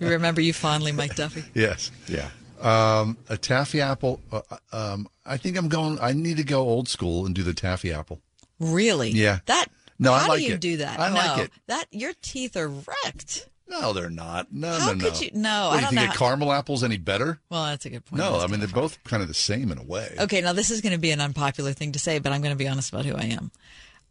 You 0.00 0.08
remember 0.08 0.40
you 0.40 0.52
fondly, 0.52 0.92
Mike 0.92 1.16
Duffy? 1.16 1.44
yes. 1.54 1.90
Yeah. 2.08 2.28
Um, 2.60 3.18
a 3.28 3.36
taffy 3.36 3.80
apple. 3.80 4.20
Uh, 4.30 4.40
um, 4.72 5.08
I 5.26 5.36
think 5.36 5.56
I'm 5.56 5.68
going. 5.68 5.98
I 6.00 6.12
need 6.12 6.36
to 6.36 6.44
go 6.44 6.60
old 6.60 6.88
school 6.88 7.26
and 7.26 7.34
do 7.34 7.42
the 7.42 7.54
taffy 7.54 7.92
apple. 7.92 8.20
Really? 8.60 9.10
Yeah. 9.10 9.40
That. 9.46 9.66
No, 9.98 10.12
I 10.12 10.20
how 10.20 10.28
like 10.28 10.38
do 10.38 10.44
you 10.44 10.54
it. 10.54 10.60
do 10.60 10.76
that? 10.78 11.00
I 11.00 11.08
no, 11.08 11.14
like 11.14 11.38
it. 11.46 11.50
That 11.66 11.86
your 11.90 12.12
teeth 12.22 12.56
are 12.56 12.68
wrecked. 12.68 13.48
No, 13.68 13.92
they're 13.92 14.10
not. 14.10 14.52
No, 14.52 14.70
How 14.72 14.88
no, 14.88 14.94
no. 14.94 15.04
could 15.10 15.20
you- 15.20 15.30
no, 15.32 15.68
What, 15.70 15.74
I 15.74 15.76
do 15.76 15.82
don't 15.84 15.92
you 15.94 15.98
think 16.00 16.10
know 16.10 16.14
a 16.14 16.28
caramel 16.28 16.52
apple's 16.52 16.84
any 16.84 16.98
better? 16.98 17.40
Well, 17.48 17.64
that's 17.66 17.86
a 17.86 17.90
good 17.90 18.04
point. 18.04 18.18
No, 18.20 18.32
That's 18.32 18.44
I 18.44 18.46
mean 18.48 18.60
they're 18.60 18.68
both 18.68 19.02
kind 19.04 19.22
of 19.22 19.28
the 19.28 19.34
same 19.34 19.72
in 19.72 19.78
a 19.78 19.82
way. 19.82 20.14
Okay, 20.18 20.42
now 20.42 20.52
this 20.52 20.70
is 20.70 20.82
going 20.82 20.92
to 20.92 20.98
be 20.98 21.10
an 21.10 21.20
unpopular 21.22 21.72
thing 21.72 21.92
to 21.92 21.98
say, 21.98 22.18
but 22.18 22.32
I'm 22.32 22.42
going 22.42 22.52
to 22.52 22.58
be 22.58 22.68
honest 22.68 22.92
about 22.92 23.06
who 23.06 23.14
I 23.16 23.22
am. 23.32 23.50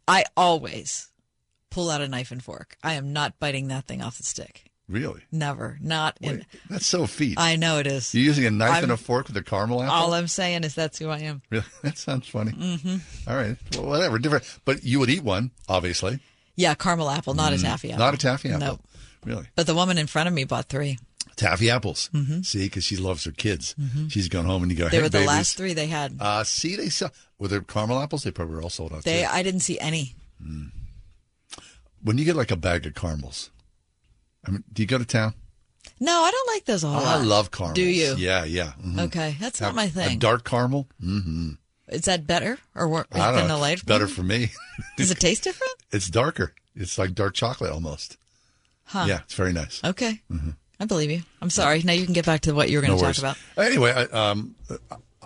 I 0.07 0.23
always 0.35 1.10
pull 1.71 1.89
out 1.89 2.01
a 2.01 2.07
knife 2.07 2.29
and 2.31 2.43
fork. 2.43 2.77
I 2.83 2.93
am 2.93 3.11
not 3.13 3.39
biting 3.39 3.69
that 3.69 3.85
thing 3.87 4.01
off 4.03 4.17
the 4.17 4.23
stick. 4.23 4.65
Really? 4.87 5.21
Never. 5.31 5.77
Not 5.81 6.17
in. 6.21 6.45
That's 6.69 6.85
so 6.85 7.07
feet. 7.07 7.39
I 7.39 7.55
know 7.55 7.77
it 7.79 7.87
is. 7.87 8.13
You're 8.13 8.25
using 8.25 8.45
a 8.45 8.51
knife 8.51 8.71
I'm- 8.73 8.83
and 8.83 8.91
a 8.91 8.97
fork 8.97 9.27
with 9.27 9.37
a 9.37 9.41
caramel 9.43 9.81
apple. 9.81 9.95
All 9.95 10.13
I'm 10.13 10.27
saying 10.27 10.63
is 10.65 10.75
that's 10.75 10.99
who 10.99 11.09
I 11.09 11.19
am. 11.19 11.41
Really? 11.49 11.63
That 11.83 11.97
sounds 11.97 12.27
funny. 12.27 12.51
hmm 12.51 12.97
All 13.27 13.35
right. 13.35 13.55
Well, 13.73 13.85
whatever. 13.85 14.19
Different. 14.19 14.43
But 14.65 14.83
you 14.83 14.99
would 14.99 15.09
eat 15.09 15.23
one, 15.23 15.51
obviously. 15.69 16.19
Yeah, 16.57 16.73
caramel 16.75 17.09
apple, 17.09 17.33
not 17.33 17.53
a 17.53 17.55
Mm, 17.55 17.61
taffy 17.61 17.91
apple. 17.91 18.05
Not 18.05 18.13
a 18.13 18.17
taffy 18.17 18.49
apple. 18.49 18.59
No. 18.59 18.79
Really. 19.25 19.47
But 19.55 19.65
the 19.65 19.73
woman 19.75 19.97
in 19.97 20.07
front 20.07 20.27
of 20.27 20.33
me 20.33 20.43
bought 20.43 20.65
three. 20.67 20.99
Taffy 21.37 21.69
apples. 21.69 22.09
Mhm. 22.13 22.45
See, 22.45 22.65
because 22.65 22.83
she 22.83 22.97
loves 22.97 23.23
her 23.23 23.31
kids. 23.31 23.73
Mhm. 23.79 24.11
She's 24.11 24.27
gone 24.27 24.43
home 24.45 24.61
and 24.63 24.71
you 24.71 24.77
go, 24.77 24.89
They 24.89 24.97
hey, 24.97 25.03
were 25.03 25.09
the 25.09 25.19
babies. 25.19 25.27
last 25.27 25.57
three 25.57 25.73
they 25.73 25.87
had. 25.87 26.17
Uh, 26.19 26.43
see, 26.43 26.75
they 26.75 26.89
sell. 26.89 27.11
Were 27.39 27.47
there 27.47 27.61
caramel 27.61 28.01
apples? 28.01 28.23
They 28.23 28.31
probably 28.31 28.55
were 28.55 28.61
all 28.61 28.69
sold 28.69 28.91
out. 28.91 29.03
They, 29.05 29.21
too. 29.21 29.27
I 29.31 29.41
didn't 29.41 29.61
see 29.61 29.79
any. 29.79 30.15
When 32.03 32.17
you 32.17 32.25
get 32.25 32.35
like 32.35 32.51
a 32.51 32.55
bag 32.55 32.85
of 32.85 32.95
caramels, 32.95 33.49
I 34.45 34.51
mean, 34.51 34.63
do 34.71 34.81
you 34.81 34.87
go 34.87 34.97
to 34.97 35.05
town? 35.05 35.33
No, 35.99 36.11
I 36.23 36.31
don't 36.31 36.47
like 36.55 36.65
those 36.65 36.83
a 36.83 36.87
whole 36.87 36.97
I 37.05 37.15
lot. 37.17 37.25
love 37.25 37.51
caramels. 37.51 37.75
Do 37.75 37.83
you? 37.83 38.15
Yeah, 38.17 38.43
yeah. 38.45 38.73
mhm. 38.83 38.99
Okay, 39.07 39.35
that's 39.39 39.59
Have 39.59 39.69
not 39.69 39.75
my 39.75 39.83
A 39.85 39.87
thing. 39.89 40.19
dark 40.19 40.43
caramel? 40.43 40.87
Mm-hmm. 41.03 41.51
Is 41.89 42.01
that 42.03 42.25
better 42.25 42.57
or 42.75 42.87
wor- 42.87 43.05
I 43.11 43.17
don't 43.31 43.35
than 43.35 43.47
the 43.49 43.57
light? 43.57 43.73
It's 43.73 43.83
better 43.83 44.07
for 44.07 44.23
me. 44.23 44.51
Does 44.97 45.11
it 45.11 45.19
taste 45.19 45.43
different? 45.43 45.73
it's 45.91 46.09
darker. 46.09 46.53
It's 46.75 46.97
like 46.97 47.13
dark 47.13 47.33
chocolate 47.33 47.71
almost. 47.71 48.17
Huh. 48.85 49.05
Yeah, 49.07 49.19
it's 49.25 49.33
very 49.33 49.53
nice. 49.53 49.81
Okay. 49.83 50.21
I 50.79 50.85
believe 50.85 51.11
you. 51.11 51.21
I'm 51.41 51.49
sorry. 51.49 51.81
Now 51.83 51.93
you 51.93 52.05
can 52.05 52.13
get 52.13 52.25
back 52.25 52.41
to 52.41 52.53
what 52.53 52.69
you 52.69 52.77
were 52.77 52.81
going 52.85 52.97
No 52.99 53.05
to 53.05 53.13
talk 53.13 53.17
about. 53.19 53.37
Anyway, 53.57 53.91
I- 53.91 54.29
um, 54.29 54.55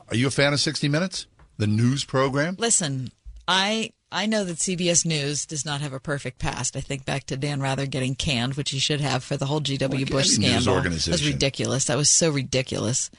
are 0.09 0.15
you 0.15 0.27
a 0.27 0.31
fan 0.31 0.53
of 0.53 0.59
60 0.59 0.87
Minutes, 0.89 1.27
the 1.57 1.67
news 1.67 2.03
program? 2.03 2.55
Listen, 2.59 3.11
I 3.47 3.91
I 4.15 4.27
know 4.27 4.45
that 4.45 4.57
CBS 4.57 5.05
News 5.05 5.45
does 5.45 5.65
not 5.65 5.81
have 5.81 5.91
a 5.91 5.99
perfect 5.99 6.39
past. 6.39 6.77
I 6.77 6.79
think 6.79 7.03
back 7.03 7.25
to 7.25 7.35
Dan 7.35 7.61
Rather 7.61 7.85
getting 7.85 8.15
canned, 8.15 8.53
which 8.53 8.71
he 8.71 8.79
should 8.79 9.01
have 9.01 9.25
for 9.25 9.35
the 9.35 9.45
whole 9.45 9.59
GW 9.59 9.91
Like 9.91 10.09
Bush 10.09 10.29
scandal. 10.29 10.81
That 10.81 10.89
was 10.89 11.27
ridiculous. 11.27 11.85
That 11.85 11.97
was 11.97 12.09
so 12.09 12.29
ridiculous. 12.31 13.11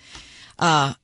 Uh, 0.59 0.95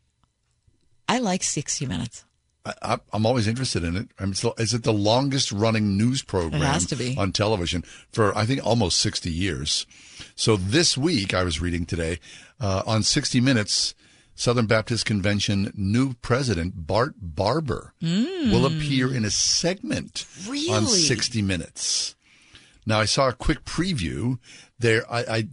I 1.07 1.19
like 1.19 1.43
60 1.43 1.85
Minutes. 1.85 2.25
I, 2.65 2.73
I, 2.83 2.99
I'm 3.13 3.27
always 3.27 3.47
interested 3.47 3.85
in 3.85 3.97
it. 3.97 4.09
I 4.19 4.25
mean, 4.25 4.35
is 4.57 4.73
it 4.73 4.83
the 4.83 4.95
longest 4.95 5.53
running 5.53 5.99
news 5.99 6.23
program 6.23 6.63
It 6.63 6.65
has 6.65 6.87
to 6.87 6.97
be. 6.97 7.15
on 7.19 7.33
television 7.33 7.85
for, 8.13 8.35
I 8.37 8.47
think, 8.47 8.65
almost 8.65 8.99
60 8.99 9.31
years? 9.31 9.87
So 10.35 10.57
this 10.57 10.97
week, 10.97 11.35
I 11.35 11.45
was 11.45 11.61
reading 11.61 11.85
today 11.85 12.19
uh, 12.59 12.83
on 12.87 13.03
60 13.03 13.43
Minutes, 13.43 13.95
Southern 14.35 14.67
Baptist 14.67 15.05
Convention 15.05 15.73
new 15.77 16.15
president 16.15 16.87
Bart 16.87 17.15
Barber 17.21 17.95
Mm. 18.03 18.51
will 18.51 18.67
appear 18.67 19.15
in 19.15 19.25
a 19.25 19.31
segment 19.31 20.27
on 20.71 20.87
60 20.87 21.43
Minutes. 21.43 22.15
Now, 22.87 22.99
I 23.01 23.05
saw 23.05 23.29
a 23.29 23.33
quick 23.33 23.65
preview 23.65 24.39
there. 24.79 25.05
I, 25.13 25.21
I 25.25 25.49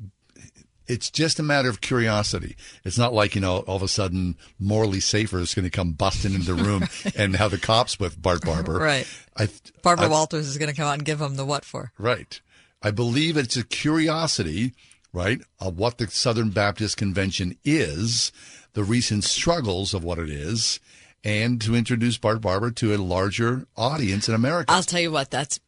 it's 0.88 1.12
just 1.12 1.38
a 1.38 1.44
matter 1.44 1.70
of 1.70 1.82
curiosity. 1.82 2.56
It's 2.84 2.98
not 2.98 3.14
like, 3.14 3.36
you 3.36 3.42
know, 3.42 3.60
all 3.60 3.76
of 3.76 3.84
a 3.84 3.88
sudden 3.88 4.36
Morley 4.58 5.00
Safer 5.00 5.38
is 5.40 5.54
going 5.54 5.66
to 5.66 5.70
come 5.70 5.92
busting 5.92 6.34
into 6.34 6.56
the 6.56 6.64
room 6.64 6.88
and 7.16 7.36
have 7.36 7.52
the 7.52 7.60
cops 7.60 8.00
with 8.00 8.20
Bart 8.20 8.42
Barber. 8.42 8.74
Right. 8.80 9.08
I, 9.38 9.50
Barbara 9.84 10.06
I- 10.08 10.10
Walters 10.10 10.48
is 10.48 10.58
going 10.58 10.72
to 10.72 10.76
come 10.76 10.88
out 10.88 10.96
and 10.96 11.06
give 11.06 11.22
him 11.22 11.36
the 11.36 11.46
what 11.46 11.64
for. 11.64 11.92
Right. 12.00 12.42
I 12.82 12.90
believe 12.90 13.38
it's 13.38 13.56
a 13.58 13.64
curiosity, 13.64 14.74
right, 15.14 15.42
of 15.60 15.78
what 15.78 16.00
the 16.00 16.08
Southern 16.08 16.50
Baptist 16.50 16.98
Convention 16.98 17.56
is, 17.64 18.32
the 18.74 18.84
recent 18.84 19.24
struggles 19.24 19.94
of 19.94 20.04
what 20.04 20.20
it 20.20 20.30
is, 20.30 20.80
and 21.24 21.62
to 21.62 21.76
introduce 21.76 22.18
Bart 22.18 22.42
Barber 22.42 22.72
to 22.72 22.94
a 22.94 22.98
larger 22.98 23.66
audience 23.76 24.30
in 24.30 24.36
America. 24.36 24.72
I'll 24.72 24.84
tell 24.84 25.02
you 25.02 25.12
what, 25.12 25.32
that's 25.32 25.60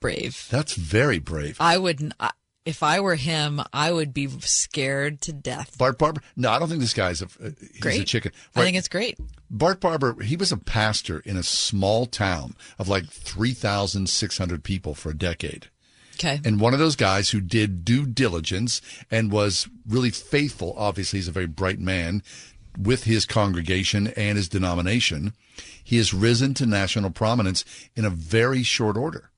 brave. 0.00 0.46
That's 0.50 0.74
very 0.74 1.18
brave. 1.18 1.56
I 1.60 1.78
wouldn't. 1.78 2.12
I, 2.20 2.30
if 2.64 2.82
I 2.82 2.98
were 2.98 3.14
him, 3.14 3.62
I 3.72 3.92
would 3.92 4.12
be 4.12 4.28
scared 4.40 5.20
to 5.22 5.32
death. 5.32 5.78
Bart 5.78 5.98
Barber? 5.98 6.20
No, 6.34 6.50
I 6.50 6.58
don't 6.58 6.68
think 6.68 6.80
this 6.80 6.94
guy's 6.94 7.22
a, 7.22 7.26
uh, 7.26 7.50
he's 7.60 7.76
a 7.76 7.80
Great. 7.80 8.06
chicken. 8.08 8.32
I 8.56 8.64
think 8.64 8.76
it's 8.76 8.88
great. 8.88 9.18
Bart 9.48 9.78
Barber, 9.80 10.20
he 10.20 10.36
was 10.36 10.50
a 10.50 10.56
pastor 10.56 11.20
in 11.20 11.36
a 11.36 11.44
small 11.44 12.06
town 12.06 12.56
of 12.76 12.88
like 12.88 13.06
3,600 13.06 14.64
people 14.64 14.94
for 14.96 15.10
a 15.10 15.16
decade. 15.16 15.68
Okay. 16.18 16.40
And 16.44 16.60
one 16.60 16.72
of 16.72 16.78
those 16.78 16.96
guys 16.96 17.30
who 17.30 17.40
did 17.40 17.84
due 17.84 18.06
diligence 18.06 18.80
and 19.10 19.30
was 19.30 19.68
really 19.86 20.10
faithful. 20.10 20.74
Obviously, 20.76 21.18
he's 21.18 21.28
a 21.28 21.32
very 21.32 21.46
bright 21.46 21.78
man 21.78 22.22
with 22.78 23.04
his 23.04 23.26
congregation 23.26 24.08
and 24.08 24.36
his 24.36 24.48
denomination. 24.48 25.34
He 25.82 25.98
has 25.98 26.12
risen 26.12 26.54
to 26.54 26.66
national 26.66 27.10
prominence 27.10 27.64
in 27.94 28.04
a 28.04 28.10
very 28.10 28.62
short 28.62 28.96
order. 28.96 29.30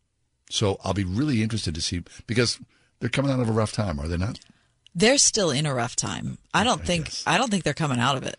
So 0.50 0.78
I'll 0.82 0.94
be 0.94 1.04
really 1.04 1.42
interested 1.42 1.74
to 1.74 1.82
see 1.82 2.02
because 2.26 2.58
they're 3.00 3.08
coming 3.08 3.30
out 3.30 3.40
of 3.40 3.48
a 3.48 3.52
rough 3.52 3.72
time, 3.72 4.00
are 4.00 4.08
they 4.08 4.16
not? 4.16 4.40
They're 4.94 5.18
still 5.18 5.50
in 5.50 5.66
a 5.66 5.74
rough 5.74 5.94
time. 5.94 6.38
I 6.54 6.64
don't 6.64 6.84
think. 6.84 7.12
I 7.26 7.38
don't 7.38 7.50
think 7.50 7.64
they're 7.64 7.74
coming 7.74 8.00
out 8.00 8.16
of 8.16 8.22
it. 8.24 8.38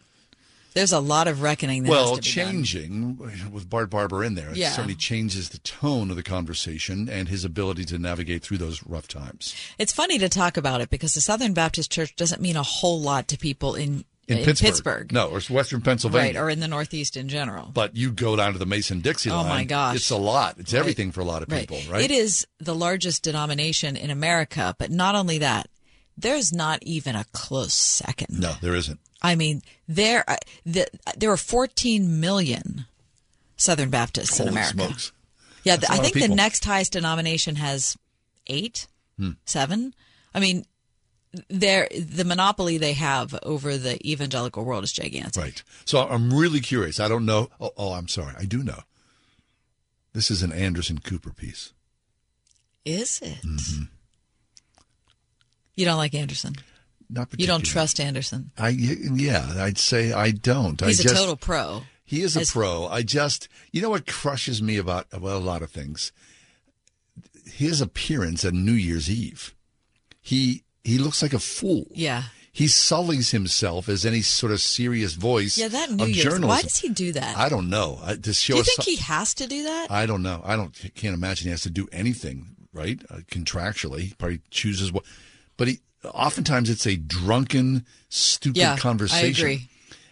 There's 0.74 0.92
a 0.92 1.00
lot 1.00 1.28
of 1.28 1.42
reckoning 1.42 1.84
that 1.84 1.90
well, 1.90 2.16
has 2.16 2.26
to 2.26 2.36
be 2.36 2.42
done. 2.44 2.52
changing 2.64 3.52
with 3.52 3.70
Bart 3.70 3.90
Barber 3.90 4.24
in 4.24 4.36
there, 4.36 4.52
it 4.52 4.58
Yeah. 4.58 4.72
certainly 4.72 4.96
changes 4.96 5.50
the 5.50 5.58
tone 5.60 6.10
of 6.10 6.16
the 6.16 6.24
conversation 6.24 7.10
and 7.10 7.28
his 7.28 7.44
ability 7.44 7.86
to 7.86 7.98
navigate 7.98 8.44
through 8.44 8.60
those 8.60 8.84
rough 8.86 9.08
times. 9.08 9.54
It's 9.78 9.92
funny 9.94 10.18
to 10.20 10.30
talk 10.30 10.58
about 10.58 10.82
it 10.82 10.90
because 10.90 11.14
the 11.14 11.22
Southern 11.22 11.54
Baptist 11.54 11.92
Church 11.92 12.16
doesn't 12.16 12.42
mean 12.42 12.56
a 12.56 12.64
whole 12.64 13.02
lot 13.02 13.28
to 13.30 13.38
people 13.38 13.76
in 13.76 14.06
In, 14.28 14.46
Pittsburgh. 14.46 15.12
No, 15.12 15.28
or 15.30 15.40
Western 15.50 15.82
Pennsylvania. 15.82 16.34
right, 16.34 16.40
or 16.40 16.52
in 16.52 16.60
the 16.60 16.68
Northeast 16.68 17.18
in 17.18 17.30
general. 17.30 17.72
But 17.74 17.96
you 17.96 18.12
go 18.12 18.36
down 18.36 18.54
to 18.54 18.60
the 18.60 18.68
Mason 18.68 19.00
Dixie 19.02 19.32
Oh, 19.32 19.44
my 19.44 19.64
gosh. 19.64 19.96
It's 19.96 20.12
a 20.12 20.18
lot. 20.18 20.58
It's 20.60 20.72
Right. 20.72 20.80
everything 20.80 21.12
for 21.12 21.22
a 21.22 21.26
lot 21.26 21.42
of 21.42 21.50
people, 21.50 21.80
right? 21.90 22.04
It 22.04 22.12
is 22.12 22.46
the 22.60 22.76
largest 22.76 23.24
denomination 23.24 23.98
in 23.98 24.12
America, 24.12 24.76
but 24.78 24.92
not 24.92 25.16
only 25.16 25.40
that, 25.40 25.68
there's 26.16 26.54
not 26.54 26.84
even 26.84 27.16
a 27.16 27.26
close 27.32 27.74
second. 27.74 28.28
No, 28.30 28.54
there 28.62 28.76
isn't. 28.76 29.00
I 29.22 29.36
mean, 29.36 29.62
there 29.88 30.24
uh, 30.30 30.38
the, 30.66 30.88
there 31.18 31.32
are 31.32 31.38
14 31.38 32.20
million 32.20 32.86
Southern 33.58 33.90
Baptists 33.90 34.40
in 34.40 34.48
Holy 34.48 34.58
America. 34.58 34.74
smokes. 34.74 35.12
Yeah, 35.64 35.76
a 35.76 35.92
I 35.92 35.98
think 35.98 36.14
the 36.16 36.28
next 36.34 36.64
highest 36.64 36.94
denomination 36.94 37.56
has 37.58 37.98
eight, 38.48 38.88
Hmm. 39.18 39.32
seven. 39.46 39.94
I 40.34 40.40
mean, 40.40 40.66
there 41.50 41.90
the 42.00 42.24
monopoly 42.24 42.78
they 42.78 42.94
have 42.94 43.38
over 43.44 43.78
the 43.78 44.00
evangelical 44.10 44.64
world 44.64 44.84
is 44.86 44.92
gigantic. 44.94 45.42
Right. 45.44 45.64
So 45.86 46.08
I'm 46.08 46.34
really 46.34 46.62
curious. 46.62 47.00
I 47.00 47.08
don't 47.10 47.26
know. 47.26 47.50
Oh, 47.60 47.72
oh, 47.78 47.92
I'm 47.94 48.08
sorry. 48.08 48.34
I 48.40 48.46
do 48.46 48.64
know. 48.64 48.82
This 50.14 50.32
is 50.32 50.42
an 50.42 50.52
Anderson 50.54 51.00
Cooper 51.00 51.32
piece. 51.34 51.74
Is 52.86 53.20
it? 53.22 53.42
Mm-hmm. 53.46 53.84
You 55.76 55.86
don't 55.86 55.98
like 55.98 56.14
Anderson? 56.16 56.56
Not 57.10 57.30
You 57.38 57.48
don't 57.48 57.66
trust 57.66 58.00
Anderson. 58.00 58.52
I 58.58 58.70
yeah, 58.70 59.54
I'd 59.58 59.78
say 59.80 60.12
I 60.14 60.32
don't. 60.32 60.80
He's 60.82 61.00
I 61.00 61.02
a 61.02 61.04
just, 61.04 61.16
total 61.16 61.36
pro. 61.36 61.82
He 62.06 62.22
is 62.22 62.36
a 62.38 62.42
As- 62.42 62.52
pro. 62.52 62.88
I 62.88 63.02
just, 63.04 63.48
you 63.72 63.82
know 63.82 63.90
what 63.92 64.06
crushes 64.08 64.62
me 64.62 64.78
about, 64.78 65.08
about 65.12 65.36
a 65.36 65.46
lot 65.46 65.62
of 65.62 65.72
things? 65.72 66.12
His 67.46 67.82
appearance 67.82 68.46
at 68.46 68.54
New 68.54 68.74
Year's 68.74 69.10
Eve. 69.10 69.56
He 70.22 70.64
he 70.84 70.98
looks 70.98 71.22
like 71.22 71.34
a 71.34 71.40
fool. 71.40 71.86
Yeah. 71.94 72.24
He 72.52 72.68
sullies 72.68 73.32
himself 73.32 73.88
as 73.90 74.06
any 74.06 74.22
sort 74.22 74.52
of 74.52 74.60
serious 74.60 75.14
voice 75.14 75.58
Yeah, 75.58 75.68
that 75.70 75.92
New 75.92 76.04
of 76.04 76.10
Year's. 76.10 76.24
journalism. 76.24 76.48
Why 76.50 76.62
does 76.62 76.78
he 76.78 76.90
do 76.90 77.12
that? 77.14 77.38
I 77.38 77.48
don't 77.48 77.70
know. 77.70 78.00
I, 78.04 78.16
to 78.16 78.34
show 78.34 78.54
do 78.54 78.58
you 78.58 78.64
think 78.64 78.76
some- 78.84 78.86
he 78.86 78.96
has 78.98 79.34
to 79.36 79.48
do 79.48 79.64
that? 79.64 79.90
I 79.92 80.06
don't 80.06 80.22
know. 80.24 80.42
I 80.44 80.56
don't 80.56 80.74
can't 80.96 81.14
imagine 81.16 81.46
he 81.46 81.52
has 81.52 81.62
to 81.62 81.70
do 81.70 81.88
anything 81.92 82.56
right 82.74 83.02
uh, 83.10 83.18
contractually. 83.32 84.00
He 84.02 84.14
probably 84.18 84.42
chooses 84.52 84.92
what, 84.92 85.04
but 85.58 85.68
he 85.68 85.80
oftentimes 86.06 86.70
it's 86.70 86.86
a 86.88 86.96
drunken, 86.96 87.86
stupid 88.10 88.58
Yeah, 88.58 88.74
I 88.74 88.78
conversation. 88.78 89.46
agree. 89.46 89.70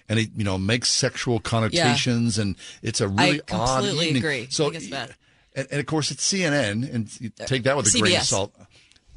And 0.10 0.20
it 0.20 0.30
you 0.38 0.44
know 0.46 0.58
makes 0.58 0.90
sexual 0.90 1.40
connotations, 1.40 2.38
and 2.38 2.56
it's 2.82 3.02
a 3.02 3.08
really 3.10 3.42
odd 3.52 3.80
completely 3.82 4.06
evening. 4.08 4.24
agree. 4.24 4.42
I 4.44 4.48
So, 4.50 4.66
think 4.66 4.76
it's 4.76 4.88
bad. 4.88 5.16
and, 5.56 5.68
and 5.70 5.80
of 5.82 5.86
course 5.86 6.12
it's 6.12 6.26
CNN, 6.32 6.94
and 6.94 7.10
you 7.22 7.30
take 7.46 7.64
that 7.64 7.76
with 7.76 7.94
a 7.94 8.00
grain 8.00 8.16
of 8.16 8.24
salt. 8.24 8.54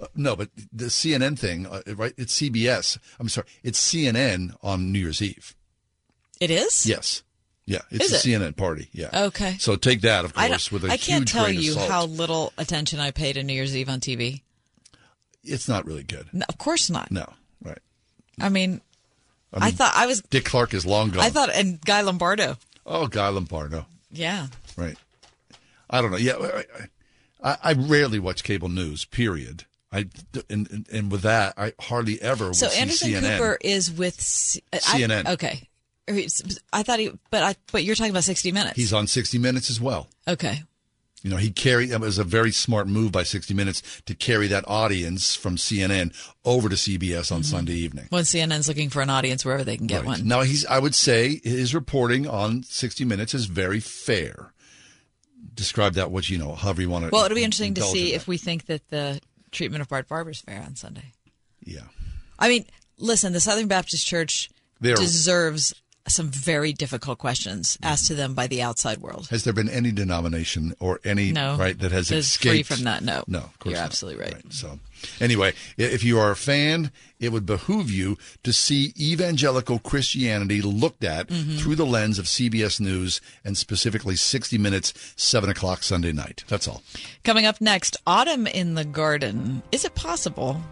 Uh, 0.00 0.06
no, 0.16 0.34
but 0.34 0.48
the 0.72 0.86
CNN 0.86 1.38
thing, 1.38 1.66
uh, 1.66 1.82
right? 1.94 2.12
It's 2.16 2.36
CBS. 2.40 2.98
I'm 3.20 3.28
sorry, 3.28 3.46
it's 3.62 3.78
CNN 3.80 4.54
on 4.62 4.90
New 4.90 4.98
Year's 4.98 5.22
Eve. 5.22 5.54
It 6.40 6.50
is. 6.50 6.86
Yes. 6.86 7.22
Yeah, 7.66 7.82
it's 7.92 8.06
Is 8.06 8.12
a 8.26 8.28
it? 8.30 8.40
CNN 8.40 8.56
party. 8.56 8.88
Yeah. 8.92 9.10
Okay. 9.26 9.56
So 9.60 9.76
take 9.76 10.00
that, 10.00 10.24
of 10.24 10.32
I, 10.34 10.48
course, 10.48 10.70
don't- 10.70 10.82
with 10.82 10.90
a 10.90 10.92
I 10.92 10.96
can't 10.96 11.28
tell 11.28 11.52
you 11.52 11.78
how 11.78 12.06
little 12.06 12.52
attention 12.58 12.98
I 12.98 13.12
paid 13.12 13.34
to 13.34 13.44
New 13.44 13.52
Year's 13.52 13.76
Eve 13.76 13.88
on 13.88 14.00
TV. 14.00 14.42
It's 15.44 15.68
not 15.68 15.86
really 15.86 16.02
good. 16.02 16.26
No, 16.32 16.44
of 16.48 16.58
course 16.58 16.90
not. 16.90 17.10
No, 17.10 17.26
right. 17.64 17.78
I 18.40 18.48
mean, 18.48 18.80
I, 19.52 19.66
mean, 19.66 19.74
thought 19.74 19.92
I 19.94 20.06
was. 20.06 20.20
Dick 20.22 20.44
Clark 20.44 20.74
is 20.74 20.84
long 20.86 21.10
gone. 21.10 21.22
I 21.24 21.30
thought, 21.30 21.50
and 21.54 21.80
Guy 21.80 22.02
Lombardo. 22.02 22.56
Oh, 22.86 23.06
Guy 23.06 23.28
Lombardo. 23.28 23.86
Yeah. 24.10 24.48
Right. 24.76 24.96
I 25.88 26.00
don't 26.02 26.10
know. 26.10 26.16
Yeah, 26.16 26.34
I, 27.42 27.50
I, 27.52 27.56
I 27.62 27.72
rarely 27.72 28.18
watch 28.18 28.44
cable 28.44 28.68
news. 28.68 29.04
Period. 29.04 29.64
I 29.92 30.06
and, 30.48 30.70
and, 30.70 30.86
and 30.92 31.10
with 31.10 31.22
that, 31.22 31.54
I 31.56 31.72
hardly 31.80 32.20
ever 32.22 32.54
So 32.54 32.68
Anderson 32.68 33.10
CNN. 33.10 33.38
Cooper 33.38 33.58
is 33.60 33.90
with 33.90 34.20
C- 34.20 34.62
I- 34.72 34.76
CNN. 34.78 35.28
okay. 35.30 35.66
I 36.72 36.82
thought 36.82 36.98
he, 36.98 37.12
but 37.30 37.42
I, 37.44 37.54
but 37.70 37.84
you're 37.84 37.94
talking 37.94 38.10
about 38.10 38.24
60 38.24 38.50
Minutes. 38.50 38.76
He's 38.76 38.92
on 38.92 39.06
60 39.06 39.38
Minutes 39.38 39.70
as 39.70 39.80
well. 39.80 40.08
okay. 40.26 40.62
You 41.22 41.30
know, 41.30 41.36
he 41.36 41.50
carried. 41.50 41.90
It 41.90 42.00
was 42.00 42.18
a 42.18 42.24
very 42.24 42.50
smart 42.50 42.86
move 42.88 43.12
by 43.12 43.24
60 43.24 43.52
Minutes 43.52 43.82
to 44.06 44.14
carry 44.14 44.46
that 44.48 44.64
audience 44.66 45.34
from 45.34 45.56
CNN 45.56 46.14
over 46.44 46.68
to 46.68 46.76
CBS 46.76 47.30
on 47.30 47.40
mm-hmm. 47.40 47.56
Sunday 47.56 47.74
evening. 47.74 48.06
When 48.08 48.24
CNN's 48.24 48.68
looking 48.68 48.88
for 48.88 49.02
an 49.02 49.10
audience 49.10 49.44
wherever 49.44 49.64
they 49.64 49.76
can 49.76 49.86
get 49.86 49.98
Right. 49.98 50.18
one. 50.18 50.28
Now 50.28 50.40
he's 50.42 50.64
I 50.66 50.78
would 50.78 50.94
say 50.94 51.40
his 51.44 51.74
reporting 51.74 52.26
on 52.26 52.62
60 52.62 53.04
minutes 53.04 53.34
is 53.34 53.46
very 53.46 53.80
fair. 53.80 54.54
Describe 55.54 55.94
that 55.94 56.10
what 56.10 56.28
you 56.30 56.38
know, 56.38 56.54
however 56.54 56.80
you 56.80 56.88
want 56.88 57.04
to 57.04 57.10
Well, 57.10 57.24
it'll 57.24 57.34
be 57.34 57.44
interesting 57.44 57.74
to 57.74 57.82
see 57.82 58.10
in 58.10 58.16
if 58.16 58.26
we 58.26 58.38
think 58.38 58.66
that 58.66 58.88
the 58.88 59.20
treatment 59.50 59.82
of 59.82 59.88
Bart 59.88 60.08
Barber's 60.08 60.40
fair 60.40 60.62
on 60.62 60.74
Sunday. 60.76 61.12
Yeah. 61.62 61.88
I 62.38 62.48
mean, 62.48 62.64
listen, 62.96 63.32
the 63.34 63.40
Southern 63.40 63.68
Baptist 63.68 64.06
Church 64.06 64.48
They're- 64.80 64.96
deserves 64.96 65.74
some 66.08 66.28
very 66.28 66.72
difficult 66.72 67.18
questions 67.18 67.78
asked 67.82 68.06
to 68.06 68.14
them 68.14 68.34
by 68.34 68.46
the 68.46 68.62
outside 68.62 68.98
world. 68.98 69.28
Has 69.30 69.44
there 69.44 69.52
been 69.52 69.68
any 69.68 69.92
denomination 69.92 70.74
or 70.80 70.98
any 71.04 71.30
No. 71.30 71.56
right 71.56 71.78
that 71.78 71.92
has 71.92 72.10
escaped 72.10 72.66
free 72.68 72.76
from 72.76 72.84
that. 72.84 73.02
No. 73.04 73.22
No, 73.28 73.38
of 73.40 73.58
course 73.58 73.72
You're 73.72 73.80
not. 73.80 73.84
absolutely 73.86 74.24
right. 74.24 74.42
So, 74.50 74.80
anyway, 75.20 75.52
if 75.76 76.02
you 76.02 76.18
are 76.18 76.30
a 76.30 76.36
fan, 76.36 76.90
it 77.20 77.30
would 77.32 77.44
behoove 77.46 77.90
you 77.90 78.16
to 78.42 78.52
see 78.52 78.92
evangelical 78.98 79.78
Christianity 79.78 80.62
looked 80.62 81.04
at 81.04 81.28
Mhm. 81.28 81.58
through 81.60 81.76
the 81.76 81.86
lens 81.86 82.18
of 82.18 82.26
CBS 82.28 82.80
News 82.80 83.20
and 83.44 83.56
specifically 83.56 84.16
60 84.16 84.56
Minutes, 84.58 84.92
7 85.16 85.48
o'clock 85.50 85.82
Sunday 85.82 86.12
night. 86.12 86.44
That's 86.48 86.66
all. 86.66 86.82
Coming 87.24 87.44
up 87.46 87.60
next, 87.60 87.96
autumn 88.06 88.46
in 88.46 88.74
the 88.74 88.84
garden. 88.84 89.62
Is 89.70 89.84
it 89.84 89.94
possible? 89.94 90.62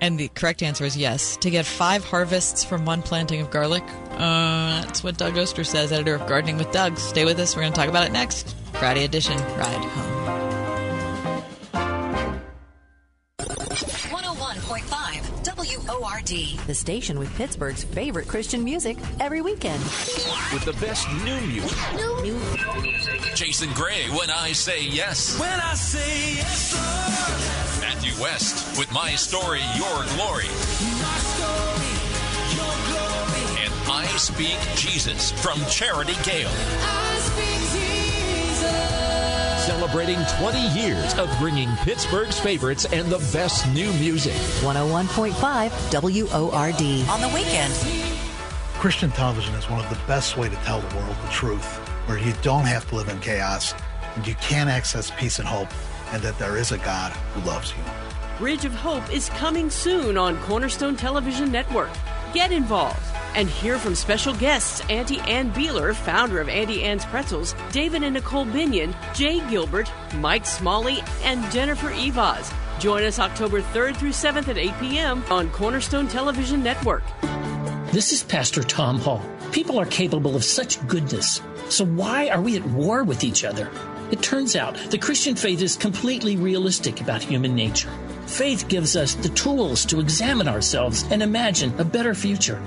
And 0.00 0.18
the 0.18 0.28
correct 0.28 0.62
answer 0.62 0.84
is 0.84 0.96
yes. 0.96 1.36
To 1.38 1.50
get 1.50 1.66
five 1.66 2.04
harvests 2.04 2.64
from 2.64 2.84
one 2.84 3.02
planting 3.02 3.40
of 3.42 3.50
garlic. 3.50 3.84
Uh, 4.12 4.82
that's 4.82 5.04
what 5.04 5.18
Doug 5.18 5.36
Oster 5.36 5.64
says, 5.64 5.92
editor 5.92 6.14
of 6.14 6.26
Gardening 6.26 6.56
with 6.56 6.70
Doug. 6.72 6.96
Stay 6.98 7.24
with 7.24 7.38
us. 7.38 7.54
We're 7.54 7.62
going 7.62 7.72
to 7.72 7.78
talk 7.78 7.88
about 7.88 8.06
it 8.06 8.12
next. 8.12 8.56
Friday 8.74 9.04
edition. 9.04 9.36
Ride 9.36 9.84
home. 9.84 10.20
101.5 13.40 16.00
WORD. 16.00 16.28
The 16.66 16.74
station 16.74 17.18
with 17.18 17.34
Pittsburgh's 17.36 17.84
favorite 17.84 18.28
Christian 18.28 18.62
music 18.64 18.96
every 19.18 19.40
weekend. 19.42 19.82
With 20.52 20.64
the 20.64 20.72
best 20.80 21.08
new 21.24 21.40
music. 21.42 21.76
New 21.94 22.22
music. 22.22 22.60
Jason 23.34 23.70
Gray, 23.74 24.06
When 24.10 24.30
I 24.30 24.52
Say 24.52 24.84
Yes. 24.84 25.38
When 25.38 25.60
I 25.60 25.74
say 25.74 26.34
yes, 26.36 26.72
sir, 26.72 27.69
Matthew 28.00 28.22
West 28.22 28.78
with 28.78 28.90
My 28.92 29.14
Story, 29.14 29.60
Your 29.76 30.04
Glory. 30.16 30.48
my 30.48 31.18
story, 31.20 31.92
your 32.56 32.72
glory. 32.88 33.44
And 33.62 33.72
I 33.90 34.06
Speak 34.16 34.56
Jesus 34.74 35.32
from 35.32 35.60
Charity 35.66 36.14
Gale. 36.22 36.48
I 36.48 37.18
speak 37.18 37.60
Jesus. 37.76 39.66
Celebrating 39.66 40.16
20 40.38 40.80
years 40.80 41.12
of 41.18 41.30
bringing 41.38 41.68
Pittsburgh's 41.82 42.40
favorites 42.40 42.86
and 42.90 43.10
the 43.10 43.18
best 43.34 43.68
new 43.74 43.92
music. 43.94 44.32
101.5 44.62 45.34
WORD. 45.92 47.08
On 47.10 47.20
the 47.20 47.28
weekend. 47.34 47.74
Christian 48.78 49.10
television 49.10 49.54
is 49.56 49.68
one 49.68 49.84
of 49.84 49.90
the 49.90 50.00
best 50.06 50.38
way 50.38 50.48
to 50.48 50.56
tell 50.56 50.80
the 50.80 50.96
world 50.96 51.16
the 51.22 51.28
truth, 51.28 51.76
where 52.06 52.16
you 52.18 52.32
don't 52.40 52.64
have 52.64 52.88
to 52.88 52.94
live 52.94 53.10
in 53.10 53.20
chaos, 53.20 53.74
and 54.16 54.26
you 54.26 54.34
can 54.36 54.68
access 54.68 55.10
peace 55.18 55.38
and 55.38 55.46
hope, 55.46 55.68
and 56.12 56.22
that 56.22 56.38
there 56.38 56.56
is 56.56 56.72
a 56.72 56.78
God 56.78 57.12
who 57.12 57.40
loves 57.42 57.72
you. 57.72 57.82
Bridge 58.38 58.64
of 58.64 58.74
Hope 58.74 59.12
is 59.12 59.28
coming 59.30 59.68
soon 59.68 60.16
on 60.16 60.38
Cornerstone 60.42 60.96
Television 60.96 61.52
Network. 61.52 61.90
Get 62.32 62.52
involved 62.52 63.00
and 63.34 63.48
hear 63.48 63.78
from 63.78 63.94
special 63.94 64.34
guests 64.34 64.80
Auntie 64.88 65.20
Anne 65.20 65.52
Beiler, 65.52 65.94
founder 65.94 66.40
of 66.40 66.48
Auntie 66.48 66.82
Anne's 66.82 67.04
Pretzels, 67.04 67.54
David 67.70 68.02
and 68.02 68.14
Nicole 68.14 68.46
Binion, 68.46 68.94
Jay 69.14 69.46
Gilbert, 69.50 69.92
Mike 70.16 70.46
Smalley, 70.46 71.02
and 71.22 71.50
Jennifer 71.52 71.90
Eivaz. 71.90 72.52
Join 72.80 73.04
us 73.04 73.18
October 73.18 73.60
3rd 73.60 73.96
through 73.96 74.10
7th 74.10 74.48
at 74.48 74.56
8 74.56 74.72
p.m. 74.80 75.22
on 75.30 75.50
Cornerstone 75.50 76.08
Television 76.08 76.62
Network. 76.62 77.02
This 77.92 78.12
is 78.12 78.22
Pastor 78.22 78.62
Tom 78.62 78.98
Hall. 78.98 79.22
People 79.52 79.78
are 79.78 79.86
capable 79.86 80.34
of 80.34 80.44
such 80.44 80.84
goodness. 80.88 81.42
So 81.68 81.84
why 81.84 82.28
are 82.28 82.40
we 82.40 82.56
at 82.56 82.64
war 82.64 83.04
with 83.04 83.22
each 83.22 83.44
other? 83.44 83.70
It 84.10 84.22
turns 84.22 84.56
out 84.56 84.76
the 84.90 84.98
Christian 84.98 85.36
faith 85.36 85.62
is 85.62 85.76
completely 85.76 86.36
realistic 86.36 87.00
about 87.00 87.22
human 87.22 87.54
nature. 87.54 87.90
Faith 88.26 88.68
gives 88.68 88.96
us 88.96 89.14
the 89.14 89.28
tools 89.30 89.84
to 89.86 90.00
examine 90.00 90.48
ourselves 90.48 91.04
and 91.10 91.22
imagine 91.22 91.72
a 91.78 91.84
better 91.84 92.14
future. 92.14 92.60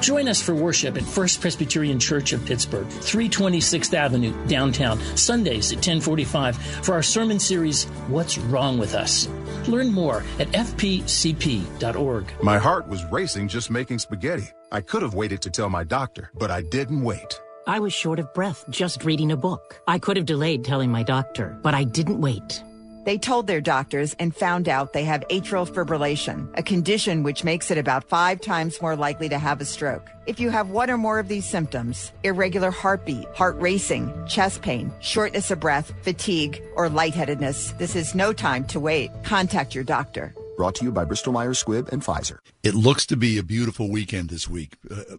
Join 0.00 0.26
us 0.26 0.42
for 0.42 0.54
worship 0.54 0.96
at 0.96 1.04
First 1.04 1.40
Presbyterian 1.40 2.00
Church 2.00 2.32
of 2.32 2.44
Pittsburgh, 2.44 2.88
326th 2.88 3.94
Avenue, 3.94 4.34
downtown, 4.48 4.98
Sundays 5.16 5.70
at 5.70 5.76
1045 5.76 6.56
for 6.56 6.94
our 6.94 7.02
sermon 7.02 7.38
series, 7.38 7.84
What's 8.08 8.36
Wrong 8.36 8.78
with 8.78 8.94
Us? 8.94 9.28
Learn 9.68 9.92
more 9.92 10.24
at 10.40 10.48
fpcp.org. 10.48 12.32
My 12.42 12.58
heart 12.58 12.88
was 12.88 13.04
racing 13.12 13.46
just 13.48 13.70
making 13.70 14.00
spaghetti. 14.00 14.50
I 14.72 14.80
could 14.80 15.02
have 15.02 15.14
waited 15.14 15.40
to 15.42 15.50
tell 15.50 15.70
my 15.70 15.84
doctor, 15.84 16.30
but 16.34 16.50
I 16.50 16.62
didn't 16.62 17.02
wait. 17.02 17.40
I 17.66 17.78
was 17.78 17.92
short 17.92 18.18
of 18.18 18.34
breath 18.34 18.64
just 18.70 19.04
reading 19.04 19.30
a 19.30 19.36
book. 19.36 19.80
I 19.86 19.98
could 19.98 20.16
have 20.16 20.26
delayed 20.26 20.64
telling 20.64 20.90
my 20.90 21.04
doctor, 21.04 21.56
but 21.62 21.74
I 21.74 21.84
didn't 21.84 22.20
wait. 22.20 22.62
They 23.04 23.18
told 23.18 23.46
their 23.46 23.60
doctors 23.60 24.14
and 24.18 24.34
found 24.34 24.68
out 24.68 24.92
they 24.92 25.04
have 25.04 25.24
atrial 25.28 25.68
fibrillation, 25.68 26.48
a 26.56 26.62
condition 26.62 27.22
which 27.22 27.44
makes 27.44 27.70
it 27.70 27.78
about 27.78 28.08
five 28.08 28.40
times 28.40 28.80
more 28.80 28.94
likely 28.94 29.28
to 29.28 29.38
have 29.38 29.60
a 29.60 29.64
stroke. 29.64 30.08
If 30.26 30.38
you 30.38 30.50
have 30.50 30.70
one 30.70 30.90
or 30.90 30.96
more 30.96 31.18
of 31.18 31.28
these 31.28 31.44
symptoms, 31.44 32.12
irregular 32.22 32.70
heartbeat, 32.70 33.26
heart 33.34 33.56
racing, 33.58 34.12
chest 34.28 34.62
pain, 34.62 34.92
shortness 35.00 35.50
of 35.50 35.58
breath, 35.60 35.92
fatigue, 36.02 36.62
or 36.76 36.88
lightheadedness, 36.88 37.72
this 37.72 37.96
is 37.96 38.14
no 38.14 38.32
time 38.32 38.64
to 38.66 38.78
wait. 38.78 39.10
Contact 39.24 39.74
your 39.74 39.84
doctor. 39.84 40.34
Brought 40.56 40.76
to 40.76 40.84
you 40.84 40.92
by 40.92 41.04
Bristol 41.04 41.32
Myers 41.32 41.62
Squibb 41.62 41.88
and 41.88 42.02
Pfizer. 42.02 42.38
It 42.62 42.74
looks 42.74 43.06
to 43.06 43.16
be 43.16 43.38
a 43.38 43.42
beautiful 43.42 43.90
weekend 43.90 44.30
this 44.30 44.48
week. 44.48 44.76
Uh, 44.88 45.16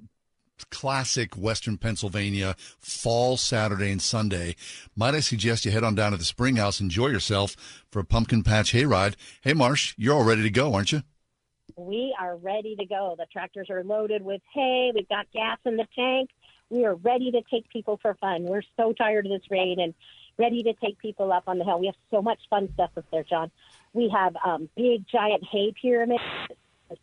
classic 0.69 1.35
Western 1.35 1.77
Pennsylvania 1.77 2.55
fall 2.79 3.37
Saturday 3.37 3.91
and 3.91 4.01
Sunday. 4.01 4.55
Might 4.95 5.15
I 5.15 5.19
suggest 5.19 5.65
you 5.65 5.71
head 5.71 5.83
on 5.83 5.95
down 5.95 6.11
to 6.11 6.17
the 6.17 6.23
Spring 6.23 6.55
House, 6.55 6.79
enjoy 6.79 7.07
yourself 7.07 7.55
for 7.91 7.99
a 7.99 8.05
pumpkin 8.05 8.43
patch 8.43 8.73
hayride. 8.73 9.15
Hey, 9.41 9.53
Marsh, 9.53 9.93
you're 9.97 10.15
all 10.15 10.23
ready 10.23 10.43
to 10.43 10.49
go, 10.49 10.73
aren't 10.73 10.91
you? 10.91 11.03
We 11.75 12.15
are 12.19 12.35
ready 12.35 12.75
to 12.75 12.85
go. 12.85 13.15
The 13.17 13.25
tractors 13.31 13.69
are 13.69 13.83
loaded 13.83 14.23
with 14.23 14.41
hay. 14.53 14.91
We've 14.93 15.09
got 15.09 15.31
gas 15.33 15.57
in 15.65 15.77
the 15.77 15.87
tank. 15.95 16.29
We 16.69 16.85
are 16.85 16.95
ready 16.95 17.31
to 17.31 17.41
take 17.51 17.69
people 17.69 17.99
for 18.01 18.15
fun. 18.15 18.43
We're 18.43 18.63
so 18.77 18.93
tired 18.93 19.25
of 19.25 19.31
this 19.31 19.49
rain 19.49 19.79
and 19.79 19.93
ready 20.37 20.63
to 20.63 20.73
take 20.73 20.97
people 20.99 21.31
up 21.31 21.43
on 21.47 21.57
the 21.59 21.65
hill. 21.65 21.79
We 21.79 21.87
have 21.87 21.95
so 22.11 22.21
much 22.21 22.39
fun 22.49 22.69
stuff 22.73 22.91
up 22.97 23.05
there, 23.11 23.23
John. 23.23 23.51
We 23.93 24.09
have 24.09 24.35
um, 24.43 24.69
big, 24.75 25.05
giant 25.07 25.43
hay 25.51 25.73
pyramids 25.79 26.23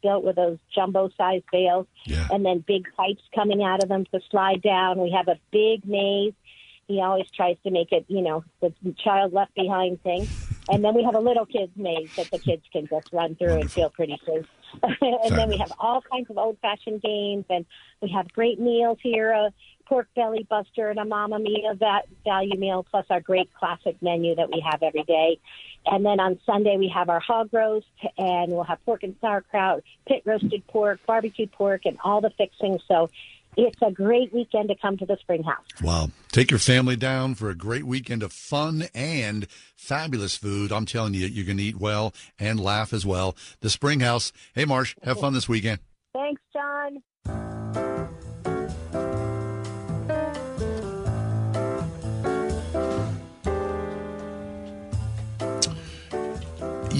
built 0.02 0.24
with 0.24 0.36
those 0.36 0.58
jumbo-sized 0.74 1.44
bales, 1.52 1.86
and 2.30 2.44
then 2.44 2.64
big 2.66 2.86
pipes 2.96 3.22
coming 3.34 3.62
out 3.62 3.82
of 3.82 3.88
them 3.88 4.04
to 4.12 4.20
slide 4.30 4.62
down. 4.62 4.98
We 4.98 5.10
have 5.10 5.28
a 5.28 5.38
big 5.50 5.86
maze. 5.86 6.34
He 6.86 7.00
always 7.00 7.30
tries 7.30 7.56
to 7.64 7.70
make 7.70 7.92
it, 7.92 8.04
you 8.08 8.20
know, 8.20 8.44
the 8.60 8.72
child 9.04 9.32
left 9.32 9.54
behind 9.54 10.02
thing. 10.02 10.26
And 10.68 10.84
then 10.84 10.94
we 10.94 11.04
have 11.04 11.14
a 11.14 11.20
little 11.20 11.46
kids 11.46 11.72
maze 11.76 12.10
that 12.16 12.30
the 12.30 12.38
kids 12.38 12.64
can 12.72 12.86
just 12.86 13.12
run 13.12 13.34
through 13.36 13.54
and 13.54 13.70
feel 13.70 13.90
pretty 13.90 14.20
safe. 14.26 14.46
and 15.00 15.36
then 15.36 15.48
we 15.48 15.58
have 15.58 15.72
all 15.78 16.00
kinds 16.00 16.30
of 16.30 16.38
old-fashioned 16.38 17.02
games, 17.02 17.44
and 17.50 17.64
we 18.00 18.10
have 18.10 18.32
great 18.32 18.60
meals 18.60 18.98
here: 19.02 19.30
a 19.30 19.52
pork 19.86 20.08
belly 20.14 20.46
buster 20.48 20.90
and 20.90 20.98
a 21.00 21.04
mama 21.04 21.38
meal, 21.38 21.74
that 21.80 22.02
value 22.24 22.56
meal, 22.58 22.86
plus 22.88 23.04
our 23.10 23.20
great 23.20 23.52
classic 23.52 23.96
menu 24.00 24.36
that 24.36 24.48
we 24.48 24.64
have 24.64 24.82
every 24.82 25.02
day. 25.02 25.38
And 25.86 26.04
then 26.04 26.20
on 26.20 26.38
Sunday 26.44 26.76
we 26.76 26.88
have 26.94 27.08
our 27.08 27.20
hog 27.20 27.48
roast, 27.52 27.86
and 28.18 28.52
we'll 28.52 28.64
have 28.64 28.84
pork 28.84 29.02
and 29.02 29.16
sauerkraut, 29.20 29.82
pit 30.06 30.22
roasted 30.24 30.66
pork, 30.66 31.00
barbecue 31.06 31.46
pork, 31.46 31.82
and 31.84 31.98
all 32.04 32.20
the 32.20 32.30
fixings. 32.30 32.82
So 32.86 33.10
it's 33.56 33.80
a 33.82 33.90
great 33.90 34.32
weekend 34.32 34.68
to 34.68 34.74
come 34.76 34.96
to 34.98 35.06
the 35.06 35.16
Spring 35.20 35.42
House. 35.42 35.64
Wow. 35.82 36.10
Take 36.30 36.50
your 36.50 36.60
family 36.60 36.96
down 36.96 37.34
for 37.34 37.50
a 37.50 37.54
great 37.54 37.84
weekend 37.84 38.22
of 38.22 38.32
fun 38.32 38.84
and 38.94 39.46
fabulous 39.74 40.36
food. 40.36 40.70
I'm 40.70 40.86
telling 40.86 41.14
you, 41.14 41.26
you're 41.26 41.46
going 41.46 41.58
to 41.58 41.64
eat 41.64 41.80
well 41.80 42.14
and 42.38 42.60
laugh 42.60 42.92
as 42.92 43.04
well. 43.04 43.36
The 43.60 43.70
Spring 43.70 44.00
House. 44.00 44.32
Hey, 44.54 44.64
Marsh, 44.64 44.94
have 45.02 45.18
fun 45.18 45.32
this 45.32 45.48
weekend. 45.48 45.80
Thanks, 46.12 46.42
John. 46.52 47.02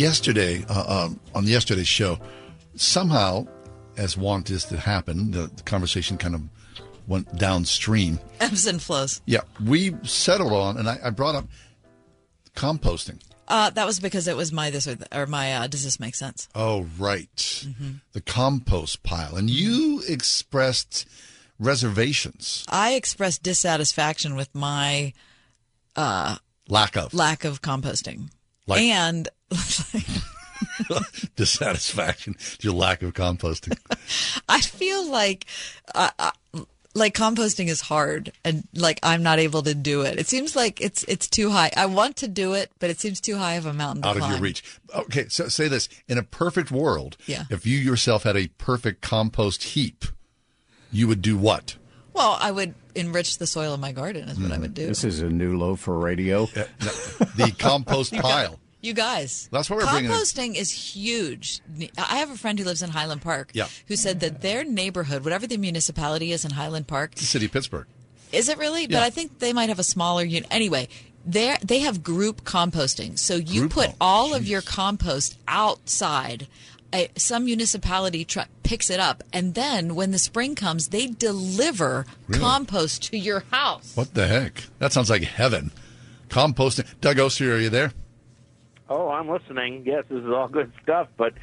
Yesterday 0.00 0.64
uh, 0.68 1.04
um, 1.06 1.20
on 1.34 1.46
yesterday's 1.46 1.86
show, 1.88 2.18
somehow, 2.74 3.46
as 3.96 4.16
want 4.16 4.50
is 4.50 4.64
to 4.66 4.76
happen, 4.76 5.30
the, 5.30 5.46
the 5.54 5.62
conversation 5.62 6.16
kind 6.18 6.34
of 6.34 6.42
went 7.06 7.36
downstream. 7.36 8.18
Ebbs 8.40 8.66
and 8.66 8.80
flows. 8.80 9.20
Yeah, 9.26 9.40
we 9.64 9.94
settled 10.02 10.52
on, 10.52 10.76
and 10.78 10.88
I, 10.88 10.98
I 11.04 11.10
brought 11.10 11.34
up 11.34 11.46
composting. 12.56 13.20
Uh, 13.48 13.68
that 13.70 13.84
was 13.84 13.98
because 13.98 14.28
it 14.28 14.36
was 14.36 14.52
my 14.52 14.70
this 14.70 14.86
or, 14.86 14.94
th- 14.94 15.08
or 15.12 15.26
my 15.26 15.52
uh, 15.54 15.66
does 15.66 15.82
this 15.84 15.98
make 15.98 16.14
sense? 16.14 16.48
Oh, 16.54 16.86
right, 16.98 17.28
Mm-hmm. 17.36 17.90
the 18.12 18.20
compost 18.20 19.02
pile, 19.02 19.36
and 19.36 19.50
you 19.50 20.02
expressed 20.08 21.06
reservations, 21.58 22.64
I 22.68 22.92
expressed 22.94 23.42
dissatisfaction 23.42 24.34
with 24.36 24.54
my 24.54 25.12
uh, 25.96 26.36
lack 26.68 26.96
of 26.96 27.12
lack 27.12 27.44
of 27.44 27.60
composting, 27.60 28.30
Like- 28.68 28.82
and 28.82 29.28
dissatisfaction, 31.36 32.36
your 32.60 32.72
lack 32.74 33.02
of 33.02 33.12
composting. 33.14 33.76
I 34.48 34.60
feel 34.60 35.08
like 35.10 35.46
uh, 35.94 36.10
uh, 36.18 36.30
like 36.94 37.14
composting 37.14 37.68
is 37.68 37.80
hard, 37.80 38.32
and 38.44 38.66
like 38.74 38.98
I'm 39.02 39.22
not 39.22 39.38
able 39.38 39.62
to 39.62 39.74
do 39.74 40.02
it. 40.02 40.18
It 40.18 40.26
seems 40.26 40.56
like 40.56 40.80
it's 40.80 41.02
it's 41.04 41.28
too 41.28 41.50
high. 41.50 41.70
I 41.76 41.86
want 41.86 42.16
to 42.16 42.28
do 42.28 42.54
it, 42.54 42.70
but 42.78 42.90
it 42.90 43.00
seems 43.00 43.20
too 43.20 43.36
high 43.36 43.54
of 43.54 43.66
a 43.66 43.72
mountain 43.72 44.02
to 44.02 44.08
out 44.08 44.16
of 44.16 44.20
climb. 44.22 44.32
your 44.32 44.40
reach. 44.40 44.62
Okay, 44.94 45.28
so 45.28 45.48
say 45.48 45.68
this: 45.68 45.88
in 46.08 46.18
a 46.18 46.22
perfect 46.22 46.70
world, 46.70 47.16
Yeah. 47.26 47.44
if 47.50 47.66
you 47.66 47.78
yourself 47.78 48.24
had 48.24 48.36
a 48.36 48.48
perfect 48.58 49.00
compost 49.02 49.62
heap, 49.64 50.04
you 50.92 51.06
would 51.08 51.22
do 51.22 51.36
what? 51.36 51.76
Well, 52.12 52.36
I 52.40 52.50
would 52.50 52.74
enrich 52.94 53.38
the 53.38 53.46
soil 53.46 53.74
of 53.74 53.80
my 53.80 53.92
garden. 53.92 54.28
Is 54.28 54.38
what 54.38 54.50
I 54.50 54.58
would 54.58 54.74
do. 54.74 54.86
This 54.86 55.04
is 55.04 55.20
a 55.20 55.28
new 55.28 55.56
low 55.56 55.76
for 55.76 55.96
radio. 55.98 56.46
the 56.46 57.54
compost 57.58 58.12
pile. 58.14 58.58
You 58.82 58.94
guys, 58.94 59.48
That's 59.52 59.68
what 59.68 59.78
we're 59.80 59.84
composting 59.84 60.54
is 60.54 60.70
huge. 60.70 61.60
I 61.98 62.16
have 62.18 62.30
a 62.30 62.36
friend 62.36 62.58
who 62.58 62.64
lives 62.64 62.82
in 62.82 62.88
Highland 62.90 63.20
Park. 63.20 63.50
Yeah. 63.52 63.66
Who 63.88 63.96
said 63.96 64.20
that 64.20 64.40
their 64.40 64.64
neighborhood, 64.64 65.22
whatever 65.22 65.46
the 65.46 65.58
municipality 65.58 66.32
is 66.32 66.44
in 66.46 66.52
Highland 66.52 66.86
Park, 66.86 67.14
The 67.16 67.24
city 67.24 67.44
of 67.46 67.52
Pittsburgh. 67.52 67.86
is 68.32 68.48
it 68.48 68.56
really? 68.56 68.86
But 68.86 69.02
I 69.02 69.10
think 69.10 69.38
they 69.38 69.52
might 69.52 69.68
have 69.68 69.78
a 69.78 69.84
smaller 69.84 70.24
unit. 70.24 70.48
Anyway, 70.50 70.88
they 71.26 71.56
they 71.62 71.80
have 71.80 72.02
group 72.02 72.44
composting. 72.44 73.18
So 73.18 73.34
you 73.36 73.60
Group 73.62 73.72
put 73.72 73.90
all 74.00 74.34
of 74.34 74.46
your 74.46 74.62
compost 74.62 75.36
outside. 75.46 76.46
A, 76.92 77.08
some 77.16 77.44
municipality 77.44 78.24
tr- 78.24 78.48
picks 78.64 78.90
it 78.90 78.98
up, 78.98 79.22
and 79.32 79.54
then 79.54 79.94
when 79.94 80.10
the 80.10 80.18
spring 80.18 80.56
comes, 80.56 80.88
they 80.88 81.06
deliver 81.06 82.04
Really? 82.26 82.40
compost 82.42 83.04
to 83.10 83.16
your 83.16 83.44
house. 83.52 83.92
What 83.94 84.14
the 84.14 84.26
heck? 84.26 84.64
That 84.80 84.92
sounds 84.92 85.08
like 85.08 85.22
heaven. 85.22 85.70
Composting. 86.30 86.86
Doug 87.00 87.20
Oster, 87.20 87.54
are 87.54 87.58
you 87.60 87.68
there? 87.70 87.92
Oh, 88.90 89.08
I'm 89.08 89.28
listening. 89.28 89.84
Yes, 89.86 90.04
this 90.10 90.18
is 90.18 90.28
all 90.28 90.48
good 90.48 90.72
stuff. 90.82 91.08
But 91.16 91.34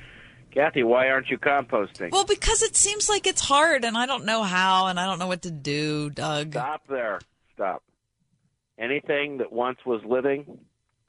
Kathy, 0.52 0.84
why 0.84 1.08
aren't 1.08 1.30
you 1.30 1.38
composting? 1.38 2.12
Well, 2.12 2.26
because 2.26 2.62
it 2.62 2.76
seems 2.76 3.08
like 3.08 3.26
it's 3.26 3.42
hard, 3.42 3.86
and 3.86 3.98
I 3.98 4.06
don't 4.06 4.26
know 4.26 4.44
how, 4.44 4.88
and 4.88 5.00
I 5.00 5.06
don't 5.06 5.18
know 5.18 5.28
what 5.28 5.44
to 5.44 5.52
do, 5.52 6.10
Doug. 6.10 6.52
Stop 6.52 6.84
there. 6.90 7.20
Stop. 7.56 7.84
Anything 8.78 9.38
that 9.38 9.52
once 9.52 9.80
was 9.86 10.02
living 10.06 10.60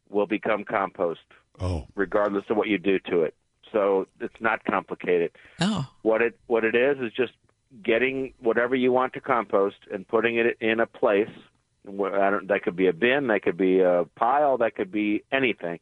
will 0.08 0.26
become 0.26 0.64
compost. 0.64 1.20
Oh. 1.60 1.86
Regardless 1.96 2.44
of 2.48 2.56
what 2.56 2.68
you 2.68 2.78
do 2.78 2.98
to 3.10 3.22
it. 3.22 3.34
So 3.72 4.06
it's 4.20 4.40
not 4.40 4.64
complicated. 4.64 5.32
Oh. 5.60 5.86
What 6.02 6.22
it 6.22 6.38
what 6.46 6.64
it 6.64 6.74
is 6.74 6.98
is 6.98 7.12
just 7.14 7.32
getting 7.82 8.32
whatever 8.40 8.74
you 8.74 8.92
want 8.92 9.12
to 9.14 9.20
compost 9.20 9.76
and 9.92 10.06
putting 10.08 10.38
it 10.38 10.56
in 10.60 10.80
a 10.80 10.86
place. 10.86 11.28
I 11.86 12.30
don't, 12.30 12.48
that 12.48 12.62
could 12.62 12.76
be 12.76 12.86
a 12.86 12.92
bin, 12.92 13.26
that 13.28 13.42
could 13.42 13.56
be 13.56 13.80
a 13.80 14.04
pile, 14.14 14.58
that 14.58 14.74
could 14.74 14.92
be 14.92 15.24
anything, 15.32 15.80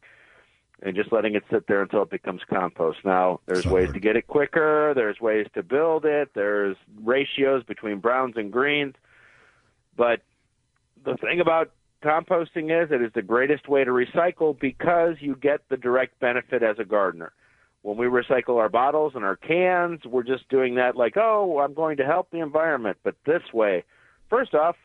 and 0.81 0.95
just 0.95 1.11
letting 1.11 1.35
it 1.35 1.43
sit 1.51 1.67
there 1.67 1.81
until 1.81 2.03
it 2.03 2.09
becomes 2.09 2.41
compost. 2.49 2.99
Now, 3.03 3.39
there's 3.47 3.65
ways 3.65 3.91
to 3.93 3.99
get 3.99 4.15
it 4.15 4.27
quicker. 4.27 4.93
There's 4.93 5.19
ways 5.19 5.47
to 5.55 5.63
build 5.63 6.05
it. 6.05 6.29
There's 6.35 6.77
ratios 7.03 7.63
between 7.63 7.99
browns 7.99 8.35
and 8.37 8.51
greens. 8.51 8.93
But 9.95 10.21
the 11.03 11.17
thing 11.17 11.39
about 11.39 11.71
composting 12.03 12.65
is 12.65 12.91
it 12.91 13.01
is 13.01 13.11
the 13.15 13.23
greatest 13.23 13.67
way 13.67 13.83
to 13.83 13.91
recycle 13.91 14.57
because 14.57 15.15
you 15.19 15.35
get 15.35 15.61
the 15.69 15.77
direct 15.77 16.19
benefit 16.19 16.61
as 16.61 16.77
a 16.79 16.85
gardener. 16.85 17.33
When 17.81 17.97
we 17.97 18.05
recycle 18.05 18.57
our 18.57 18.69
bottles 18.69 19.13
and 19.15 19.23
our 19.23 19.35
cans, 19.35 20.01
we're 20.05 20.23
just 20.23 20.47
doing 20.49 20.75
that 20.75 20.95
like, 20.95 21.15
oh, 21.17 21.59
I'm 21.59 21.73
going 21.73 21.97
to 21.97 22.05
help 22.05 22.29
the 22.29 22.39
environment. 22.39 22.97
But 23.03 23.15
this 23.25 23.41
way, 23.53 23.83
first 24.29 24.53
off, 24.53 24.75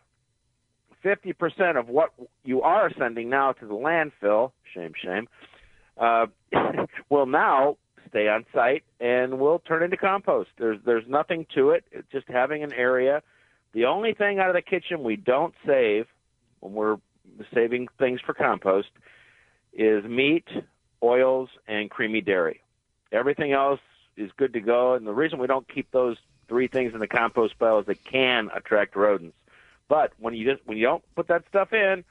50% 1.05 1.79
of 1.79 1.89
what 1.89 2.13
you 2.45 2.63
are 2.63 2.91
sending 2.97 3.29
now 3.29 3.53
to 3.53 3.67
the 3.67 3.75
landfill, 3.75 4.53
shame, 4.73 4.93
shame, 5.03 5.29
uh, 6.03 6.27
will 7.09 7.27
now 7.27 7.77
stay 8.09 8.29
on 8.29 8.45
site 8.53 8.83
and 9.01 9.39
will 9.39 9.61
turn 9.61 9.83
into 9.83 9.97
compost. 9.97 10.51
There's 10.59 10.79
there's 10.85 11.07
nothing 11.09 11.47
to 11.55 11.71
it. 11.71 11.85
It's 11.93 12.11
just 12.11 12.29
having 12.29 12.63
an 12.63 12.73
area. 12.73 13.23
The 13.73 13.87
only 13.87 14.13
thing 14.13 14.39
out 14.39 14.51
of 14.51 14.55
the 14.55 14.63
kitchen 14.63 15.03
we 15.03 15.17
don't 15.17 15.55
save 15.67 16.07
when 16.61 16.75
we're 16.75 16.99
saving 17.55 17.89
things 17.99 18.21
for 18.21 18.35
compost 18.35 18.91
is 19.73 20.05
meat, 20.05 20.47
oils, 21.03 21.49
and 21.67 21.89
creamy 21.89 22.21
dairy. 22.21 22.61
Everything 23.11 23.53
else 23.53 23.81
is 24.17 24.31
good 24.37 24.53
to 24.53 24.61
go, 24.61 24.95
and 24.95 25.07
the 25.07 25.15
reason 25.15 25.39
we 25.39 25.47
don't 25.47 25.67
keep 25.67 25.91
those 25.91 26.19
three 26.49 26.67
things 26.67 26.93
in 26.93 27.01
the 27.01 27.09
compost 27.09 27.59
pile 27.59 27.79
is 27.79 27.87
they 27.87 27.95
can 27.95 28.51
attract 28.55 28.95
rodents. 28.95 29.37
But 29.89 30.13
when 30.19 30.35
you 30.35 30.51
just 30.51 30.67
when 30.67 30.77
you 30.77 30.85
don't 30.85 31.05
put 31.15 31.29
that 31.29 31.45
stuff 31.49 31.73
in, 31.73 32.05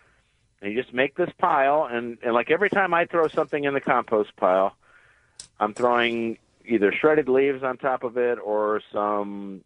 and 0.62 0.72
you 0.72 0.82
just 0.82 0.94
make 0.94 1.16
this 1.16 1.30
pile, 1.38 1.88
and 1.90 2.18
and 2.24 2.34
like 2.34 2.52
every 2.52 2.70
time 2.70 2.94
I 2.94 3.06
throw 3.06 3.28
something 3.28 3.64
in 3.64 3.74
the 3.74 3.82
compost 3.82 4.36
pile, 4.36 4.76
I'm 5.60 5.74
throwing 5.74 6.38
either 6.66 6.92
shredded 6.92 7.28
leaves 7.28 7.64
on 7.64 7.78
top 7.78 8.04
of 8.04 8.18
it 8.18 8.38
or 8.44 8.82
some 8.92 9.64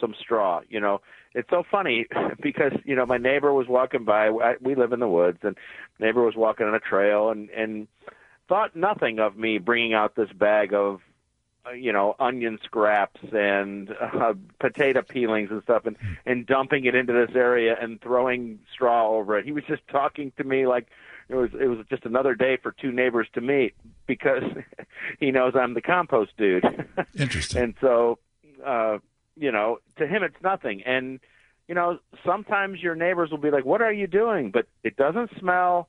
some 0.00 0.14
straw. 0.18 0.60
You 0.68 0.80
know, 0.80 1.00
it's 1.34 1.48
so 1.50 1.64
funny 1.70 2.06
because 2.42 2.72
you 2.84 2.94
know 2.94 3.06
my 3.06 3.18
neighbor 3.18 3.52
was 3.52 3.68
walking 3.68 4.04
by. 4.04 4.28
I, 4.28 4.54
we 4.60 4.74
live 4.74 4.92
in 4.92 5.00
the 5.00 5.08
woods, 5.08 5.38
and 5.42 5.56
neighbor 5.98 6.22
was 6.22 6.36
walking 6.36 6.66
on 6.66 6.74
a 6.74 6.80
trail 6.80 7.30
and 7.30 7.48
and 7.50 7.88
thought 8.48 8.76
nothing 8.76 9.18
of 9.18 9.36
me 9.36 9.58
bringing 9.58 9.94
out 9.94 10.14
this 10.14 10.30
bag 10.32 10.74
of 10.74 11.00
you 11.72 11.92
know 11.92 12.14
onion 12.18 12.58
scraps 12.62 13.20
and 13.32 13.90
uh, 14.00 14.34
potato 14.60 15.02
peelings 15.02 15.50
and 15.50 15.62
stuff 15.62 15.86
and 15.86 15.96
and 16.26 16.46
dumping 16.46 16.84
it 16.84 16.94
into 16.94 17.12
this 17.12 17.34
area 17.34 17.76
and 17.80 18.00
throwing 18.00 18.58
straw 18.72 19.08
over 19.08 19.38
it. 19.38 19.44
He 19.44 19.52
was 19.52 19.64
just 19.64 19.86
talking 19.88 20.32
to 20.36 20.44
me 20.44 20.66
like 20.66 20.88
it 21.28 21.34
was 21.34 21.50
it 21.58 21.66
was 21.66 21.78
just 21.88 22.04
another 22.04 22.34
day 22.34 22.58
for 22.62 22.72
two 22.72 22.92
neighbors 22.92 23.28
to 23.34 23.40
meet 23.40 23.74
because 24.06 24.42
he 25.20 25.30
knows 25.30 25.54
I'm 25.56 25.74
the 25.74 25.82
compost 25.82 26.32
dude. 26.36 26.64
Interesting. 27.18 27.62
and 27.62 27.74
so 27.80 28.18
uh 28.64 28.98
you 29.36 29.50
know 29.50 29.78
to 29.96 30.06
him 30.06 30.22
it's 30.22 30.42
nothing. 30.42 30.82
And 30.82 31.20
you 31.66 31.74
know 31.74 31.98
sometimes 32.24 32.80
your 32.82 32.94
neighbors 32.94 33.30
will 33.30 33.38
be 33.38 33.50
like 33.50 33.64
what 33.64 33.80
are 33.80 33.92
you 33.92 34.06
doing? 34.06 34.50
But 34.50 34.66
it 34.82 34.96
doesn't 34.96 35.30
smell 35.38 35.88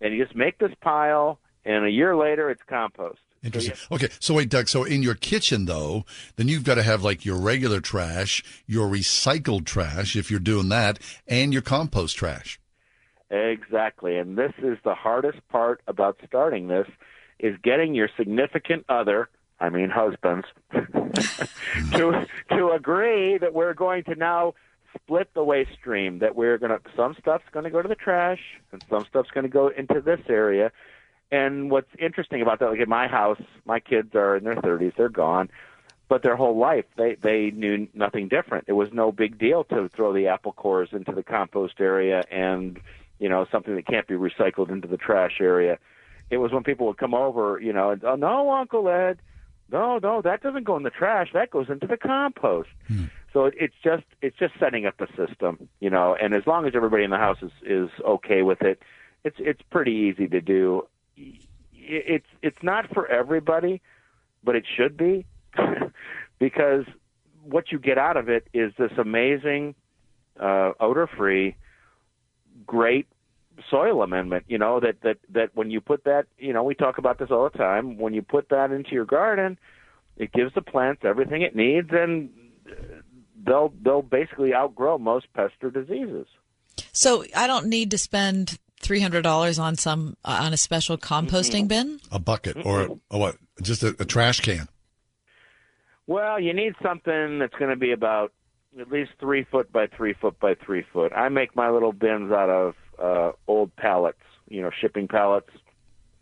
and 0.00 0.12
you 0.12 0.22
just 0.22 0.36
make 0.36 0.58
this 0.58 0.72
pile 0.80 1.38
and 1.64 1.84
a 1.86 1.90
year 1.90 2.16
later 2.16 2.50
it's 2.50 2.62
compost 2.68 3.20
Interesting. 3.44 3.74
Okay, 3.90 4.08
so 4.20 4.34
wait, 4.34 4.48
Doug. 4.48 4.68
So 4.68 4.84
in 4.84 5.02
your 5.02 5.14
kitchen, 5.14 5.64
though, 5.64 6.04
then 6.36 6.48
you've 6.48 6.64
got 6.64 6.76
to 6.76 6.82
have 6.82 7.02
like 7.02 7.24
your 7.24 7.38
regular 7.38 7.80
trash, 7.80 8.44
your 8.66 8.88
recycled 8.88 9.64
trash, 9.64 10.14
if 10.14 10.30
you're 10.30 10.40
doing 10.40 10.68
that, 10.68 10.98
and 11.26 11.52
your 11.52 11.62
compost 11.62 12.16
trash. 12.16 12.60
Exactly. 13.30 14.18
And 14.18 14.36
this 14.36 14.52
is 14.58 14.78
the 14.84 14.94
hardest 14.94 15.38
part 15.48 15.80
about 15.88 16.18
starting 16.26 16.68
this 16.68 16.86
is 17.38 17.56
getting 17.64 17.94
your 17.94 18.08
significant 18.16 18.84
other, 18.88 19.28
I 19.58 19.70
mean 19.70 19.90
husbands, 19.90 20.46
to 20.72 22.26
to 22.50 22.70
agree 22.70 23.38
that 23.38 23.52
we're 23.54 23.74
going 23.74 24.04
to 24.04 24.14
now 24.14 24.54
split 24.94 25.32
the 25.34 25.42
waste 25.42 25.72
stream 25.72 26.18
that 26.18 26.36
we're 26.36 26.58
going 26.58 26.70
to 26.70 26.80
some 26.94 27.14
stuff's 27.18 27.44
going 27.52 27.64
to 27.64 27.70
go 27.70 27.80
to 27.80 27.88
the 27.88 27.94
trash 27.94 28.40
and 28.70 28.84
some 28.90 29.04
stuff's 29.06 29.30
going 29.30 29.44
to 29.44 29.50
go 29.50 29.68
into 29.68 30.00
this 30.00 30.20
area. 30.28 30.70
And 31.32 31.70
what's 31.70 31.90
interesting 31.98 32.42
about 32.42 32.60
that 32.60 32.70
like 32.70 32.80
at 32.80 32.88
my 32.88 33.08
house, 33.08 33.40
my 33.64 33.80
kids 33.80 34.14
are 34.14 34.36
in 34.36 34.44
their 34.44 34.54
30s, 34.54 34.94
they're 34.96 35.08
gone 35.08 35.50
but 36.12 36.22
their 36.22 36.36
whole 36.36 36.58
life 36.58 36.84
they 36.98 37.14
they 37.14 37.50
knew 37.52 37.88
nothing 37.94 38.28
different. 38.28 38.66
It 38.68 38.74
was 38.74 38.90
no 38.92 39.12
big 39.12 39.38
deal 39.38 39.64
to 39.64 39.88
throw 39.88 40.12
the 40.12 40.26
apple 40.26 40.52
cores 40.52 40.90
into 40.92 41.10
the 41.12 41.22
compost 41.22 41.80
area 41.80 42.22
and 42.30 42.78
you 43.18 43.30
know 43.30 43.46
something 43.50 43.74
that 43.76 43.86
can't 43.86 44.06
be 44.06 44.12
recycled 44.12 44.70
into 44.70 44.86
the 44.86 44.98
trash 44.98 45.38
area. 45.40 45.78
It 46.28 46.36
was 46.36 46.52
when 46.52 46.64
people 46.64 46.86
would 46.88 46.98
come 46.98 47.14
over, 47.14 47.58
you 47.62 47.72
know, 47.72 47.92
and 47.92 48.04
oh 48.04 48.16
no, 48.16 48.50
Uncle 48.50 48.90
Ed, 48.90 49.22
no, 49.70 49.98
no, 50.02 50.20
that 50.20 50.42
doesn't 50.42 50.64
go 50.64 50.76
in 50.76 50.82
the 50.82 50.90
trash. 50.90 51.28
That 51.32 51.50
goes 51.50 51.70
into 51.70 51.86
the 51.86 51.96
compost. 51.96 52.68
Hmm. 52.88 53.04
So 53.32 53.46
it, 53.46 53.54
it's 53.58 53.74
just 53.82 54.04
it's 54.20 54.36
just 54.36 54.52
setting 54.60 54.84
up 54.84 54.98
the 54.98 55.08
system, 55.16 55.66
you 55.80 55.88
know. 55.88 56.14
And 56.14 56.34
as 56.34 56.46
long 56.46 56.66
as 56.66 56.74
everybody 56.74 57.04
in 57.04 57.10
the 57.10 57.16
house 57.16 57.38
is 57.40 57.52
is 57.62 57.88
okay 58.04 58.42
with 58.42 58.60
it, 58.60 58.82
it's 59.24 59.36
it's 59.38 59.62
pretty 59.70 59.92
easy 59.92 60.28
to 60.28 60.42
do. 60.42 60.86
It- 61.16 61.48
It's 61.74 62.26
it's 62.42 62.62
not 62.62 62.88
for 62.94 63.06
everybody, 63.08 63.80
but 64.44 64.54
it 64.56 64.64
should 64.76 64.96
be 64.96 65.26
because 66.38 66.84
what 67.42 67.72
you 67.72 67.78
get 67.78 67.98
out 67.98 68.16
of 68.16 68.28
it 68.28 68.46
is 68.54 68.72
this 68.78 68.92
amazing 68.98 69.74
uh, 70.38 70.72
odor-free, 70.78 71.56
great 72.66 73.06
soil 73.68 74.02
amendment. 74.02 74.44
You 74.48 74.58
know 74.58 74.78
that 74.80 75.00
that 75.02 75.18
that 75.30 75.50
when 75.54 75.70
you 75.70 75.80
put 75.80 76.04
that, 76.04 76.26
you 76.38 76.52
know, 76.52 76.62
we 76.62 76.74
talk 76.74 76.98
about 76.98 77.18
this 77.18 77.30
all 77.30 77.48
the 77.50 77.58
time. 77.58 77.98
When 77.98 78.14
you 78.14 78.22
put 78.22 78.48
that 78.50 78.70
into 78.70 78.92
your 78.92 79.04
garden, 79.04 79.58
it 80.16 80.32
gives 80.32 80.54
the 80.54 80.62
plants 80.62 81.02
everything 81.04 81.42
it 81.42 81.56
needs, 81.56 81.90
and 81.92 82.30
they'll 83.44 83.72
they'll 83.82 84.02
basically 84.02 84.54
outgrow 84.54 84.98
most 84.98 85.26
pest 85.34 85.54
or 85.62 85.70
diseases. 85.70 86.26
So 86.92 87.24
I 87.36 87.46
don't 87.46 87.66
need 87.66 87.90
to 87.90 87.98
spend 87.98 88.58
three 88.82 89.00
hundred 89.00 89.22
dollars 89.22 89.58
on 89.58 89.76
some 89.76 90.16
uh, 90.24 90.40
on 90.42 90.52
a 90.52 90.56
special 90.56 90.98
composting 90.98 91.68
bin. 91.68 92.00
A 92.10 92.18
bucket 92.18 92.66
or 92.66 92.98
a 93.10 93.18
what? 93.18 93.36
Just 93.62 93.82
a, 93.82 93.96
a 93.98 94.04
trash 94.04 94.40
can. 94.40 94.68
Well, 96.06 96.40
you 96.40 96.52
need 96.52 96.74
something 96.82 97.38
that's 97.38 97.54
going 97.54 97.70
to 97.70 97.76
be 97.76 97.92
about 97.92 98.32
at 98.78 98.90
least 98.90 99.12
three 99.20 99.44
foot 99.44 99.72
by 99.72 99.86
three 99.86 100.14
foot 100.14 100.38
by 100.40 100.54
three 100.54 100.84
foot. 100.92 101.12
I 101.14 101.28
make 101.28 101.54
my 101.54 101.70
little 101.70 101.92
bins 101.92 102.32
out 102.32 102.50
of 102.50 102.74
uh, 102.98 103.32
old 103.46 103.74
pallets, 103.76 104.18
you 104.48 104.62
know, 104.62 104.70
shipping 104.80 105.08
pallets. 105.08 105.50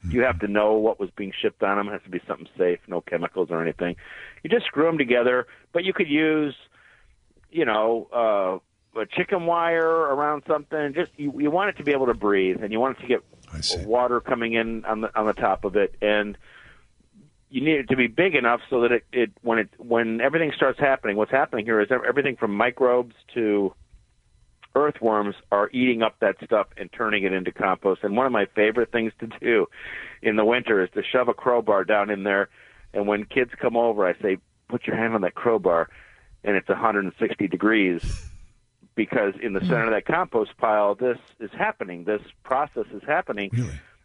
You 0.02 0.22
have 0.22 0.38
to 0.40 0.48
know 0.48 0.74
what 0.74 0.98
was 0.98 1.10
being 1.14 1.30
shipped 1.42 1.62
on 1.62 1.76
them. 1.76 1.88
It 1.88 1.92
has 1.92 2.02
to 2.04 2.08
be 2.08 2.22
something 2.26 2.48
safe, 2.56 2.78
no 2.88 3.02
chemicals 3.02 3.48
or 3.50 3.60
anything. 3.60 3.96
You 4.42 4.48
just 4.48 4.64
screw 4.64 4.86
them 4.86 4.96
together, 4.96 5.46
but 5.74 5.84
you 5.84 5.92
could 5.92 6.08
use, 6.08 6.54
you 7.50 7.66
know, 7.66 8.08
uh, 8.10 8.58
a 8.96 9.06
chicken 9.06 9.46
wire 9.46 9.88
around 9.88 10.42
something. 10.46 10.92
Just 10.94 11.12
you, 11.16 11.32
you 11.40 11.50
want 11.50 11.70
it 11.70 11.76
to 11.78 11.84
be 11.84 11.92
able 11.92 12.06
to 12.06 12.14
breathe, 12.14 12.62
and 12.62 12.72
you 12.72 12.80
want 12.80 12.98
it 12.98 13.02
to 13.02 13.06
get 13.06 13.24
water 13.86 14.20
coming 14.20 14.54
in 14.54 14.84
on 14.84 15.02
the 15.02 15.18
on 15.18 15.26
the 15.26 15.32
top 15.32 15.64
of 15.64 15.76
it, 15.76 15.94
and 16.00 16.36
you 17.48 17.60
need 17.60 17.80
it 17.80 17.88
to 17.88 17.96
be 17.96 18.06
big 18.06 18.34
enough 18.34 18.60
so 18.70 18.82
that 18.82 18.92
it, 18.92 19.04
it 19.12 19.30
when 19.42 19.58
it 19.58 19.70
when 19.78 20.20
everything 20.20 20.52
starts 20.54 20.78
happening, 20.78 21.16
what's 21.16 21.30
happening 21.30 21.64
here 21.64 21.80
is 21.80 21.88
everything 21.90 22.36
from 22.36 22.54
microbes 22.54 23.14
to 23.34 23.74
earthworms 24.76 25.34
are 25.50 25.68
eating 25.72 26.00
up 26.02 26.16
that 26.20 26.36
stuff 26.44 26.68
and 26.76 26.90
turning 26.92 27.24
it 27.24 27.32
into 27.32 27.50
compost. 27.50 28.04
And 28.04 28.16
one 28.16 28.26
of 28.26 28.32
my 28.32 28.46
favorite 28.54 28.92
things 28.92 29.12
to 29.18 29.26
do 29.26 29.66
in 30.22 30.36
the 30.36 30.44
winter 30.44 30.82
is 30.82 30.88
to 30.94 31.02
shove 31.02 31.26
a 31.28 31.34
crowbar 31.34 31.84
down 31.84 32.08
in 32.08 32.22
there. 32.22 32.48
And 32.94 33.08
when 33.08 33.24
kids 33.24 33.50
come 33.60 33.76
over, 33.76 34.06
I 34.06 34.14
say, 34.20 34.38
put 34.68 34.86
your 34.86 34.96
hand 34.96 35.14
on 35.14 35.22
that 35.22 35.34
crowbar, 35.34 35.88
and 36.44 36.54
it's 36.54 36.68
160 36.68 37.48
degrees 37.48 38.29
because 39.00 39.32
in 39.42 39.54
the 39.54 39.60
center 39.60 39.86
of 39.86 39.92
that 39.92 40.04
compost 40.04 40.54
pile, 40.58 40.94
this 40.94 41.16
is 41.38 41.50
happening. 41.56 42.04
This 42.04 42.20
process 42.44 42.84
is 42.92 43.02
happening. 43.06 43.48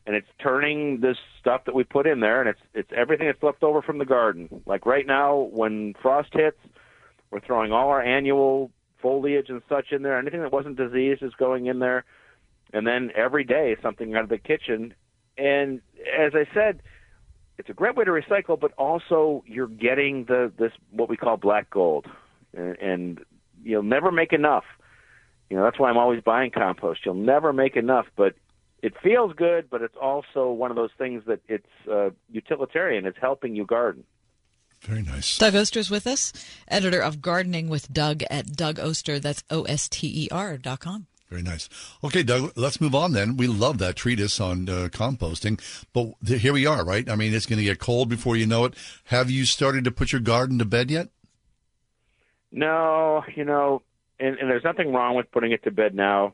And 0.08 0.16
it's 0.16 0.30
turning 0.40 1.02
this 1.02 1.18
stuff 1.38 1.66
that 1.66 1.76
we 1.76 1.84
put 1.84 2.08
in 2.08 2.22
there, 2.22 2.40
and 2.40 2.48
it's 2.48 2.62
it's 2.74 2.92
everything 2.96 3.28
that's 3.28 3.44
left 3.44 3.62
over 3.62 3.82
from 3.82 3.98
the 3.98 4.06
garden. 4.06 4.62
Like 4.66 4.86
right 4.86 5.06
now, 5.06 5.50
when 5.52 5.96
frost 6.02 6.30
hits, 6.32 6.60
we're 7.30 7.42
throwing 7.42 7.74
all 7.74 7.90
our 7.90 8.02
annual 8.02 8.72
foliage 9.02 9.50
and 9.50 9.62
such 9.68 9.92
in 9.92 10.02
there. 10.02 10.18
Anything 10.18 10.42
that 10.44 10.54
wasn't 10.54 10.78
diseased 10.78 11.22
is 11.24 11.34
going 11.34 11.66
in 11.66 11.80
there. 11.80 12.06
And 12.72 12.88
then 12.88 13.12
every 13.16 13.44
day, 13.44 13.76
something 13.82 14.16
out 14.16 14.24
of 14.24 14.30
the 14.30 14.38
kitchen. 14.38 14.94
And 15.38 15.82
as 16.18 16.32
I 16.36 16.46
said, 16.54 16.82
it's 17.58 17.70
a 17.70 17.74
great 17.74 17.98
way 17.98 18.06
to 18.06 18.12
recycle, 18.12 18.58
but 18.58 18.72
also 18.78 19.44
you're 19.46 19.68
getting 19.68 20.24
the 20.24 20.54
this 20.58 20.72
what 20.92 21.10
we 21.10 21.18
call 21.18 21.36
black 21.36 21.70
gold, 21.70 22.06
and, 22.56 22.78
and 22.80 23.20
you'll 23.62 23.84
never 23.84 24.10
make 24.10 24.32
enough. 24.32 24.64
You 25.50 25.58
know 25.58 25.64
that's 25.64 25.80
why 25.80 25.90
I'm 25.90 25.98
always 25.98 26.22
buying 26.22 26.52
compost. 26.52 27.06
You'll 27.06 27.16
never 27.16 27.54
make 27.54 27.76
enough, 27.76 28.08
but 28.16 28.36
it 28.82 28.94
feels 29.02 29.34
good. 29.34 29.70
But 29.70 29.82
it's 29.82 29.96
also 30.02 30.52
one 30.52 30.72
of 30.72 30.76
those 30.76 30.92
things 30.98 31.24
that 31.28 31.42
it's 31.48 31.68
uh, 31.92 32.10
utilitarian. 32.32 33.06
It's 33.06 33.18
helping 33.20 33.56
you 33.56 33.66
garden. 33.66 34.04
Very 34.82 35.02
nice. 35.02 35.38
Doug 35.38 35.56
Oster 35.56 35.80
is 35.80 35.90
with 35.90 36.06
us, 36.06 36.32
editor 36.68 37.00
of 37.00 37.22
Gardening 37.22 37.70
with 37.70 37.92
Doug 37.92 38.24
at 38.30 38.56
Doug 38.56 38.80
Oster. 38.80 39.20
That's 39.20 39.44
O 39.50 39.64
S 39.64 39.90
T 39.90 40.26
E 40.26 40.28
R 40.32 40.58
dot 40.58 40.80
com. 40.80 41.08
Very 41.30 41.42
nice. 41.42 41.68
Okay, 42.04 42.22
Doug, 42.22 42.52
let's 42.56 42.80
move 42.80 42.94
on 42.94 43.14
then. 43.14 43.36
We 43.36 43.48
love 43.48 43.80
that 43.80 43.96
treatise 43.96 44.40
on 44.40 44.70
uh, 44.70 44.90
composting, 44.92 45.60
but 45.92 46.14
th- 46.24 46.40
here 46.40 46.54
we 46.54 46.68
are, 46.68 46.86
right? 46.86 47.10
I 47.10 47.16
mean, 47.16 47.34
it's 47.34 47.48
going 47.48 47.58
to 47.58 47.66
get 47.66 47.80
cold 47.80 48.10
before 48.10 48.36
you 48.36 48.46
know 48.46 48.66
it. 48.66 48.76
Have 49.06 49.32
you 49.32 49.44
started 49.44 49.84
to 49.86 49.92
put 49.92 50.12
your 50.12 50.22
garden 50.22 50.60
to 50.60 50.66
bed 50.66 50.92
yet? 50.92 51.10
No, 52.52 53.24
you 53.36 53.44
know, 53.44 53.82
and, 54.20 54.38
and 54.38 54.50
there's 54.50 54.64
nothing 54.64 54.94
wrong 54.94 55.16
with 55.16 55.32
putting 55.32 55.52
it 55.52 55.64
to 55.64 55.72
bed 55.72 55.96
now. 55.96 56.34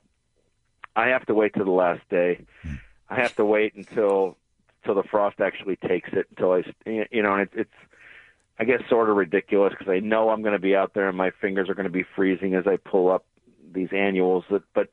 I 0.95 1.08
have 1.08 1.26
to 1.28 1.34
wait 1.34 1.53
till 1.53 1.66
the 1.66 1.72
last 1.72 2.02
day. 2.10 2.45
I 3.10 3.16
have 3.16 3.36
to 3.36 3.45
wait 3.45 3.76
until 3.76 4.38
until 4.82 5.02
the 5.02 5.08
frost 5.08 5.40
actually 5.40 5.76
takes 5.76 6.10
it. 6.14 6.28
Until 6.32 6.53
I, 6.53 6.64
you 6.86 7.22
know, 7.22 7.36
it, 7.36 7.49
it's 7.53 7.74
I 8.60 8.64
guess 8.64 8.82
sort 8.90 9.10
of 9.10 9.16
ridiculous 9.16 9.74
because 9.78 9.91
I 9.91 9.99
know 9.99 10.30
I'm 10.30 10.41
going 10.41 10.53
to 10.53 10.60
be 10.60 10.76
out 10.76 10.94
there 10.94 11.10
and 11.10 11.18
my 11.18 11.32
fingers 11.41 11.70
are 11.70 11.74
going 11.74 11.86
to 11.86 11.91
be 11.91 12.06
freezing 12.16 12.56
as 12.56 12.68
I 12.68 12.78
pull 12.78 13.10
up 13.10 13.26
these 13.74 13.90
annuals. 13.91 14.44
That, 14.49 14.64
but 14.74 14.90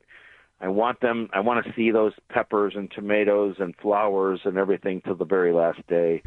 I 0.60 0.68
want 0.68 1.00
them. 1.00 1.28
I 1.32 1.40
want 1.40 1.64
to 1.64 1.72
see 1.74 1.90
those 1.90 2.12
peppers 2.28 2.74
and 2.76 2.90
tomatoes 2.90 3.56
and 3.58 3.74
flowers 3.76 4.40
and 4.44 4.56
everything 4.56 5.00
till 5.00 5.14
the 5.14 5.24
very 5.24 5.52
last 5.52 5.86
day. 5.86 6.22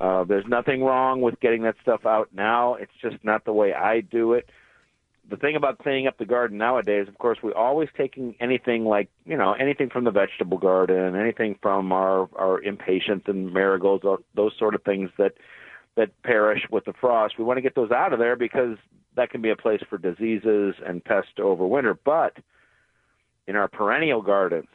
Uh, 0.00 0.24
there's 0.24 0.46
nothing 0.46 0.82
wrong 0.82 1.20
with 1.20 1.38
getting 1.40 1.62
that 1.62 1.76
stuff 1.80 2.04
out 2.04 2.30
now. 2.32 2.74
It's 2.74 2.92
just 3.00 3.22
not 3.22 3.44
the 3.44 3.52
way 3.52 3.72
I 3.72 4.00
do 4.00 4.32
it. 4.32 4.50
The 5.28 5.36
thing 5.36 5.56
about 5.56 5.78
cleaning 5.78 6.08
up 6.08 6.18
the 6.18 6.26
garden 6.26 6.58
nowadays, 6.58 7.08
of 7.08 7.16
course, 7.16 7.38
we're 7.42 7.54
always 7.54 7.88
taking 7.96 8.34
anything 8.40 8.84
like 8.84 9.08
you 9.24 9.36
know 9.36 9.52
anything 9.52 9.88
from 9.88 10.04
the 10.04 10.10
vegetable 10.10 10.58
garden, 10.58 11.14
anything 11.16 11.58
from 11.62 11.92
our 11.92 12.28
our 12.36 12.60
impatiens 12.60 13.22
and 13.26 13.52
marigolds, 13.52 14.04
those- 14.34 14.56
sort 14.58 14.74
of 14.74 14.82
things 14.82 15.10
that 15.18 15.32
that 15.94 16.10
perish 16.22 16.62
with 16.70 16.84
the 16.86 16.92
frost. 16.94 17.38
We 17.38 17.44
want 17.44 17.58
to 17.58 17.62
get 17.62 17.74
those 17.74 17.90
out 17.90 18.12
of 18.12 18.18
there 18.18 18.36
because 18.36 18.76
that 19.14 19.30
can 19.30 19.42
be 19.42 19.50
a 19.50 19.56
place 19.56 19.80
for 19.88 19.98
diseases 19.98 20.74
and 20.84 21.04
pests 21.04 21.30
to 21.36 21.42
overwinter. 21.42 21.96
But 22.04 22.36
in 23.46 23.56
our 23.56 23.68
perennial 23.68 24.22
gardens, 24.22 24.68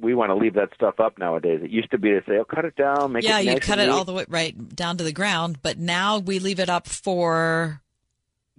we 0.00 0.14
want 0.14 0.30
to 0.30 0.34
leave 0.34 0.54
that 0.54 0.70
stuff 0.74 0.98
up 0.98 1.18
nowadays. 1.18 1.60
It 1.62 1.70
used 1.70 1.90
to 1.90 1.98
be 1.98 2.10
to 2.10 2.22
say, 2.26 2.38
"Oh, 2.38 2.44
cut 2.44 2.64
it 2.64 2.74
down, 2.76 3.12
make 3.12 3.24
it 3.24 3.28
yeah, 3.28 3.38
it 3.38 3.44
you 3.44 3.50
nice 3.52 3.66
cut 3.66 3.78
it 3.78 3.86
neat." 3.86 3.92
all 3.92 4.04
the 4.04 4.12
way 4.14 4.24
right 4.28 4.74
down 4.74 4.96
to 4.96 5.04
the 5.04 5.12
ground, 5.12 5.58
but 5.62 5.78
now 5.78 6.18
we 6.18 6.38
leave 6.38 6.58
it 6.60 6.68
up 6.70 6.86
for 6.86 7.82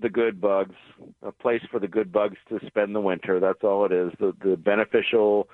the 0.01 0.09
good 0.09 0.41
bugs, 0.41 0.75
a 1.21 1.31
place 1.31 1.61
for 1.69 1.79
the 1.79 1.87
good 1.87 2.11
bugs 2.11 2.37
to 2.49 2.59
spend 2.67 2.95
the 2.95 3.01
winter. 3.01 3.39
That's 3.39 3.63
all 3.63 3.85
it 3.85 3.91
is. 3.91 4.11
The 4.19 4.33
the 4.43 4.57
beneficial 4.57 5.47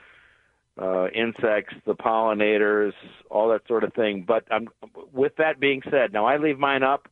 uh, 0.81 1.07
insects, 1.09 1.73
the 1.85 1.95
pollinators, 1.95 2.93
all 3.29 3.49
that 3.49 3.61
sort 3.67 3.83
of 3.83 3.93
thing. 3.93 4.25
But 4.27 4.51
um, 4.51 4.67
with 5.13 5.35
that 5.37 5.59
being 5.59 5.81
said, 5.89 6.13
now 6.13 6.25
I 6.25 6.37
leave 6.37 6.59
mine 6.59 6.83
up 6.83 7.07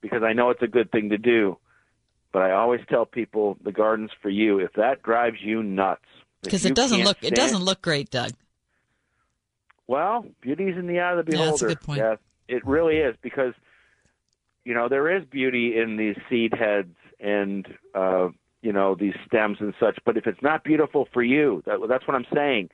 because 0.00 0.22
I 0.22 0.32
know 0.32 0.50
it's 0.50 0.62
a 0.62 0.68
good 0.68 0.90
thing 0.90 1.10
to 1.10 1.18
do. 1.18 1.58
But 2.32 2.42
I 2.42 2.52
always 2.52 2.80
tell 2.88 3.06
people 3.06 3.56
the 3.64 3.72
garden's 3.72 4.10
for 4.20 4.28
you. 4.28 4.58
If 4.58 4.74
that 4.74 5.02
drives 5.02 5.38
you 5.40 5.62
nuts, 5.62 6.04
because 6.42 6.64
it 6.64 6.74
doesn't 6.74 7.02
look 7.02 7.18
it 7.22 7.34
doesn't 7.34 7.62
look 7.62 7.82
great, 7.82 8.10
Doug. 8.10 8.32
Well, 9.86 10.26
beauty's 10.42 10.76
in 10.76 10.86
the 10.86 11.00
eye 11.00 11.12
of 11.12 11.24
the 11.24 11.30
beholder. 11.30 11.44
Yeah, 11.44 11.50
that's 11.50 11.62
a 11.62 11.66
good 11.66 11.80
point. 11.80 11.98
Yeah, 12.00 12.16
it 12.46 12.66
really 12.66 12.96
is 12.98 13.16
because 13.22 13.54
you 14.68 14.74
know 14.74 14.86
there 14.86 15.16
is 15.16 15.24
beauty 15.24 15.78
in 15.78 15.96
these 15.96 16.14
seed 16.28 16.52
heads 16.52 16.94
and 17.20 17.66
uh, 17.94 18.28
you 18.60 18.70
know 18.70 18.94
these 18.94 19.14
stems 19.26 19.56
and 19.60 19.72
such. 19.80 19.98
But 20.04 20.18
if 20.18 20.26
it's 20.26 20.42
not 20.42 20.62
beautiful 20.62 21.08
for 21.14 21.22
you, 21.22 21.62
that, 21.64 21.78
that's 21.88 22.06
what 22.06 22.14
I'm 22.14 22.26
saying. 22.34 22.68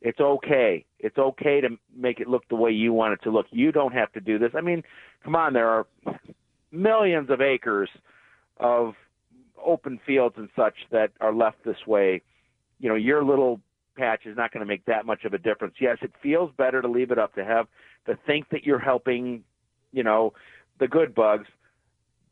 It's 0.00 0.18
okay. 0.18 0.86
It's 0.98 1.18
okay 1.18 1.60
to 1.60 1.68
make 1.94 2.20
it 2.20 2.26
look 2.26 2.48
the 2.48 2.56
way 2.56 2.70
you 2.70 2.94
want 2.94 3.12
it 3.12 3.22
to 3.24 3.30
look. 3.30 3.44
You 3.50 3.70
don't 3.70 3.92
have 3.92 4.10
to 4.12 4.20
do 4.20 4.38
this. 4.38 4.52
I 4.56 4.62
mean, 4.62 4.82
come 5.24 5.36
on, 5.36 5.52
there 5.52 5.68
are 5.68 5.86
millions 6.72 7.28
of 7.28 7.42
acres 7.42 7.90
of 8.56 8.94
open 9.62 10.00
fields 10.06 10.36
and 10.38 10.48
such 10.56 10.74
that 10.90 11.10
are 11.20 11.34
left 11.34 11.62
this 11.66 11.86
way. 11.86 12.22
You 12.80 12.88
know, 12.88 12.94
your 12.94 13.22
little 13.22 13.60
patch 13.94 14.24
is 14.24 14.38
not 14.38 14.52
going 14.52 14.60
to 14.60 14.66
make 14.66 14.86
that 14.86 15.04
much 15.04 15.24
of 15.26 15.34
a 15.34 15.38
difference. 15.38 15.74
Yes, 15.82 15.98
it 16.00 16.12
feels 16.22 16.50
better 16.56 16.80
to 16.80 16.88
leave 16.88 17.10
it 17.10 17.18
up 17.18 17.34
to 17.34 17.44
have 17.44 17.66
to 18.06 18.18
think 18.26 18.48
that 18.50 18.64
you're 18.64 18.78
helping, 18.78 19.44
you 19.92 20.02
know, 20.02 20.32
the 20.78 20.88
good 20.88 21.14
bugs. 21.14 21.46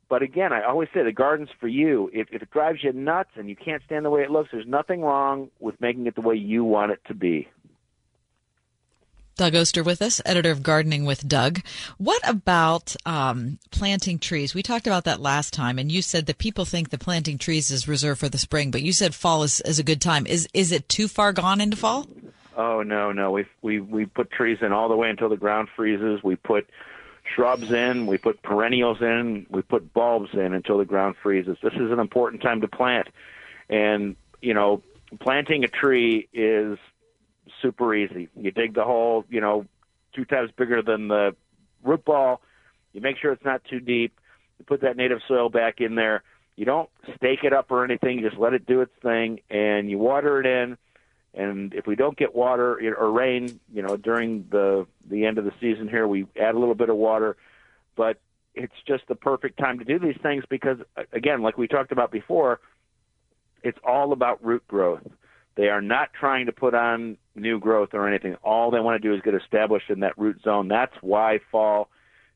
But 0.07 0.21
again, 0.21 0.53
I 0.53 0.63
always 0.63 0.89
say 0.93 1.03
the 1.03 1.11
garden's 1.11 1.49
for 1.59 1.67
you. 1.67 2.09
If, 2.13 2.27
if 2.31 2.41
it 2.43 2.51
drives 2.51 2.83
you 2.83 2.93
nuts 2.93 3.31
and 3.35 3.49
you 3.49 3.55
can't 3.55 3.81
stand 3.85 4.05
the 4.05 4.11
way 4.11 4.21
it 4.21 4.29
looks, 4.29 4.49
there's 4.51 4.67
nothing 4.67 5.01
wrong 5.01 5.49
with 5.59 5.79
making 5.81 6.05
it 6.05 6.15
the 6.15 6.21
way 6.21 6.35
you 6.35 6.63
want 6.63 6.91
it 6.91 6.99
to 7.07 7.15
be. 7.15 7.47
Doug 9.37 9.53
Oster 9.53 9.83
with 9.83 10.01
us, 10.01 10.21
editor 10.25 10.51
of 10.51 10.63
Gardening 10.63 11.03
with 11.03 11.27
Doug. 11.27 11.61
What 11.97 12.21
about 12.27 12.95
um, 13.05 13.59
planting 13.69 14.17
trees? 14.17 14.55
We 14.55 14.63
talked 14.63 14.87
about 14.87 15.03
that 15.03 15.19
last 15.19 15.53
time, 15.53 15.77
and 15.77 15.91
you 15.91 16.01
said 16.01 16.27
that 16.27 16.37
people 16.37 16.63
think 16.63 16.89
that 16.89 17.01
planting 17.01 17.37
trees 17.37 17.69
is 17.69 17.85
reserved 17.85 18.21
for 18.21 18.29
the 18.29 18.37
spring, 18.37 18.71
but 18.71 18.81
you 18.81 18.93
said 18.93 19.13
fall 19.13 19.43
is, 19.43 19.59
is 19.61 19.77
a 19.77 19.83
good 19.83 19.99
time. 19.99 20.25
Is 20.25 20.47
is 20.53 20.71
it 20.71 20.87
too 20.87 21.09
far 21.09 21.33
gone 21.33 21.59
into 21.59 21.75
fall? 21.75 22.07
Oh 22.55 22.81
no, 22.81 23.11
no. 23.11 23.31
We 23.31 23.45
we 23.61 23.81
we 23.81 24.05
put 24.05 24.31
trees 24.31 24.59
in 24.61 24.71
all 24.71 24.87
the 24.87 24.95
way 24.95 25.09
until 25.09 25.27
the 25.27 25.35
ground 25.35 25.67
freezes. 25.75 26.23
We 26.23 26.37
put 26.37 26.69
shrubs 27.33 27.71
in, 27.71 28.05
we 28.05 28.17
put 28.17 28.41
perennials 28.41 29.01
in, 29.01 29.45
we 29.49 29.61
put 29.61 29.93
bulbs 29.93 30.29
in 30.33 30.53
until 30.53 30.77
the 30.77 30.85
ground 30.85 31.15
freezes. 31.21 31.57
This 31.63 31.73
is 31.73 31.91
an 31.91 31.99
important 31.99 32.41
time 32.41 32.61
to 32.61 32.67
plant. 32.67 33.07
And, 33.69 34.15
you 34.41 34.53
know, 34.53 34.83
planting 35.19 35.63
a 35.63 35.67
tree 35.67 36.27
is 36.33 36.77
super 37.61 37.93
easy. 37.95 38.29
You 38.35 38.51
dig 38.51 38.73
the 38.75 38.83
hole, 38.83 39.25
you 39.29 39.41
know, 39.41 39.65
two 40.13 40.25
times 40.25 40.51
bigger 40.55 40.81
than 40.81 41.07
the 41.07 41.35
root 41.83 42.05
ball. 42.05 42.41
You 42.93 43.01
make 43.01 43.17
sure 43.17 43.31
it's 43.31 43.45
not 43.45 43.63
too 43.65 43.79
deep. 43.79 44.17
You 44.59 44.65
put 44.65 44.81
that 44.81 44.97
native 44.97 45.19
soil 45.27 45.49
back 45.49 45.81
in 45.81 45.95
there. 45.95 46.23
You 46.55 46.65
don't 46.65 46.89
stake 47.17 47.43
it 47.43 47.53
up 47.53 47.71
or 47.71 47.83
anything. 47.83 48.19
You 48.19 48.29
just 48.29 48.39
let 48.39 48.53
it 48.53 48.65
do 48.65 48.81
its 48.81 48.93
thing, 49.01 49.41
and 49.49 49.89
you 49.89 49.97
water 49.97 50.39
it 50.39 50.45
in. 50.45 50.77
And 51.35 51.73
if 51.73 51.85
we 51.85 51.95
don't 51.95 52.17
get 52.17 52.33
water 52.33 52.79
or 52.97 53.11
rain, 53.11 53.59
you 53.73 53.81
know, 53.81 53.97
during 53.97 54.47
the 54.49 54.87
the 55.09 55.25
end 55.25 55.37
of 55.37 55.45
the 55.45 55.51
season 55.59 55.87
here, 55.87 56.07
we 56.07 56.25
add 56.39 56.55
a 56.55 56.59
little 56.59 56.75
bit 56.75 56.89
of 56.89 56.95
water. 56.95 57.35
But 57.95 58.19
it's 58.53 58.73
just 58.87 59.07
the 59.07 59.15
perfect 59.15 59.59
time 59.59 59.79
to 59.79 59.85
do 59.85 59.99
these 59.99 60.17
things 60.23 60.43
because, 60.49 60.77
again, 61.11 61.41
like 61.41 61.57
we 61.57 61.67
talked 61.67 61.91
about 61.91 62.11
before, 62.11 62.61
it's 63.63 63.77
all 63.85 64.13
about 64.13 64.43
root 64.43 64.65
growth. 64.67 65.01
They 65.55 65.67
are 65.67 65.81
not 65.81 66.09
trying 66.13 66.45
to 66.47 66.51
put 66.51 66.73
on 66.73 67.17
new 67.35 67.59
growth 67.59 67.89
or 67.93 68.07
anything. 68.07 68.35
All 68.43 68.71
they 68.71 68.79
want 68.79 69.01
to 69.01 69.07
do 69.07 69.13
is 69.13 69.21
get 69.21 69.35
established 69.35 69.89
in 69.89 70.01
that 70.01 70.17
root 70.17 70.41
zone. 70.43 70.67
That's 70.67 70.95
why 71.01 71.39
fall 71.51 71.89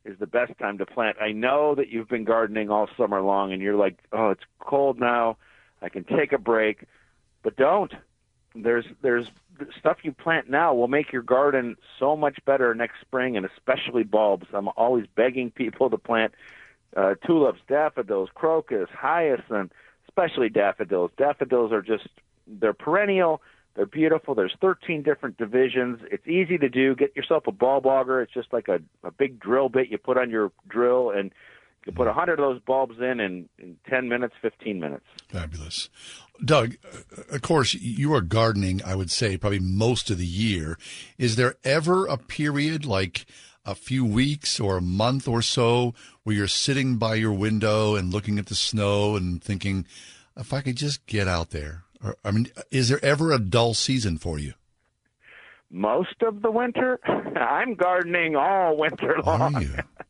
is 0.04 0.18
the 0.18 0.26
best 0.26 0.52
time 0.58 0.78
to 0.78 0.86
plant. 0.86 1.18
I 1.20 1.32
know 1.32 1.74
that 1.74 1.88
you've 1.88 2.08
been 2.08 2.24
gardening 2.24 2.70
all 2.70 2.88
summer 2.96 3.20
long 3.20 3.52
and 3.52 3.60
you're 3.60 3.76
like, 3.76 3.98
"Oh, 4.12 4.30
it's 4.30 4.44
cold 4.58 4.98
now. 4.98 5.36
I 5.82 5.90
can 5.90 6.04
take 6.04 6.32
a 6.32 6.38
break." 6.38 6.84
But 7.42 7.56
don't. 7.56 7.92
There's 8.54 8.84
there's 9.02 9.26
stuff 9.78 9.98
you 10.02 10.12
plant 10.12 10.48
now 10.48 10.74
will 10.74 10.88
make 10.88 11.12
your 11.12 11.22
garden 11.22 11.76
so 11.98 12.16
much 12.16 12.38
better 12.44 12.74
next 12.74 13.00
spring 13.00 13.36
and 13.36 13.46
especially 13.46 14.02
bulbs. 14.02 14.46
I'm 14.52 14.68
always 14.76 15.06
begging 15.14 15.50
people 15.50 15.90
to 15.90 15.98
plant 15.98 16.34
uh, 16.96 17.14
tulips, 17.26 17.60
daffodils, 17.68 18.30
crocus, 18.34 18.88
hyacinth, 18.92 19.72
especially 20.08 20.48
daffodils. 20.48 21.10
Daffodils 21.16 21.72
are 21.72 21.82
just 21.82 22.08
they're 22.46 22.72
perennial, 22.72 23.40
They're 23.76 23.86
beautiful. 23.86 24.34
There's 24.34 24.54
13 24.60 25.02
different 25.02 25.36
divisions. 25.36 26.00
It's 26.10 26.26
easy 26.26 26.58
to 26.58 26.68
do. 26.68 26.94
Get 26.96 27.14
yourself 27.14 27.46
a 27.46 27.52
bulb 27.52 27.86
auger. 27.86 28.20
It's 28.20 28.32
just 28.32 28.52
like 28.52 28.68
a, 28.68 28.80
a 29.04 29.10
big 29.12 29.38
drill 29.38 29.68
bit 29.68 29.88
you 29.88 29.98
put 29.98 30.18
on 30.18 30.30
your 30.30 30.50
drill, 30.68 31.10
and 31.10 31.32
you 31.80 31.92
can 31.92 31.94
put 31.94 32.06
a 32.06 32.10
100 32.10 32.38
of 32.38 32.38
those 32.38 32.60
bulbs 32.62 32.98
in, 32.98 33.20
in 33.20 33.48
in 33.58 33.76
10 33.88 34.08
minutes, 34.08 34.34
15 34.42 34.78
minutes. 34.78 35.04
Fabulous. 35.28 35.88
Doug, 36.44 36.76
of 37.30 37.42
course, 37.42 37.74
you 37.74 38.12
are 38.14 38.20
gardening, 38.20 38.82
I 38.84 38.94
would 38.94 39.10
say, 39.10 39.36
probably 39.36 39.60
most 39.60 40.10
of 40.10 40.18
the 40.18 40.26
year. 40.26 40.78
Is 41.18 41.36
there 41.36 41.54
ever 41.64 42.06
a 42.06 42.16
period 42.16 42.84
like 42.84 43.26
a 43.64 43.74
few 43.74 44.04
weeks 44.04 44.58
or 44.58 44.76
a 44.76 44.82
month 44.82 45.28
or 45.28 45.42
so 45.42 45.94
where 46.22 46.36
you're 46.36 46.48
sitting 46.48 46.96
by 46.96 47.14
your 47.14 47.32
window 47.32 47.94
and 47.94 48.12
looking 48.12 48.38
at 48.38 48.46
the 48.46 48.54
snow 48.54 49.16
and 49.16 49.42
thinking, 49.42 49.86
if 50.36 50.52
I 50.52 50.60
could 50.60 50.76
just 50.76 51.06
get 51.06 51.28
out 51.28 51.50
there? 51.50 51.84
Or, 52.02 52.16
I 52.24 52.30
mean, 52.30 52.48
is 52.70 52.88
there 52.88 53.04
ever 53.04 53.32
a 53.32 53.38
dull 53.38 53.74
season 53.74 54.18
for 54.18 54.38
you? 54.38 54.54
Most 55.70 56.22
of 56.22 56.42
the 56.42 56.50
winter, 56.50 56.98
I'm 57.06 57.74
gardening 57.74 58.36
all 58.36 58.76
winter 58.76 59.16
long. 59.24 59.66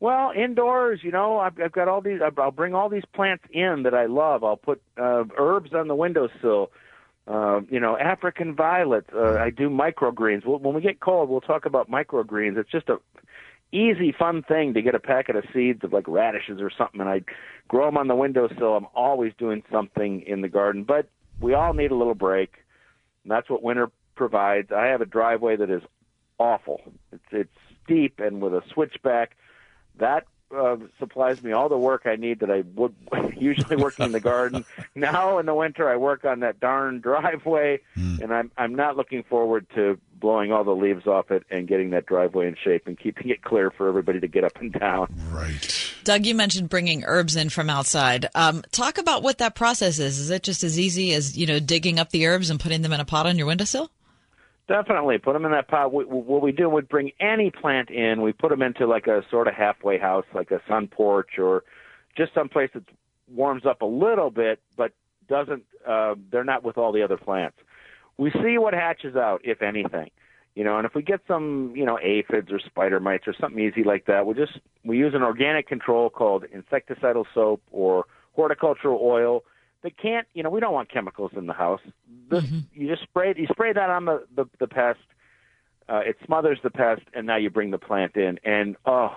Well, 0.00 0.30
indoors, 0.30 1.00
you 1.02 1.10
know, 1.10 1.38
I've, 1.38 1.60
I've 1.60 1.72
got 1.72 1.88
all 1.88 2.00
these. 2.00 2.20
I'll 2.38 2.50
bring 2.52 2.74
all 2.74 2.88
these 2.88 3.04
plants 3.14 3.44
in 3.50 3.82
that 3.82 3.94
I 3.94 4.06
love. 4.06 4.44
I'll 4.44 4.56
put 4.56 4.80
uh, 4.96 5.24
herbs 5.36 5.72
on 5.74 5.88
the 5.88 5.94
windowsill. 5.94 6.70
Uh, 7.26 7.60
you 7.68 7.80
know, 7.80 7.98
African 7.98 8.54
violet. 8.54 9.06
Uh, 9.14 9.34
I 9.34 9.50
do 9.50 9.68
microgreens. 9.68 10.46
Well, 10.46 10.58
when 10.60 10.74
we 10.74 10.80
get 10.80 11.00
cold, 11.00 11.28
we'll 11.28 11.40
talk 11.40 11.66
about 11.66 11.90
microgreens. 11.90 12.56
It's 12.56 12.70
just 12.70 12.88
a 12.88 12.98
easy, 13.72 14.14
fun 14.16 14.42
thing 14.42 14.74
to 14.74 14.82
get 14.82 14.94
a 14.94 15.00
packet 15.00 15.36
of 15.36 15.44
seeds 15.52 15.84
of 15.84 15.92
like 15.92 16.08
radishes 16.08 16.60
or 16.60 16.70
something, 16.70 17.00
and 17.00 17.10
I 17.10 17.22
grow 17.66 17.86
them 17.86 17.98
on 17.98 18.08
the 18.08 18.14
windowsill. 18.14 18.76
I'm 18.76 18.86
always 18.94 19.32
doing 19.36 19.62
something 19.70 20.22
in 20.22 20.40
the 20.40 20.48
garden, 20.48 20.84
but 20.84 21.08
we 21.40 21.54
all 21.54 21.74
need 21.74 21.90
a 21.90 21.94
little 21.96 22.14
break. 22.14 22.54
And 23.24 23.30
that's 23.30 23.50
what 23.50 23.62
winter 23.62 23.90
provides. 24.14 24.72
I 24.72 24.86
have 24.86 25.00
a 25.00 25.06
driveway 25.06 25.56
that 25.56 25.70
is 25.70 25.82
awful. 26.38 26.80
It's 27.12 27.22
it's 27.30 27.50
steep 27.84 28.20
and 28.20 28.40
with 28.40 28.54
a 28.54 28.62
switchback. 28.72 29.36
That 29.98 30.26
uh, 30.54 30.76
supplies 30.98 31.42
me 31.42 31.52
all 31.52 31.68
the 31.68 31.78
work 31.78 32.02
I 32.06 32.16
need 32.16 32.40
that 32.40 32.50
I 32.50 32.62
would 32.74 32.94
usually 33.36 33.76
working 33.76 34.06
in 34.06 34.12
the 34.12 34.20
garden. 34.20 34.64
Now 34.94 35.38
in 35.38 35.46
the 35.46 35.54
winter, 35.54 35.88
I 35.88 35.96
work 35.96 36.24
on 36.24 36.40
that 36.40 36.58
darn 36.58 37.00
driveway, 37.02 37.80
and 37.94 38.34
I'm 38.34 38.50
I'm 38.56 38.74
not 38.74 38.96
looking 38.96 39.22
forward 39.22 39.66
to 39.76 39.96
blowing 40.18 40.50
all 40.50 40.64
the 40.64 40.74
leaves 40.74 41.06
off 41.06 41.30
it 41.30 41.44
and 41.50 41.68
getting 41.68 41.90
that 41.90 42.04
driveway 42.06 42.48
in 42.48 42.56
shape 42.56 42.88
and 42.88 42.98
keeping 42.98 43.28
it 43.28 43.42
clear 43.42 43.70
for 43.70 43.88
everybody 43.88 44.18
to 44.18 44.26
get 44.26 44.42
up 44.42 44.56
and 44.60 44.72
down. 44.72 45.14
Right. 45.30 45.94
Doug, 46.02 46.26
you 46.26 46.34
mentioned 46.34 46.68
bringing 46.68 47.04
herbs 47.04 47.36
in 47.36 47.48
from 47.48 47.70
outside. 47.70 48.28
Um, 48.34 48.64
talk 48.72 48.98
about 48.98 49.22
what 49.22 49.38
that 49.38 49.54
process 49.54 50.00
is. 50.00 50.18
Is 50.18 50.30
it 50.30 50.42
just 50.42 50.64
as 50.64 50.78
easy 50.80 51.14
as 51.14 51.36
you 51.36 51.46
know 51.46 51.60
digging 51.60 52.00
up 52.00 52.10
the 52.10 52.26
herbs 52.26 52.50
and 52.50 52.58
putting 52.58 52.82
them 52.82 52.92
in 52.92 52.98
a 52.98 53.04
pot 53.04 53.26
on 53.26 53.38
your 53.38 53.46
windowsill? 53.46 53.88
Definitely 54.68 55.16
put 55.16 55.32
them 55.32 55.46
in 55.46 55.52
that 55.52 55.66
pot. 55.68 55.92
What 55.92 56.42
we 56.42 56.52
do, 56.52 56.68
we 56.68 56.82
bring 56.82 57.12
any 57.20 57.50
plant 57.50 57.88
in. 57.88 58.20
We 58.20 58.32
put 58.32 58.50
them 58.50 58.60
into 58.60 58.86
like 58.86 59.06
a 59.06 59.22
sort 59.30 59.48
of 59.48 59.54
halfway 59.54 59.98
house, 59.98 60.26
like 60.34 60.50
a 60.50 60.60
sun 60.68 60.88
porch, 60.88 61.38
or 61.38 61.64
just 62.16 62.34
some 62.34 62.50
place 62.50 62.68
that 62.74 62.84
warms 63.34 63.64
up 63.64 63.80
a 63.80 63.86
little 63.86 64.30
bit, 64.30 64.60
but 64.76 64.92
doesn't. 65.26 65.64
Uh, 65.86 66.16
they're 66.30 66.44
not 66.44 66.64
with 66.64 66.76
all 66.76 66.92
the 66.92 67.02
other 67.02 67.16
plants. 67.16 67.56
We 68.18 68.30
see 68.42 68.58
what 68.58 68.74
hatches 68.74 69.16
out, 69.16 69.40
if 69.42 69.62
anything. 69.62 70.10
You 70.54 70.64
know, 70.64 70.76
and 70.76 70.84
if 70.84 70.94
we 70.94 71.02
get 71.02 71.20
some, 71.26 71.72
you 71.74 71.86
know, 71.86 71.98
aphids 72.02 72.50
or 72.50 72.58
spider 72.58 73.00
mites 73.00 73.28
or 73.28 73.34
something 73.40 73.62
easy 73.62 73.84
like 73.84 74.06
that, 74.06 74.26
we 74.26 74.34
just 74.34 74.58
we 74.84 74.98
use 74.98 75.14
an 75.14 75.22
organic 75.22 75.66
control 75.66 76.10
called 76.10 76.44
insecticidal 76.54 77.24
soap 77.32 77.62
or 77.70 78.04
horticultural 78.34 79.00
oil 79.02 79.44
that 79.82 79.96
can't 79.96 80.26
you 80.34 80.42
know 80.42 80.50
we 80.50 80.60
don't 80.60 80.72
want 80.74 80.90
chemicals 80.90 81.32
in 81.36 81.46
the 81.46 81.52
house. 81.52 81.80
This 82.30 82.44
you 82.72 82.88
just 82.88 83.02
spray 83.02 83.34
you 83.36 83.46
spray 83.50 83.72
that 83.72 83.90
on 83.90 84.04
the 84.06 84.24
the, 84.34 84.46
the 84.60 84.66
pest 84.66 84.98
uh, 85.88 86.00
it 86.04 86.16
smothers 86.26 86.58
the 86.62 86.70
pest 86.70 87.02
and 87.14 87.26
now 87.26 87.36
you 87.36 87.48
bring 87.50 87.70
the 87.70 87.78
plant 87.78 88.16
in. 88.16 88.38
And 88.44 88.76
oh 88.86 89.16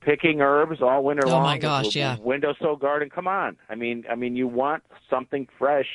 picking 0.00 0.40
herbs 0.40 0.82
all 0.82 1.04
winter 1.04 1.22
Oh, 1.26 1.30
long 1.30 1.42
my 1.44 1.58
gosh, 1.58 1.84
with- 1.86 1.96
yeah. 1.96 2.14
with 2.16 2.22
windowsill 2.24 2.76
garden. 2.76 3.08
Come 3.10 3.28
on. 3.28 3.56
I 3.68 3.74
mean 3.74 4.04
i 4.10 4.14
mean 4.14 4.36
you 4.36 4.48
want 4.48 4.82
something 5.10 5.48
fresh 5.58 5.88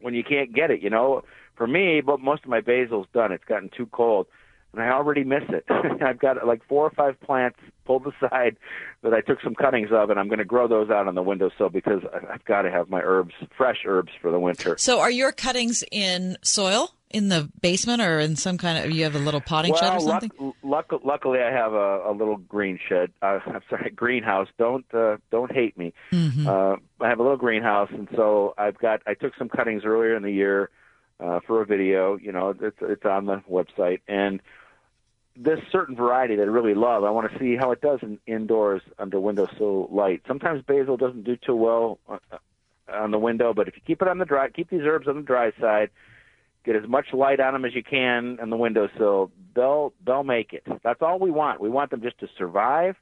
when 0.00 0.14
you 0.14 0.22
can't 0.24 0.52
get 0.54 0.70
it 0.70 0.80
you 0.82 0.90
know? 0.90 1.22
For 1.56 1.66
me 1.66 2.00
but 2.00 2.20
most 2.20 2.44
of 2.44 2.50
my 2.50 2.60
basil's 2.60 3.06
done. 3.12 3.32
It's 3.32 3.44
gotten 3.44 3.68
too 3.76 3.86
cold 3.86 4.26
and 4.72 4.82
I 4.82 4.90
already 4.90 5.24
miss 5.24 5.44
it. 5.48 5.64
I've 6.02 6.18
got 6.18 6.44
like 6.46 6.62
four 6.68 6.84
or 6.84 6.90
five 6.90 7.20
plants 7.20 7.58
pulled 7.84 8.06
aside 8.06 8.56
that 9.02 9.14
I 9.14 9.20
took 9.20 9.40
some 9.40 9.54
cuttings 9.54 9.88
of, 9.92 10.10
and 10.10 10.20
I'm 10.20 10.28
going 10.28 10.38
to 10.38 10.44
grow 10.44 10.68
those 10.68 10.90
out 10.90 11.08
on 11.08 11.14
the 11.14 11.22
windowsill 11.22 11.70
because 11.70 12.02
I've 12.30 12.44
got 12.44 12.62
to 12.62 12.70
have 12.70 12.90
my 12.90 13.00
herbs, 13.02 13.34
fresh 13.56 13.78
herbs 13.86 14.12
for 14.20 14.30
the 14.30 14.38
winter. 14.38 14.76
So, 14.78 15.00
are 15.00 15.10
your 15.10 15.32
cuttings 15.32 15.82
in 15.90 16.36
soil 16.42 16.90
in 17.10 17.30
the 17.30 17.50
basement 17.62 18.02
or 18.02 18.20
in 18.20 18.36
some 18.36 18.58
kind 18.58 18.84
of? 18.84 18.90
You 18.90 19.04
have 19.04 19.14
a 19.14 19.20
little 19.20 19.40
potting 19.40 19.74
shed 19.74 19.94
or 19.94 19.96
well, 19.98 20.06
luck, 20.06 20.20
something? 20.22 20.54
luck, 20.62 20.92
luckily, 21.02 21.40
I 21.40 21.50
have 21.50 21.72
a, 21.72 22.10
a 22.10 22.12
little 22.12 22.36
green 22.36 22.78
shed. 22.88 23.10
Uh, 23.22 23.38
I'm 23.46 23.62
sorry, 23.70 23.90
greenhouse. 23.90 24.48
Don't 24.58 24.84
uh, 24.92 25.16
don't 25.30 25.50
hate 25.50 25.78
me. 25.78 25.94
Mm-hmm. 26.12 26.46
Uh, 26.46 26.76
I 27.00 27.08
have 27.08 27.20
a 27.20 27.22
little 27.22 27.38
greenhouse, 27.38 27.90
and 27.90 28.08
so 28.14 28.54
I've 28.58 28.78
got. 28.78 29.00
I 29.06 29.14
took 29.14 29.34
some 29.36 29.48
cuttings 29.48 29.84
earlier 29.86 30.14
in 30.14 30.22
the 30.22 30.32
year 30.32 30.70
uh, 31.20 31.40
for 31.46 31.62
a 31.62 31.66
video. 31.66 32.16
You 32.16 32.32
know, 32.32 32.54
it's 32.60 32.76
it's 32.80 33.04
on 33.04 33.26
the 33.26 33.42
website, 33.50 34.00
and 34.06 34.40
this 35.38 35.60
certain 35.70 35.94
variety 35.94 36.36
that 36.36 36.42
I 36.42 36.46
really 36.46 36.74
love. 36.74 37.04
I 37.04 37.10
want 37.10 37.32
to 37.32 37.38
see 37.38 37.56
how 37.56 37.70
it 37.70 37.80
does 37.80 38.00
in, 38.02 38.18
indoors 38.26 38.82
under 38.98 39.20
windowsill 39.20 39.88
light. 39.90 40.22
Sometimes 40.26 40.62
basil 40.62 40.96
doesn't 40.96 41.24
do 41.24 41.36
too 41.36 41.54
well 41.54 41.98
uh, 42.08 42.18
on 42.92 43.12
the 43.12 43.18
window, 43.18 43.54
but 43.54 43.68
if 43.68 43.76
you 43.76 43.82
keep 43.86 44.02
it 44.02 44.08
on 44.08 44.18
the 44.18 44.24
dry, 44.24 44.48
keep 44.50 44.68
these 44.68 44.82
herbs 44.82 45.06
on 45.06 45.16
the 45.16 45.22
dry 45.22 45.52
side, 45.60 45.90
get 46.64 46.74
as 46.74 46.88
much 46.88 47.12
light 47.12 47.38
on 47.38 47.52
them 47.52 47.64
as 47.64 47.74
you 47.74 47.84
can 47.84 48.38
on 48.40 48.50
the 48.50 48.56
windowsill, 48.56 49.30
they'll 49.54 49.92
they'll 50.04 50.24
make 50.24 50.52
it. 50.52 50.64
That's 50.82 51.02
all 51.02 51.18
we 51.20 51.30
want. 51.30 51.60
We 51.60 51.68
want 51.68 51.90
them 51.90 52.02
just 52.02 52.18
to 52.18 52.28
survive, 52.36 52.96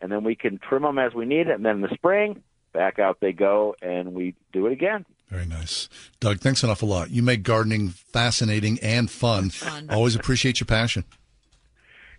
and 0.00 0.12
then 0.12 0.22
we 0.22 0.36
can 0.36 0.58
trim 0.58 0.82
them 0.82 0.98
as 0.98 1.14
we 1.14 1.24
need 1.24 1.48
it. 1.48 1.54
And 1.54 1.64
then 1.64 1.76
in 1.76 1.82
the 1.82 1.94
spring, 1.94 2.44
back 2.72 3.00
out 3.00 3.18
they 3.20 3.32
go, 3.32 3.74
and 3.82 4.14
we 4.14 4.36
do 4.52 4.66
it 4.66 4.72
again. 4.72 5.04
Very 5.28 5.46
nice. 5.46 5.88
Doug, 6.20 6.38
thanks 6.40 6.62
an 6.62 6.70
awful 6.70 6.88
lot. 6.88 7.10
You 7.10 7.22
make 7.22 7.42
gardening 7.42 7.88
fascinating 7.88 8.78
and 8.80 9.10
fun. 9.10 9.50
Always 9.90 10.14
appreciate 10.14 10.60
your 10.60 10.66
passion. 10.66 11.04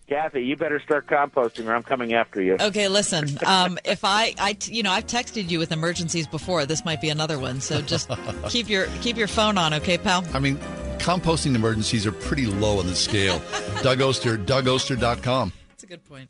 Kathy, 0.08 0.42
you 0.42 0.56
better 0.58 0.80
start 0.82 1.08
composting, 1.08 1.68
or 1.68 1.74
I'm 1.74 1.84
coming 1.84 2.14
after 2.14 2.42
you. 2.42 2.58
Okay, 2.60 2.88
listen. 2.88 3.28
Um, 3.46 3.78
if 3.84 4.04
I, 4.06 4.34
I, 4.40 4.58
you 4.64 4.84
know, 4.84 4.92
I've 4.92 5.06
texted 5.06 5.50
you 5.50 5.60
with 5.60 5.72
emergencies 5.72 6.28
before. 6.28 6.66
This 6.66 6.86
might 6.86 7.02
be 7.02 7.10
another 7.10 7.38
one. 7.38 7.62
So 7.62 7.82
just 7.82 8.10
keep 8.50 8.70
your 8.70 8.88
keep 9.02 9.18
your 9.18 9.28
phone 9.28 9.58
on, 9.58 9.74
okay, 9.76 9.98
pal? 9.98 10.24
I 10.34 10.40
mean, 10.40 10.58
composting 10.98 11.54
emergencies 11.56 12.08
are 12.08 12.12
pretty 12.12 12.46
low 12.46 12.80
on 12.80 12.88
the 12.88 12.96
scale. 12.96 13.42
Doug 13.84 14.02
Oster, 14.02 14.38
DougOster.com. 14.38 15.52
That's 15.70 15.84
a 15.84 15.88
good 15.88 16.04
point. 16.06 16.30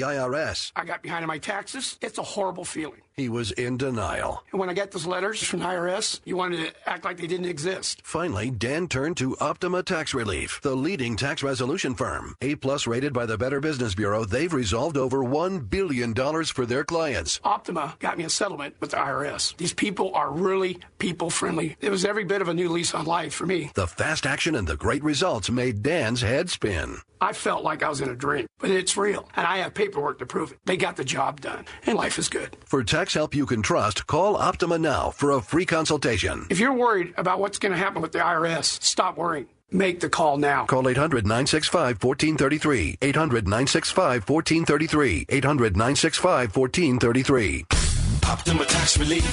IRS. 0.00 0.72
I 0.76 0.84
got 0.84 1.02
behind 1.02 1.22
on 1.22 1.28
my 1.28 1.38
taxes. 1.38 1.98
It's 2.00 2.18
a 2.18 2.22
horrible 2.22 2.64
feeling. 2.64 3.02
He 3.16 3.30
was 3.30 3.50
in 3.52 3.78
denial. 3.78 4.44
When 4.50 4.68
I 4.68 4.74
got 4.74 4.90
those 4.90 5.06
letters 5.06 5.42
from 5.42 5.60
the 5.60 5.64
IRS, 5.64 6.20
you 6.26 6.36
wanted 6.36 6.66
to 6.66 6.74
act 6.86 7.06
like 7.06 7.16
they 7.16 7.26
didn't 7.26 7.46
exist. 7.46 8.02
Finally, 8.04 8.50
Dan 8.50 8.88
turned 8.88 9.16
to 9.16 9.34
Optima 9.40 9.82
Tax 9.82 10.12
Relief, 10.12 10.60
the 10.60 10.74
leading 10.74 11.16
tax 11.16 11.42
resolution 11.42 11.94
firm. 11.94 12.36
A 12.42 12.56
plus 12.56 12.86
rated 12.86 13.14
by 13.14 13.24
the 13.24 13.38
Better 13.38 13.58
Business 13.58 13.94
Bureau, 13.94 14.26
they've 14.26 14.52
resolved 14.52 14.98
over 14.98 15.20
$1 15.24 15.70
billion 15.70 16.14
for 16.44 16.66
their 16.66 16.84
clients. 16.84 17.40
Optima 17.42 17.96
got 18.00 18.18
me 18.18 18.24
a 18.24 18.28
settlement 18.28 18.76
with 18.80 18.90
the 18.90 18.98
IRS. 18.98 19.56
These 19.56 19.72
people 19.72 20.14
are 20.14 20.30
really 20.30 20.80
people 20.98 21.30
friendly. 21.30 21.78
It 21.80 21.90
was 21.90 22.04
every 22.04 22.24
bit 22.24 22.42
of 22.42 22.48
a 22.48 22.54
new 22.54 22.68
lease 22.68 22.94
on 22.94 23.06
life 23.06 23.32
for 23.32 23.46
me. 23.46 23.70
The 23.72 23.86
fast 23.86 24.26
action 24.26 24.54
and 24.54 24.66
the 24.68 24.76
great 24.76 25.02
results 25.02 25.48
made 25.48 25.82
Dan's 25.82 26.20
head 26.20 26.50
spin. 26.50 26.98
I 27.18 27.32
felt 27.32 27.64
like 27.64 27.82
I 27.82 27.88
was 27.88 28.02
in 28.02 28.10
a 28.10 28.14
dream, 28.14 28.46
but 28.58 28.70
it's 28.70 28.94
real. 28.94 29.26
And 29.36 29.46
I 29.46 29.58
have 29.58 29.72
paperwork 29.72 30.18
to 30.18 30.26
prove 30.26 30.52
it. 30.52 30.58
They 30.66 30.76
got 30.76 30.96
the 30.96 31.04
job 31.04 31.40
done, 31.40 31.64
and 31.86 31.96
life 31.96 32.18
is 32.18 32.28
good. 32.28 32.54
For 32.66 32.84
tax 32.84 33.05
help 33.14 33.34
you 33.34 33.46
can 33.46 33.62
trust, 33.62 34.06
call 34.06 34.36
Optima 34.36 34.78
now 34.78 35.10
for 35.10 35.32
a 35.32 35.40
free 35.40 35.66
consultation. 35.66 36.46
If 36.50 36.58
you're 36.58 36.72
worried 36.72 37.14
about 37.16 37.40
what's 37.40 37.58
going 37.58 37.72
to 37.72 37.78
happen 37.78 38.02
with 38.02 38.12
the 38.12 38.18
IRS, 38.18 38.82
stop 38.82 39.16
worrying. 39.16 39.46
Make 39.70 40.00
the 40.00 40.08
call 40.08 40.38
now. 40.38 40.66
Call 40.66 40.88
800 40.88 41.24
965 41.24 42.02
1433. 42.02 42.98
800 43.02 43.44
965 43.48 44.28
1433. 44.28 45.26
800 45.28 45.76
965 45.76 46.56
1433. 46.56 47.85
Optima 48.28 48.64
Tax 48.64 48.98
Relief. 48.98 49.24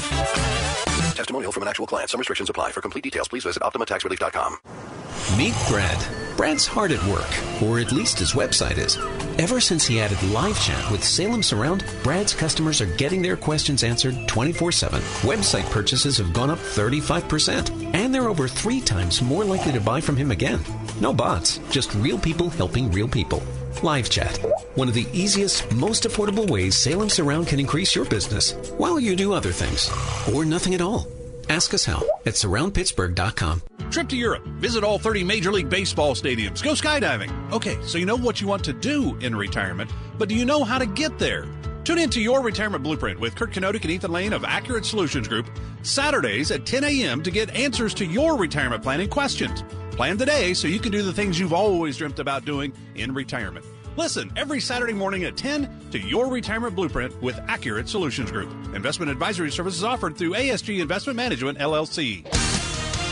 Testimonial 1.15 1.51
from 1.51 1.63
an 1.63 1.69
actual 1.69 1.87
client. 1.87 2.11
Some 2.11 2.19
restrictions 2.19 2.49
apply. 2.51 2.71
For 2.71 2.81
complete 2.81 3.03
details, 3.03 3.27
please 3.27 3.43
visit 3.43 3.63
OptimaTaxRelief.com. 3.63 4.57
Meet 5.35 5.55
Brad. 5.67 6.37
Brad's 6.37 6.67
hard 6.67 6.91
at 6.91 7.03
work, 7.05 7.29
or 7.63 7.79
at 7.79 7.91
least 7.91 8.19
his 8.19 8.33
website 8.33 8.77
is. 8.77 8.97
Ever 9.39 9.59
since 9.59 9.85
he 9.85 9.99
added 9.99 10.21
live 10.31 10.59
chat 10.61 10.91
with 10.91 11.03
Salem 11.03 11.41
Surround, 11.41 11.83
Brad's 12.03 12.35
customers 12.35 12.81
are 12.81 12.97
getting 12.97 13.23
their 13.23 13.37
questions 13.37 13.83
answered 13.83 14.15
24 14.27 14.71
7. 14.71 15.01
Website 15.21 15.69
purchases 15.71 16.17
have 16.17 16.31
gone 16.31 16.51
up 16.51 16.59
35%, 16.59 17.95
and 17.95 18.13
they're 18.13 18.29
over 18.29 18.47
three 18.47 18.79
times 18.79 19.23
more 19.23 19.43
likely 19.43 19.71
to 19.71 19.81
buy 19.81 20.01
from 20.01 20.15
him 20.15 20.29
again. 20.29 20.59
No 21.01 21.13
bots, 21.13 21.59
just 21.71 21.93
real 21.95 22.19
people 22.19 22.49
helping 22.49 22.91
real 22.91 23.07
people. 23.07 23.41
Live 23.81 24.09
chat. 24.09 24.37
One 24.75 24.87
of 24.87 24.93
the 24.93 25.07
easiest, 25.11 25.71
most 25.73 26.03
affordable 26.03 26.49
ways 26.49 26.77
Salem 26.77 27.09
Surround 27.09 27.47
can 27.47 27.59
increase 27.59 27.95
your 27.95 28.05
business 28.05 28.53
while 28.77 28.99
you 28.99 29.15
do 29.15 29.33
other 29.33 29.51
things. 29.51 29.89
Or 30.33 30.45
nothing 30.45 30.73
at 30.73 30.81
all. 30.81 31.07
Ask 31.49 31.73
us 31.73 31.85
how 31.85 32.01
at 32.25 32.33
surroundpittsburgh.com. 32.35 33.61
Trip 33.91 34.07
to 34.09 34.15
Europe. 34.15 34.45
Visit 34.59 34.83
all 34.83 34.99
30 34.99 35.23
Major 35.23 35.51
League 35.51 35.69
Baseball 35.69 36.15
stadiums. 36.15 36.63
Go 36.63 36.73
skydiving. 36.73 37.51
Okay, 37.51 37.77
so 37.83 37.97
you 37.97 38.05
know 38.05 38.17
what 38.17 38.39
you 38.39 38.47
want 38.47 38.63
to 38.65 38.73
do 38.73 39.17
in 39.17 39.35
retirement, 39.35 39.91
but 40.17 40.29
do 40.29 40.35
you 40.35 40.45
know 40.45 40.63
how 40.63 40.77
to 40.77 40.85
get 40.85 41.19
there? 41.19 41.45
Tune 41.83 41.97
in 41.97 42.09
to 42.11 42.21
Your 42.21 42.41
Retirement 42.41 42.81
Blueprint 42.81 43.19
with 43.19 43.35
Kurt 43.35 43.51
Kenotic 43.51 43.81
and 43.81 43.91
Ethan 43.91 44.11
Lane 44.11 44.31
of 44.31 44.45
Accurate 44.45 44.85
Solutions 44.85 45.27
Group, 45.27 45.49
Saturdays 45.81 46.49
at 46.49 46.65
10 46.65 46.85
a.m. 46.85 47.21
to 47.23 47.29
get 47.29 47.53
answers 47.53 47.93
to 47.95 48.05
your 48.05 48.37
retirement 48.37 48.81
planning 48.81 49.09
questions. 49.09 49.65
Plan 49.95 50.17
today 50.17 50.55
so 50.55 50.67
you 50.67 50.79
can 50.79 50.91
do 50.91 51.03
the 51.03 51.13
things 51.13 51.39
you've 51.39 51.53
always 51.53 51.97
dreamt 51.97 52.17
about 52.17 52.45
doing 52.45 52.73
in 52.95 53.13
retirement. 53.13 53.63
Listen 53.95 54.31
every 54.35 54.59
Saturday 54.59 54.93
morning 54.93 55.23
at 55.25 55.37
10 55.37 55.89
to 55.91 55.99
Your 55.99 56.31
Retirement 56.31 56.75
Blueprint 56.75 57.21
with 57.21 57.39
Accurate 57.47 57.87
Solutions 57.87 58.31
Group. 58.31 58.49
Investment 58.73 59.11
advisory 59.11 59.51
services 59.51 59.83
offered 59.83 60.17
through 60.17 60.33
ASG 60.33 60.81
Investment 60.81 61.15
Management, 61.15 61.59
LLC. 61.59 62.25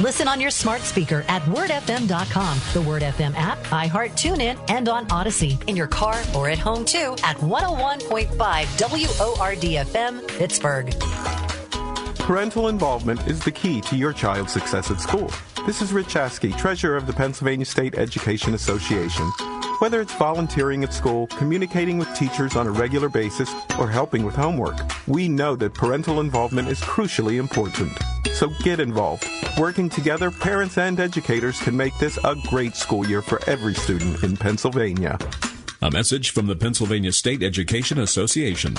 Listen 0.02 0.28
on 0.28 0.42
your 0.42 0.50
smart 0.50 0.82
speaker 0.82 1.24
at 1.28 1.44
wordfm.com, 1.44 2.60
the 2.74 2.82
Word 2.82 3.04
FM 3.04 3.36
app, 3.36 3.60
iHeart, 3.66 4.14
TuneIn, 4.14 4.60
and 4.72 4.90
on 4.90 5.06
Audacy. 5.10 5.62
In 5.70 5.76
your 5.76 5.86
car 5.86 6.20
or 6.36 6.50
at 6.50 6.58
home 6.58 6.84
too 6.84 7.16
at 7.24 7.38
101.5 7.38 8.28
WORDFM, 8.32 10.28
Pittsburgh. 10.40 11.61
Parental 12.22 12.70
involvement 12.70 13.28
is 13.28 13.40
the 13.40 13.52
key 13.52 13.82
to 13.82 13.98
your 13.98 14.14
child's 14.14 14.54
success 14.54 14.92
at 14.92 15.02
school. 15.02 15.30
This 15.66 15.82
is 15.82 15.92
Rich 15.92 16.14
Askey, 16.14 16.56
treasurer 16.58 16.96
of 16.96 17.08
the 17.08 17.14
Pennsylvania 17.14 17.66
State 17.66 17.96
Education 17.96 18.54
Association. 18.54 19.26
Whether 19.80 20.02
it's 20.02 20.14
volunteering 20.14 20.84
at 20.84 20.94
school, 20.94 21.28
communicating 21.28 21.98
with 21.98 22.14
teachers 22.14 22.56
on 22.56 22.68
a 22.68 22.72
regular 22.72 23.10
basis, 23.10 23.52
or 23.80 23.90
helping 23.90 24.24
with 24.24 24.36
homework, 24.36 24.78
we 25.08 25.28
know 25.28 25.56
that 25.58 25.74
parental 25.74 26.20
involvement 26.20 26.70
is 26.70 26.80
crucially 26.82 27.38
important. 27.38 27.92
So 28.34 28.50
get 28.64 28.80
involved. 28.80 29.28
Working 29.58 29.90
together, 29.90 30.30
parents 30.30 30.78
and 30.78 31.00
educators 31.00 31.60
can 31.60 31.76
make 31.76 31.98
this 31.98 32.18
a 32.24 32.36
great 32.48 32.76
school 32.76 33.06
year 33.08 33.24
for 33.24 33.42
every 33.50 33.74
student 33.74 34.24
in 34.24 34.38
Pennsylvania. 34.38 35.18
A 35.82 35.90
message 35.90 36.30
from 36.30 36.46
the 36.46 36.56
Pennsylvania 36.56 37.12
State 37.12 37.42
Education 37.42 37.98
Association. 37.98 38.76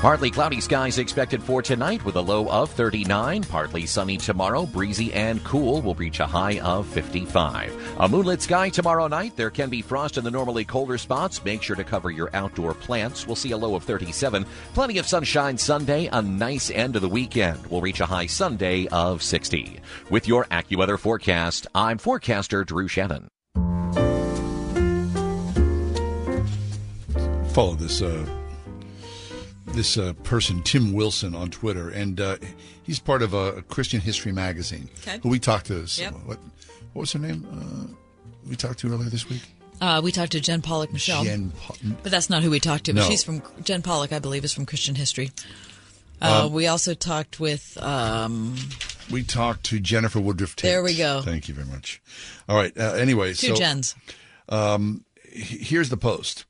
Partly 0.00 0.30
cloudy 0.30 0.62
skies 0.62 0.96
expected 0.96 1.42
for 1.42 1.60
tonight 1.60 2.02
with 2.06 2.16
a 2.16 2.20
low 2.22 2.48
of 2.48 2.70
39. 2.70 3.42
Partly 3.42 3.84
sunny 3.84 4.16
tomorrow, 4.16 4.64
breezy 4.64 5.12
and 5.12 5.44
cool 5.44 5.82
will 5.82 5.94
reach 5.94 6.20
a 6.20 6.26
high 6.26 6.58
of 6.60 6.86
55. 6.86 7.96
A 8.00 8.08
moonlit 8.08 8.40
sky 8.40 8.70
tomorrow 8.70 9.08
night. 9.08 9.36
There 9.36 9.50
can 9.50 9.68
be 9.68 9.82
frost 9.82 10.16
in 10.16 10.24
the 10.24 10.30
normally 10.30 10.64
colder 10.64 10.96
spots. 10.96 11.44
Make 11.44 11.62
sure 11.62 11.76
to 11.76 11.84
cover 11.84 12.10
your 12.10 12.34
outdoor 12.34 12.72
plants. 12.72 13.26
We'll 13.26 13.36
see 13.36 13.50
a 13.50 13.58
low 13.58 13.74
of 13.74 13.84
37. 13.84 14.46
Plenty 14.72 14.96
of 14.96 15.06
sunshine 15.06 15.58
Sunday. 15.58 16.08
A 16.10 16.22
nice 16.22 16.70
end 16.70 16.96
of 16.96 17.02
the 17.02 17.08
weekend. 17.08 17.66
We'll 17.66 17.82
reach 17.82 18.00
a 18.00 18.06
high 18.06 18.24
Sunday 18.24 18.86
of 18.86 19.22
60. 19.22 19.80
With 20.08 20.26
your 20.26 20.46
AccuWeather 20.46 20.98
forecast, 20.98 21.66
I'm 21.74 21.98
forecaster 21.98 22.64
Drew 22.64 22.88
Shannon. 22.88 23.28
Follow 27.52 27.74
this 27.74 28.00
uh, 28.00 28.39
this 29.72 29.96
uh, 29.96 30.12
person, 30.24 30.62
Tim 30.62 30.92
Wilson, 30.92 31.34
on 31.34 31.50
Twitter, 31.50 31.88
and 31.90 32.20
uh, 32.20 32.36
he's 32.82 32.98
part 32.98 33.22
of 33.22 33.34
a 33.34 33.62
Christian 33.62 34.00
History 34.00 34.32
magazine. 34.32 34.88
Okay. 35.00 35.18
Who 35.22 35.28
we 35.28 35.38
talked 35.38 35.66
to. 35.66 35.86
So 35.86 36.02
Yep. 36.02 36.12
What 36.24 36.38
what 36.92 37.00
was 37.02 37.12
her 37.12 37.18
name? 37.18 37.46
Uh, 37.50 37.94
we 38.48 38.56
talked 38.56 38.80
to 38.80 38.92
earlier 38.92 39.08
this 39.10 39.28
week. 39.28 39.42
Uh, 39.80 40.00
we 40.04 40.12
talked 40.12 40.32
to 40.32 40.40
Jen 40.40 40.60
Pollock 40.60 40.92
Michel. 40.92 41.24
Jen 41.24 41.52
Po- 41.52 41.74
But 42.02 42.12
that's 42.12 42.28
not 42.28 42.42
who 42.42 42.50
we 42.50 42.60
talked 42.60 42.84
to. 42.84 42.92
But 42.92 43.00
No. 43.02 43.08
she's 43.08 43.24
from 43.24 43.42
Jen 43.64 43.80
Pollock, 43.82 44.12
I 44.12 44.18
believe, 44.18 44.44
is 44.44 44.52
from 44.52 44.66
Christian 44.66 44.94
history. 44.94 45.30
Uh, 46.20 46.44
Um, 46.46 46.52
we 46.52 46.66
also 46.66 46.92
talked 46.94 47.40
with. 47.40 47.78
Um, 47.82 48.56
We 49.10 49.22
talked 49.24 49.64
to 49.66 49.80
Jennifer 49.80 50.20
Woodruff. 50.20 50.54
Tate. 50.56 50.70
There 50.70 50.82
we 50.82 50.96
go. 50.96 51.22
Thank 51.22 51.48
you 51.48 51.54
very 51.54 51.66
much. 51.66 52.00
All 52.48 52.56
right. 52.56 52.76
Uh, 52.76 52.92
anyway, 52.94 53.32
Two 53.34 53.48
so 53.48 53.54
Jens. 53.56 53.94
Um, 54.48 55.04
here's 55.32 55.88
the 55.88 55.96
post. 55.96 56.44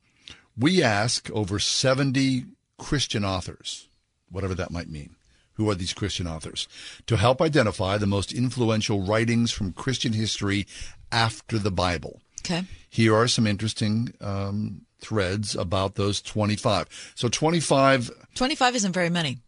We 0.59 0.83
ask 0.83 1.31
over 1.31 1.59
70 1.59 2.47
Christian 2.81 3.25
authors, 3.25 3.87
whatever 4.31 4.55
that 4.55 4.71
might 4.73 4.89
mean. 4.89 5.11
Who 5.55 5.69
are 5.71 5.75
these 5.75 5.93
Christian 5.93 6.27
authors? 6.27 6.67
To 7.07 7.17
help 7.19 7.43
identify 7.43 7.99
the 7.99 8.07
most 8.07 8.33
influential 8.33 9.03
writings 9.03 9.51
from 9.53 9.73
Christian 9.75 10.15
history 10.15 10.67
after 11.13 11.59
the 11.59 11.71
Bible. 11.71 12.23
Okay. 12.41 12.65
Here 12.89 13.15
are 13.15 13.29
some 13.29 13.47
interesting 13.47 14.15
um, 14.23 14.87
threads 15.01 15.55
about 15.55 15.97
those 15.97 16.23
25. 16.23 17.13
So 17.15 17.29
25, 17.29 18.11
25 18.35 18.75
isn't 18.77 18.93
very 18.93 19.11
many. 19.11 19.39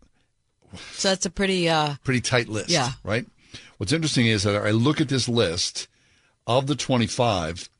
So 0.93 1.09
that's 1.09 1.25
a 1.27 1.31
pretty. 1.31 1.69
Uh, 1.69 1.95
pretty 2.05 2.21
tight 2.21 2.49
list, 2.49 2.69
Yeah. 2.69 2.93
right? 3.05 3.25
What's 3.79 3.93
interesting 3.93 4.27
is 4.27 4.43
that 4.43 4.55
I 4.57 4.71
look 4.71 5.01
at 5.01 5.09
this 5.09 5.29
list 5.29 5.89
of 6.47 6.67
the 6.67 6.75
25, 6.75 7.71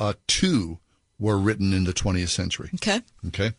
uh, 0.00 0.14
two 0.26 0.78
were 1.20 1.38
written 1.38 1.72
in 1.72 1.84
the 1.84 1.92
20th 1.92 2.28
century. 2.30 2.70
okay. 2.76 3.00
Okay. 3.28 3.52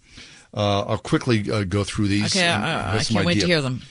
Uh, 0.53 0.81
I'll 0.81 0.97
quickly 0.97 1.49
uh, 1.51 1.63
go 1.63 1.83
through 1.83 2.07
these. 2.07 2.35
Okay, 2.35 2.45
and 2.47 2.63
uh, 2.63 2.83
have 2.91 3.01
I 3.01 3.03
can't 3.03 3.25
wait 3.25 3.39
to 3.41 3.45
hear 3.45 3.61
them. 3.61 3.81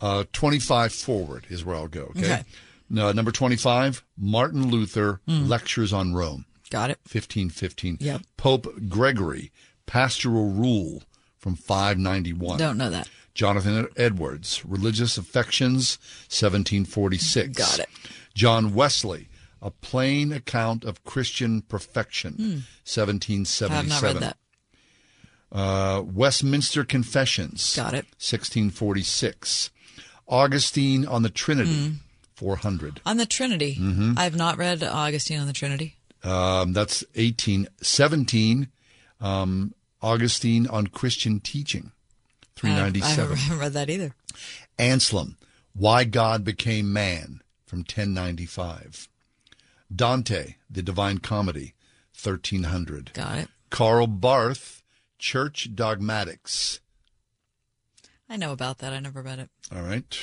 Uh, 0.00 0.24
25 0.32 0.92
forward 0.92 1.46
is 1.48 1.64
where 1.64 1.76
I'll 1.76 1.88
go. 1.88 2.12
Okay. 2.16 2.24
Okay. 2.24 2.44
No, 2.90 3.10
number 3.12 3.30
25, 3.30 4.04
Martin 4.18 4.68
Luther 4.70 5.20
Mm. 5.26 5.48
Lectures 5.48 5.92
on 5.92 6.12
Rome. 6.12 6.44
Got 6.70 6.90
it. 6.90 6.98
1515. 7.10 7.98
Yep. 8.00 8.22
Pope 8.36 8.66
Gregory, 8.88 9.50
Pastoral 9.86 10.50
Rule 10.50 11.02
from 11.38 11.54
591. 11.54 12.58
Don't 12.58 12.76
know 12.76 12.90
that. 12.90 13.08
Jonathan 13.34 13.88
Edwards, 13.96 14.62
Religious 14.66 15.16
Affections, 15.16 15.96
1746. 16.28 17.56
Got 17.56 17.78
it. 17.78 17.88
John 18.34 18.74
Wesley, 18.74 19.28
A 19.62 19.70
Plain 19.70 20.32
Account 20.32 20.84
of 20.84 21.02
Christian 21.04 21.62
Perfection, 21.62 22.32
Hmm. 22.34 22.58
1777. 22.84 23.72
I 23.72 23.76
have 23.76 23.88
not 23.88 24.02
read 24.02 24.16
that. 24.18 24.36
Uh, 25.52 26.02
Westminster 26.04 26.82
Confessions. 26.84 27.76
Got 27.76 27.92
it. 27.94 28.06
1646. 28.18 29.70
Augustine 30.26 31.06
on 31.06 31.22
the 31.22 31.28
Trinity, 31.28 31.88
Hmm. 31.88 31.94
400. 32.36 33.00
On 33.04 33.18
the 33.18 33.26
Trinity. 33.26 33.76
Mhm. 33.78 34.16
I 34.18 34.24
have 34.24 34.34
not 34.36 34.56
read 34.56 34.82
Augustine 34.82 35.38
on 35.38 35.46
the 35.46 35.52
Trinity. 35.52 35.96
Um, 36.24 36.72
that's 36.72 37.04
1817. 37.14 38.68
Um, 39.20 39.74
Augustine 40.00 40.66
on 40.66 40.86
Christian 40.88 41.38
Teaching, 41.40 41.92
397. 42.56 43.02
I 43.32 43.36
397. 43.36 43.36
haven't 43.36 43.58
read 43.60 43.72
that 43.74 43.90
either. 43.90 44.14
Anselm, 44.78 45.36
Why 45.74 46.04
God 46.04 46.44
Became 46.44 46.92
Man, 46.92 47.40
from 47.66 47.80
1095. 47.80 49.08
Dante, 49.94 50.56
The 50.70 50.82
Divine 50.82 51.18
Comedy, 51.18 51.74
1300. 52.20 53.12
Got 53.12 53.38
it. 53.38 53.48
Karl 53.70 54.06
Barth, 54.06 54.81
Church 55.26 55.68
Dogmatics. 55.72 56.80
I 58.28 58.36
know 58.36 58.50
about 58.50 58.78
that. 58.78 58.92
I 58.92 58.98
never 58.98 59.22
read 59.22 59.38
it. 59.38 59.50
All 59.70 59.82
right. 59.82 60.18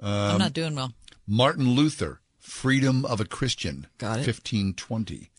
I'm 0.00 0.32
Um, 0.32 0.38
not 0.38 0.54
doing 0.54 0.74
well. 0.74 0.94
Martin 1.26 1.72
Luther, 1.72 2.20
Freedom 2.38 3.04
of 3.04 3.20
a 3.20 3.26
Christian, 3.26 3.86
Got 3.98 4.20
it. 4.20 4.26
1520. 4.26 5.30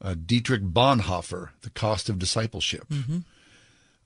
Uh, 0.00 0.14
Dietrich 0.14 0.62
Bonhoeffer, 0.62 1.50
The 1.62 1.70
Cost 1.70 2.08
of 2.08 2.20
Discipleship, 2.20 2.88
Mhm. 2.88 3.24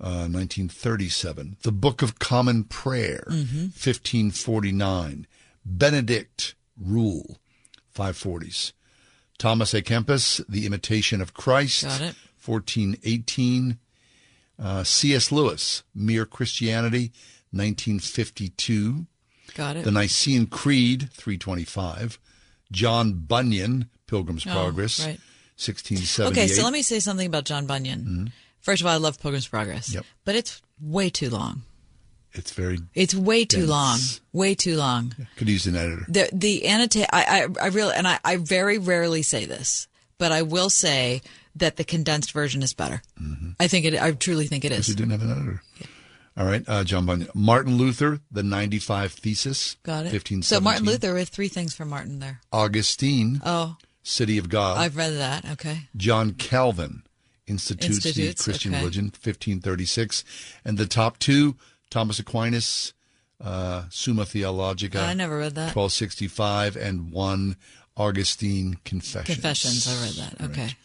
uh, 0.00 0.26
1937. 0.28 1.58
The 1.60 1.72
Book 1.72 2.00
of 2.00 2.18
Common 2.18 2.64
Prayer, 2.64 3.26
Mhm. 3.28 3.74
1549. 3.74 5.26
Benedict 5.66 6.54
Rule, 6.78 7.38
540s. 7.94 8.72
Thomas 9.36 9.74
A. 9.74 9.82
Kempis, 9.82 10.42
The 10.48 10.64
Imitation 10.64 11.20
of 11.20 11.34
Christ, 11.34 11.82
Got 11.82 12.00
it. 12.00 12.16
1418. 12.38 13.78
Uh, 14.58 14.84
C.S. 14.84 15.32
Lewis, 15.32 15.82
Mere 15.94 16.24
Christianity, 16.26 17.12
1952. 17.50 19.06
Got 19.54 19.76
it. 19.76 19.84
The 19.84 19.90
Nicene 19.90 20.46
Creed, 20.46 21.10
325. 21.12 22.18
John 22.70 23.12
Bunyan, 23.14 23.88
Pilgrim's 24.06 24.46
Oh, 24.46 24.50
Progress, 24.52 25.00
right. 25.00 25.18
1678. 25.58 26.30
Okay, 26.30 26.46
so 26.48 26.62
let 26.64 26.72
me 26.72 26.82
say 26.82 27.00
something 27.00 27.26
about 27.26 27.44
John 27.44 27.66
Bunyan. 27.66 28.32
First 28.60 28.80
of 28.80 28.86
all, 28.86 28.94
I 28.94 28.96
love 28.96 29.20
Pilgrim's 29.20 29.46
Progress, 29.48 29.88
Mm-hmm. 29.88 29.96
Yep. 29.96 30.04
but 30.24 30.34
it's 30.36 30.62
way 30.80 31.10
too 31.10 31.28
long. 31.30 31.62
It's 32.34 32.52
very. 32.52 32.78
It's 32.94 33.14
way 33.14 33.44
too 33.44 33.66
long. 33.66 33.98
Way 34.32 34.54
too 34.54 34.76
long. 34.76 35.14
Could 35.36 35.50
use 35.50 35.66
an 35.66 35.76
editor. 35.76 36.06
The 36.08 36.30
the 36.32 36.64
annotate. 36.64 37.06
I 37.12 37.46
I, 37.60 37.64
I 37.64 37.66
really 37.66 37.94
and 37.94 38.08
I, 38.08 38.18
I 38.24 38.36
very 38.38 38.78
rarely 38.78 39.20
say 39.20 39.44
this, 39.44 39.86
but 40.16 40.32
I 40.32 40.40
will 40.40 40.70
say 40.70 41.20
that 41.56 41.76
the 41.76 41.84
condensed 41.84 42.32
version 42.32 42.62
is 42.62 42.72
better. 42.74 43.02
I 43.60 43.68
think 43.68 43.84
it. 43.86 44.00
I 44.00 44.12
truly 44.12 44.46
think 44.46 44.64
it 44.64 44.72
is. 44.72 44.86
he 44.86 44.94
didn't 44.94 45.10
have 45.12 45.22
an 45.22 45.30
editor. 45.30 45.62
All 46.36 46.46
right, 46.46 46.64
uh, 46.66 46.82
John 46.82 47.04
Bunyan. 47.04 47.28
Martin 47.34 47.76
Luther, 47.76 48.20
the 48.30 48.42
95 48.42 49.12
Thesis. 49.12 49.76
Got 49.82 50.06
it. 50.06 50.10
15, 50.10 50.42
So 50.42 50.60
Martin 50.60 50.86
Luther, 50.86 51.12
we 51.12 51.20
have 51.20 51.28
three 51.28 51.48
things 51.48 51.74
from 51.74 51.90
Martin 51.90 52.20
there. 52.20 52.40
Augustine, 52.50 53.42
Oh, 53.44 53.76
City 54.02 54.38
of 54.38 54.48
God. 54.48 54.78
I've 54.78 54.96
read 54.96 55.10
that. 55.18 55.44
Okay. 55.52 55.88
John 55.94 56.32
Calvin, 56.32 57.02
Institutes, 57.46 57.98
the 58.02 58.34
Christian 58.42 58.72
okay. 58.72 58.80
Religion, 58.80 59.04
1536. 59.06 60.24
And 60.64 60.78
the 60.78 60.86
top 60.86 61.18
two, 61.18 61.56
Thomas 61.90 62.18
Aquinas, 62.18 62.94
uh, 63.38 63.84
Summa 63.90 64.24
Theologica. 64.24 65.00
I 65.02 65.12
never 65.12 65.36
read 65.36 65.54
that. 65.56 65.76
1265, 65.76 66.76
and 66.76 67.12
one, 67.12 67.56
Augustine 67.94 68.78
Confessions. 68.86 69.34
Confessions. 69.36 69.86
I 69.86 70.02
read 70.06 70.14
that. 70.38 70.50
Okay. 70.50 70.76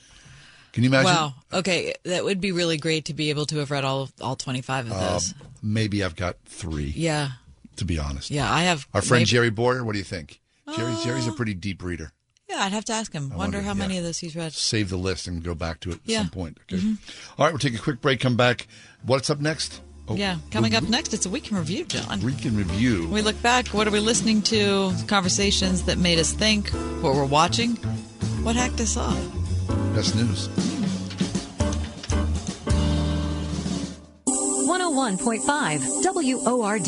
Can 0.77 0.83
you 0.83 0.91
imagine? 0.91 1.05
Wow. 1.11 1.33
Okay, 1.51 1.95
that 2.03 2.23
would 2.23 2.39
be 2.39 2.51
really 2.51 2.77
great 2.77 3.05
to 3.05 3.15
be 3.15 3.31
able 3.31 3.47
to 3.47 3.57
have 3.57 3.71
read 3.71 3.83
all 3.83 4.11
all 4.21 4.35
twenty 4.35 4.61
five 4.61 4.85
of 4.85 4.91
Uh, 4.91 5.13
those. 5.13 5.33
maybe 5.63 6.03
I've 6.03 6.15
got 6.15 6.35
three, 6.45 6.93
yeah. 6.95 7.29
to 7.77 7.83
be 7.85 7.97
honest. 7.97 8.29
Yeah, 8.29 8.53
I 8.53 8.61
have. 8.65 8.85
Our 8.93 9.01
friend 9.01 9.21
maybe- 9.21 9.25
Jerry 9.31 9.49
Boyer, 9.49 9.83
what 9.83 9.93
do 9.93 9.97
you 9.97 10.03
think? 10.05 10.39
Jerry, 10.75 10.93
Jerry's 11.03 11.25
a 11.25 11.31
pretty 11.31 11.55
deep 11.55 11.81
reader. 11.81 12.11
Yeah, 12.47 12.57
I'd 12.63 12.73
have 12.73 12.85
to 12.85 12.93
ask 12.93 13.11
him. 13.11 13.31
I 13.33 13.37
wonder, 13.37 13.57
wonder, 13.57 13.61
how 13.61 13.73
yeah. 13.73 13.87
many 13.87 13.97
of 13.97 14.03
those 14.03 14.19
he's 14.19 14.35
read. 14.35 14.53
Save 14.53 14.91
the 14.91 14.97
list 14.97 15.25
and 15.27 15.41
go 15.41 15.55
back 15.55 15.79
to 15.79 15.89
it 15.89 15.95
at 15.95 15.99
Yeah. 16.05 16.19
some 16.19 16.29
point. 16.29 16.59
Okay. 16.71 16.79
Mhm. 16.79 16.97
All 17.39 17.45
right, 17.47 17.51
we'll 17.51 17.57
take 17.59 17.73
a 17.73 17.79
quick 17.79 17.99
break, 17.99 18.19
come 18.19 18.35
back. 18.35 18.67
What's 19.01 19.31
up 19.31 19.39
next? 19.39 19.81
Oh, 20.07 20.15
yeah, 20.15 20.37
coming 20.51 20.75
up 20.75 20.83
next, 20.83 21.11
it's 21.11 21.25
a 21.25 21.29
week 21.31 21.49
in 21.49 21.57
review, 21.57 21.85
John. 21.85 22.21
Week 22.21 22.45
in 22.45 22.55
review. 22.55 23.07
We 23.07 23.23
look 23.23 23.41
back. 23.41 23.69
What 23.69 23.87
are 23.87 23.91
we 23.91 23.99
listening 23.99 24.43
to? 24.43 24.93
Conversations 25.07 25.81
that 25.83 25.97
made 25.97 26.19
us 26.19 26.31
think. 26.33 26.69
What 27.01 27.15
we're 27.15 27.25
watching. 27.25 27.77
What 28.43 28.55
hacked 28.55 28.79
us 28.79 28.95
off? 28.95 29.17
Best 29.97 30.15
news. 30.15 30.47
101.5 34.27 36.05
WORD. 36.45 36.87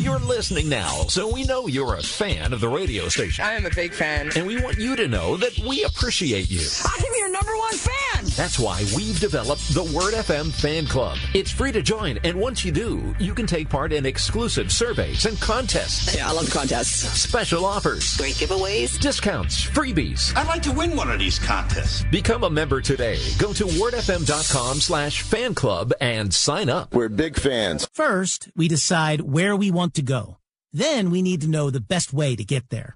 You're 0.00 0.20
listening 0.20 0.68
now, 0.68 1.02
so 1.08 1.32
we 1.32 1.42
know 1.42 1.66
you're 1.66 1.96
a 1.96 2.02
fan 2.04 2.52
of 2.52 2.60
the 2.60 2.68
radio 2.68 3.08
station. 3.08 3.44
I 3.44 3.54
am 3.54 3.66
a 3.66 3.70
big 3.70 3.92
fan. 3.92 4.30
And 4.36 4.46
we 4.46 4.62
want 4.62 4.78
you 4.78 4.94
to 4.94 5.08
know 5.08 5.36
that 5.36 5.58
we 5.58 5.82
appreciate 5.82 6.48
you. 6.48 6.64
I'm 6.84 7.12
your 7.16 7.32
number 7.32 7.56
one 7.56 7.74
fan. 7.74 7.95
That's 8.34 8.58
why 8.58 8.84
we've 8.96 9.18
developed 9.20 9.72
the 9.74 9.84
Word 9.84 10.14
FM 10.14 10.50
Fan 10.52 10.86
Club. 10.86 11.18
It's 11.34 11.50
free 11.50 11.72
to 11.72 11.82
join, 11.82 12.18
and 12.24 12.38
once 12.38 12.64
you 12.64 12.72
do, 12.72 13.14
you 13.18 13.34
can 13.34 13.46
take 13.46 13.68
part 13.68 13.92
in 13.92 14.04
exclusive 14.06 14.72
surveys 14.72 15.24
and 15.26 15.40
contests. 15.40 16.14
Yeah, 16.16 16.28
I 16.28 16.32
love 16.32 16.50
contests. 16.50 17.20
Special 17.20 17.64
offers. 17.64 18.16
Great 18.16 18.34
giveaways. 18.34 18.98
Discounts, 18.98 19.64
freebies. 19.64 20.36
I'd 20.36 20.46
like 20.48 20.62
to 20.62 20.72
win 20.72 20.96
one 20.96 21.10
of 21.10 21.18
these 21.18 21.38
contests. 21.38 22.04
Become 22.10 22.44
a 22.44 22.50
member 22.50 22.80
today. 22.80 23.18
Go 23.38 23.52
to 23.52 23.64
wordfm.com 23.64 24.80
slash 24.80 25.22
fan 25.22 25.54
club 25.54 25.92
and 26.00 26.32
sign 26.34 26.68
up. 26.68 26.94
We're 26.94 27.08
big 27.08 27.36
fans. 27.38 27.88
First, 27.92 28.48
we 28.56 28.68
decide 28.68 29.20
where 29.20 29.54
we 29.54 29.70
want 29.70 29.94
to 29.94 30.02
go. 30.02 30.38
Then 30.72 31.10
we 31.10 31.22
need 31.22 31.40
to 31.42 31.48
know 31.48 31.70
the 31.70 31.80
best 31.80 32.12
way 32.12 32.36
to 32.36 32.44
get 32.44 32.68
there. 32.70 32.95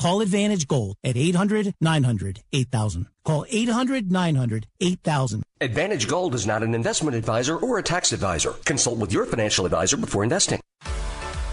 Call 0.00 0.20
Advantage 0.20 0.66
Gold 0.66 0.96
at 1.04 1.16
800 1.16 1.74
900 1.80 2.42
8000. 2.52 3.06
Call 3.24 3.46
800 3.48 4.10
900 4.10 4.66
8000. 4.80 5.42
Advantage 5.60 6.08
Gold 6.08 6.34
is 6.34 6.46
not 6.46 6.62
an 6.62 6.74
investment 6.74 7.16
advisor 7.16 7.56
or 7.56 7.78
a 7.78 7.82
tax 7.82 8.12
advisor. 8.12 8.52
Consult 8.64 8.98
with 8.98 9.12
your 9.12 9.24
financial 9.24 9.64
advisor 9.64 9.96
before 9.96 10.24
investing. 10.24 10.60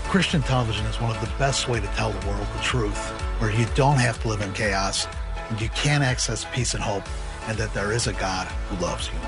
Christian 0.09 0.41
television 0.41 0.85
is 0.87 0.99
one 0.99 1.15
of 1.15 1.21
the 1.21 1.31
best 1.37 1.69
way 1.69 1.79
to 1.79 1.87
tell 1.87 2.11
the 2.11 2.27
world 2.27 2.47
the 2.55 2.61
truth, 2.61 2.99
where 3.39 3.51
you 3.51 3.65
don't 3.75 3.97
have 3.97 4.21
to 4.23 4.27
live 4.27 4.41
in 4.41 4.51
chaos 4.51 5.07
and 5.49 5.61
you 5.61 5.69
can 5.69 6.01
access 6.01 6.45
peace 6.53 6.73
and 6.73 6.83
hope, 6.83 7.03
and 7.47 7.57
that 7.57 7.73
there 7.73 7.91
is 7.91 8.07
a 8.07 8.13
God 8.13 8.47
who 8.47 8.83
loves 8.83 9.07
you. 9.07 9.19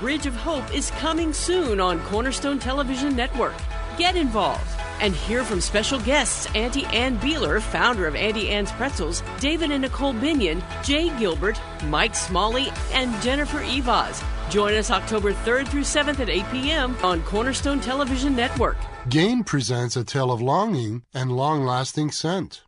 Bridge 0.00 0.26
of 0.26 0.34
Hope 0.34 0.74
is 0.74 0.90
coming 0.92 1.32
soon 1.32 1.80
on 1.80 2.00
Cornerstone 2.04 2.58
Television 2.58 3.14
Network. 3.16 3.54
Get 3.98 4.14
involved 4.14 4.66
and 5.00 5.14
hear 5.14 5.42
from 5.42 5.60
special 5.60 5.98
guests 6.00 6.46
Auntie 6.54 6.84
Anne 6.86 7.18
Beiler, 7.18 7.60
founder 7.60 8.06
of 8.06 8.14
Auntie 8.14 8.50
Anne's 8.50 8.72
Pretzels, 8.72 9.22
David 9.40 9.70
and 9.70 9.82
Nicole 9.82 10.12
Binion, 10.12 10.62
Jay 10.84 11.16
Gilbert, 11.18 11.60
Mike 11.84 12.14
Smalley, 12.14 12.68
and 12.92 13.20
Jennifer 13.22 13.60
Eivaz. 13.60 14.22
Join 14.50 14.74
us 14.74 14.90
October 14.90 15.32
3rd 15.32 15.68
through 15.68 15.82
7th 15.82 16.20
at 16.20 16.28
8 16.28 16.44
p.m. 16.50 16.96
on 17.02 17.22
Cornerstone 17.22 17.80
Television 17.80 18.36
Network. 18.36 18.76
Gain 19.08 19.44
presents 19.44 19.96
a 19.96 20.04
tale 20.04 20.30
of 20.30 20.42
longing 20.42 21.02
and 21.14 21.32
long 21.32 21.64
lasting 21.64 22.10
scent. 22.10 22.62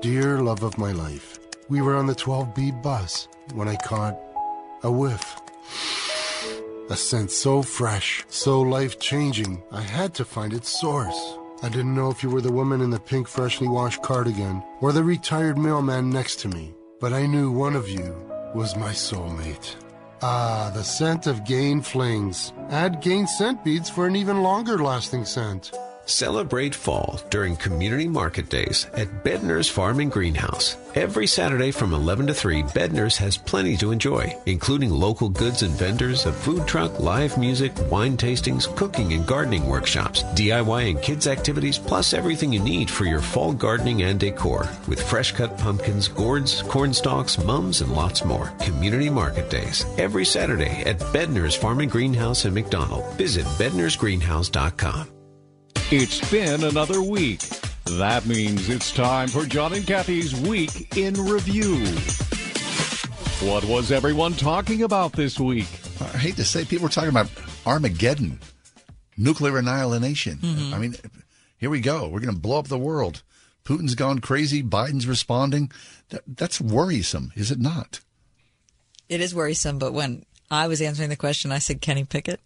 Dear 0.00 0.40
love 0.40 0.62
of 0.62 0.78
my 0.78 0.92
life, 0.92 1.38
we 1.68 1.80
were 1.80 1.96
on 1.96 2.06
the 2.06 2.14
12B 2.14 2.82
bus 2.82 3.28
when 3.54 3.68
I 3.68 3.76
caught 3.76 4.18
a 4.82 4.90
whiff. 4.90 5.36
A 6.88 6.96
scent 6.96 7.32
so 7.32 7.62
fresh, 7.62 8.24
so 8.28 8.60
life 8.60 9.00
changing, 9.00 9.60
I 9.72 9.80
had 9.80 10.14
to 10.14 10.24
find 10.24 10.52
its 10.52 10.68
source. 10.68 11.36
I 11.60 11.68
didn't 11.68 11.96
know 11.96 12.10
if 12.10 12.22
you 12.22 12.30
were 12.30 12.40
the 12.40 12.52
woman 12.52 12.80
in 12.80 12.90
the 12.90 13.00
pink 13.00 13.26
freshly 13.26 13.66
washed 13.66 14.02
cardigan 14.02 14.62
or 14.80 14.92
the 14.92 15.02
retired 15.02 15.58
mailman 15.58 16.10
next 16.10 16.36
to 16.40 16.48
me, 16.48 16.74
but 17.00 17.12
I 17.12 17.26
knew 17.26 17.50
one 17.50 17.74
of 17.74 17.88
you 17.88 18.14
was 18.54 18.76
my 18.76 18.90
soulmate. 18.90 19.74
Ah, 20.22 20.70
the 20.72 20.84
scent 20.84 21.26
of 21.26 21.44
Gain 21.44 21.82
Flings. 21.82 22.52
Add 22.70 23.02
Gain 23.02 23.26
scent 23.26 23.64
beads 23.64 23.90
for 23.90 24.06
an 24.06 24.14
even 24.14 24.44
longer 24.44 24.78
lasting 24.78 25.24
scent. 25.24 25.72
Celebrate 26.06 26.72
fall 26.72 27.20
during 27.30 27.56
Community 27.56 28.06
Market 28.06 28.48
Days 28.48 28.86
at 28.94 29.24
Bedner's 29.24 29.68
Farm 29.68 29.98
and 29.98 30.10
Greenhouse. 30.10 30.76
Every 30.94 31.26
Saturday 31.26 31.72
from 31.72 31.92
11 31.92 32.28
to 32.28 32.34
3, 32.34 32.62
Bedner's 32.62 33.18
has 33.18 33.36
plenty 33.36 33.76
to 33.78 33.90
enjoy, 33.90 34.34
including 34.46 34.90
local 34.90 35.28
goods 35.28 35.62
and 35.62 35.74
vendors, 35.74 36.24
a 36.24 36.32
food 36.32 36.66
truck, 36.68 37.00
live 37.00 37.36
music, 37.36 37.72
wine 37.90 38.16
tastings, 38.16 38.64
cooking 38.76 39.14
and 39.14 39.26
gardening 39.26 39.66
workshops, 39.66 40.22
DIY 40.34 40.90
and 40.90 41.02
kids 41.02 41.26
activities, 41.26 41.76
plus 41.76 42.14
everything 42.14 42.52
you 42.52 42.60
need 42.60 42.88
for 42.88 43.04
your 43.04 43.20
fall 43.20 43.52
gardening 43.52 44.04
and 44.04 44.20
decor, 44.20 44.68
with 44.86 45.02
fresh 45.02 45.32
cut 45.32 45.58
pumpkins, 45.58 46.06
gourds, 46.06 46.62
corn 46.62 46.94
stalks, 46.94 47.36
mums, 47.36 47.80
and 47.80 47.92
lots 47.92 48.24
more. 48.24 48.52
Community 48.60 49.10
Market 49.10 49.50
Days, 49.50 49.84
every 49.98 50.24
Saturday 50.24 50.82
at 50.86 51.00
Bedner's 51.12 51.56
Farm 51.56 51.80
and 51.80 51.90
Greenhouse 51.90 52.44
in 52.44 52.54
McDonald. 52.54 53.04
Visit 53.14 53.44
bednersgreenhouse.com. 53.58 55.15
It's 55.92 56.28
been 56.32 56.64
another 56.64 57.00
week. 57.00 57.38
That 57.84 58.26
means 58.26 58.68
it's 58.68 58.90
time 58.90 59.28
for 59.28 59.44
John 59.44 59.72
and 59.72 59.86
Kathy's 59.86 60.34
Week 60.34 60.96
in 60.96 61.14
Review. 61.14 61.76
What 63.48 63.64
was 63.66 63.92
everyone 63.92 64.32
talking 64.32 64.82
about 64.82 65.12
this 65.12 65.38
week? 65.38 65.68
I 66.00 66.18
hate 66.18 66.34
to 66.36 66.44
say, 66.44 66.64
people 66.64 66.86
were 66.86 66.92
talking 66.92 67.10
about 67.10 67.30
Armageddon, 67.64 68.40
nuclear 69.16 69.58
annihilation. 69.58 70.38
Mm-hmm. 70.38 70.74
I 70.74 70.78
mean, 70.78 70.96
here 71.56 71.70
we 71.70 71.78
go. 71.78 72.08
We're 72.08 72.18
going 72.18 72.34
to 72.34 72.40
blow 72.40 72.58
up 72.58 72.66
the 72.66 72.76
world. 72.78 73.22
Putin's 73.64 73.94
gone 73.94 74.18
crazy. 74.18 74.64
Biden's 74.64 75.06
responding. 75.06 75.70
That, 76.08 76.22
that's 76.26 76.60
worrisome, 76.60 77.30
is 77.36 77.52
it 77.52 77.60
not? 77.60 78.00
It 79.08 79.20
is 79.20 79.36
worrisome, 79.36 79.78
but 79.78 79.92
when 79.92 80.24
I 80.50 80.66
was 80.66 80.82
answering 80.82 81.10
the 81.10 81.16
question, 81.16 81.52
I 81.52 81.60
said 81.60 81.80
Kenny 81.80 82.02
Pickett. 82.02 82.40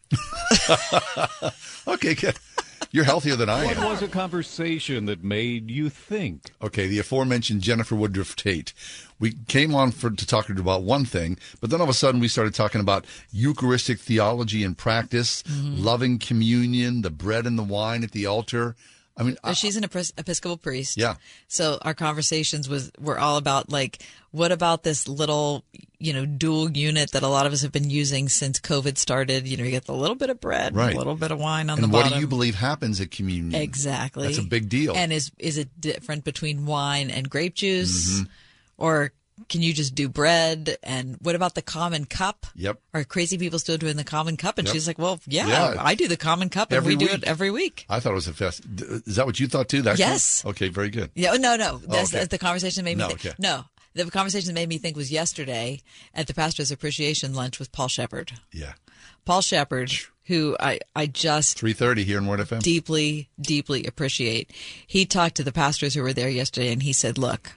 okay, 1.89 2.15
good. 2.15 2.37
You're 2.93 3.05
healthier 3.05 3.37
than 3.37 3.49
I 3.49 3.65
am. 3.67 3.77
What 3.79 3.91
was 3.91 4.03
a 4.03 4.09
conversation 4.09 5.07
that 5.07 5.23
made 5.23 5.71
you 5.71 5.89
think? 5.91 6.51
Okay, 6.61 6.89
the 6.89 6.99
aforementioned 6.99 7.61
Jennifer 7.63 7.95
Woodruff 7.95 8.35
Tate. 8.35 8.73
We 9.21 9.35
came 9.47 9.75
on 9.77 9.93
for 9.93 10.11
to 10.11 10.27
talk 10.27 10.47
to 10.47 10.55
her 10.55 10.61
about 10.61 10.83
one 10.83 11.05
thing, 11.05 11.39
but 11.61 11.71
then 11.71 11.81
all 11.81 11.85
of 11.85 11.91
a 11.91 11.95
sudden 11.95 12.21
we 12.21 12.27
started 12.27 12.53
talking 12.55 12.81
about 12.81 13.05
Eucharistic 13.33 14.01
theology 14.01 14.65
and 14.65 14.77
practice, 14.77 15.45
Mhm. 15.45 15.83
loving 15.85 16.19
communion, 16.19 17.03
the 17.03 17.11
bread 17.11 17.47
and 17.47 17.57
the 17.57 17.63
wine 17.63 18.03
at 18.03 18.11
the 18.11 18.27
altar. 18.27 18.75
I 19.21 19.23
mean, 19.23 19.37
She's 19.55 19.77
an 19.77 19.85
Episcopal 19.85 20.57
priest. 20.57 20.97
Yeah. 20.97 21.17
So 21.47 21.79
our 21.83 21.93
conversations 21.95 22.69
was 22.69 22.91
were 22.99 23.19
all 23.19 23.37
about 23.37 23.71
like, 23.71 24.03
what 24.31 24.51
about 24.51 24.83
this 24.83 25.07
little, 25.07 25.63
you 25.99 26.13
know, 26.15 26.25
dual 26.25 26.71
unit 26.71 27.11
that 27.13 27.23
a 27.23 27.29
lot 27.29 27.45
of 27.47 27.53
us 27.53 27.61
have 27.63 27.73
been 27.73 27.91
using 27.91 28.29
since 28.31 28.59
COVID 28.59 28.97
started? 28.97 29.47
You 29.47 29.57
know, 29.59 29.65
you 29.65 29.71
get 29.73 29.85
the 29.85 29.93
little 29.95 30.17
bit 30.17 30.31
of 30.31 30.41
bread, 30.41 30.75
Right. 30.75 30.95
a 30.95 30.99
little 30.99 31.17
bit 31.17 31.31
of 31.33 31.39
wine 31.39 31.69
on 31.69 31.79
and 31.79 31.85
the 31.85 31.89
what 31.95 32.05
bottom. 32.05 32.17
do 32.19 32.21
you 32.23 32.27
believe 32.27 32.55
happens 32.55 33.01
at 33.01 33.11
communion? 33.11 33.61
Exactly. 33.61 34.27
That's 34.27 34.39
a 34.39 34.43
big 34.43 34.69
deal. 34.69 34.97
And 34.97 35.13
is 35.13 35.31
is 35.39 35.59
it 35.59 35.79
different 35.81 36.25
between 36.25 36.65
wine 36.65 37.11
and 37.11 37.29
grape 37.29 37.55
juice, 37.57 38.21
Mhm. 38.21 38.29
or 38.79 39.13
can 39.49 39.63
you 39.63 39.73
just 39.73 39.95
do 39.95 40.09
bread? 40.09 40.77
And 40.83 41.17
what 41.23 41.35
about 41.35 41.55
the 41.55 41.63
common 41.63 42.05
cup? 42.05 42.47
Yep. 42.55 42.79
Are 42.95 43.05
crazy 43.05 43.39
people 43.39 43.59
still 43.59 43.77
doing 43.79 43.97
the 43.97 44.05
common 44.05 44.37
cup? 44.37 44.59
And 44.59 44.67
Yep. 44.69 44.75
she's 44.75 44.87
like, 44.87 44.99
"Well, 44.99 45.21
yeah, 45.27 45.47
Yeah. 45.49 45.75
I 45.79 45.95
do 45.95 46.09
the 46.09 46.17
common 46.17 46.49
cup, 46.49 46.73
and 46.73 46.85
we 46.85 46.97
do 46.97 47.07
it 47.07 47.25
every 47.25 47.51
week." 47.51 47.87
I 47.89 48.01
thought 48.01 48.13
it 48.13 48.15
was 48.17 48.29
a 48.29 48.33
fest. 48.35 48.63
Is 49.07 49.17
that 49.17 49.27
what 49.27 49.41
you 49.41 49.47
thought 49.49 49.69
too? 49.69 49.83
That 49.83 49.99
Yes. 49.99 50.45
Okay, 50.45 50.69
very 50.69 50.91
good. 50.91 51.11
Yeah, 51.15 51.31
oh, 51.33 51.37
no, 51.37 51.57
no. 51.57 51.81
Oh, 51.83 51.87
that's, 51.89 52.11
okay. 52.11 52.19
that's 52.19 52.31
the 52.31 52.39
conversation 52.39 52.85
that 52.85 52.91
made 52.91 52.97
me 52.99 53.03
No, 53.05 53.09
think. 53.09 53.27
okay. 53.27 53.35
No, 53.39 53.65
the 53.95 54.11
conversation 54.11 54.49
that 54.49 54.55
made 54.55 54.69
me 54.69 54.79
think 54.79 54.97
was 54.97 55.11
yesterday 55.11 55.81
at 56.15 56.27
the 56.27 56.35
pastor's 56.35 56.71
appreciation 56.71 57.35
lunch 57.35 57.59
with 57.59 57.73
Paul 57.73 57.89
Shepard. 57.89 58.33
Yeah. 58.53 58.75
Paul 59.25 59.43
Shepard, 59.43 59.93
who 60.25 60.57
I, 60.59 60.81
I 60.97 61.07
just 61.07 61.59
Three 61.59 61.73
thirty 61.75 62.05
here 62.05 62.19
in 62.19 62.27
Word 62.27 62.41
FM. 62.41 62.63
deeply, 62.63 63.29
deeply 63.41 63.85
appreciate. 63.85 64.51
He 64.87 65.05
talked 65.07 65.37
to 65.37 65.45
the 65.45 65.53
pastors 65.53 65.95
who 65.95 66.03
were 66.03 66.13
there 66.13 66.31
yesterday 66.31 66.73
and 66.73 66.83
he 66.83 66.93
said, 66.93 67.19
look, 67.19 67.53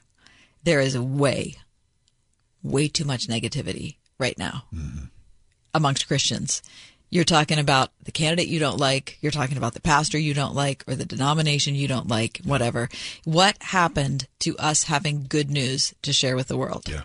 there 0.63 0.79
is 0.81 0.93
a 0.95 1.01
way, 1.03 1.55
way 2.63 2.87
too 2.87 3.05
much 3.05 3.27
negativity 3.27 3.97
right 4.17 4.37
now 4.37 4.63
mm-hmm. 4.73 5.05
amongst 5.73 6.07
Christians. 6.07 6.63
You're 7.09 7.23
talking 7.23 7.59
about 7.59 7.91
the 8.05 8.11
candidate 8.11 8.47
you 8.47 8.59
don't 8.59 8.79
like. 8.79 9.19
You're 9.21 9.31
talking 9.31 9.57
about 9.57 9.75
the 9.75 9.81
pastor 9.81 10.17
you 10.17 10.33
don't 10.33 10.55
like 10.55 10.83
or 10.87 10.95
the 10.95 11.05
denomination 11.05 11.75
you 11.75 11.87
don't 11.87 12.07
like, 12.07 12.39
whatever. 12.43 12.89
What 13.23 13.61
happened 13.61 14.27
to 14.39 14.57
us 14.57 14.85
having 14.85 15.27
good 15.29 15.51
news 15.51 15.93
to 16.01 16.11
share 16.11 16.35
with 16.35 16.47
the 16.47 16.57
world? 16.57 16.89
Yeah. 16.89 17.03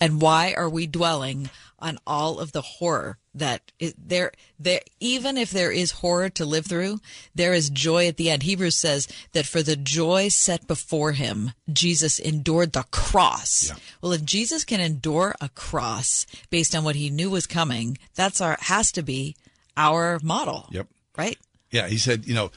And 0.00 0.20
why 0.20 0.54
are 0.56 0.68
we 0.68 0.86
dwelling 0.86 1.50
on 1.82 1.98
all 2.06 2.38
of 2.40 2.52
the 2.52 2.62
horror 2.62 3.18
that 3.34 3.72
is 3.78 3.94
there 3.98 4.32
there 4.58 4.80
even 5.00 5.36
if 5.36 5.50
there 5.50 5.72
is 5.72 5.90
horror 5.90 6.28
to 6.30 6.44
live 6.44 6.66
through 6.66 6.98
there 7.34 7.52
is 7.54 7.68
joy 7.70 8.06
at 8.06 8.16
the 8.16 8.30
end 8.30 8.42
hebrews 8.42 8.76
says 8.76 9.08
that 9.32 9.46
for 9.46 9.62
the 9.62 9.76
joy 9.76 10.28
set 10.28 10.66
before 10.66 11.12
him 11.12 11.52
jesus 11.72 12.18
endured 12.18 12.72
the 12.72 12.84
cross 12.90 13.72
well 14.00 14.12
if 14.12 14.24
jesus 14.24 14.64
can 14.64 14.80
endure 14.80 15.34
a 15.40 15.48
cross 15.50 16.26
based 16.50 16.74
on 16.74 16.84
what 16.84 16.96
he 16.96 17.10
knew 17.10 17.30
was 17.30 17.46
coming 17.46 17.96
that's 18.14 18.40
our 18.40 18.56
has 18.60 18.92
to 18.92 19.02
be 19.02 19.34
our 19.76 20.18
model 20.22 20.68
Yep. 20.70 20.86
right 21.16 21.38
Yeah, 21.70 21.88
he 21.88 21.96
said, 21.98 22.26
you 22.26 22.34
know, 22.34 22.50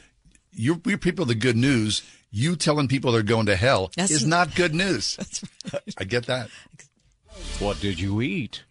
you're, 0.51 0.79
we're 0.83 0.97
people 0.97 1.23
of 1.23 1.29
the 1.29 1.35
good 1.35 1.55
news. 1.55 2.01
You 2.31 2.57
telling 2.57 2.89
people 2.89 3.13
they're 3.13 3.23
going 3.23 3.45
to 3.45 3.55
hell 3.55 3.91
That's- 3.95 4.11
is 4.11 4.25
not 4.25 4.55
good 4.55 4.75
news. 4.75 5.17
I 5.97 6.03
get 6.03 6.25
that. 6.27 6.49
What 7.59 7.79
did 7.79 7.97
you 7.99 8.21
eat? 8.21 8.63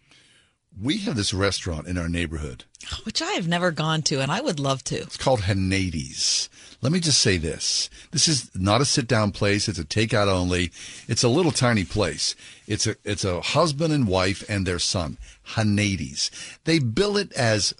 We 0.81 0.97
have 0.99 1.15
this 1.15 1.33
restaurant 1.33 1.87
in 1.87 1.97
our 1.97 2.09
neighborhood. 2.09 2.65
which 3.03 3.21
i 3.21 3.31
have 3.33 3.47
never 3.47 3.71
gone 3.71 4.01
to 4.03 4.19
and 4.21 4.31
i 4.31 4.41
would 4.41 4.59
love 4.59 4.83
to 4.85 4.95
It's 4.95 5.17
called 5.17 5.41
Hanades. 5.41 6.49
Let 6.81 6.91
me 6.91 6.99
just 6.99 7.19
say 7.19 7.37
this. 7.37 7.89
This 8.11 8.27
is 8.27 8.51
not 8.53 8.79
a 8.81 8.85
sit 8.85 9.07
down 9.07 9.31
place. 9.31 9.67
It's 9.67 9.79
a 9.79 9.85
takeout 9.85 10.27
only. 10.27 10.71
It's 11.07 11.23
a 11.23 11.29
little 11.29 11.51
tiny 11.51 11.83
place. 11.83 12.35
It's 12.67 12.85
a 12.85 12.95
it's 13.03 13.23
a 13.25 13.41
husband 13.41 13.91
and 13.91 14.07
wife 14.07 14.43
and 14.47 14.67
their 14.67 14.77
son. 14.77 15.17
Hanades. 15.55 16.29
They 16.65 16.77
bill 16.77 17.17
it 17.17 17.31
as 17.33 17.73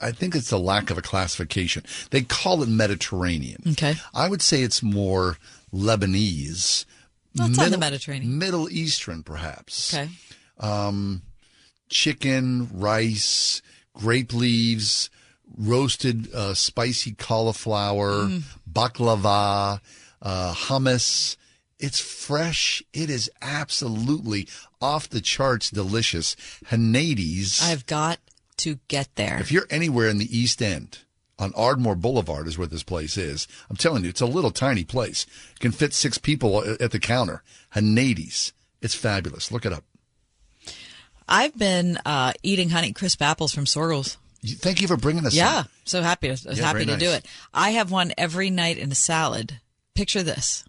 I 0.00 0.12
think 0.12 0.34
it's 0.34 0.52
a 0.52 0.58
lack 0.58 0.90
of 0.90 0.98
a 0.98 1.02
classification. 1.02 1.84
They 2.10 2.22
call 2.22 2.62
it 2.62 2.68
Mediterranean. 2.68 3.62
Okay. 3.68 3.94
I 4.12 4.28
would 4.28 4.42
say 4.42 4.62
it's 4.62 4.82
more 4.82 5.38
Lebanese. 5.72 6.84
Well, 7.36 7.48
it's 7.48 7.58
on 7.58 7.70
the 7.70 7.78
Mediterranean. 7.78 8.36
Middle 8.36 8.68
Eastern, 8.68 9.22
perhaps 9.22 9.94
okay 9.94 10.10
um, 10.60 11.22
chicken, 11.90 12.68
rice, 12.72 13.60
grape 13.92 14.32
leaves, 14.32 15.10
roasted 15.58 16.32
uh, 16.34 16.54
spicy 16.54 17.12
cauliflower, 17.12 18.12
Mm. 18.26 18.42
baklava, 18.72 19.80
uh, 20.22 20.54
hummus. 20.54 21.36
It's 21.78 21.98
fresh. 22.00 22.82
It 22.92 23.08
is 23.10 23.30
absolutely 23.42 24.46
off 24.80 25.08
the 25.08 25.20
charts 25.20 25.70
delicious. 25.70 26.36
Hanades. 26.66 27.60
i've 27.62 27.86
got 27.86 28.18
to 28.58 28.78
get 28.88 29.08
there 29.14 29.38
If 29.40 29.50
you're 29.50 29.66
anywhere 29.70 30.08
in 30.08 30.18
the 30.18 30.36
East 30.38 30.60
End, 30.62 30.98
on 31.38 31.52
Ardmore 31.56 31.94
Boulevard 31.96 32.46
is 32.46 32.58
where 32.58 32.66
this 32.66 32.82
place 32.82 33.16
is. 33.16 33.48
I'm 33.70 33.76
telling 33.76 34.02
you, 34.04 34.10
it's 34.10 34.20
a 34.20 34.26
little 34.26 34.50
tiny 34.50 34.84
place. 34.84 35.24
Can 35.58 35.72
fit 35.72 35.94
six 35.94 36.18
people 36.18 36.62
at 36.78 36.90
the 36.90 36.98
counter. 36.98 37.42
Hanades. 37.74 38.52
It's 38.82 38.94
fabulous. 38.94 39.50
Look 39.50 39.64
it 39.64 39.72
up. 39.72 39.84
I've 41.30 41.56
been 41.56 41.96
uh, 42.04 42.32
eating 42.42 42.70
honey 42.70 42.92
crisp 42.92 43.22
apples 43.22 43.54
from 43.54 43.64
Soergel's 43.64 44.18
Thank 44.44 44.80
you 44.80 44.88
for 44.88 44.96
bringing 44.96 45.26
us. 45.26 45.34
Yeah, 45.34 45.64
so 45.84 46.00
happy 46.02 46.34
to 46.34 46.54
Yeah, 46.54 46.64
happy 46.64 46.86
to 46.86 46.96
do 46.96 47.10
it. 47.10 47.26
I 47.52 47.70
have 47.70 47.90
one 47.90 48.12
every 48.16 48.48
night 48.48 48.78
in 48.78 48.90
a 48.90 48.94
salad. 48.94 49.60
Picture 49.94 50.22
this. 50.22 50.64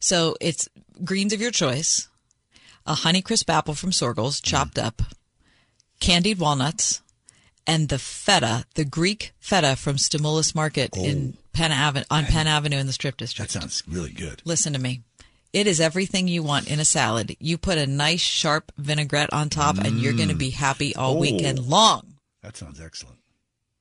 So 0.00 0.34
it's 0.40 0.68
greens 1.04 1.32
of 1.34 1.40
your 1.40 1.50
choice, 1.50 2.08
a 2.86 2.94
honey 2.94 3.20
crisp 3.20 3.50
apple 3.50 3.74
from 3.74 3.90
Soergel's 3.90 4.40
chopped 4.40 4.76
Mm. 4.76 4.84
up, 4.84 5.02
candied 6.00 6.38
walnuts, 6.38 7.02
and 7.66 7.90
the 7.90 7.98
feta, 7.98 8.64
the 8.74 8.84
Greek 8.84 9.32
feta 9.38 9.76
from 9.76 9.96
Stamoolis 9.96 10.54
Market 10.54 10.96
in 10.96 11.36
Penn 11.52 11.70
Avenue 11.70 12.04
on 12.10 12.24
Penn 12.24 12.46
Avenue 12.46 12.78
in 12.78 12.86
the 12.86 12.92
Strip 12.94 13.18
District. 13.18 13.50
Oh. 13.50 13.60
That 13.60 13.60
sounds 13.60 13.82
really 13.86 14.12
good. 14.12 14.40
Listen 14.46 14.72
to 14.72 14.78
me. 14.78 15.02
It 15.52 15.66
is 15.66 15.80
everything 15.80 16.28
you 16.28 16.42
want 16.42 16.70
in 16.70 16.80
a 16.80 16.84
salad. 16.84 17.36
You 17.38 17.58
put 17.58 17.76
a 17.78 17.86
nice 17.86 18.20
sharp 18.20 18.72
vinaigrette 18.78 19.32
on 19.32 19.50
top, 19.50 19.76
and 19.78 19.98
you're 20.00 20.14
going 20.14 20.30
to 20.30 20.34
be 20.34 20.50
happy 20.50 20.94
all 20.96 21.16
Oh. 21.16 21.18
weekend 21.20 21.58
long. 21.58 22.14
That 22.42 22.56
sounds 22.56 22.80
excellent. 22.80 23.18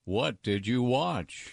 What 0.04 0.42
did 0.44 0.68
you 0.68 0.84
watch? 0.84 1.52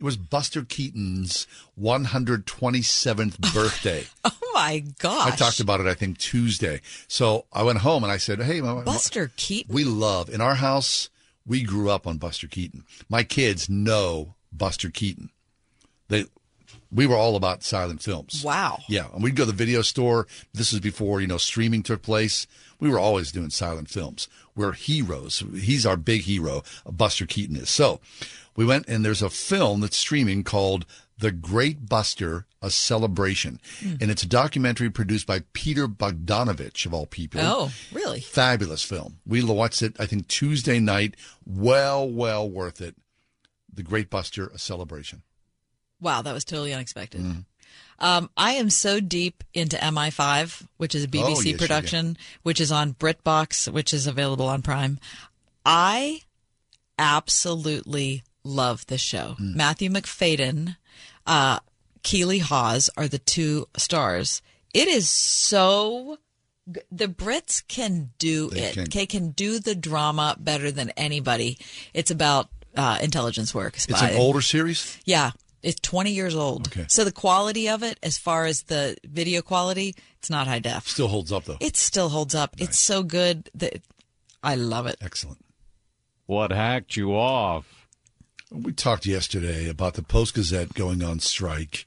It 0.00 0.04
was 0.04 0.16
Buster 0.16 0.64
Keaton's 0.64 1.46
127th 1.78 3.38
birthday. 3.54 4.06
Oh 4.24 4.30
my 4.54 4.80
gosh! 4.98 5.32
I 5.32 5.36
talked 5.36 5.60
about 5.60 5.80
it, 5.80 5.86
I 5.86 5.94
think, 5.94 6.18
Tuesday. 6.18 6.80
So 7.08 7.44
I 7.52 7.62
went 7.62 7.78
home 7.78 8.02
and 8.02 8.12
I 8.12 8.16
said, 8.16 8.40
Hey, 8.42 8.60
Mama, 8.60 8.82
Buster 8.82 9.30
Keaton. 9.36 9.74
we 9.74 9.84
love, 9.84 10.28
in 10.30 10.40
our 10.40 10.56
house, 10.56 11.10
we 11.46 11.62
grew 11.62 11.90
up 11.90 12.06
on 12.06 12.18
Buster 12.18 12.46
Keaton. 12.46 12.84
My 13.08 13.22
kids 13.22 13.68
know 13.68 14.34
Buster 14.52 14.90
Keaton. 14.90 15.30
They, 16.08 16.24
we 16.92 17.06
were 17.06 17.16
all 17.16 17.36
about 17.36 17.62
silent 17.62 18.02
films. 18.02 18.42
Wow. 18.44 18.80
Yeah, 18.88 19.06
and 19.14 19.22
we'd 19.22 19.36
go 19.36 19.44
to 19.44 19.50
the 19.52 19.56
video 19.56 19.82
store. 19.82 20.26
This 20.52 20.72
was 20.72 20.80
before 20.80 21.20
you 21.20 21.26
know 21.26 21.38
streaming 21.38 21.82
took 21.82 22.02
place. 22.02 22.46
We 22.78 22.90
were 22.90 22.98
always 22.98 23.30
doing 23.32 23.50
silent 23.50 23.88
films. 23.90 24.26
We're 24.56 24.72
heroes. 24.72 25.42
He's 25.54 25.84
our 25.86 25.96
big 25.96 26.22
hero. 26.22 26.62
Buster 26.90 27.26
Keaton 27.26 27.56
is. 27.56 27.70
So 27.70 28.00
we 28.56 28.64
went 28.64 28.88
and 28.88 29.04
there's 29.04 29.22
a 29.22 29.30
film 29.30 29.80
that's 29.80 29.96
streaming 29.96 30.42
called 30.44 30.86
The 31.18 31.30
Great 31.30 31.88
Buster: 31.88 32.46
A 32.62 32.70
Celebration, 32.70 33.60
Hmm. 33.80 33.94
and 34.00 34.10
it's 34.10 34.22
a 34.22 34.26
documentary 34.28 34.90
produced 34.90 35.26
by 35.26 35.44
Peter 35.52 35.86
Bogdanovich 35.86 36.86
of 36.86 36.94
all 36.94 37.06
people. 37.06 37.40
Oh, 37.42 37.70
really? 37.92 38.20
Fabulous 38.20 38.82
film. 38.82 39.18
We 39.26 39.42
watched 39.44 39.82
it, 39.82 39.94
I 40.00 40.06
think, 40.06 40.26
Tuesday 40.28 40.80
night. 40.80 41.14
Well, 41.46 42.08
well 42.10 42.48
worth 42.50 42.80
it. 42.80 42.96
The 43.72 43.82
Great 43.82 44.10
Buster: 44.10 44.48
A 44.48 44.58
Celebration. 44.58 45.22
Wow, 46.00 46.22
that 46.22 46.32
was 46.32 46.44
totally 46.44 46.72
unexpected. 46.72 47.20
Mm. 47.20 47.44
Um, 47.98 48.30
I 48.36 48.52
am 48.52 48.70
so 48.70 48.98
deep 49.00 49.44
into 49.52 49.76
MI5, 49.76 50.66
which 50.78 50.94
is 50.94 51.04
a 51.04 51.06
Oh, 51.06 51.10
BBC 51.10 51.50
yes, 51.52 51.58
production, 51.60 52.16
which 52.42 52.60
is 52.60 52.72
on 52.72 52.94
BritBox, 52.94 53.70
which 53.70 53.92
is 53.92 54.06
available 54.06 54.46
on 54.48 54.62
Prime. 54.62 54.98
I 55.66 56.22
absolutely 56.98 58.22
love 58.44 58.86
this 58.86 59.00
show. 59.00 59.36
Mm. 59.40 59.54
Matthew 59.56 59.90
Macfadyen, 59.90 60.76
uh, 61.26 61.58
Keeley 62.02 62.38
Hawes 62.38 62.88
are 62.96 63.08
the 63.08 63.18
two 63.18 63.68
stars. 63.76 64.40
It 64.72 64.88
is 64.88 65.08
so. 65.08 66.18
The 66.92 67.08
Brits 67.08 67.66
can 67.66 68.10
do 68.18 68.48
They 68.50 68.60
it. 68.62 68.74
can. 68.74 68.84
They 68.90 69.06
can 69.06 69.30
do 69.32 69.58
the 69.58 69.74
drama 69.74 70.36
better 70.38 70.70
than 70.70 70.90
anybody. 70.90 71.58
It's 71.92 72.10
about 72.12 72.48
uh, 72.76 72.98
intelligence 73.02 73.52
work. 73.54 73.74
It's 73.76 73.86
an 74.02 74.16
older 74.16 74.40
series. 74.40 74.96
Yeah, 75.04 75.32
it's 75.62 75.80
20 75.80 76.10
years 76.10 76.34
old. 76.34 76.68
Okay. 76.68 76.86
So 76.88 77.04
the 77.04 77.12
quality 77.12 77.68
of 77.68 77.82
it, 77.82 77.98
as 78.02 78.18
far 78.18 78.46
as 78.46 78.62
the 78.62 78.96
video 79.04 79.42
quality, 79.42 79.94
it's 80.18 80.30
not 80.30 80.46
high 80.46 80.58
def. 80.58 80.88
Still 80.88 81.08
holds 81.08 81.32
up 81.32 81.44
though. 81.44 81.58
It 81.60 81.76
still 81.76 82.08
holds 82.08 82.34
up. 82.34 82.54
It's 82.58 82.78
so 82.78 83.02
good 83.02 83.50
that 83.54 83.82
I 84.42 84.54
love 84.54 84.86
it. 84.86 84.96
Excellent. 85.00 85.44
What 86.26 86.52
hacked 86.52 86.96
you 86.96 87.12
off? 87.12 87.86
We 88.50 88.72
talked 88.72 89.06
yesterday 89.06 89.68
about 89.68 89.94
the 89.94 90.02
Post 90.02 90.34
Gazette 90.34 90.74
going 90.74 91.02
on 91.02 91.20
strike 91.20 91.86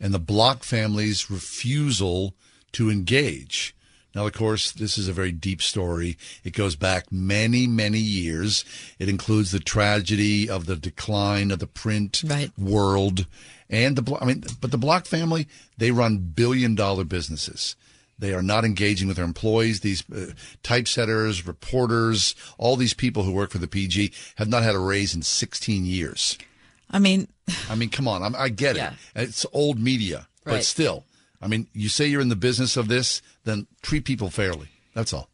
and 0.00 0.14
the 0.14 0.18
Block 0.18 0.64
family's 0.64 1.30
refusal 1.30 2.34
to 2.72 2.90
engage. 2.90 3.74
Now, 4.14 4.26
of 4.26 4.32
course, 4.32 4.72
this 4.72 4.98
is 4.98 5.06
a 5.08 5.12
very 5.12 5.30
deep 5.32 5.62
story. 5.62 6.16
It 6.42 6.52
goes 6.52 6.74
back 6.76 7.12
many, 7.12 7.66
many 7.68 7.98
years. 8.00 8.64
It 8.98 9.08
includes 9.08 9.52
the 9.52 9.60
tragedy 9.60 10.50
of 10.50 10.66
the 10.66 10.76
decline 10.76 11.50
of 11.52 11.60
the 11.60 11.66
print 11.68 12.22
Right. 12.26 12.50
world 12.58 13.26
and 13.68 13.94
the. 13.96 14.16
I 14.20 14.24
mean, 14.24 14.42
but 14.60 14.72
the 14.72 14.78
Block 14.78 15.06
family 15.06 15.46
they 15.78 15.92
run 15.92 16.18
billion-dollar 16.18 17.04
businesses. 17.04 17.76
They 18.18 18.34
are 18.34 18.42
not 18.42 18.64
engaging 18.66 19.08
with 19.08 19.16
their 19.16 19.24
employees. 19.24 19.80
These 19.80 20.02
uh, 20.10 20.32
typesetters, 20.62 21.46
reporters, 21.46 22.34
all 22.58 22.76
these 22.76 22.92
people 22.94 23.22
who 23.22 23.32
work 23.32 23.50
for 23.50 23.58
the 23.58 23.66
PG 23.68 24.12
have 24.34 24.48
not 24.48 24.62
had 24.62 24.74
a 24.74 24.78
raise 24.78 25.14
in 25.14 25.22
16 25.22 25.86
years. 25.86 26.36
I 26.90 26.98
mean, 26.98 27.28
I 27.70 27.76
mean, 27.76 27.88
come 27.90 28.06
on. 28.08 28.22
I'm, 28.22 28.34
I 28.36 28.48
get 28.50 28.76
Yeah. 28.76 28.92
it. 29.14 29.22
It's 29.28 29.46
old 29.52 29.78
media, 29.78 30.26
but 30.44 30.64
still. 30.64 31.04
I 31.40 31.48
mean, 31.48 31.68
you 31.72 31.88
say 31.88 32.06
you're 32.06 32.20
in 32.20 32.28
the 32.28 32.36
business 32.36 32.76
of 32.76 32.88
this, 32.88 33.22
then 33.44 33.66
treat 33.82 34.04
people 34.04 34.30
fairly. 34.30 34.68
That's 34.94 35.12
all. 35.12 35.28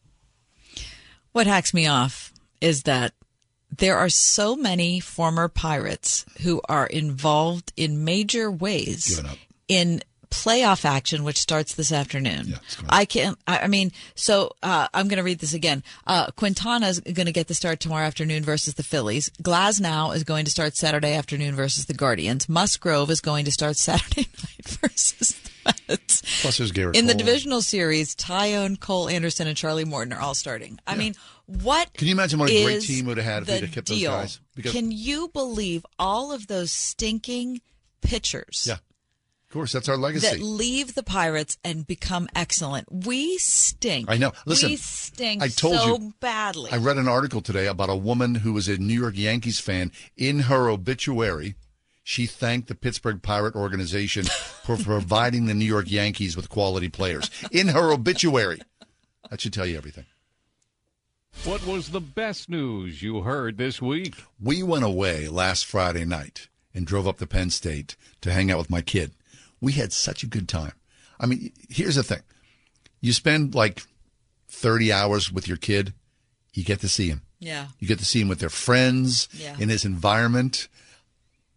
What 1.32 1.46
hacks 1.46 1.74
me 1.74 1.86
off 1.86 2.32
is 2.60 2.84
that 2.84 3.12
there 3.76 3.98
are 3.98 4.08
so 4.08 4.56
many 4.56 5.00
former 5.00 5.48
pirates 5.48 6.24
who 6.42 6.60
are 6.68 6.86
involved 6.86 7.72
in 7.76 8.04
major 8.04 8.50
ways 8.50 9.20
in 9.68 10.02
playoff 10.30 10.84
action, 10.84 11.24
which 11.24 11.38
starts 11.38 11.74
this 11.74 11.92
afternoon. 11.92 12.54
I 12.88 13.04
can't. 13.04 13.38
I 13.46 13.60
I 13.60 13.66
mean, 13.68 13.92
so 14.14 14.52
uh, 14.62 14.88
I'm 14.94 15.08
going 15.08 15.18
to 15.18 15.22
read 15.24 15.40
this 15.40 15.54
again. 15.54 15.82
Uh, 16.06 16.30
Quintana 16.32 16.88
is 16.88 17.00
going 17.00 17.26
to 17.26 17.32
get 17.32 17.48
the 17.48 17.54
start 17.54 17.80
tomorrow 17.80 18.06
afternoon 18.06 18.42
versus 18.42 18.74
the 18.74 18.82
Phillies. 18.82 19.30
Glasnow 19.42 20.14
is 20.14 20.24
going 20.24 20.44
to 20.44 20.50
start 20.50 20.76
Saturday 20.76 21.14
afternoon 21.14 21.54
versus 21.54 21.86
the 21.86 21.94
Guardians. 21.94 22.48
Musgrove 22.48 23.10
is 23.10 23.20
going 23.20 23.44
to 23.44 23.50
start 23.50 23.76
Saturday 23.76 24.28
night 24.42 24.78
versus 24.80 25.34
Mets. 25.88 26.22
Plus, 26.42 26.58
there's 26.58 26.72
Gerrit 26.72 26.96
In 26.96 27.06
the 27.06 27.14
divisional 27.14 27.62
series, 27.62 28.14
Taillon, 28.14 28.78
Cole 28.78 29.08
Anderson, 29.08 29.46
and 29.46 29.56
Charlie 29.56 29.84
Morton 29.84 30.12
are 30.12 30.20
all 30.20 30.34
starting. 30.34 30.78
I 30.86 30.96
mean, 30.96 31.14
what? 31.46 31.92
Can 31.94 32.08
you 32.08 32.12
imagine 32.14 32.38
what 32.38 32.50
a 32.50 32.64
great 32.64 32.82
team 32.82 33.06
would 33.06 33.16
have 33.18 33.26
had 33.26 33.42
if 33.42 33.48
we'd 33.48 33.54
the 33.62 33.66
have 33.66 33.74
kept 33.74 33.88
those 33.88 34.02
guys? 34.02 34.40
Because- 34.54 34.72
Can 34.72 34.90
you 34.90 35.28
believe 35.28 35.84
all 35.98 36.32
of 36.32 36.46
those 36.46 36.70
stinking 36.72 37.60
pitchers? 38.00 38.64
Yeah. 38.68 38.74
Of 39.48 39.52
course, 39.52 39.72
that's 39.72 39.88
our 39.88 39.96
legacy. 39.96 40.26
That 40.26 40.40
leave 40.42 40.94
the 40.96 41.04
Pirates 41.04 41.56
and 41.64 41.86
become 41.86 42.28
excellent. 42.34 42.88
We 43.06 43.38
stink. 43.38 44.10
I 44.10 44.16
know. 44.16 44.32
Listen, 44.44 44.70
we 44.70 44.76
stink 44.76 45.40
I 45.40 45.48
told 45.48 45.76
so 45.76 45.86
you- 45.98 46.14
badly. 46.20 46.72
I 46.72 46.76
read 46.78 46.96
an 46.98 47.08
article 47.08 47.40
today 47.40 47.66
about 47.66 47.88
a 47.88 47.94
woman 47.96 48.34
who 48.34 48.52
was 48.52 48.68
a 48.68 48.76
New 48.76 48.92
York 49.00 49.14
Yankees 49.16 49.60
fan. 49.60 49.92
In 50.16 50.40
her 50.40 50.68
obituary, 50.68 51.54
she 52.08 52.24
thanked 52.24 52.68
the 52.68 52.74
Pittsburgh 52.76 53.20
Pirate 53.20 53.56
organization 53.56 54.26
for 54.62 54.76
providing 54.76 55.46
the 55.46 55.54
New 55.54 55.64
York 55.64 55.90
Yankees 55.90 56.36
with 56.36 56.48
quality 56.48 56.88
players. 56.88 57.28
In 57.50 57.66
her 57.66 57.90
obituary. 57.92 58.60
That 59.28 59.40
should 59.40 59.52
tell 59.52 59.66
you 59.66 59.76
everything. 59.76 60.04
What 61.42 61.66
was 61.66 61.88
the 61.90 62.00
best 62.00 62.48
news 62.48 63.02
you 63.02 63.22
heard 63.22 63.58
this 63.58 63.82
week? 63.82 64.14
We 64.40 64.62
went 64.62 64.84
away 64.84 65.26
last 65.26 65.66
Friday 65.66 66.04
night 66.04 66.46
and 66.72 66.86
drove 66.86 67.08
up 67.08 67.18
to 67.18 67.26
Penn 67.26 67.50
State 67.50 67.96
to 68.20 68.30
hang 68.32 68.52
out 68.52 68.58
with 68.58 68.70
my 68.70 68.82
kid. 68.82 69.10
We 69.60 69.72
had 69.72 69.92
such 69.92 70.22
a 70.22 70.28
good 70.28 70.48
time. 70.48 70.74
I 71.18 71.26
mean, 71.26 71.50
here's 71.68 71.96
the 71.96 72.04
thing. 72.04 72.22
You 73.00 73.12
spend 73.12 73.52
like 73.56 73.82
30 74.48 74.92
hours 74.92 75.32
with 75.32 75.48
your 75.48 75.56
kid, 75.56 75.92
you 76.54 76.62
get 76.62 76.78
to 76.82 76.88
see 76.88 77.08
him. 77.08 77.22
Yeah. 77.40 77.66
You 77.80 77.88
get 77.88 77.98
to 77.98 78.04
see 78.04 78.20
him 78.20 78.28
with 78.28 78.38
their 78.38 78.48
friends 78.48 79.28
Yeah. 79.36 79.56
in 79.58 79.70
his 79.70 79.84
environment. 79.84 80.68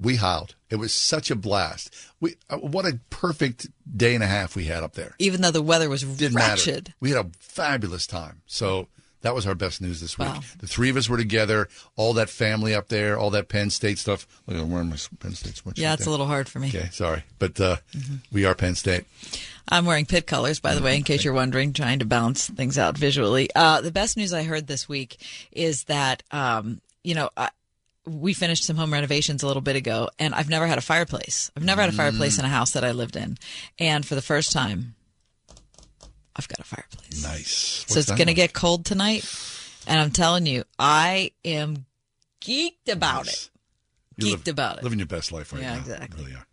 We 0.02 0.16
howled. 0.16 0.56
It 0.70 0.78
was 0.78 0.94
such 0.94 1.30
a 1.30 1.36
blast. 1.36 1.94
We 2.20 2.36
uh, 2.50 2.58
what 2.58 2.86
a 2.86 3.00
perfect 3.10 3.68
day 3.98 4.16
and 4.16 4.24
a 4.24 4.28
half 4.28 4.56
we 4.56 4.66
had 4.66 4.84
up 4.84 4.94
there. 4.94 5.16
Even 5.20 5.42
though 5.42 5.52
the 5.52 5.62
weather 5.62 5.90
was 5.90 6.04
Didn't 6.04 6.36
wretched. 6.38 6.88
matter. 6.90 6.96
We 7.00 7.12
had 7.12 7.26
a 7.26 7.30
fabulous 7.40 8.08
time. 8.08 8.42
So 8.46 8.88
that 9.22 9.36
was 9.36 9.46
our 9.46 9.56
best 9.56 9.82
news 9.82 10.00
this 10.00 10.18
week. 10.18 10.30
Wow. 10.30 10.40
The 10.60 10.68
three 10.68 10.90
of 10.90 10.96
us 10.96 11.10
were 11.10 11.18
together. 11.18 11.68
All 11.98 12.14
that 12.14 12.30
family 12.30 12.74
up 12.74 12.88
there. 12.88 13.18
All 13.18 13.30
that 13.32 13.50
Penn 13.50 13.70
State 13.70 13.98
stuff. 13.98 14.26
Look, 14.48 14.58
I'm 14.58 14.72
wearing 14.72 14.90
my 14.90 14.98
Penn 15.20 15.34
State 15.34 15.56
sweatshirt. 15.56 15.78
Yeah, 15.80 15.94
it's 15.94 16.04
there. 16.06 16.10
a 16.10 16.12
little 16.12 16.28
hard 16.28 16.48
for 16.48 16.60
me. 16.60 16.70
Okay, 16.70 16.88
sorry, 16.92 17.24
but 17.38 17.60
uh, 17.60 17.78
we 18.32 18.46
are 18.46 18.56
Penn 18.56 18.76
State. 18.76 19.04
I'm 19.68 19.86
wearing 19.86 20.06
pit 20.06 20.26
colors, 20.26 20.60
by 20.60 20.74
the 20.74 20.82
way, 20.82 20.96
in 20.96 21.04
case 21.04 21.24
you're 21.24 21.34
wondering, 21.34 21.74
trying 21.74 22.00
to 22.00 22.06
balance 22.06 22.48
things 22.48 22.78
out 22.80 22.98
visually. 22.98 23.50
Uh, 23.56 23.82
the 23.82 23.92
best 23.92 24.18
news 24.18 24.34
I 24.34 24.44
heard 24.44 24.66
this 24.66 24.88
week 24.90 25.18
is 25.52 25.84
that, 25.84 26.24
um, 26.32 26.82
you 27.04 27.14
know, 27.14 27.30
I, 27.38 27.50
we 28.06 28.34
finished 28.34 28.64
some 28.64 28.76
home 28.76 28.94
renovations 28.94 29.44
a 29.44 29.48
little 29.48 29.62
bit 29.62 29.76
ago, 29.76 30.10
and 30.18 30.34
I've 30.34 30.50
never 30.50 30.68
had 30.68 30.78
a 30.78 30.82
fireplace. 30.82 31.52
I've 31.56 31.64
never 31.64 31.82
had 31.82 31.90
a 31.90 31.96
fireplace 31.96 32.40
in 32.40 32.46
a 32.46 32.50
house 32.50 32.72
that 32.72 32.84
I 32.84 32.92
lived 32.92 33.16
in. 33.16 33.38
And 33.78 34.06
for 34.06 34.16
the 34.16 34.22
first 34.22 34.52
time, 34.52 34.96
I've 36.36 36.48
got 36.48 36.60
a 36.60 36.64
fireplace. 36.64 37.24
Nice. 37.24 37.86
so 37.88 38.00
it's 38.00 38.12
going 38.12 38.28
to 38.28 38.34
get 38.34 38.54
cold 38.54 38.86
tonight. 38.86 39.26
And 39.88 40.00
I'm 40.00 40.12
telling 40.12 40.46
you, 40.46 40.64
I 40.78 41.32
am 41.44 41.86
geeked 42.42 42.92
about 42.92 43.28
it. 43.28 43.50
You 44.18 44.36
Geeked 44.36 44.48
about 44.48 44.78
it. 44.78 44.84
Living 44.84 45.00
your 45.00 45.08
best 45.08 45.32
life 45.32 45.54
right 45.54 45.62
now. 45.62 45.70
Yeah, 45.70 45.76
now. 45.76 45.82
exactly. 45.82 46.26
Really 46.26 46.36
are. 46.36 46.46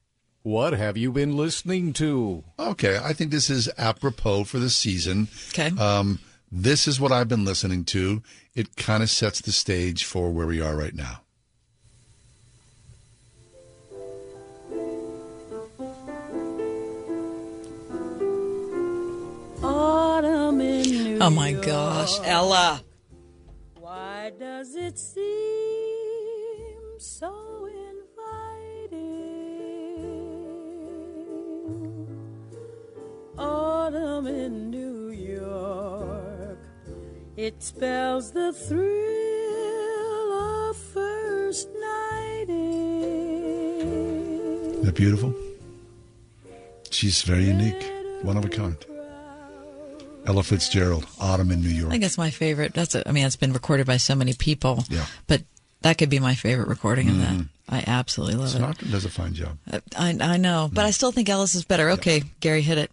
What 0.43 0.75
have 0.75 0.97
you 0.97 1.11
been 1.11 1.37
listening 1.37 1.93
to? 1.95 2.45
Okay, 2.59 2.99
I 3.03 3.13
think 3.13 3.33
this 3.33 3.51
is 3.51 3.69
apropos 3.77 4.45
for 4.45 4.61
the 4.61 4.71
season. 4.71 5.27
Okay. 5.49 5.73
Um, 5.77 6.21
this 6.53 6.87
is 6.87 7.01
what 7.01 7.11
I've 7.11 7.27
been 7.27 7.45
listening 7.45 7.85
to. 7.87 8.23
It 8.55 8.77
kind 8.77 9.03
of 9.03 9.11
sets 9.11 9.41
the 9.41 9.51
stage 9.51 10.05
for 10.05 10.31
where 10.31 10.47
we 10.47 10.61
are 10.61 10.77
right 10.77 10.95
now. 10.95 11.23
Oh 21.27 21.31
my 21.31 21.51
gosh, 21.51 22.21
Ella. 22.23 22.85
Why 23.81 24.31
does 24.39 24.77
it 24.77 24.97
seem 24.97 25.19
so 26.99 27.67
inviting? 27.67 28.07
Autumn 33.37 34.29
in 34.29 34.71
New 34.71 35.11
York, 35.11 36.61
it 37.37 37.61
spells 37.61 38.31
the 38.31 38.53
thrill 38.53 40.33
of 40.33 40.77
first 40.77 41.69
nighting. 41.75 42.55
Isn't 44.75 44.85
that 44.85 44.95
beautiful? 44.95 45.35
She's 46.93 47.23
very 47.23 47.47
unique, 47.47 47.85
one 48.23 48.37
of 48.37 48.45
a 48.45 48.49
kind. 48.49 48.77
Ella 50.27 50.43
Fitzgerald, 50.43 51.07
Autumn 51.21 51.51
in 51.53 51.63
New 51.63 51.69
York. 51.69 51.89
I 51.89 51.93
think 51.93 52.05
it's 52.05 52.19
my 52.19 52.31
favorite. 52.31 52.75
That's 52.75 52.95
a, 52.95 53.09
I 53.09 53.13
mean, 53.13 53.25
it's 53.27 53.37
been 53.37 53.53
recorded 53.53 53.87
by 53.87 53.97
so 53.97 54.15
many 54.15 54.33
people. 54.35 54.85
Yeah. 54.89 55.07
But 55.27 55.43
that 55.83 55.99
could 55.99 56.11
be 56.11 56.19
my 56.19 56.35
favorite 56.35 56.69
recording 56.69 57.09
of 57.09 57.19
that. 57.19 57.33
Mhm. 57.33 57.49
I 57.69 57.85
absolutely 57.87 58.37
love 58.37 58.55
it. 58.55 58.59
Sinatra 58.61 58.91
does 58.91 59.05
a 59.05 59.11
fine 59.11 59.35
job. 59.35 59.59
I, 59.97 60.17
I 60.21 60.37
know, 60.37 60.71
but 60.73 60.85
I 60.85 60.91
still 60.93 61.11
think 61.13 61.29
Ellis 61.29 61.55
is 61.55 61.65
better. 61.65 61.91
Okay, 61.91 62.23
Gary, 62.41 62.63
hit 62.63 62.79
it. 62.79 62.91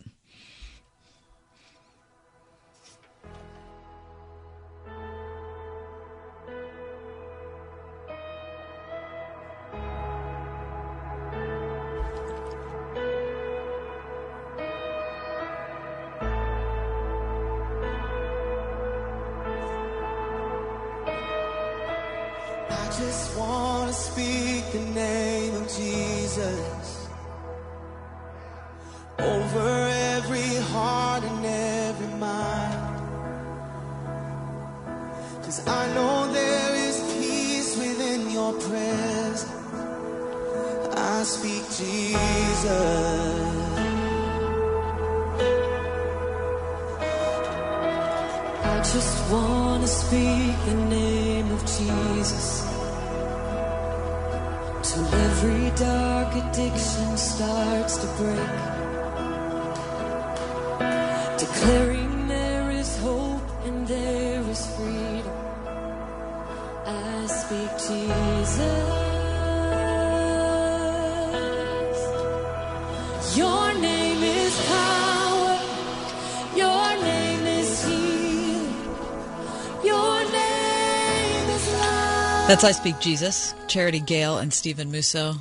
That's 82.54 82.64
I 82.66 82.72
Speak 82.72 83.00
Jesus, 83.00 83.56
Charity 83.68 84.00
Gayle, 84.00 84.38
and 84.38 84.54
Steven 84.54 84.92
Musso. 84.92 85.38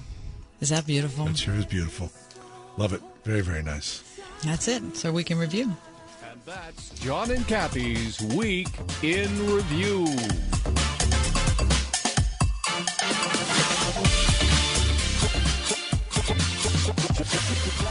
Is 0.62 0.70
that 0.70 0.86
beautiful? 0.86 1.26
That 1.26 1.36
sure 1.36 1.52
is 1.56 1.66
beautiful. 1.66 2.10
Love 2.78 2.94
it. 2.94 3.02
Very, 3.24 3.42
very 3.42 3.62
nice. 3.62 4.02
That's 4.46 4.66
it. 4.66 4.96
So 4.96 5.12
we 5.12 5.22
can 5.22 5.36
review. 5.36 5.64
And 6.30 6.40
that's 6.46 6.88
John 7.00 7.30
and 7.30 7.46
Kathy's 7.46 8.18
Week 8.34 8.70
in 9.02 9.28
Review. 9.46 10.06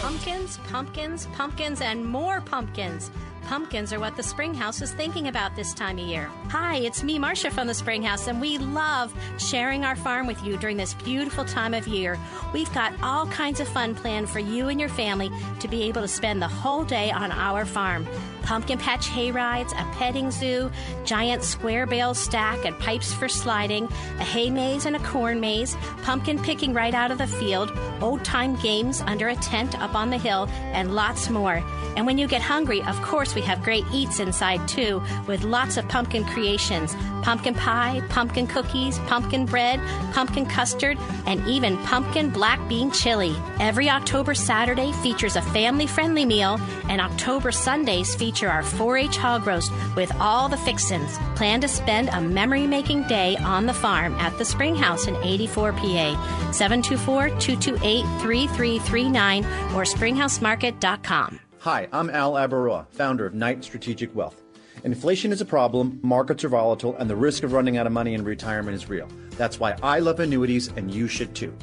Pumpkins, 0.01 0.57
pumpkins, 0.67 1.27
pumpkins, 1.35 1.81
and 1.81 2.03
more 2.03 2.41
pumpkins. 2.41 3.11
Pumpkins 3.51 3.91
are 3.91 3.99
what 3.99 4.15
the 4.15 4.23
Springhouse 4.23 4.81
is 4.81 4.93
thinking 4.93 5.27
about 5.27 5.57
this 5.57 5.73
time 5.73 5.99
of 5.99 6.05
year. 6.05 6.29
Hi, 6.51 6.77
it's 6.77 7.03
me, 7.03 7.19
Marcia 7.19 7.51
from 7.51 7.67
the 7.67 7.73
Springhouse, 7.73 8.27
and 8.27 8.39
we 8.39 8.57
love 8.57 9.13
sharing 9.37 9.83
our 9.83 9.97
farm 9.97 10.25
with 10.25 10.41
you 10.41 10.55
during 10.55 10.77
this 10.77 10.93
beautiful 10.93 11.43
time 11.43 11.73
of 11.73 11.85
year. 11.85 12.17
We've 12.53 12.73
got 12.73 12.93
all 13.03 13.27
kinds 13.27 13.59
of 13.59 13.67
fun 13.67 13.93
planned 13.93 14.29
for 14.29 14.39
you 14.39 14.69
and 14.69 14.79
your 14.79 14.87
family 14.87 15.29
to 15.59 15.67
be 15.67 15.83
able 15.83 16.01
to 16.01 16.07
spend 16.07 16.41
the 16.41 16.47
whole 16.47 16.85
day 16.85 17.11
on 17.11 17.29
our 17.29 17.65
farm. 17.65 18.07
Pumpkin 18.43 18.77
patch 18.77 19.07
hay 19.07 19.31
rides, 19.31 19.73
a 19.73 19.83
petting 19.93 20.31
zoo, 20.31 20.71
giant 21.05 21.43
square 21.43 21.85
bale 21.85 22.13
stack 22.13 22.65
and 22.65 22.77
pipes 22.79 23.13
for 23.13 23.29
sliding, 23.29 23.85
a 24.19 24.23
hay 24.23 24.49
maze 24.49 24.85
and 24.85 24.95
a 24.95 24.99
corn 24.99 25.39
maze, 25.39 25.77
pumpkin 26.03 26.41
picking 26.41 26.73
right 26.73 26.93
out 26.93 27.11
of 27.11 27.17
the 27.17 27.27
field, 27.27 27.71
old 28.01 28.23
time 28.25 28.55
games 28.55 29.01
under 29.01 29.29
a 29.29 29.35
tent 29.35 29.79
up 29.79 29.95
on 29.95 30.09
the 30.09 30.17
hill, 30.17 30.47
and 30.73 30.95
lots 30.95 31.29
more. 31.29 31.63
And 31.95 32.05
when 32.05 32.17
you 32.17 32.27
get 32.27 32.41
hungry, 32.41 32.81
of 32.83 33.01
course, 33.01 33.35
we 33.35 33.41
have 33.41 33.63
great 33.63 33.85
eats 33.93 34.19
inside 34.19 34.67
too, 34.67 35.01
with 35.27 35.43
lots 35.43 35.77
of 35.77 35.87
pumpkin 35.87 36.25
creations 36.25 36.95
pumpkin 37.21 37.53
pie, 37.53 38.01
pumpkin 38.09 38.47
cookies, 38.47 38.97
pumpkin 38.99 39.45
bread, 39.45 39.79
pumpkin 40.11 40.43
custard, 40.43 40.97
and 41.27 41.39
even 41.47 41.77
pumpkin 41.83 42.31
black 42.31 42.59
bean 42.67 42.89
chili. 42.89 43.35
Every 43.59 43.91
October 43.91 44.33
Saturday 44.33 44.91
features 45.03 45.35
a 45.35 45.41
family 45.43 45.85
friendly 45.85 46.25
meal, 46.25 46.59
and 46.89 46.99
October 46.99 47.51
Sundays 47.51 48.15
feature 48.15 48.30
our 48.49 48.63
4 48.63 48.97
H 48.97 49.17
hog 49.17 49.45
roast 49.45 49.71
with 49.95 50.11
all 50.15 50.49
the 50.49 50.57
fixins. 50.57 51.17
Plan 51.35 51.61
to 51.61 51.67
spend 51.67 52.09
a 52.09 52.21
memory 52.21 52.67
making 52.67 53.03
day 53.07 53.37
on 53.37 53.65
the 53.65 53.73
farm 53.73 54.13
at 54.15 54.37
the 54.37 54.45
Springhouse 54.45 55.07
in 55.07 55.15
84 55.17 55.73
PA. 55.73 56.51
724 56.51 57.29
228 57.39 58.03
3339 58.21 59.43
or 59.75 59.83
springhousemarket.com. 59.83 61.39
Hi, 61.59 61.87
I'm 61.91 62.09
Al 62.09 62.33
Abaroa, 62.33 62.87
founder 62.89 63.25
of 63.25 63.33
Knight 63.35 63.63
Strategic 63.63 64.15
Wealth. 64.15 64.41
Inflation 64.83 65.31
is 65.31 65.41
a 65.41 65.45
problem, 65.45 65.99
markets 66.01 66.43
are 66.43 66.49
volatile, 66.49 66.95
and 66.97 67.07
the 67.07 67.15
risk 67.15 67.43
of 67.43 67.53
running 67.53 67.77
out 67.77 67.85
of 67.85 67.93
money 67.93 68.15
in 68.15 68.23
retirement 68.23 68.73
is 68.73 68.89
real. 68.89 69.07
That's 69.37 69.59
why 69.59 69.75
I 69.83 69.99
love 69.99 70.19
annuities, 70.19 70.69
and 70.69 70.91
you 70.91 71.07
should 71.07 71.35
too. 71.35 71.53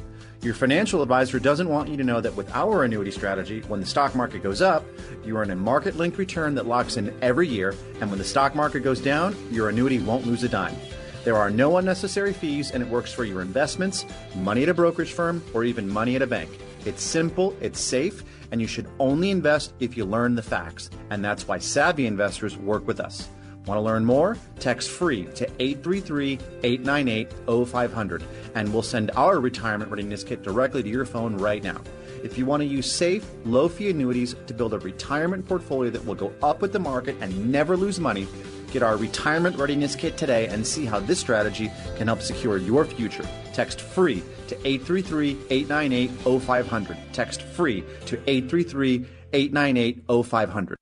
Your 0.41 0.53
financial 0.53 1.01
advisor 1.01 1.37
doesn't 1.37 1.67
want 1.67 1.89
you 1.89 1.97
to 1.97 2.03
know 2.03 2.21
that 2.21 2.33
with 2.33 2.49
our 2.55 2.85
annuity 2.85 3.11
strategy, 3.11 3.59
when 3.67 3.81
the 3.81 3.85
stock 3.85 4.15
market 4.15 4.41
goes 4.41 4.61
up, 4.61 4.85
you 5.25 5.35
earn 5.35 5.51
a 5.51 5.55
market 5.55 5.97
linked 5.97 6.17
return 6.17 6.55
that 6.55 6.65
locks 6.65 6.95
in 6.95 7.13
every 7.21 7.45
year, 7.45 7.75
and 7.99 8.09
when 8.09 8.19
the 8.19 8.23
stock 8.23 8.55
market 8.55 8.79
goes 8.79 9.01
down, 9.01 9.35
your 9.51 9.67
annuity 9.67 9.99
won't 9.99 10.25
lose 10.25 10.43
a 10.43 10.49
dime. 10.49 10.77
There 11.25 11.35
are 11.35 11.49
no 11.49 11.75
unnecessary 11.75 12.31
fees, 12.31 12.71
and 12.71 12.81
it 12.81 12.87
works 12.87 13.11
for 13.11 13.25
your 13.25 13.41
investments, 13.41 14.05
money 14.37 14.63
at 14.63 14.69
a 14.69 14.73
brokerage 14.73 15.11
firm, 15.11 15.43
or 15.53 15.65
even 15.65 15.89
money 15.89 16.15
at 16.15 16.21
a 16.21 16.27
bank. 16.27 16.49
It's 16.85 17.03
simple, 17.03 17.53
it's 17.59 17.81
safe, 17.81 18.23
and 18.51 18.61
you 18.61 18.67
should 18.67 18.87
only 18.97 19.31
invest 19.31 19.73
if 19.81 19.97
you 19.97 20.05
learn 20.05 20.35
the 20.35 20.41
facts. 20.41 20.89
And 21.09 21.23
that's 21.23 21.49
why 21.49 21.59
savvy 21.59 22.07
investors 22.07 22.55
work 22.55 22.87
with 22.87 23.01
us. 23.01 23.27
Want 23.65 23.77
to 23.77 23.81
learn 23.81 24.05
more? 24.05 24.37
Text 24.59 24.89
free 24.89 25.25
to 25.35 25.45
833 25.59 26.39
898 26.63 27.67
0500 27.67 28.23
and 28.55 28.73
we'll 28.73 28.81
send 28.81 29.11
our 29.15 29.39
retirement 29.39 29.91
readiness 29.91 30.23
kit 30.23 30.41
directly 30.43 30.81
to 30.81 30.89
your 30.89 31.05
phone 31.05 31.35
right 31.37 31.63
now. 31.63 31.81
If 32.23 32.37
you 32.37 32.45
want 32.45 32.61
to 32.61 32.65
use 32.65 32.91
safe, 32.91 33.29
low 33.45 33.69
fee 33.69 33.89
annuities 33.89 34.35
to 34.47 34.53
build 34.53 34.73
a 34.73 34.79
retirement 34.79 35.47
portfolio 35.47 35.91
that 35.91 36.05
will 36.05 36.15
go 36.15 36.33
up 36.41 36.61
with 36.61 36.73
the 36.73 36.79
market 36.79 37.15
and 37.21 37.51
never 37.51 37.77
lose 37.77 37.99
money, 37.99 38.27
get 38.71 38.83
our 38.83 38.97
retirement 38.97 39.55
readiness 39.57 39.95
kit 39.95 40.17
today 40.17 40.47
and 40.47 40.65
see 40.65 40.85
how 40.85 40.99
this 40.99 41.19
strategy 41.19 41.71
can 41.97 42.07
help 42.07 42.21
secure 42.21 42.57
your 42.57 42.85
future. 42.85 43.27
Text 43.53 43.81
free 43.81 44.23
to 44.47 44.55
833 44.67 45.37
898 45.49 46.41
0500. 46.41 46.97
Text 47.13 47.41
free 47.41 47.83
to 48.05 48.17
833 48.27 49.05
898 49.33 50.03
0500. 50.25 50.77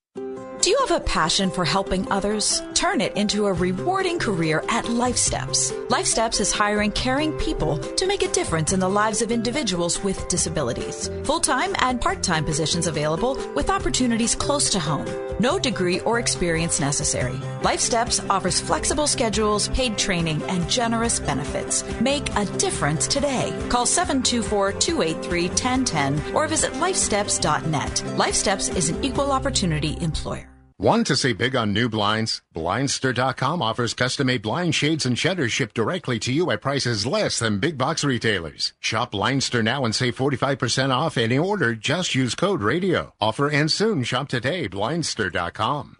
Do 0.62 0.72
you 0.72 0.78
have 0.88 0.92
a 0.92 1.06
passion 1.06 1.52
for 1.52 1.64
helping 1.64 2.12
others? 2.12 2.62
Turn 2.74 3.00
it 3.00 3.16
into 3.16 3.46
a 3.46 3.54
rewarding 3.54 4.18
career 4.18 4.64
at 4.70 4.86
LifeSteps. 4.86 5.88
LifeSteps 5.88 6.42
is 6.42 6.52
hiring 6.52 6.92
caring 6.92 7.32
people 7.38 7.78
to 7.78 8.08
make 8.08 8.24
a 8.24 8.32
difference 8.32 8.74
in 8.74 8.80
the 8.80 8.90
lives 8.90 9.22
of 9.22 9.32
individuals 9.32 10.04
with 10.04 10.28
disabilities. 10.28 11.10
Full 11.24 11.40
time 11.40 11.76
and 11.80 12.02
part 12.02 12.24
time 12.24 12.44
positions 12.44 12.88
available 12.88 13.36
with 13.56 13.70
opportunities 13.70 14.36
close 14.36 14.70
to 14.72 14.80
home. 14.80 15.06
No 15.40 15.60
degree 15.60 16.00
or 16.02 16.20
experience 16.20 16.80
necessary. 16.80 17.38
LifeSteps 17.62 18.28
offers 18.30 18.60
flexible 18.60 19.08
schedules, 19.08 19.70
paid 19.70 19.98
training, 19.98 20.42
and 20.44 20.68
generous 20.70 21.20
benefits. 21.20 21.84
Make 22.02 22.36
a 22.36 22.46
difference 22.58 23.08
today. 23.08 23.54
Call 23.70 23.86
724 23.86 24.74
283 24.74 25.48
1010 25.48 26.36
or 26.36 26.48
visit 26.48 26.74
lifesteps.net. 26.74 28.18
Life 28.18 28.36
Steps 28.36 28.70
is 28.70 28.90
an 28.90 29.04
equal 29.04 29.32
opportunity 29.32 29.98
employer. 30.02 30.50
Want 30.80 31.08
to 31.08 31.16
say 31.16 31.34
big 31.34 31.56
on 31.56 31.74
new 31.74 31.90
blinds? 31.90 32.44
Blindster.com 32.56 33.64
offers 33.64 33.96
custom 33.96 34.28
made 34.28 34.44
blind 34.44 34.76
shades 34.76 35.08
and 35.08 35.18
shutters 35.18 35.52
shipped 35.52 35.74
directly 35.74 36.20
to 36.20 36.32
you 36.32 36.52
at 36.52 36.62
prices 36.62 37.04
less 37.04 37.40
than 37.40 37.58
big 37.58 37.80
box 37.80 38.04
retailers. 38.04 38.74
Shop 38.80 39.12
Blindster 39.12 39.64
now 39.64 39.86
and 39.86 39.96
save 39.96 40.16
45% 40.16 40.92
off 40.96 41.18
any 41.18 41.40
order. 41.40 41.74
Just 41.74 42.14
use 42.14 42.36
code 42.36 42.62
radio. 42.62 43.12
Offer 43.20 43.50
ends 43.50 43.74
soon. 43.74 44.04
Shop 44.04 44.28
today. 44.28 44.70
Blindster.com. 44.70 45.98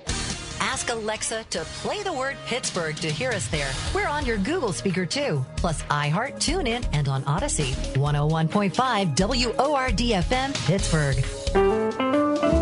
Ask 0.60 0.92
Alexa 0.92 1.46
to 1.50 1.60
play 1.82 2.04
the 2.04 2.14
word 2.14 2.38
Pittsburgh 2.46 2.96
to 2.98 3.10
hear 3.12 3.32
us 3.32 3.48
there. 3.48 3.72
We're 3.96 4.08
on 4.08 4.28
your 4.28 4.38
Google 4.38 4.74
speaker 4.74 5.08
too, 5.08 5.44
plus 5.56 5.82
iHeart, 5.84 6.36
TuneIn, 6.36 6.88
and 6.94 7.08
on 7.08 7.24
Audacy. 7.24 7.74
101.5 7.96 9.58
WORD 9.58 9.98
FM, 9.98 10.54
Pittsburgh. 10.68 12.57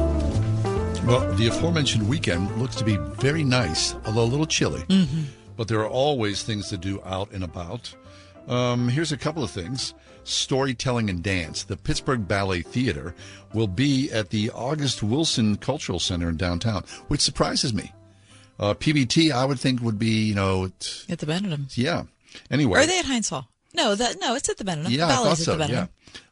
Well, 1.05 1.31
the 1.35 1.47
aforementioned 1.47 2.09
weekend 2.09 2.51
looks 2.59 2.75
to 2.77 2.83
be 2.83 2.97
very 2.97 3.43
nice, 3.43 3.93
although 4.05 4.23
a 4.23 4.25
little 4.25 4.47
chilly. 4.47 4.81
Mm-hmm. 4.81 5.21
But 5.55 5.67
there 5.67 5.79
are 5.79 5.87
always 5.87 6.41
things 6.41 6.69
to 6.69 6.77
do 6.77 6.99
out 7.05 7.29
and 7.31 7.43
about. 7.43 7.93
Um, 8.47 8.89
here's 8.89 9.11
a 9.11 9.17
couple 9.17 9.43
of 9.43 9.51
things 9.51 9.93
storytelling 10.23 11.11
and 11.11 11.21
dance. 11.21 11.63
The 11.63 11.77
Pittsburgh 11.77 12.27
Ballet 12.27 12.63
Theater 12.63 13.13
will 13.53 13.67
be 13.67 14.11
at 14.11 14.31
the 14.31 14.49
August 14.49 15.03
Wilson 15.03 15.57
Cultural 15.57 15.99
Center 15.99 16.27
in 16.29 16.37
downtown, 16.37 16.83
which 17.07 17.21
surprises 17.21 17.71
me. 17.71 17.93
Uh, 18.59 18.73
PBT, 18.73 19.31
I 19.31 19.45
would 19.45 19.59
think, 19.59 19.81
would 19.81 19.99
be, 19.99 20.23
you 20.23 20.33
know, 20.33 20.65
At 21.07 21.19
the 21.19 21.27
Benedum. 21.27 21.67
yeah. 21.77 22.03
Anyway. 22.49 22.79
Or 22.79 22.81
are 22.81 22.87
they 22.87 22.97
at 22.99 23.05
Heinz 23.05 23.29
Hall? 23.29 23.47
No, 23.75 23.95
that 23.95 24.19
no, 24.19 24.35
it's 24.35 24.49
at 24.49 24.57
the 24.57 24.63
Benedum. 24.63 24.89
Yeah, 24.89 25.07
the 25.07 25.13
I 25.13 25.15
thought 25.15 25.37
so. 25.37 25.55
the 25.57 25.67
Yeah. 25.67 25.87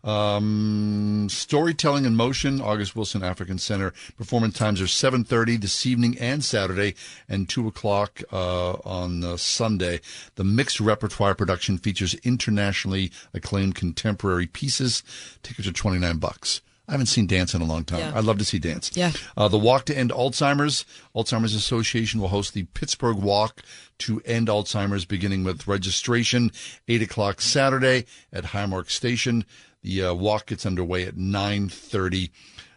Um, 0.06 1.28
storytelling 1.30 2.06
in 2.06 2.16
motion. 2.16 2.62
August 2.62 2.96
Wilson 2.96 3.24
African 3.24 3.58
Center. 3.58 3.94
Performance 4.18 4.58
times 4.58 4.82
are 4.82 4.88
seven 4.88 5.24
thirty 5.24 5.58
this 5.58 5.86
evening 5.86 6.18
and 6.20 6.44
Saturday, 6.44 6.96
and 7.28 7.50
two 7.50 7.68
o'clock 7.68 8.22
uh, 8.32 8.74
on 8.86 9.24
uh, 9.24 9.38
Sunday. 9.38 10.00
The 10.36 10.44
mixed 10.44 10.80
repertoire 10.80 11.36
production 11.36 11.78
features 11.78 12.14
internationally 12.24 13.12
acclaimed 13.34 13.76
contemporary 13.76 14.48
pieces. 14.48 15.04
Tickets 15.42 15.68
are 15.68 15.74
twenty 15.74 16.00
nine 16.00 16.18
bucks. 16.18 16.62
I 16.88 16.92
haven't 16.92 17.06
seen 17.08 17.28
dance 17.28 17.54
in 17.54 17.62
a 17.62 17.66
long 17.66 17.86
time. 17.86 18.00
Yeah. 18.00 18.12
I'd 18.14 18.26
love 18.26 18.40
to 18.40 18.46
see 18.46 18.60
dance. 18.60 18.92
Yeah. 18.94 19.14
Uh, 19.38 19.48
the 19.48 19.58
Walk 19.58 19.86
to 19.86 19.98
End 19.98 20.12
Alzheimer's. 20.12 20.86
Alzheimer's 21.16 21.56
Association 21.56 22.20
will 22.20 22.28
host 22.28 22.54
the 22.54 22.64
Pittsburgh 22.74 23.18
Walk 23.18 23.62
to 24.00 24.22
End 24.26 24.50
Alzheimer's, 24.50 25.06
beginning 25.06 25.46
with 25.46 25.66
registration 25.66 26.52
8 26.90 27.02
o'clock 27.02 27.40
Saturday 27.40 28.06
at 28.34 28.46
Highmark 28.46 28.90
Station. 28.90 29.46
The 29.82 30.04
uh, 30.04 30.14
walk 30.14 30.48
gets 30.48 30.66
underway 30.66 31.06
at 31.06 31.16
9.30. 31.16 32.32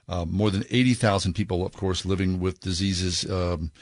Uh, 0.08 0.24
more 0.24 0.52
than 0.52 0.64
80,000 0.70 1.34
people, 1.34 1.66
of 1.66 1.72
course, 1.72 2.04
living 2.04 2.38
with 2.38 2.60
diseases. 2.60 3.28
Um, 3.28 3.72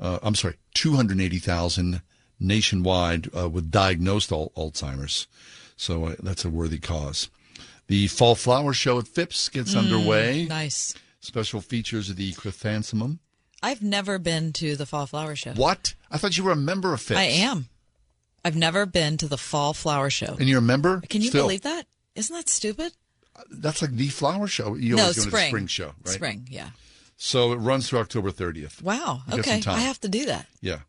uh, 0.00 0.18
I'm 0.22 0.34
sorry, 0.34 0.56
280,000 0.74 2.02
nationwide 2.40 3.28
uh, 3.36 3.48
with 3.48 3.70
diagnosed 3.70 4.32
al- 4.32 4.52
Alzheimer's. 4.56 5.28
So 5.76 6.06
uh, 6.06 6.14
that's 6.20 6.44
a 6.44 6.50
worthy 6.50 6.78
cause. 6.78 7.30
The 7.88 8.06
Fall 8.08 8.34
Flower 8.34 8.72
Show 8.72 8.98
at 8.98 9.08
Phipps 9.08 9.48
gets 9.48 9.74
Mm, 9.74 9.78
underway. 9.78 10.44
Nice. 10.46 10.94
Special 11.20 11.60
features 11.60 12.08
of 12.10 12.16
the 12.16 12.32
chrysanthemum. 12.34 13.18
I've 13.62 13.82
never 13.82 14.18
been 14.18 14.52
to 14.54 14.76
the 14.76 14.86
Fall 14.86 15.06
Flower 15.06 15.34
Show. 15.34 15.52
What? 15.54 15.94
I 16.10 16.18
thought 16.18 16.38
you 16.38 16.44
were 16.44 16.52
a 16.52 16.56
member 16.56 16.92
of 16.94 17.00
Phipps. 17.00 17.18
I 17.18 17.24
am. 17.24 17.68
I've 18.44 18.54
never 18.56 18.86
been 18.86 19.16
to 19.16 19.26
the 19.26 19.36
Fall 19.38 19.74
Flower 19.74 20.10
Show. 20.10 20.36
And 20.38 20.48
you're 20.48 20.60
a 20.60 20.62
member? 20.62 21.02
Can 21.08 21.22
you 21.22 21.28
Still. 21.28 21.44
believe 21.44 21.62
that? 21.62 21.86
Isn't 22.14 22.34
that 22.36 22.48
stupid? 22.48 22.92
That's 23.50 23.82
like 23.82 23.92
the 23.92 24.08
flower 24.08 24.48
show. 24.48 24.74
You 24.74 24.96
no, 24.96 25.02
always 25.02 25.16
go 25.16 25.24
to 25.24 25.30
the 25.30 25.36
spring. 25.36 25.48
spring 25.50 25.66
show, 25.68 25.86
right? 26.04 26.08
Spring, 26.14 26.48
yeah. 26.50 26.70
So 27.16 27.52
it 27.52 27.56
runs 27.56 27.88
through 27.88 28.00
October 28.00 28.30
30th. 28.32 28.82
Wow. 28.82 29.22
You 29.32 29.38
Okay, 29.40 29.60
I 29.66 29.80
have 29.80 30.00
to 30.00 30.08
do 30.08 30.26
that. 30.26 30.46
Yeah. 30.60 30.80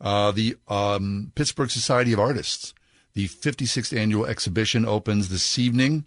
Uh, 0.00 0.30
the 0.30 0.56
um, 0.68 1.32
Pittsburgh 1.34 1.70
Society 1.70 2.12
of 2.12 2.20
Artists, 2.20 2.74
the 3.14 3.26
56th 3.28 3.96
annual 3.96 4.26
exhibition 4.26 4.84
opens 4.86 5.28
this 5.30 5.58
evening, 5.58 6.04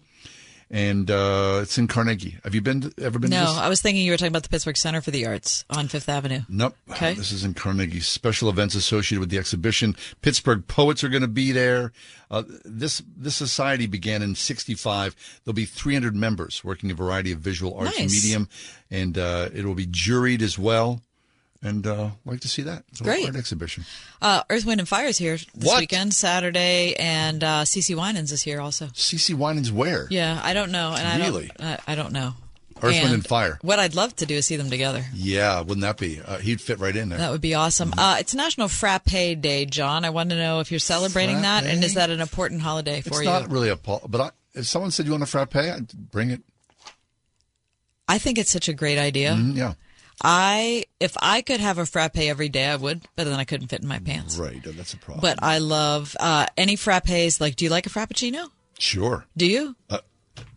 and 0.72 1.10
uh, 1.10 1.60
it's 1.62 1.76
in 1.76 1.86
Carnegie. 1.86 2.38
Have 2.44 2.54
you 2.54 2.62
been 2.62 2.80
to, 2.80 2.92
ever 3.02 3.18
been 3.18 3.30
No, 3.30 3.40
to 3.40 3.44
this? 3.46 3.58
I 3.58 3.68
was 3.68 3.82
thinking 3.82 4.04
you 4.04 4.10
were 4.10 4.16
talking 4.16 4.32
about 4.32 4.42
the 4.42 4.48
Pittsburgh 4.48 4.76
Center 4.76 5.00
for 5.02 5.10
the 5.10 5.26
Arts 5.26 5.64
on 5.70 5.86
Fifth 5.86 6.08
Avenue. 6.08 6.40
Nope. 6.48 6.74
Okay. 6.90 7.12
This 7.14 7.30
is 7.30 7.44
in 7.44 7.52
Carnegie. 7.54 8.00
Special 8.00 8.48
events 8.48 8.74
associated 8.74 9.20
with 9.20 9.28
the 9.30 9.38
exhibition. 9.38 9.94
Pittsburgh 10.22 10.66
poets 10.66 11.04
are 11.04 11.08
going 11.10 11.22
to 11.22 11.28
be 11.28 11.52
there. 11.52 11.92
Uh, 12.30 12.42
this 12.64 13.02
this 13.16 13.36
society 13.36 13.86
began 13.86 14.22
in 14.22 14.34
'65. 14.34 15.14
There'll 15.44 15.54
be 15.54 15.66
300 15.66 16.16
members 16.16 16.64
working 16.64 16.90
a 16.90 16.94
variety 16.94 17.30
of 17.32 17.40
visual 17.40 17.74
arts 17.76 17.96
and 17.98 18.10
Nice. 18.10 18.24
medium, 18.24 18.48
and 18.90 19.18
uh, 19.18 19.50
it 19.54 19.64
will 19.66 19.74
be 19.74 19.86
juried 19.86 20.40
as 20.40 20.58
well. 20.58 21.02
And 21.64 21.86
uh, 21.86 22.10
like 22.24 22.40
to 22.40 22.48
see 22.48 22.62
that. 22.62 22.82
It's 22.88 23.00
a 23.00 23.04
Great. 23.04 23.24
art 23.24 23.36
exhibition. 23.36 23.84
Uh, 24.20 24.42
Earth, 24.50 24.64
Wind, 24.66 24.80
and 24.80 24.88
Fire 24.88 25.06
is 25.06 25.18
here 25.18 25.36
this 25.36 25.46
What? 25.68 25.78
weekend, 25.80 26.12
Saturday, 26.12 26.94
and 26.96 27.44
uh, 27.44 27.62
CeCe 27.62 27.94
Winans 27.96 28.32
is 28.32 28.42
here 28.42 28.60
also. 28.60 28.86
CeCe 28.86 29.34
Winans 29.34 29.70
where? 29.70 30.08
Yeah, 30.10 30.40
I 30.42 30.54
don't 30.54 30.72
know, 30.72 30.92
and 30.92 31.06
I 31.06 31.24
Really? 31.24 31.50
don't. 31.56 31.68
I, 31.68 31.78
I 31.86 31.94
don't 31.94 32.12
know. 32.12 32.34
Earth, 32.84 33.00
Wind, 33.00 33.14
and 33.14 33.24
Fire. 33.24 33.60
What 33.62 33.78
I'd 33.78 33.94
love 33.94 34.16
to 34.16 34.26
do 34.26 34.34
is 34.34 34.46
see 34.46 34.56
them 34.56 34.68
together. 34.68 35.04
Yeah, 35.14 35.60
wouldn't 35.60 35.82
that 35.82 35.98
be? 35.98 36.20
Uh, 36.20 36.38
he'd 36.38 36.60
fit 36.60 36.80
right 36.80 36.96
in 36.96 37.10
there. 37.10 37.18
That 37.18 37.30
would 37.30 37.40
be 37.40 37.54
awesome. 37.54 37.92
Uh, 37.96 38.16
it's 38.18 38.34
National 38.34 38.66
Frappe 38.66 39.04
Day, 39.40 39.64
John. 39.64 40.04
I 40.04 40.10
want 40.10 40.30
to 40.30 40.36
know 40.36 40.58
if 40.58 40.72
you're 40.72 40.80
celebrating 40.80 41.42
that, 41.42 41.62
and 41.64 41.84
is 41.84 41.94
that 41.94 42.10
an 42.10 42.20
important 42.20 42.60
holiday 42.62 43.00
for 43.02 43.10
it's 43.10 43.18
you? 43.20 43.24
not 43.26 43.48
really 43.52 43.68
a 43.68 43.76
but 43.76 44.20
I, 44.20 44.30
if 44.54 44.66
someone 44.66 44.90
said 44.90 45.06
you 45.06 45.12
want 45.12 45.22
a 45.22 45.26
frappe, 45.26 45.54
I'd 45.54 45.92
bring 46.10 46.30
it. 46.30 46.42
I 48.08 48.18
think 48.18 48.36
it's 48.36 48.50
such 48.50 48.68
a 48.68 48.72
great 48.74 48.98
idea. 48.98 49.34
Mhm, 49.34 49.56
yeah. 49.56 49.74
I, 50.20 50.84
if 51.00 51.16
I 51.20 51.42
could 51.42 51.60
have 51.60 51.78
a 51.78 51.86
frappe 51.86 52.18
every 52.18 52.48
day, 52.48 52.66
I 52.66 52.76
would, 52.76 53.02
but 53.16 53.24
then 53.24 53.34
I 53.38 53.44
couldn't 53.44 53.68
fit 53.68 53.82
in 53.82 53.88
my 53.88 53.98
pants. 53.98 54.36
Right, 54.36 54.60
that's 54.62 54.94
a 54.94 54.98
problem. 54.98 55.20
But 55.20 55.42
I 55.42 55.58
love 55.58 56.16
uh, 56.20 56.46
any 56.56 56.76
frappes. 56.76 57.40
Like, 57.40 57.56
do 57.56 57.64
you 57.64 57.70
like 57.70 57.86
a 57.86 57.90
frappuccino? 57.90 58.48
Sure. 58.78 59.24
Do 59.36 59.46
you? 59.46 59.74
Uh, 59.90 59.98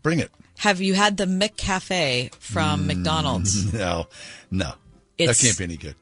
bring 0.04 0.20
it. 0.20 0.32
Have 0.60 0.82
you 0.82 0.94
had 0.94 1.18
the 1.18 1.26
McCafe 1.26 2.34
from 2.36 2.88
McDonald's? 2.88 3.74
No, 3.74 4.08
no. 4.52 4.74
It's 5.18 5.40
that 5.40 5.46
can't 5.48 5.58
be 5.58 5.64
any 5.64 5.78
good. 5.78 5.96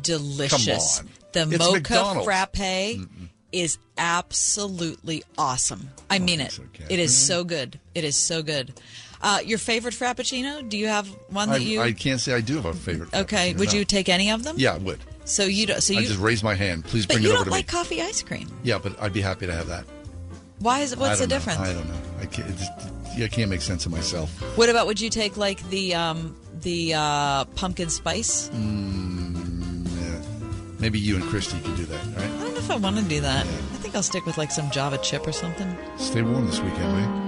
Delicious. 0.00 1.02
The 1.32 1.42
It's 1.42 1.58
mocha 1.58 1.72
McDonald's. 1.74 2.24
frappe 2.24 3.06
is 3.52 3.78
absolutely 3.96 5.24
awesome. 5.36 5.90
I 6.10 6.18
mean 6.18 6.40
it. 6.40 6.58
It 6.88 6.98
is 6.98 7.16
so 7.16 7.44
good. 7.44 7.78
It 7.94 8.04
is 8.04 8.16
so 8.16 8.42
good. 8.42 8.72
Uh, 9.20 9.40
your 9.44 9.58
favorite 9.58 9.94
frappuccino? 9.94 10.66
Do 10.68 10.78
you 10.78 10.86
have 10.86 11.08
one 11.28 11.48
that 11.50 11.60
I, 11.60 11.64
you? 11.64 11.80
I 11.80 11.92
can't 11.92 12.20
say 12.20 12.34
I 12.34 12.40
do 12.40 12.56
have 12.56 12.66
a 12.66 12.74
favorite. 12.74 13.12
okay. 13.14 13.52
Would 13.54 13.68
no. 13.72 13.78
you 13.78 13.84
take 13.84 14.08
any 14.08 14.30
of 14.30 14.44
them? 14.44 14.56
Yeah, 14.58 14.74
I 14.74 14.78
would. 14.78 15.00
So 15.24 15.44
you 15.44 15.66
don't. 15.66 15.82
So 15.82 15.94
I 15.94 16.00
you. 16.00 16.06
just 16.06 16.20
raise 16.20 16.42
my 16.42 16.54
hand. 16.54 16.84
Please 16.84 17.06
but 17.06 17.14
bring 17.16 17.24
you 17.24 17.30
it 17.30 17.32
over 17.32 17.38
don't 17.38 17.44
to 17.46 17.50
like 17.50 17.66
me. 17.66 17.78
coffee 17.78 18.00
ice 18.00 18.22
cream. 18.22 18.48
Yeah, 18.62 18.78
but 18.78 19.00
I'd 19.02 19.12
be 19.12 19.20
happy 19.20 19.46
to 19.46 19.52
have 19.52 19.66
that. 19.68 19.84
Why 20.60 20.80
is 20.80 20.92
it? 20.92 20.98
I 20.98 21.02
What's 21.02 21.20
the 21.20 21.26
don't 21.26 21.30
know. 21.30 21.52
difference? 21.52 21.68
I 21.68 21.72
don't 21.72 21.88
know. 21.88 22.00
I 22.20 22.26
can't. 22.26 22.48
It 22.48 22.56
just, 22.56 22.72
I 23.22 23.28
can't 23.28 23.50
make 23.50 23.60
sense 23.60 23.84
of 23.86 23.92
myself. 23.92 24.30
What 24.56 24.68
about? 24.68 24.86
Would 24.86 25.00
you 25.00 25.10
take 25.10 25.36
like 25.36 25.68
the 25.70 25.94
um 25.94 26.36
the 26.60 26.94
uh, 26.94 27.44
pumpkin 27.56 27.90
spice? 27.90 28.48
Mm, 28.54 29.86
yeah. 29.86 30.20
Maybe 30.78 30.98
you 30.98 31.16
and 31.16 31.24
Christy 31.24 31.58
could 31.60 31.76
do 31.76 31.84
that. 31.86 32.06
All 32.06 32.22
I 32.22 32.26
don't 32.26 32.52
know 32.54 32.58
if 32.58 32.70
I 32.70 32.76
want 32.76 32.96
to 32.96 33.02
do 33.02 33.20
that. 33.20 33.44
I 33.44 33.78
think 33.80 33.94
I'll 33.94 34.02
stick 34.02 34.24
with 34.26 34.38
like 34.38 34.50
some 34.50 34.70
Java 34.70 34.98
chip 34.98 35.26
or 35.26 35.32
something. 35.32 35.76
Stay 35.98 36.22
warm 36.22 36.46
this 36.46 36.60
weekend, 36.60 37.00
you? 37.00 37.27